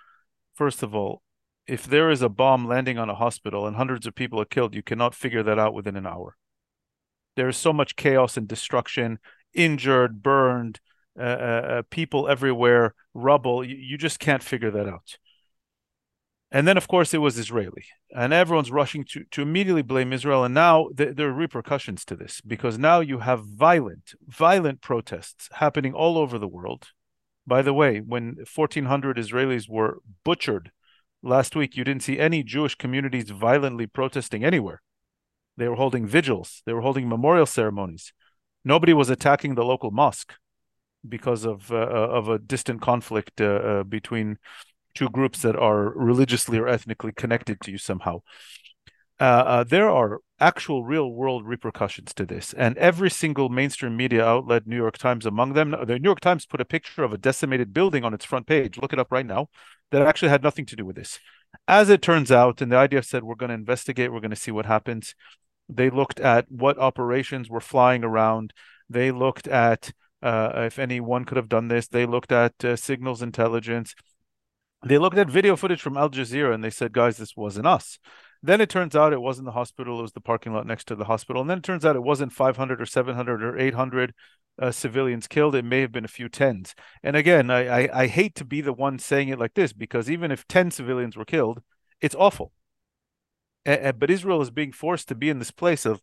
first 0.54 0.82
of 0.82 0.94
all, 0.94 1.22
if 1.66 1.86
there 1.86 2.10
is 2.10 2.22
a 2.22 2.28
bomb 2.28 2.66
landing 2.66 2.98
on 2.98 3.10
a 3.10 3.14
hospital 3.14 3.66
and 3.66 3.76
hundreds 3.76 4.06
of 4.06 4.14
people 4.14 4.40
are 4.40 4.46
killed, 4.46 4.74
you 4.74 4.82
cannot 4.82 5.14
figure 5.14 5.42
that 5.42 5.58
out 5.58 5.74
within 5.74 5.96
an 5.96 6.06
hour. 6.06 6.36
There 7.36 7.48
is 7.48 7.56
so 7.56 7.72
much 7.72 7.94
chaos 7.94 8.36
and 8.36 8.48
destruction, 8.48 9.18
injured, 9.58 10.22
burned, 10.22 10.80
uh, 11.18 11.22
uh, 11.22 11.66
uh 11.68 11.82
people 11.90 12.28
everywhere, 12.28 12.94
rubble. 13.14 13.64
You, 13.64 13.76
you 13.76 13.98
just 13.98 14.18
can't 14.18 14.42
figure 14.42 14.70
that 14.70 14.88
out. 14.88 15.18
And 16.50 16.66
then, 16.66 16.78
of 16.78 16.88
course, 16.88 17.12
it 17.12 17.18
was 17.18 17.38
Israeli, 17.38 17.84
and 18.14 18.32
everyone's 18.32 18.70
rushing 18.70 19.04
to 19.10 19.24
to 19.32 19.42
immediately 19.42 19.82
blame 19.82 20.14
Israel. 20.14 20.44
And 20.44 20.54
now 20.54 20.88
th- 20.96 21.14
there 21.16 21.28
are 21.28 21.32
repercussions 21.32 22.06
to 22.06 22.16
this 22.16 22.40
because 22.40 22.78
now 22.78 23.00
you 23.00 23.18
have 23.18 23.44
violent, 23.44 24.14
violent 24.26 24.80
protests 24.80 25.50
happening 25.52 25.92
all 25.92 26.16
over 26.16 26.38
the 26.38 26.48
world. 26.48 26.88
By 27.46 27.62
the 27.62 27.74
way, 27.74 27.98
when 28.00 28.36
1,400 28.54 29.16
Israelis 29.16 29.68
were 29.68 29.98
butchered 30.24 30.70
last 31.22 31.56
week, 31.56 31.76
you 31.76 31.84
didn't 31.84 32.02
see 32.02 32.18
any 32.18 32.42
Jewish 32.42 32.74
communities 32.74 33.30
violently 33.30 33.86
protesting 33.86 34.44
anywhere. 34.44 34.82
They 35.56 35.68
were 35.68 35.76
holding 35.76 36.06
vigils, 36.06 36.62
they 36.64 36.72
were 36.72 36.82
holding 36.82 37.08
memorial 37.08 37.46
ceremonies. 37.46 38.12
Nobody 38.64 38.92
was 38.92 39.10
attacking 39.10 39.54
the 39.54 39.64
local 39.64 39.90
mosque 39.90 40.34
because 41.08 41.44
of 41.44 41.70
uh, 41.72 41.76
of 41.76 42.28
a 42.28 42.38
distant 42.38 42.80
conflict 42.80 43.40
uh, 43.40 43.44
uh, 43.44 43.82
between 43.84 44.38
two 44.94 45.08
groups 45.08 45.42
that 45.42 45.56
are 45.56 45.90
religiously 45.90 46.58
or 46.58 46.68
ethnically 46.68 47.12
connected 47.12 47.60
to 47.60 47.70
you 47.70 47.78
somehow. 47.78 48.20
Uh, 49.20 49.24
uh, 49.24 49.64
there 49.64 49.90
are 49.90 50.20
actual 50.40 50.84
real 50.84 51.10
world 51.10 51.44
repercussions 51.46 52.14
to 52.14 52.24
this. 52.24 52.52
And 52.52 52.76
every 52.78 53.10
single 53.10 53.48
mainstream 53.48 53.96
media 53.96 54.24
outlet, 54.24 54.66
New 54.66 54.76
York 54.76 54.96
Times 54.96 55.26
among 55.26 55.54
them, 55.54 55.74
the 55.86 55.98
New 55.98 56.08
York 56.08 56.20
Times 56.20 56.46
put 56.46 56.60
a 56.60 56.64
picture 56.64 57.02
of 57.02 57.12
a 57.12 57.18
decimated 57.18 57.72
building 57.72 58.04
on 58.04 58.14
its 58.14 58.24
front 58.24 58.46
page. 58.46 58.78
Look 58.78 58.92
it 58.92 58.98
up 58.98 59.10
right 59.10 59.26
now. 59.26 59.48
That 59.90 60.02
actually 60.02 60.28
had 60.28 60.42
nothing 60.42 60.66
to 60.66 60.76
do 60.76 60.84
with 60.84 60.96
this. 60.96 61.18
As 61.66 61.88
it 61.88 62.02
turns 62.02 62.30
out, 62.30 62.60
and 62.60 62.70
the 62.70 62.76
IDF 62.76 63.06
said, 63.06 63.24
we're 63.24 63.34
going 63.34 63.48
to 63.48 63.54
investigate, 63.54 64.12
we're 64.12 64.20
going 64.20 64.30
to 64.30 64.36
see 64.36 64.50
what 64.50 64.66
happens. 64.66 65.14
They 65.68 65.90
looked 65.90 66.20
at 66.20 66.50
what 66.50 66.78
operations 66.78 67.50
were 67.50 67.60
flying 67.60 68.04
around. 68.04 68.52
They 68.88 69.10
looked 69.10 69.46
at 69.46 69.92
uh, 70.22 70.50
if 70.54 70.78
anyone 70.78 71.24
could 71.24 71.36
have 71.36 71.48
done 71.48 71.68
this. 71.68 71.88
They 71.88 72.06
looked 72.06 72.32
at 72.32 72.64
uh, 72.64 72.76
signals 72.76 73.22
intelligence 73.22 73.94
they 74.86 74.98
looked 74.98 75.18
at 75.18 75.28
video 75.28 75.56
footage 75.56 75.82
from 75.82 75.96
Al 75.96 76.10
Jazeera 76.10 76.54
and 76.54 76.62
they 76.62 76.70
said, 76.70 76.92
guys, 76.92 77.16
this 77.16 77.36
wasn't 77.36 77.66
us. 77.66 77.98
Then 78.42 78.60
it 78.60 78.70
turns 78.70 78.94
out 78.94 79.12
it 79.12 79.20
wasn't 79.20 79.46
the 79.46 79.52
hospital, 79.52 79.98
it 79.98 80.02
was 80.02 80.12
the 80.12 80.20
parking 80.20 80.52
lot 80.52 80.66
next 80.66 80.86
to 80.88 80.94
the 80.94 81.06
hospital. 81.06 81.42
And 81.42 81.50
then 81.50 81.58
it 81.58 81.64
turns 81.64 81.84
out 81.84 81.96
it 81.96 82.02
wasn't 82.02 82.32
500 82.32 82.80
or 82.80 82.86
700 82.86 83.42
or 83.42 83.58
800 83.58 84.14
uh, 84.60 84.70
civilians 84.70 85.26
killed. 85.26 85.56
It 85.56 85.64
may 85.64 85.80
have 85.80 85.90
been 85.90 86.04
a 86.04 86.08
few 86.08 86.28
tens. 86.28 86.76
And 87.02 87.16
again, 87.16 87.50
I, 87.50 87.86
I, 87.86 88.02
I 88.02 88.06
hate 88.06 88.36
to 88.36 88.44
be 88.44 88.60
the 88.60 88.72
one 88.72 89.00
saying 89.00 89.28
it 89.28 89.40
like 89.40 89.54
this 89.54 89.72
because 89.72 90.08
even 90.08 90.30
if 90.30 90.46
10 90.46 90.70
civilians 90.70 91.16
were 91.16 91.24
killed, 91.24 91.62
it's 92.00 92.14
awful. 92.14 92.52
But 93.64 94.10
Israel 94.10 94.40
is 94.40 94.50
being 94.50 94.72
forced 94.72 95.08
to 95.08 95.14
be 95.14 95.30
in 95.30 95.38
this 95.38 95.50
place 95.50 95.86
of 95.86 96.02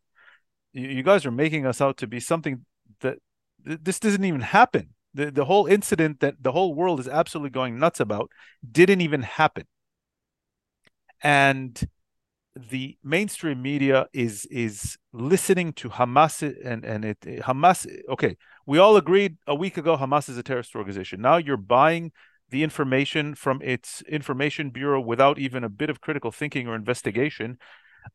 you 0.73 1.03
guys 1.03 1.25
are 1.25 1.31
making 1.31 1.65
us 1.65 1.79
out 1.79 1.97
to 1.97 2.07
be 2.07 2.19
something 2.19 2.65
that 2.99 3.17
this 3.63 3.99
doesn't 3.99 4.23
even 4.23 4.41
happen. 4.41 4.89
The, 5.13 5.31
the 5.31 5.45
whole 5.45 5.65
incident 5.65 6.19
that 6.19 6.43
the 6.43 6.51
whole 6.51 6.75
world 6.75 6.99
is 6.99 7.07
absolutely 7.07 7.51
going 7.51 7.79
nuts 7.79 8.01
about 8.01 8.29
didn't 8.69 8.99
even 8.99 9.21
happen. 9.21 9.65
And 11.23 11.81
the 12.57 12.97
mainstream 13.03 13.61
media 13.61 14.07
is 14.13 14.45
is 14.45 14.97
listening 15.13 15.73
to 15.73 15.89
Hamas 15.89 16.41
and 16.63 16.85
and 16.85 17.03
it 17.03 17.19
Hamas 17.21 17.85
okay 18.07 18.37
we 18.65 18.77
all 18.77 18.95
agreed 18.95 19.37
a 19.45 19.53
week 19.53 19.75
ago 19.77 19.97
Hamas 19.97 20.29
is 20.29 20.37
a 20.37 20.43
terrorist 20.43 20.75
organization. 20.75 21.21
Now 21.21 21.37
you're 21.37 21.57
buying 21.57 22.11
the 22.49 22.63
information 22.63 23.35
from 23.35 23.61
its 23.61 24.01
information 24.03 24.69
bureau 24.69 25.01
without 25.01 25.39
even 25.39 25.63
a 25.63 25.69
bit 25.69 25.89
of 25.89 26.01
critical 26.01 26.31
thinking 26.31 26.67
or 26.67 26.75
investigation 26.75 27.57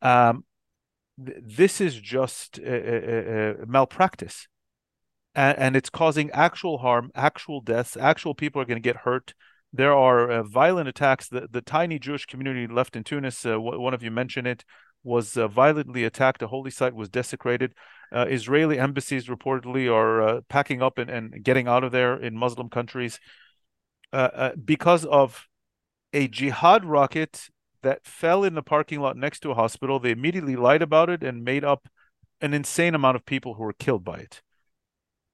um, 0.01 0.43
th- 1.23 1.37
this 1.41 1.81
is 1.81 1.99
just 1.99 2.57
a, 2.59 3.55
malpractice 3.67 4.47
and, 5.35 5.57
and 5.57 5.75
it's 5.75 5.89
causing 5.89 6.29
actual 6.31 6.79
harm, 6.79 7.11
actual 7.15 7.61
deaths, 7.61 7.97
actual 7.97 8.33
people 8.33 8.61
are 8.61 8.65
going 8.65 8.81
to 8.81 8.87
get 8.87 8.97
hurt. 8.97 9.33
There 9.73 9.93
are 9.93 10.29
uh, 10.29 10.43
violent 10.43 10.89
attacks. 10.89 11.29
The, 11.29 11.47
the 11.49 11.61
tiny 11.61 11.97
Jewish 11.99 12.25
community 12.25 12.71
left 12.71 12.95
in 12.95 13.03
Tunis, 13.03 13.45
uh, 13.45 13.59
one 13.59 13.93
of 13.93 14.03
you 14.03 14.11
mentioned 14.11 14.47
it, 14.47 14.65
was 15.03 15.37
uh, 15.37 15.47
violently 15.47 16.03
attacked. 16.03 16.41
A 16.41 16.47
holy 16.47 16.71
site 16.71 16.93
was 16.93 17.09
desecrated. 17.09 17.73
Israeli 18.13 18.77
embassies 18.77 19.27
reportedly 19.27 19.89
are 19.89 20.41
packing 20.49 20.81
up 20.81 20.97
and, 20.97 21.09
and 21.09 21.41
getting 21.43 21.69
out 21.69 21.85
of 21.85 21.93
there 21.93 22.17
in 22.17 22.35
Muslim 22.35 22.67
countries 22.67 23.21
uh, 24.17 24.51
because 24.63 25.05
of 25.05 25.47
a 26.13 26.27
jihad 26.27 26.85
rocket 26.85 27.49
that 27.83 28.05
fell 28.05 28.43
in 28.43 28.53
the 28.53 28.61
parking 28.63 28.99
lot 28.99 29.17
next 29.17 29.39
to 29.41 29.51
a 29.51 29.55
hospital. 29.55 29.99
They 29.99 30.11
immediately 30.11 30.55
lied 30.55 30.81
about 30.81 31.09
it 31.09 31.23
and 31.23 31.43
made 31.43 31.63
up 31.63 31.87
an 32.41 32.53
insane 32.53 32.95
amount 32.95 33.15
of 33.15 33.25
people 33.25 33.55
who 33.55 33.63
were 33.63 33.73
killed 33.73 34.03
by 34.03 34.17
it 34.17 34.41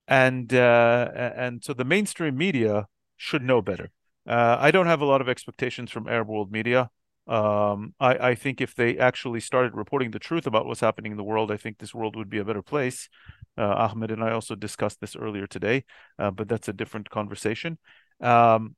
and 0.07 0.53
uh, 0.53 1.09
and 1.13 1.63
so 1.63 1.73
the 1.73 1.83
mainstream 1.83 2.37
media 2.37 2.87
should 3.17 3.43
know 3.43 3.61
better. 3.61 3.89
Uh, 4.27 4.57
I 4.59 4.71
don't 4.71 4.87
have 4.87 5.01
a 5.01 5.05
lot 5.05 5.21
of 5.21 5.29
expectations 5.29 5.91
from 5.91 6.07
Arab 6.07 6.27
world 6.27 6.51
media. 6.51 6.89
Um, 7.27 7.93
I, 7.99 8.29
I 8.29 8.35
think 8.35 8.61
if 8.61 8.73
they 8.75 8.97
actually 8.97 9.41
started 9.41 9.75
reporting 9.75 10.11
the 10.11 10.19
truth 10.19 10.47
about 10.47 10.65
what's 10.65 10.79
happening 10.79 11.11
in 11.11 11.17
the 11.17 11.23
world, 11.23 11.51
I 11.51 11.57
think 11.57 11.77
this 11.77 11.93
world 11.93 12.15
would 12.15 12.29
be 12.29 12.37
a 12.37 12.45
better 12.45 12.61
place. 12.61 13.09
Uh, 13.57 13.63
Ahmed 13.89 14.11
and 14.11 14.23
I 14.23 14.31
also 14.31 14.55
discussed 14.55 15.01
this 15.01 15.15
earlier 15.15 15.47
today, 15.47 15.83
uh, 16.19 16.31
but 16.31 16.47
that's 16.47 16.67
a 16.67 16.73
different 16.73 17.09
conversation. 17.09 17.79
Um, 18.21 18.75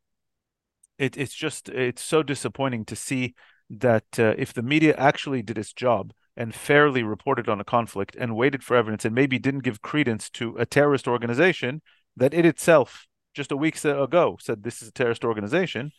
it, 0.98 1.18
it's 1.18 1.34
just 1.34 1.70
it's 1.70 2.04
so 2.04 2.24
disappointing 2.24 2.86
to 2.86 2.96
see 2.96 3.36
that 3.70 4.06
uh, 4.18 4.34
if 4.38 4.54
the 4.54 4.64
media 4.64 4.96
actually 4.98 5.42
did 5.42 5.58
its 5.58 5.74
job, 5.74 6.12
and 6.40 6.56
fairly 6.56 7.04
reported 7.04 7.50
on 7.50 7.60
a 7.60 7.66
conflict 7.66 8.16
and 8.18 8.36
waited 8.36 8.64
for 8.64 8.78
evidence 8.78 9.04
and 9.04 9.14
maybe 9.14 9.38
didn't 9.38 9.60
give 9.60 9.82
credence 9.82 10.30
to 10.30 10.56
a 10.58 10.66
terrorist 10.66 11.08
organization 11.08 11.82
that 12.16 12.34
it 12.34 12.46
itself 12.46 13.06
just 13.36 13.52
a 13.52 13.58
week 13.58 13.84
ago 13.84 14.38
said 14.40 14.64
this 14.64 14.82
is 14.82 14.88
a 14.88 14.92
terrorist 14.94 15.26
organization 15.26 15.92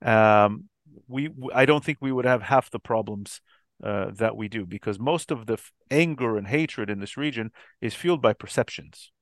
um, 0.00 0.64
we 1.06 1.30
i 1.54 1.66
don't 1.66 1.84
think 1.84 1.98
we 2.00 2.10
would 2.10 2.24
have 2.24 2.42
half 2.42 2.70
the 2.70 2.78
problems 2.80 3.40
uh, 3.84 4.10
that 4.14 4.36
we 4.36 4.48
do 4.48 4.64
because 4.64 4.98
most 4.98 5.30
of 5.30 5.46
the 5.46 5.58
anger 5.90 6.38
and 6.38 6.46
hatred 6.48 6.88
in 6.88 6.98
this 6.98 7.16
region 7.16 7.50
is 7.82 7.94
fueled 7.94 8.22
by 8.22 8.32
perceptions 8.32 9.12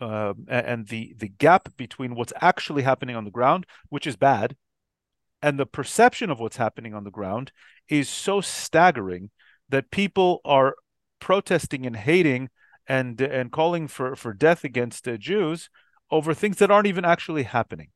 uh, 0.00 0.34
and 0.48 0.88
the 0.88 1.14
the 1.18 1.28
gap 1.28 1.68
between 1.76 2.14
what's 2.14 2.32
actually 2.40 2.82
happening 2.82 3.16
on 3.16 3.24
the 3.24 3.30
ground 3.30 3.66
which 3.88 4.06
is 4.06 4.16
bad 4.16 4.56
and 5.42 5.58
the 5.58 5.66
perception 5.66 6.30
of 6.30 6.40
what's 6.40 6.56
happening 6.56 6.94
on 6.94 7.04
the 7.04 7.10
ground 7.10 7.52
is 7.88 8.08
so 8.08 8.40
staggering 8.40 9.30
that 9.68 9.90
people 9.90 10.40
are 10.44 10.76
protesting 11.20 11.86
and 11.86 11.96
hating 11.96 12.48
and 12.86 13.20
and 13.20 13.52
calling 13.52 13.88
for 13.88 14.14
for 14.16 14.32
death 14.32 14.64
against 14.64 15.06
uh, 15.08 15.16
Jews 15.16 15.68
over 16.10 16.34
things 16.34 16.56
that 16.58 16.70
aren't 16.70 16.86
even 16.86 17.04
actually 17.04 17.42
happening. 17.42 17.88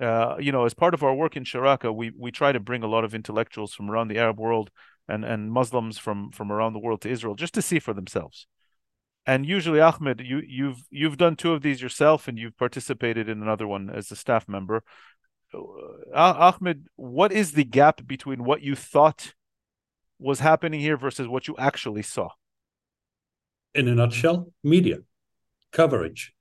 Uh, 0.00 0.36
you 0.38 0.52
know, 0.52 0.64
as 0.64 0.74
part 0.74 0.94
of 0.94 1.02
our 1.02 1.14
work 1.14 1.36
in 1.36 1.44
Sharaka, 1.44 1.94
we 1.94 2.12
we 2.16 2.30
try 2.30 2.52
to 2.52 2.60
bring 2.60 2.82
a 2.82 2.88
lot 2.88 3.04
of 3.04 3.14
intellectuals 3.14 3.74
from 3.74 3.90
around 3.90 4.08
the 4.08 4.18
Arab 4.18 4.38
world 4.38 4.70
and 5.08 5.24
and 5.24 5.50
Muslims 5.50 5.98
from 5.98 6.30
from 6.30 6.52
around 6.52 6.72
the 6.72 6.78
world 6.78 7.00
to 7.02 7.08
Israel 7.10 7.34
just 7.34 7.54
to 7.54 7.62
see 7.62 7.78
for 7.78 7.92
themselves. 7.94 8.46
And 9.28 9.44
usually, 9.44 9.78
Ahmed, 9.78 10.22
you 10.24 10.40
you've 10.48 10.82
you've 10.90 11.18
done 11.18 11.36
two 11.36 11.52
of 11.52 11.60
these 11.60 11.82
yourself, 11.82 12.28
and 12.28 12.38
you've 12.38 12.56
participated 12.56 13.28
in 13.28 13.42
another 13.42 13.66
one 13.66 13.90
as 13.90 14.10
a 14.10 14.16
staff 14.16 14.48
member. 14.48 14.82
Uh, 15.52 16.52
Ahmed, 16.54 16.86
what 16.96 17.30
is 17.30 17.52
the 17.52 17.64
gap 17.64 18.06
between 18.06 18.42
what 18.42 18.62
you 18.62 18.74
thought 18.74 19.34
was 20.18 20.40
happening 20.40 20.80
here 20.80 20.96
versus 20.96 21.28
what 21.28 21.46
you 21.46 21.54
actually 21.58 22.00
saw? 22.00 22.30
In 23.74 23.86
a 23.86 23.94
nutshell, 23.94 24.50
media 24.64 25.00
coverage. 25.72 26.32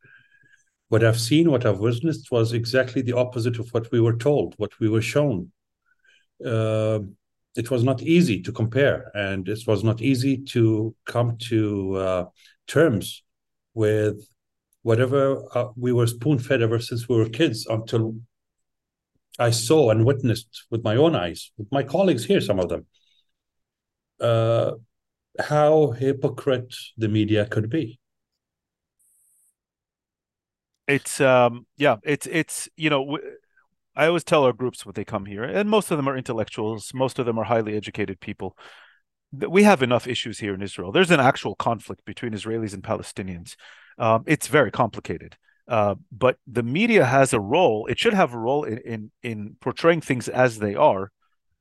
What 0.87 1.03
I've 1.03 1.19
seen, 1.19 1.51
what 1.51 1.65
I've 1.65 1.79
witnessed 1.79 2.31
was 2.31 2.53
exactly 2.53 3.01
the 3.01 3.17
opposite 3.17 3.59
of 3.59 3.67
what 3.73 3.91
we 3.91 3.99
were 3.99 4.15
told, 4.15 4.53
what 4.55 4.79
we 4.79 4.87
were 4.87 5.01
shown. 5.01 5.51
Uh, 6.43 6.99
it 7.57 7.71
was 7.71 7.83
not 7.83 8.01
easy 8.01 8.41
to 8.41 8.51
compare, 8.51 9.11
and 9.15 9.49
it 9.49 9.59
was 9.67 9.83
not 9.83 10.01
easy 10.01 10.37
to 10.37 10.95
come 11.05 11.37
to 11.49 11.95
uh, 11.95 12.25
terms 12.67 13.23
with 13.73 14.27
whatever 14.83 15.43
uh, 15.55 15.69
we 15.75 15.91
were 15.91 16.07
spoon 16.07 16.39
fed 16.39 16.61
ever 16.61 16.79
since 16.79 17.09
we 17.09 17.17
were 17.17 17.29
kids 17.29 17.65
until 17.65 18.15
I 19.39 19.49
saw 19.51 19.89
and 19.91 20.05
witnessed 20.05 20.65
with 20.71 20.83
my 20.83 20.95
own 20.95 21.15
eyes, 21.15 21.51
with 21.57 21.67
my 21.71 21.83
colleagues 21.83 22.25
here, 22.25 22.41
some 22.41 22.59
of 22.59 22.69
them, 22.69 22.85
uh, 24.19 24.71
how 25.39 25.91
hypocrite 25.91 26.75
the 26.97 27.07
media 27.07 27.45
could 27.45 27.69
be. 27.69 27.99
It's 30.87 31.19
um 31.19 31.65
yeah, 31.77 31.97
it's 32.03 32.27
it's 32.27 32.69
you 32.77 32.89
know 32.89 33.19
I 33.97 34.05
always 34.07 34.23
tell 34.23 34.43
our 34.43 34.53
groups 34.53 34.85
when 34.85 34.93
they 34.93 35.03
come 35.03 35.25
here, 35.25 35.43
and 35.43 35.67
most 35.69 35.89
of 35.89 35.97
them 35.97 36.07
are 36.07 36.15
intellectuals, 36.15 36.93
most 36.93 37.17
of 37.17 37.25
them 37.25 37.39
are 37.39 37.45
highly 37.45 37.75
educated 37.75 38.19
people. 38.19 38.55
That 39.33 39.51
we 39.51 39.63
have 39.63 39.81
enough 39.81 40.07
issues 40.07 40.39
here 40.39 40.53
in 40.53 40.61
Israel. 40.61 40.91
There's 40.91 41.11
an 41.11 41.19
actual 41.19 41.55
conflict 41.55 42.05
between 42.05 42.33
Israelis 42.33 42.73
and 42.73 42.83
Palestinians. 42.83 43.55
Um, 43.97 44.23
it's 44.27 44.47
very 44.47 44.71
complicated. 44.71 45.35
Uh, 45.67 45.95
but 46.11 46.37
the 46.45 46.63
media 46.63 47.03
has 47.05 47.33
a 47.33 47.39
role. 47.39 47.87
It 47.87 47.99
should 47.99 48.13
have 48.13 48.33
a 48.33 48.37
role 48.37 48.63
in 48.63 48.77
in, 48.77 49.11
in 49.23 49.55
portraying 49.59 50.01
things 50.01 50.29
as 50.29 50.59
they 50.59 50.75
are, 50.75 51.11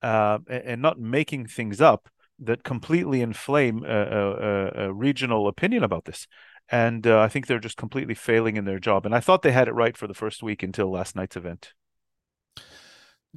uh, 0.03 0.39
and 0.49 0.81
not 0.83 1.01
making 1.01 1.47
things 1.47 1.81
up 1.81 2.09
that 2.39 2.63
completely 2.63 3.23
inflame 3.23 3.83
a, 3.85 4.01
a, 4.13 4.87
a 4.87 4.93
regional 4.93 5.49
opinion 5.49 5.83
about 5.83 6.05
this. 6.05 6.29
And 6.69 7.07
uh, 7.07 7.21
I 7.21 7.29
think 7.29 7.47
they're 7.47 7.59
just 7.59 7.79
completely 7.79 8.15
failing 8.15 8.57
in 8.57 8.67
their 8.67 8.79
job. 8.79 9.07
And 9.07 9.15
I 9.15 9.21
thought 9.21 9.43
they 9.43 9.53
had 9.53 9.69
it 9.69 9.73
right 9.75 9.97
for 9.97 10.07
the 10.07 10.15
first 10.23 10.43
week 10.43 10.63
until 10.63 10.91
last 10.91 11.17
night's 11.17 11.37
event. 11.37 11.73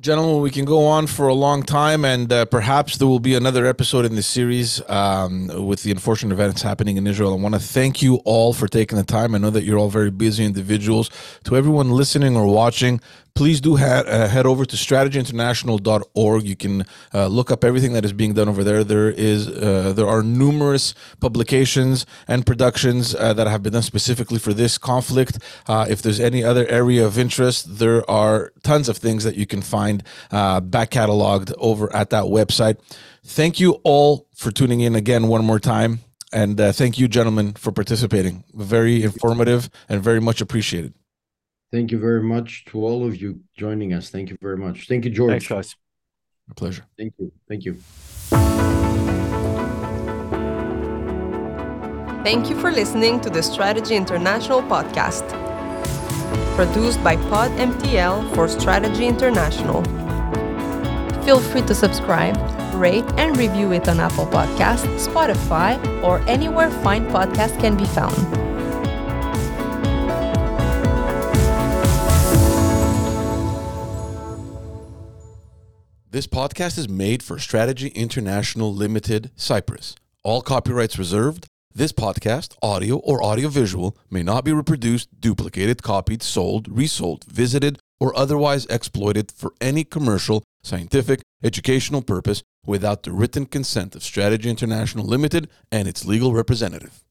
Gentlemen, 0.01 0.41
we 0.41 0.49
can 0.49 0.63
go 0.63 0.85
on 0.85 1.07
for 1.07 1.27
a 1.27 1.33
long 1.33 1.61
time, 1.61 2.05
and 2.05 2.31
uh, 2.31 2.45
perhaps 2.45 2.95
there 2.95 3.07
will 3.07 3.19
be 3.19 3.35
another 3.35 3.65
episode 3.65 4.05
in 4.05 4.15
this 4.15 4.27
series 4.27 4.81
um, 4.89 5.47
with 5.67 5.83
the 5.83 5.91
unfortunate 5.91 6.31
events 6.31 6.61
happening 6.61 6.95
in 6.95 7.05
Israel. 7.05 7.33
I 7.33 7.35
want 7.35 7.55
to 7.55 7.59
thank 7.59 8.01
you 8.01 8.15
all 8.23 8.53
for 8.53 8.69
taking 8.69 8.97
the 8.97 9.03
time. 9.03 9.35
I 9.35 9.39
know 9.39 9.49
that 9.49 9.63
you're 9.63 9.77
all 9.77 9.89
very 9.89 10.11
busy 10.11 10.45
individuals. 10.45 11.09
To 11.43 11.57
everyone 11.57 11.91
listening 11.91 12.37
or 12.37 12.45
watching, 12.45 13.01
please 13.39 13.61
do 13.61 13.75
head, 13.75 14.05
uh, 14.07 14.27
head 14.27 14.45
over 14.45 14.65
to 14.65 14.75
strategyinternational.org. 14.75 16.43
You 16.43 16.55
can 16.55 16.85
uh, 17.13 17.27
look 17.27 17.51
up 17.51 17.63
everything 17.63 17.93
that 17.93 18.03
is 18.03 18.11
being 18.11 18.33
done 18.33 18.49
over 18.49 18.65
there. 18.65 18.83
There 18.83 19.09
is 19.09 19.47
uh, 19.47 19.93
there 19.95 20.07
are 20.07 20.21
numerous 20.21 20.93
publications 21.21 22.05
and 22.27 22.45
productions 22.45 23.15
uh, 23.15 23.33
that 23.33 23.47
have 23.47 23.63
been 23.63 23.73
done 23.73 23.81
specifically 23.93 24.39
for 24.39 24.53
this 24.53 24.77
conflict. 24.77 25.39
Uh, 25.67 25.85
if 25.89 26.01
there's 26.01 26.19
any 26.19 26.43
other 26.43 26.67
area 26.67 27.05
of 27.05 27.17
interest, 27.17 27.79
there 27.79 28.01
are 28.11 28.51
tons 28.61 28.89
of 28.89 28.97
things 28.97 29.23
that 29.23 29.35
you 29.35 29.45
can 29.45 29.61
find 29.61 29.88
uh, 30.31 30.59
back 30.61 30.91
cataloged 30.91 31.53
over 31.57 31.93
at 31.95 32.09
that 32.11 32.25
website. 32.25 32.77
Thank 33.23 33.59
you 33.59 33.81
all 33.83 34.27
for 34.35 34.51
tuning 34.51 34.81
in 34.81 34.95
again 34.95 35.27
one 35.27 35.43
more 35.45 35.59
time. 35.59 35.99
And 36.31 36.57
thank 36.57 36.99
you, 36.99 37.07
gentlemen, 37.07 37.53
for 37.53 37.71
participating. 37.71 38.43
Very 38.53 39.03
informative 39.03 39.69
and 39.89 40.03
very 40.03 40.21
much 40.21 40.41
appreciated. 40.41 40.93
Thank 41.71 41.91
you 41.91 41.99
very 41.99 42.23
much 42.23 42.65
to 42.65 42.83
all 42.85 43.05
of 43.05 43.19
you 43.21 43.41
joining 43.55 43.93
us. 43.93 44.09
Thank 44.09 44.29
you 44.29 44.37
very 44.41 44.57
much. 44.57 44.87
Thank 44.87 45.05
you, 45.05 45.11
George. 45.11 45.47
Thanks, 45.47 45.47
guys. 45.47 45.75
A 46.49 46.55
pleasure. 46.55 46.85
Thank 46.97 47.13
you. 47.19 47.31
Thank 47.47 47.65
you. 47.65 47.77
Thank 52.23 52.49
you 52.49 52.59
for 52.59 52.71
listening 52.71 53.21
to 53.21 53.29
the 53.29 53.41
Strategy 53.41 53.95
International 53.95 54.61
podcast, 54.63 55.25
produced 56.59 57.01
by 57.01 57.15
Pod 57.31 57.49
MTL 57.51 58.35
for 58.35 58.49
Strategy 58.49 59.07
International. 59.07 59.81
Feel 61.23 61.39
free 61.39 61.61
to 61.61 61.73
subscribe, 61.73 62.35
rate, 62.75 63.05
and 63.15 63.37
review 63.37 63.71
it 63.71 63.87
on 63.87 64.01
Apple 64.01 64.25
Podcasts, 64.25 65.07
Spotify, 65.07 65.79
or 66.03 66.19
anywhere 66.27 66.69
fine 66.83 67.05
podcasts 67.07 67.57
can 67.61 67.77
be 67.77 67.85
found. 67.85 68.13
This 76.11 76.27
podcast 76.27 76.77
is 76.77 76.89
made 76.89 77.23
for 77.23 77.39
Strategy 77.39 77.87
International 77.95 78.75
Limited, 78.75 79.31
Cyprus. 79.37 79.95
All 80.25 80.41
copyrights 80.41 80.99
reserved. 80.99 81.47
This 81.75 81.91
podcast, 81.91 82.55
audio 82.63 82.97
or 82.97 83.23
audiovisual, 83.23 83.95
may 84.09 84.23
not 84.23 84.43
be 84.43 84.51
reproduced, 84.51 85.21
duplicated, 85.21 85.83
copied, 85.83 86.23
sold, 86.23 86.67
resold, 86.67 87.25
visited, 87.25 87.77
or 87.99 88.17
otherwise 88.17 88.65
exploited 88.65 89.31
for 89.31 89.53
any 89.61 89.83
commercial, 89.83 90.43
scientific, 90.63 91.21
educational 91.43 92.01
purpose 92.01 92.41
without 92.65 93.03
the 93.03 93.11
written 93.11 93.45
consent 93.45 93.95
of 93.95 94.03
Strategy 94.03 94.49
International 94.49 95.05
Limited 95.05 95.47
and 95.71 95.87
its 95.87 96.05
legal 96.05 96.33
representative. 96.33 97.03